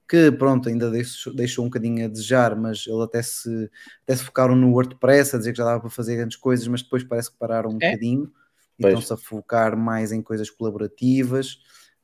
que 0.07 0.31
pronto, 0.31 0.67
ainda 0.67 0.89
deixou, 0.89 1.33
deixou 1.33 1.63
um 1.63 1.69
bocadinho 1.69 2.05
a 2.05 2.07
desejar, 2.07 2.53
mas 2.55 2.85
ele 2.85 3.01
até 3.01 3.21
se, 3.21 3.69
até 4.03 4.15
se 4.15 4.23
focaram 4.23 4.55
no 4.55 4.71
WordPress 4.71 5.35
a 5.35 5.39
dizer 5.39 5.51
que 5.51 5.57
já 5.57 5.63
dava 5.63 5.79
para 5.79 5.89
fazer 5.89 6.17
grandes 6.17 6.35
coisas, 6.35 6.67
mas 6.67 6.81
depois 6.81 7.03
parece 7.03 7.31
que 7.31 7.37
pararam 7.37 7.69
um 7.69 7.77
é? 7.81 7.91
bocadinho 7.91 8.31
e 8.77 8.85
estão-se 8.85 9.13
a 9.13 9.17
focar 9.17 9.77
mais 9.77 10.11
em 10.11 10.21
coisas 10.21 10.49
colaborativas. 10.49 11.59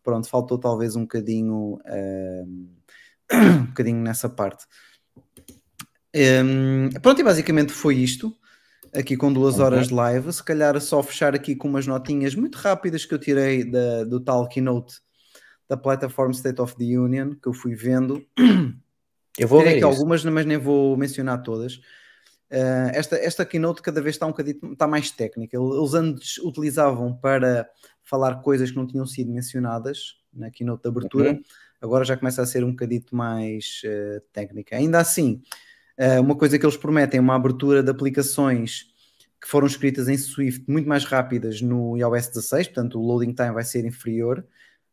Pronto, 0.07 0.29
faltou 0.29 0.57
talvez 0.57 0.95
um 0.95 1.01
bocadinho, 1.01 1.77
um, 1.85 2.69
um 3.59 3.65
bocadinho 3.65 4.01
nessa 4.01 4.29
parte. 4.29 4.63
Um, 6.15 6.89
pronto, 7.01 7.19
e 7.19 7.23
basicamente 7.25 7.73
foi 7.73 7.95
isto. 7.95 8.33
Aqui 8.95 9.17
com 9.17 9.33
duas 9.33 9.59
horas 9.59 9.89
de 9.89 9.93
live, 9.93 10.31
se 10.31 10.41
calhar 10.41 10.79
só 10.79 11.03
fechar 11.03 11.35
aqui 11.35 11.57
com 11.57 11.67
umas 11.67 11.85
notinhas 11.85 12.35
muito 12.35 12.55
rápidas 12.55 13.03
que 13.03 13.13
eu 13.13 13.19
tirei 13.19 13.69
da, 13.69 14.05
do 14.05 14.21
tal 14.21 14.47
keynote 14.47 14.95
da 15.67 15.75
plataforma 15.75 16.31
State 16.31 16.61
of 16.61 16.77
the 16.77 16.97
Union 16.97 17.31
que 17.31 17.49
eu 17.49 17.53
fui 17.53 17.75
vendo. 17.75 18.25
Eu 19.37 19.45
vou 19.45 19.61
ver 19.61 19.71
aqui 19.71 19.77
isso. 19.79 19.87
algumas, 19.87 20.23
mas 20.23 20.45
nem 20.45 20.57
vou 20.57 20.95
mencionar 20.95 21.43
todas. 21.43 21.81
Uh, 22.49 22.89
esta, 22.93 23.17
esta 23.17 23.45
keynote 23.45 23.81
cada 23.81 24.01
vez 24.01 24.15
está 24.15 24.25
um 24.25 24.29
bocadinho 24.29 24.73
está 24.73 24.87
mais 24.87 25.11
técnica. 25.11 25.57
Eles 25.57 25.93
antes 25.93 26.37
utilizavam 26.37 27.13
para 27.13 27.69
falar 28.03 28.35
coisas 28.41 28.71
que 28.71 28.77
não 28.77 28.87
tinham 28.87 29.05
sido 29.05 29.31
mencionadas 29.31 30.15
na 30.33 30.49
keynote 30.49 30.83
de 30.83 30.89
abertura, 30.89 31.31
uhum. 31.31 31.41
agora 31.81 32.05
já 32.05 32.15
começa 32.15 32.41
a 32.41 32.45
ser 32.45 32.63
um 32.63 32.71
bocadito 32.71 33.15
mais 33.15 33.81
uh, 33.85 34.21
técnica. 34.31 34.77
Ainda 34.77 34.99
assim, 34.99 35.41
uh, 35.99 36.21
uma 36.21 36.35
coisa 36.35 36.57
que 36.57 36.65
eles 36.65 36.77
prometem 36.77 37.17
é 37.17 37.21
uma 37.21 37.35
abertura 37.35 37.83
de 37.83 37.91
aplicações 37.91 38.85
que 39.41 39.47
foram 39.47 39.67
escritas 39.67 40.07
em 40.07 40.17
Swift 40.17 40.63
muito 40.69 40.87
mais 40.87 41.03
rápidas 41.03 41.61
no 41.61 41.97
iOS 41.97 42.29
16, 42.29 42.67
portanto 42.67 42.99
o 42.99 43.05
loading 43.05 43.33
time 43.33 43.51
vai 43.51 43.63
ser 43.63 43.85
inferior 43.85 44.45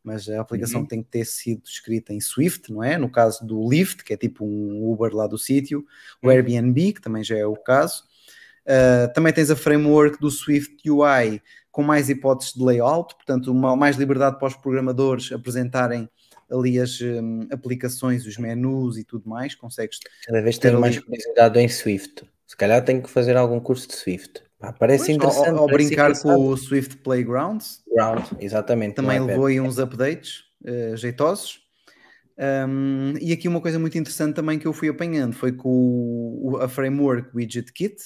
mas 0.04 0.28
a 0.28 0.40
aplicação 0.40 0.82
Uhum. 0.82 0.86
tem 0.86 1.02
que 1.02 1.08
ter 1.08 1.24
sido 1.24 1.62
escrita 1.64 2.12
em 2.12 2.20
Swift, 2.20 2.70
não 2.70 2.84
é? 2.84 2.98
No 2.98 3.10
caso 3.10 3.44
do 3.44 3.68
Lyft, 3.68 4.04
que 4.04 4.12
é 4.12 4.16
tipo 4.16 4.44
um 4.44 4.92
Uber 4.92 5.14
lá 5.14 5.26
do 5.26 5.38
sítio, 5.38 5.84
o 6.22 6.26
Uhum. 6.26 6.32
Airbnb, 6.32 6.92
que 6.92 7.00
também 7.00 7.24
já 7.24 7.36
é 7.36 7.46
o 7.46 7.56
caso. 7.56 8.04
Uh, 8.66 9.12
também 9.12 9.32
tens 9.32 9.50
a 9.50 9.56
framework 9.56 10.18
do 10.20 10.30
Swift 10.30 10.88
UI 10.88 11.42
com 11.70 11.82
mais 11.82 12.08
hipóteses 12.08 12.54
de 12.54 12.62
layout, 12.62 13.14
portanto, 13.16 13.50
uma, 13.50 13.74
mais 13.74 13.96
liberdade 13.96 14.38
para 14.38 14.48
os 14.48 14.54
programadores 14.56 15.32
apresentarem 15.32 16.08
ali 16.50 16.78
as 16.78 17.00
hum, 17.00 17.46
aplicações, 17.50 18.24
os 18.26 18.38
menus 18.38 18.96
e 18.96 19.04
tudo 19.04 19.28
mais. 19.28 19.54
Consegues 19.54 19.98
Cada 20.24 20.40
vez 20.40 20.56
ter 20.56 20.72
mais 20.78 20.98
curiosidade 20.98 21.58
em 21.58 21.68
Swift. 21.68 22.24
Se 22.46 22.56
calhar 22.56 22.84
tenho 22.84 23.02
que 23.02 23.10
fazer 23.10 23.36
algum 23.36 23.58
curso 23.58 23.88
de 23.88 23.94
Swift. 23.96 24.42
Pá, 24.64 24.72
parece 24.72 25.06
Pois, 25.06 25.16
interessante. 25.16 25.48
ao, 25.48 25.58
ao 25.58 25.66
parece 25.66 25.88
brincar 25.88 26.04
engraçado. 26.10 26.34
com 26.36 26.48
o 26.48 26.56
Swift 26.56 26.96
Playgrounds, 26.98 27.82
Ground, 27.94 28.24
exatamente. 28.40 28.94
também 28.94 29.20
levou 29.20 29.46
aí 29.46 29.60
uns 29.60 29.78
updates 29.78 30.44
eh, 30.64 30.94
jeitosos. 30.96 31.60
Um, 32.36 33.14
e 33.20 33.32
aqui 33.32 33.46
uma 33.46 33.60
coisa 33.60 33.78
muito 33.78 33.96
interessante 33.96 34.34
também 34.34 34.58
que 34.58 34.66
eu 34.66 34.72
fui 34.72 34.88
apanhando 34.88 35.34
foi 35.34 35.52
com 35.52 36.58
a 36.60 36.68
framework 36.68 37.30
Widget 37.34 37.72
Kit, 37.72 37.96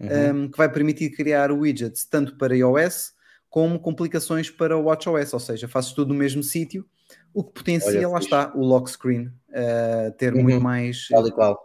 Uhum. 0.00 0.44
um, 0.44 0.50
que 0.50 0.58
vai 0.58 0.70
permitir 0.70 1.10
criar 1.10 1.50
widgets 1.50 2.04
tanto 2.04 2.36
para 2.36 2.54
iOS 2.56 3.12
como 3.48 3.78
complicações 3.80 4.50
para 4.50 4.76
o 4.76 4.84
WatchOS, 4.84 5.32
ou 5.32 5.40
seja, 5.40 5.66
fazes 5.68 5.92
tudo 5.92 6.12
no 6.12 6.18
mesmo 6.18 6.42
sítio, 6.42 6.84
o 7.32 7.42
que 7.42 7.52
potencia, 7.54 7.90
Olha, 7.90 8.08
lá 8.08 8.20
fixe. 8.20 8.26
está, 8.26 8.52
o 8.54 8.60
lock 8.64 8.90
screen, 8.90 9.28
uh, 9.50 10.12
ter 10.18 10.34
Uhum. 10.34 10.42
muito 10.42 10.60
mais, 10.62 11.08
Tal 11.08 11.26
e 11.26 11.32
qual. 11.32 11.58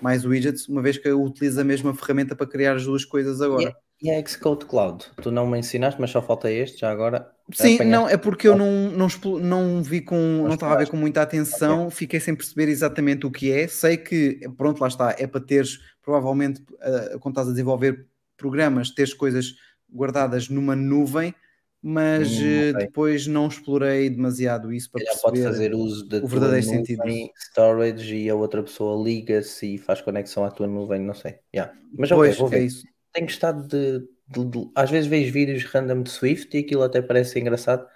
Mais 0.00 0.24
widgets, 0.24 0.68
uma 0.68 0.82
vez 0.82 0.96
que 0.98 1.08
eu 1.08 1.22
utilizo 1.22 1.60
a 1.60 1.64
mesma 1.64 1.94
ferramenta 1.94 2.34
para 2.36 2.46
criar 2.46 2.74
as 2.76 2.84
duas 2.84 3.04
coisas 3.04 3.40
agora. 3.40 3.74
E 4.00 4.10
a 4.10 4.24
Xcode 4.24 4.64
Cloud? 4.66 5.04
Tu 5.20 5.30
não 5.30 5.44
me 5.46 5.58
ensinaste, 5.58 6.00
mas 6.00 6.10
só 6.10 6.22
falta 6.22 6.48
este 6.50 6.80
já 6.80 6.90
agora. 6.90 7.28
Sim, 7.52 7.74
Apanhaste. 7.74 7.84
não, 7.86 8.08
é 8.08 8.16
porque 8.16 8.46
eu 8.46 8.56
não, 8.56 8.90
não, 8.92 9.06
explo- 9.08 9.40
não 9.40 9.82
vi 9.82 10.00
com, 10.00 10.14
não 10.44 10.54
estava 10.54 10.74
a 10.74 10.78
ver 10.78 10.88
com 10.88 10.96
muita 10.96 11.22
atenção, 11.22 11.90
fiquei 11.90 12.20
sem 12.20 12.34
perceber 12.34 12.68
exatamente 12.68 13.26
o 13.26 13.30
que 13.30 13.50
é. 13.50 13.66
Sei 13.66 13.96
que, 13.96 14.38
pronto, 14.56 14.80
lá 14.80 14.86
está, 14.86 15.16
é 15.18 15.26
para 15.26 15.40
teres, 15.40 15.78
provavelmente, 16.02 16.60
uh, 16.60 17.18
quando 17.18 17.32
estás 17.34 17.48
a 17.48 17.50
desenvolver 17.50 18.06
programas, 18.36 18.90
teres 18.90 19.12
coisas 19.12 19.54
guardadas 19.92 20.48
numa 20.48 20.76
nuvem, 20.76 21.34
mas 21.82 22.28
Hum, 22.28 22.44
eh, 22.44 22.72
depois 22.72 23.26
não 23.26 23.46
explorei 23.48 24.10
demasiado 24.10 24.72
isso 24.72 24.90
para 24.90 25.04
Já 25.04 25.12
pode 25.22 25.40
perceber. 25.40 25.44
fazer 25.44 25.74
uso 25.74 26.08
da 26.08 26.18
o 26.18 26.26
verdadeiro 26.26 26.66
sentido. 26.66 27.02
storage 27.36 28.16
e 28.16 28.28
a 28.28 28.34
outra 28.34 28.62
pessoa 28.62 29.02
liga-se 29.02 29.74
e 29.74 29.78
faz 29.78 30.00
conexão 30.00 30.44
à 30.44 30.50
tua 30.50 30.66
nuvem, 30.66 31.00
não 31.00 31.14
sei. 31.14 31.36
Yeah. 31.54 31.72
Mas 31.96 32.08
Pois, 32.10 32.36
vou 32.36 32.48
é 32.48 32.50
ver. 32.50 32.66
isso. 32.66 32.84
Tenho 33.12 33.26
gostado 33.26 33.66
de, 33.68 34.00
de- 34.28 34.44
de- 34.44 34.70
Às 34.74 34.90
vezes 34.90 35.08
vejo 35.08 35.32
vídeos 35.32 35.64
random 35.64 36.02
de 36.02 36.10
Swift 36.10 36.56
e 36.56 36.60
aquilo 36.60 36.82
até 36.82 37.00
parece 37.00 37.38
engraçado, 37.38 37.86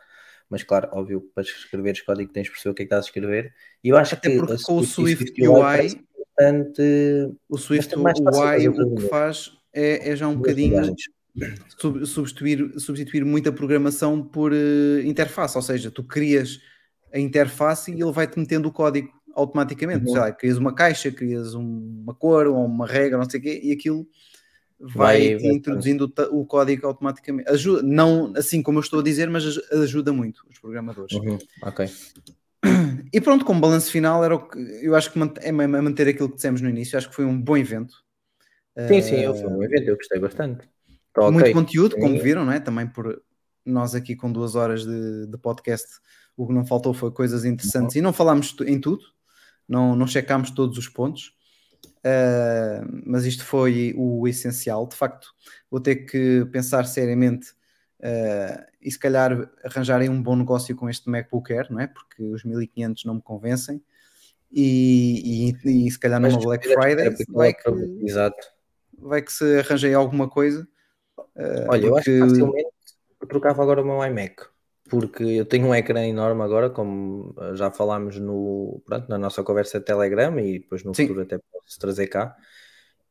mas 0.49 0.63
claro, 0.63 0.89
óbvio, 0.93 1.21
para 1.35 1.43
escreveres 1.43 2.01
código 2.03 2.33
tens 2.33 2.45
de 2.45 2.51
perceber 2.51 2.71
o 2.73 2.75
que 2.75 2.83
é 2.83 2.85
que 2.85 2.87
estás 2.87 3.05
a 3.05 3.09
escrever. 3.09 3.53
E 3.83 3.89
eu 3.89 3.97
acho 3.97 4.15
Até 4.15 4.31
que 4.31 4.37
porque 4.37 4.63
com 4.63 4.79
o 4.79 4.85
Swift 4.85 5.17
Swift 5.19 5.41
e 5.43 5.49
UI, 5.49 6.05
bastante 6.37 6.83
o 7.49 7.59
Swift 7.59 7.95
UI 7.97 8.69
o 8.69 8.95
que 8.95 9.09
faz 9.09 9.51
é, 9.73 10.11
é 10.11 10.17
já 10.17 10.29
um 10.29 10.37
bocadinho. 10.37 10.95
Sub- 11.79 12.05
substituir, 12.07 12.79
substituir 12.79 13.25
muita 13.25 13.53
programação 13.53 14.23
por 14.23 14.53
eh, 14.53 15.03
interface, 15.05 15.57
ou 15.57 15.63
seja, 15.63 15.91
tu 15.91 16.03
crias 16.05 16.61
a 17.13 17.19
interface 17.19 17.91
e 17.93 18.01
ele 18.03 18.13
vai-te 18.13 18.39
metendo 18.39 18.69
o 18.69 18.73
código 18.73 19.09
automaticamente. 19.35 20.07
Uhum. 20.07 20.13
Sei 20.13 20.21
lá, 20.21 20.33
crias 20.33 20.59
uma 20.59 20.75
caixa, 20.75 21.11
crias 21.11 21.55
um- 21.55 22.01
uma 22.03 22.15
cor 22.15 22.47
ou 22.47 22.65
uma 22.65 22.87
regra, 22.87 23.19
não 23.19 23.29
sei 23.29 23.41
o 23.41 23.43
quê, 23.43 23.61
e 23.63 23.73
aquilo 23.73 24.07
Vai- 24.85 25.37
vai- 25.37 25.47
introduzindo 25.53 26.13
o, 26.33 26.45
código 26.45 26.87
automaticamente. 26.89 27.49
Ajuda, 27.49 27.83
não 27.85 28.33
assim 28.37 28.61
como 28.63 28.79
eu 28.79 28.83
estou 28.83 28.99
a 28.99 29.03
dizer, 29.03 29.31
mas 29.31 29.45
aj- 29.47 29.61
ajuda 29.83 30.13
muito 30.13 30.45
os 30.51 30.59
programadores. 30.59 31.15
Uhum, 31.17 31.39
Ok. 31.63 31.89
E 33.13 33.21
pronto, 33.21 33.45
como 33.45 33.61
balanço 33.61 33.91
final, 33.91 34.25
era 34.25 34.35
o 34.35 34.49
que, 34.49 34.59
eu 34.83 34.95
acho 34.97 35.13
que 35.13 35.19
é 35.41 35.53
ma- 35.53 35.69
manter 35.69 36.09
aquilo 36.09 36.29
que 36.29 36.37
dissemos 36.37 36.61
no 36.61 36.69
início, 36.69 36.97
acho 36.97 37.09
que 37.09 37.15
foi 37.15 37.25
um 37.25 37.41
bom 37.41 37.57
evento. 37.57 37.95
Sim, 38.89 39.03
sim, 39.03 39.17
Eh, 39.25 39.35
foi 39.35 39.47
um 39.49 39.63
evento, 39.63 39.89
eu 39.89 39.97
gostei 39.97 40.19
bastante. 40.19 40.69
Tá 41.15 41.31
muito 41.31 41.45
conteúdo, 41.53 41.97
como 41.97 42.15
viram, 42.23 42.45
não 42.45 42.53
é? 42.53 42.61
Também 42.61 42.87
por 42.87 43.23
nós 43.65 43.95
aqui 43.95 44.17
com 44.17 44.33
duas 44.33 44.55
horas 44.55 44.85
de, 44.85 45.27
de 45.27 45.39
podcast, 45.39 45.87
o 46.37 46.47
que 46.47 46.53
não 46.53 46.65
faltou 46.67 46.93
foi 46.95 47.11
coisas 47.11 47.45
interessantes 47.45 47.95
e 47.97 48.01
não 48.01 48.13
falámos 48.13 48.55
em 48.67 48.81
tudo, 48.81 49.05
não, 49.69 49.95
não 49.95 50.07
checámos 50.07 50.51
todos 50.51 50.77
os 50.79 50.89
pontos, 50.89 51.35
Ah, 52.05 52.85
mas 53.07 53.25
isto 53.25 53.45
foi 53.45 53.95
o 53.97 54.27
essencial. 54.27 54.87
De 54.89 54.97
facto, 54.97 55.29
vou 55.71 55.81
ter 55.81 55.97
que 56.07 56.45
pensar 56.53 56.85
seriamente 56.87 57.53
ah, 58.03 58.67
e 58.81 58.91
se 58.91 58.99
calhar 58.99 59.49
arranjarem 59.65 60.09
um 60.09 60.21
bom 60.21 60.35
negócio 60.35 60.75
com 60.75 60.89
este 60.91 61.09
MacBook 61.09 61.53
Air, 61.53 61.71
não 61.71 61.79
é? 61.79 61.87
Porque 61.87 62.23
os 62.25 62.43
1500 62.45 63.05
não 63.05 63.15
me 63.17 63.23
convencem. 63.23 63.81
E, 64.51 65.55
e, 65.65 65.87
e 65.87 65.91
se 65.91 65.99
calhar 65.99 66.21
numa 66.21 66.29
Black 66.45 66.67
Friday 66.75 67.07
porque 67.17 67.33
vai 67.33 67.55
para- 67.63 67.73
que, 67.73 68.03
vai 68.99 69.23
que 69.23 69.33
se 69.33 69.59
arranjei 69.61 69.95
alguma 69.95 70.29
coisa. 70.29 70.67
Ah, 71.19 71.67
Olha, 71.69 71.87
eu 71.87 71.97
acho 71.97 72.05
que 72.05 72.19
porque- 72.19 72.31
facilmente 72.31 72.73
trocava 73.29 73.63
agora 73.63 73.83
o 73.83 73.85
meu 73.85 74.05
iMac, 74.05 74.37
porque 74.91 75.23
eu 75.23 75.47
tenho 75.47 75.69
um 75.69 75.75
ecrã 75.75 76.05
enorme 76.07 76.43
agora, 76.43 76.69
como 76.71 77.35
eh, 77.41 77.55
já 77.57 77.71
falámos 77.71 78.19
no, 78.19 78.83
pronto, 78.85 79.09
na 79.09 79.17
nossa 79.17 79.43
conversa 79.45 79.79
de 79.79 79.85
Telegram 79.87 80.39
e 80.41 80.59
depois 80.59 80.83
no 80.85 80.95
Sim. 80.95 81.07
futuro 81.07 81.23
até 81.23 81.39
posso 81.39 81.79
trazer 81.79 82.09
cá. 82.09 82.37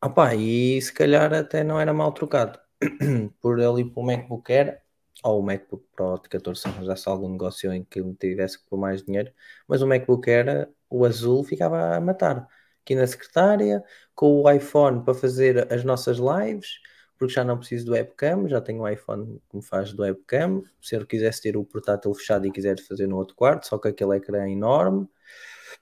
Opá, 0.04 0.36
e 0.36 0.82
se 0.82 0.92
calhar 0.94 1.34
até 1.34 1.64
não 1.64 1.80
era 1.80 1.94
mal 1.94 2.12
trocado 2.12 2.60
por 3.40 3.60
ali 3.62 3.86
para 3.86 4.02
o 4.02 4.06
MacBook 4.06 4.52
Air 4.52 4.82
ou 5.24 5.40
o 5.40 5.44
MacBook 5.44 5.86
Pro 5.96 6.20
de 6.22 6.28
14 6.30 6.62
se 6.62 6.68
arranjasse 6.68 7.08
algum 7.08 7.30
negócio 7.30 7.72
em 7.72 7.84
que 7.84 8.02
me 8.02 8.16
tivesse 8.16 8.60
que 8.60 8.68
pôr 8.70 8.78
mais 8.78 9.04
dinheiro, 9.04 9.32
mas 9.68 9.82
o 9.82 9.88
MacBook 9.88 10.30
Air, 10.30 10.70
o 10.90 11.06
azul, 11.06 11.44
ficava 11.44 11.96
a 11.96 12.02
matar. 12.02 12.48
Aqui 12.84 12.96
na 12.96 13.06
secretária, 13.06 13.84
com 14.16 14.42
o 14.42 14.52
iPhone 14.52 15.04
para 15.06 15.14
fazer 15.14 15.72
as 15.72 15.84
nossas 15.84 16.18
lives, 16.18 16.80
porque 17.22 17.36
já 17.36 17.44
não 17.44 17.56
preciso 17.60 17.86
do 17.86 17.92
webcam, 17.92 18.48
já 18.48 18.60
tenho 18.60 18.82
o 18.82 18.90
iPhone 18.90 19.40
que 19.48 19.56
me 19.56 19.62
faz 19.62 19.94
do 19.94 20.02
webcam. 20.02 20.64
Se 20.82 20.96
eu 20.96 21.06
quisesse 21.06 21.40
ter 21.40 21.56
o 21.56 21.64
portátil 21.64 22.12
fechado 22.16 22.48
e 22.48 22.52
quiser 22.52 22.80
fazer 22.80 23.06
no 23.06 23.16
outro 23.16 23.36
quarto, 23.36 23.68
só 23.68 23.78
que 23.78 23.90
aquele 23.90 24.16
ecrã 24.18 24.44
é 24.44 24.50
enorme, 24.50 25.08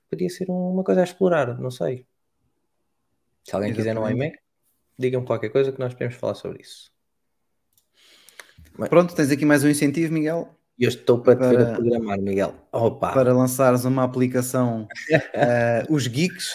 podia 0.10 0.30
ser 0.30 0.50
uma 0.50 0.84
coisa 0.84 1.00
a 1.00 1.06
explorar, 1.06 1.58
não 1.58 1.72
sei. 1.72 2.06
Se 3.46 3.56
alguém 3.56 3.72
quiser 3.74 3.96
no 3.96 4.02
Exatamente. 4.02 4.26
iMac, 4.26 4.40
digam 4.98 5.24
qualquer 5.24 5.48
coisa 5.48 5.72
que 5.72 5.80
nós 5.80 5.94
podemos 5.94 6.16
falar 6.16 6.36
sobre 6.36 6.62
isso. 6.62 6.92
Pronto, 8.90 9.16
tens 9.16 9.32
aqui 9.32 9.46
mais 9.46 9.64
um 9.64 9.70
incentivo, 9.70 10.12
Miguel, 10.14 10.54
eu 10.78 10.90
estou 10.90 11.22
para 11.22 11.36
te 11.38 11.48
ver 11.48 11.56
Para- 11.56 11.72
a 11.72 11.76
programar, 11.78 12.20
Miguel. 12.20 12.54
Opa! 12.70 13.14
para 13.14 13.32
lançares 13.34 13.86
uma 13.86 14.04
aplicação, 14.04 14.90
eh, 15.34 15.86
os 15.90 16.06
Geeks, 16.06 16.54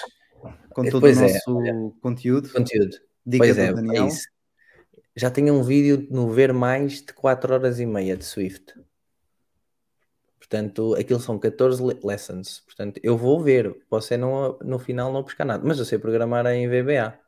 com 0.75 0.85
todo 0.91 1.01
Pois 1.01 1.17
o 1.17 1.25
é, 1.25 1.33
nosso 1.33 1.95
conteúdo. 2.03 2.51
Conteúdo. 2.51 2.99
Dica 3.25 3.45
Pois 3.47 3.57
é, 3.57 3.67
é 3.69 3.73
Daniel. 3.73 4.09
isso. 4.09 4.34
Já 5.17 5.31
tenho 5.31 5.55
um 5.55 5.63
vídeo 5.63 6.07
no 6.11 6.31
ver 6.31 6.53
mais 6.53 7.03
de 7.03 7.13
4 7.13 7.53
horas 7.55 7.81
e 7.81 7.87
meia 7.87 8.17
de 8.17 8.25
Swift. 8.25 8.75
Portanto, 10.39 10.95
aquilo 10.95 11.21
são 11.21 11.39
14 11.39 11.83
le- 11.83 11.99
lessons. 12.05 12.61
Portanto, 12.67 13.01
eu 13.03 13.17
vou 13.17 13.43
ver. 13.43 13.75
Você 13.91 14.17
não, 14.17 14.59
no 14.63 14.79
final 14.79 15.13
não 15.13 15.25
pescar 15.25 15.47
nada. 15.47 15.65
Mas 15.67 15.79
eu 15.79 15.85
sei 15.85 15.99
programar 15.99 16.47
em 16.47 16.69
VBA. 16.69 17.19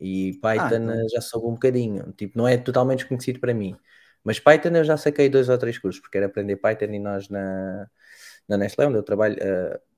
E 0.00 0.34
Python 0.40 0.76
então. 0.76 0.90
eh, 0.94 1.08
já 1.12 1.20
soube 1.20 1.46
um 1.48 1.52
bocadinho. 1.54 2.12
Tipo, 2.12 2.38
não 2.38 2.46
é 2.48 2.56
totalmente 2.56 3.00
desconhecido 3.00 3.40
para 3.40 3.52
mim. 3.54 3.76
Mas 4.24 4.38
Python 4.38 4.70
eu 4.70 4.84
já 4.84 4.96
saquei 4.96 5.28
dois 5.28 5.48
ou 5.48 5.58
três 5.58 5.78
cursos, 5.78 6.00
porque 6.00 6.16
era 6.18 6.26
aprender 6.26 6.56
Python 6.56 6.86
e 6.86 6.98
nós 7.00 7.28
na, 7.28 7.88
na 8.48 8.56
Nestlé, 8.56 8.86
onde 8.86 8.98
eu 8.98 9.02
trabalho, 9.02 9.36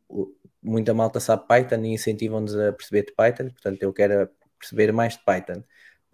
o- 0.09 0.35
muita 0.63 0.95
malta 0.95 1.21
sabe 1.21 1.47
Python 1.47 1.83
e 1.85 1.93
incentivam-nos 1.95 2.57
a 2.57 2.73
perceber 2.73 3.05
de 3.07 3.13
Python. 3.15 3.51
Portanto, 3.51 3.83
eu 3.83 3.93
quero 3.93 4.29
perceber 4.59 4.93
mais 4.93 5.15
de 5.17 5.25
Python. 5.25 5.63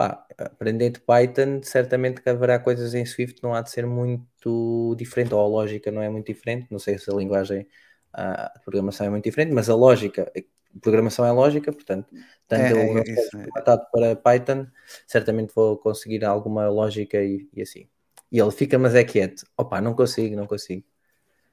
Pá, 0.01 0.27
aprender 0.39 0.89
de 0.89 1.01
Python, 1.01 1.61
certamente 1.63 2.23
que 2.23 2.31
haverá 2.31 2.59
coisas 2.59 2.95
em 2.95 3.05
Swift, 3.05 3.43
não 3.43 3.55
há 3.55 3.61
de 3.61 3.71
ser 3.71 3.85
muito 3.85 4.95
diferente, 4.97 5.35
ou 5.35 5.41
a 5.41 5.47
lógica 5.47 5.91
não 5.91 6.01
é 6.01 6.09
muito 6.09 6.25
diferente, 6.25 6.69
não 6.71 6.79
sei 6.79 6.99
se 6.99 7.11
a 7.11 7.15
linguagem 7.15 7.67
ah, 8.11 8.51
de 8.57 8.65
programação 8.65 9.07
é 9.07 9.11
muito 9.11 9.25
diferente, 9.25 9.53
mas 9.53 9.69
a 9.69 9.75
lógica, 9.75 10.33
a 10.35 10.81
programação 10.81 11.27
é 11.27 11.31
lógica, 11.31 11.71
portanto, 11.71 12.09
tanto 12.49 12.63
É, 12.63 12.73
eu 12.73 12.97
é, 12.97 13.03
isso, 13.03 13.37
é. 13.37 13.47
para 13.93 14.17
Python, 14.17 14.67
certamente 15.07 15.53
vou 15.55 15.77
conseguir 15.77 16.25
alguma 16.25 16.67
lógica 16.71 17.23
e, 17.23 17.47
e 17.53 17.61
assim. 17.61 17.87
E 18.33 18.39
ele 18.41 18.53
fica, 18.53 18.79
mas 18.79 18.95
é 18.95 19.05
quieto. 19.05 19.45
Opa, 19.55 19.83
não 19.83 19.93
consigo, 19.93 20.35
não 20.35 20.47
consigo. 20.47 20.83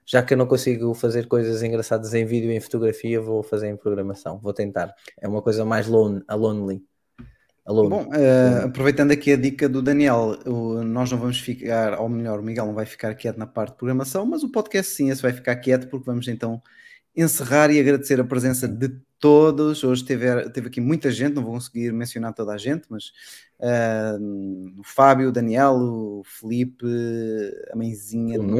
Já 0.05 0.23
que 0.23 0.33
eu 0.33 0.37
não 0.37 0.47
consigo 0.47 0.93
fazer 0.93 1.27
coisas 1.27 1.61
engraçadas 1.63 2.13
em 2.13 2.23
vídeo 2.23 2.49
e 2.49 2.55
em 2.55 2.61
fotografia, 2.61 3.19
vou 3.19 3.43
fazer 3.43 3.67
em 3.67 3.75
programação. 3.75 4.39
Vou 4.39 4.53
tentar. 4.53 4.95
É 5.19 5.27
uma 5.27 5.41
coisa 5.41 5.65
mais 5.65 5.85
lone, 5.85 6.23
a 6.29 6.35
lonely. 6.35 6.81
Bom, 7.89 8.09
eh, 8.13 8.63
aproveitando 8.65 9.11
aqui 9.11 9.31
a 9.33 9.37
dica 9.37 9.67
do 9.67 9.81
Daniel, 9.81 10.37
o- 10.45 10.83
nós 10.83 11.11
não 11.11 11.17
vamos 11.19 11.39
ficar, 11.39 11.99
ou 11.99 12.07
melhor, 12.07 12.39
o 12.39 12.43
Miguel 12.43 12.65
não 12.65 12.73
vai 12.73 12.85
ficar 12.85 13.13
quieto 13.15 13.37
na 13.37 13.45
parte 13.47 13.71
de 13.71 13.77
programação, 13.77 14.25
mas 14.25 14.41
o 14.43 14.49
podcast 14.51 14.93
sim, 14.93 15.09
esse 15.09 15.21
vai 15.21 15.33
ficar 15.33 15.55
quieto, 15.57 15.87
porque 15.89 16.05
vamos 16.05 16.27
então 16.29 16.61
encerrar 17.15 17.69
e 17.71 17.79
agradecer 17.79 18.19
a 18.21 18.23
presença 18.23 18.67
de 18.67 18.89
todos. 19.19 19.83
Hoje 19.83 20.05
teve, 20.05 20.49
teve 20.51 20.67
aqui 20.67 20.79
muita 20.79 21.11
gente, 21.11 21.33
não 21.35 21.43
vou 21.43 21.53
conseguir 21.53 21.91
mencionar 21.91 22.33
toda 22.33 22.53
a 22.53 22.57
gente, 22.57 22.85
mas 22.89 23.05
uh, 23.59 24.79
o 24.79 24.83
Fábio, 24.83 25.29
o 25.29 25.31
Daniel, 25.31 25.73
o 25.75 26.23
Felipe, 26.25 26.85
a 27.71 27.75
mãezinha 27.75 28.39
O 28.39 28.43
Nuno. 28.43 28.59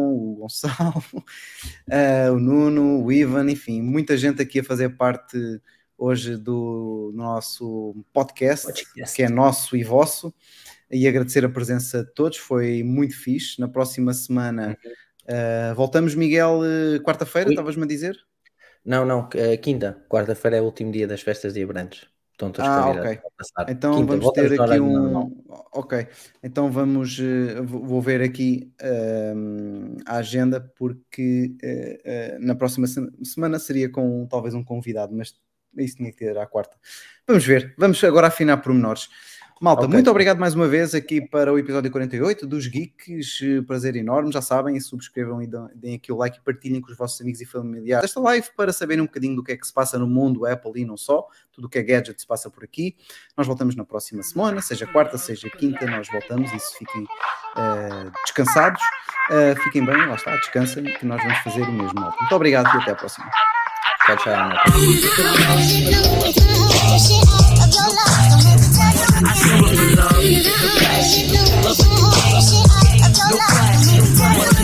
o 0.00 0.34
Gonçalo, 0.36 0.98
uh, 0.98 2.32
o 2.34 2.38
Nuno, 2.40 3.04
o 3.04 3.12
Ivan, 3.12 3.50
enfim, 3.50 3.82
muita 3.82 4.16
gente 4.16 4.40
aqui 4.42 4.60
a 4.60 4.64
fazer 4.64 4.90
parte 4.96 5.36
hoje 6.02 6.36
do 6.36 7.12
nosso 7.14 7.94
podcast, 8.12 8.66
Podcast. 8.66 9.14
que 9.16 9.22
é 9.22 9.28
nosso 9.28 9.76
e 9.76 9.84
vosso, 9.84 10.34
e 10.90 11.06
agradecer 11.06 11.44
a 11.44 11.48
presença 11.48 12.02
de 12.04 12.12
todos, 12.12 12.38
foi 12.38 12.82
muito 12.82 13.16
fixe. 13.16 13.60
Na 13.60 13.68
próxima 13.68 14.12
semana 14.12 14.76
uh, 15.24 15.74
voltamos, 15.76 16.14
Miguel, 16.16 16.60
uh, 16.60 17.00
quarta-feira, 17.04 17.50
estavas-me 17.50 17.84
a 17.84 17.86
dizer? 17.86 18.16
Não, 18.84 19.06
não, 19.06 19.28
eh, 19.34 19.56
quinta. 19.58 20.04
Quarta-feira 20.08 20.56
é 20.56 20.60
o 20.60 20.64
último 20.64 20.90
dia 20.90 21.06
das 21.06 21.20
festas 21.22 21.54
de 21.54 21.62
Abrantes. 21.62 22.08
Estão 22.32 22.50
todos 22.50 22.68
Ah, 22.68 22.90
ok. 22.90 23.20
Então 23.68 23.94
Quinta, 23.94 24.16
vamos 24.16 24.32
ter 24.32 24.60
aqui 24.60 24.80
um. 24.80 24.92
normal. 24.92 25.30
Ok, 25.72 26.08
então 26.42 26.68
vamos. 26.68 27.16
eh, 27.20 27.60
vou 27.62 28.00
ver 28.02 28.20
aqui 28.22 28.72
ehm, 28.80 29.98
a 30.04 30.16
agenda, 30.16 30.60
porque 30.76 31.54
eh, 31.62 32.00
eh, 32.04 32.38
na 32.40 32.56
próxima 32.56 32.88
se- 32.88 33.08
semana 33.22 33.60
seria 33.60 33.88
com 33.88 34.26
talvez 34.26 34.52
um 34.52 34.64
convidado, 34.64 35.14
mas 35.14 35.32
isso 35.78 35.96
tinha 35.96 36.10
que 36.10 36.16
ter 36.18 36.36
à 36.38 36.46
quarta. 36.46 36.76
Vamos 37.26 37.44
ver, 37.44 37.74
vamos 37.78 38.02
agora 38.04 38.26
afinar 38.28 38.56
pormenores. 38.58 39.08
Malta, 39.60 39.82
Ok. 39.82 39.92
muito 39.94 40.10
obrigado 40.10 40.40
mais 40.40 40.56
uma 40.56 40.66
vez 40.66 40.92
aqui 40.92 41.20
para 41.20 41.52
o 41.52 41.56
episódio 41.56 41.88
48 41.88 42.48
dos 42.48 42.66
Geeks. 42.66 43.38
Prazer 43.64 43.94
enorme, 43.94 44.32
já 44.32 44.42
sabem, 44.42 44.80
subscrevam 44.80 45.40
e 45.40 45.46
deem 45.76 45.94
aqui 45.94 46.10
o 46.10 46.16
like 46.16 46.38
e 46.38 46.40
partilhem 46.40 46.80
com 46.80 46.90
os 46.90 46.96
vossos 46.98 47.20
amigos 47.20 47.40
e 47.40 47.46
familiares 47.46 48.04
esta 48.06 48.18
live 48.20 48.48
para 48.56 48.72
saberem 48.72 49.02
um 49.02 49.06
bocadinho 49.06 49.36
do 49.36 49.44
que 49.44 49.52
é 49.52 49.56
que 49.56 49.64
se 49.64 49.72
passa 49.72 49.96
no 50.00 50.06
mundo 50.08 50.44
Apple 50.46 50.72
e 50.80 50.84
não 50.84 50.96
só, 50.96 51.28
tudo 51.52 51.66
o 51.66 51.68
que 51.70 51.78
é 51.78 51.82
gadget 51.84 52.20
se 52.20 52.26
passa 52.26 52.50
por 52.50 52.64
aqui. 52.64 52.96
Nós 53.36 53.46
voltamos 53.46 53.76
na 53.76 53.84
próxima 53.84 54.20
semana, 54.24 54.60
seja 54.60 54.84
quarta, 54.84 55.16
seja 55.16 55.48
quinta, 55.48 55.86
nós 55.86 56.08
voltamos, 56.10 56.52
isso 56.52 56.76
fiquem 56.78 57.06
eh, 57.56 58.10
descansados, 58.24 58.82
Eh, 59.30 59.54
fiquem 59.62 59.84
bem, 59.86 59.96
lá 60.08 60.16
está, 60.16 60.34
descansem, 60.38 60.82
que 60.82 61.06
nós 61.06 61.22
vamos 61.22 61.38
fazer 61.38 61.62
o 61.62 61.70
mesmo. 61.72 61.94
malta. 61.94 62.16
Muito 62.18 62.34
obrigado 62.34 62.66
e 62.76 62.82
até 62.82 62.90
à 62.90 62.96
próxima. 62.96 63.30
Try 64.04 64.16
on 64.34 64.48
that. 64.50 64.58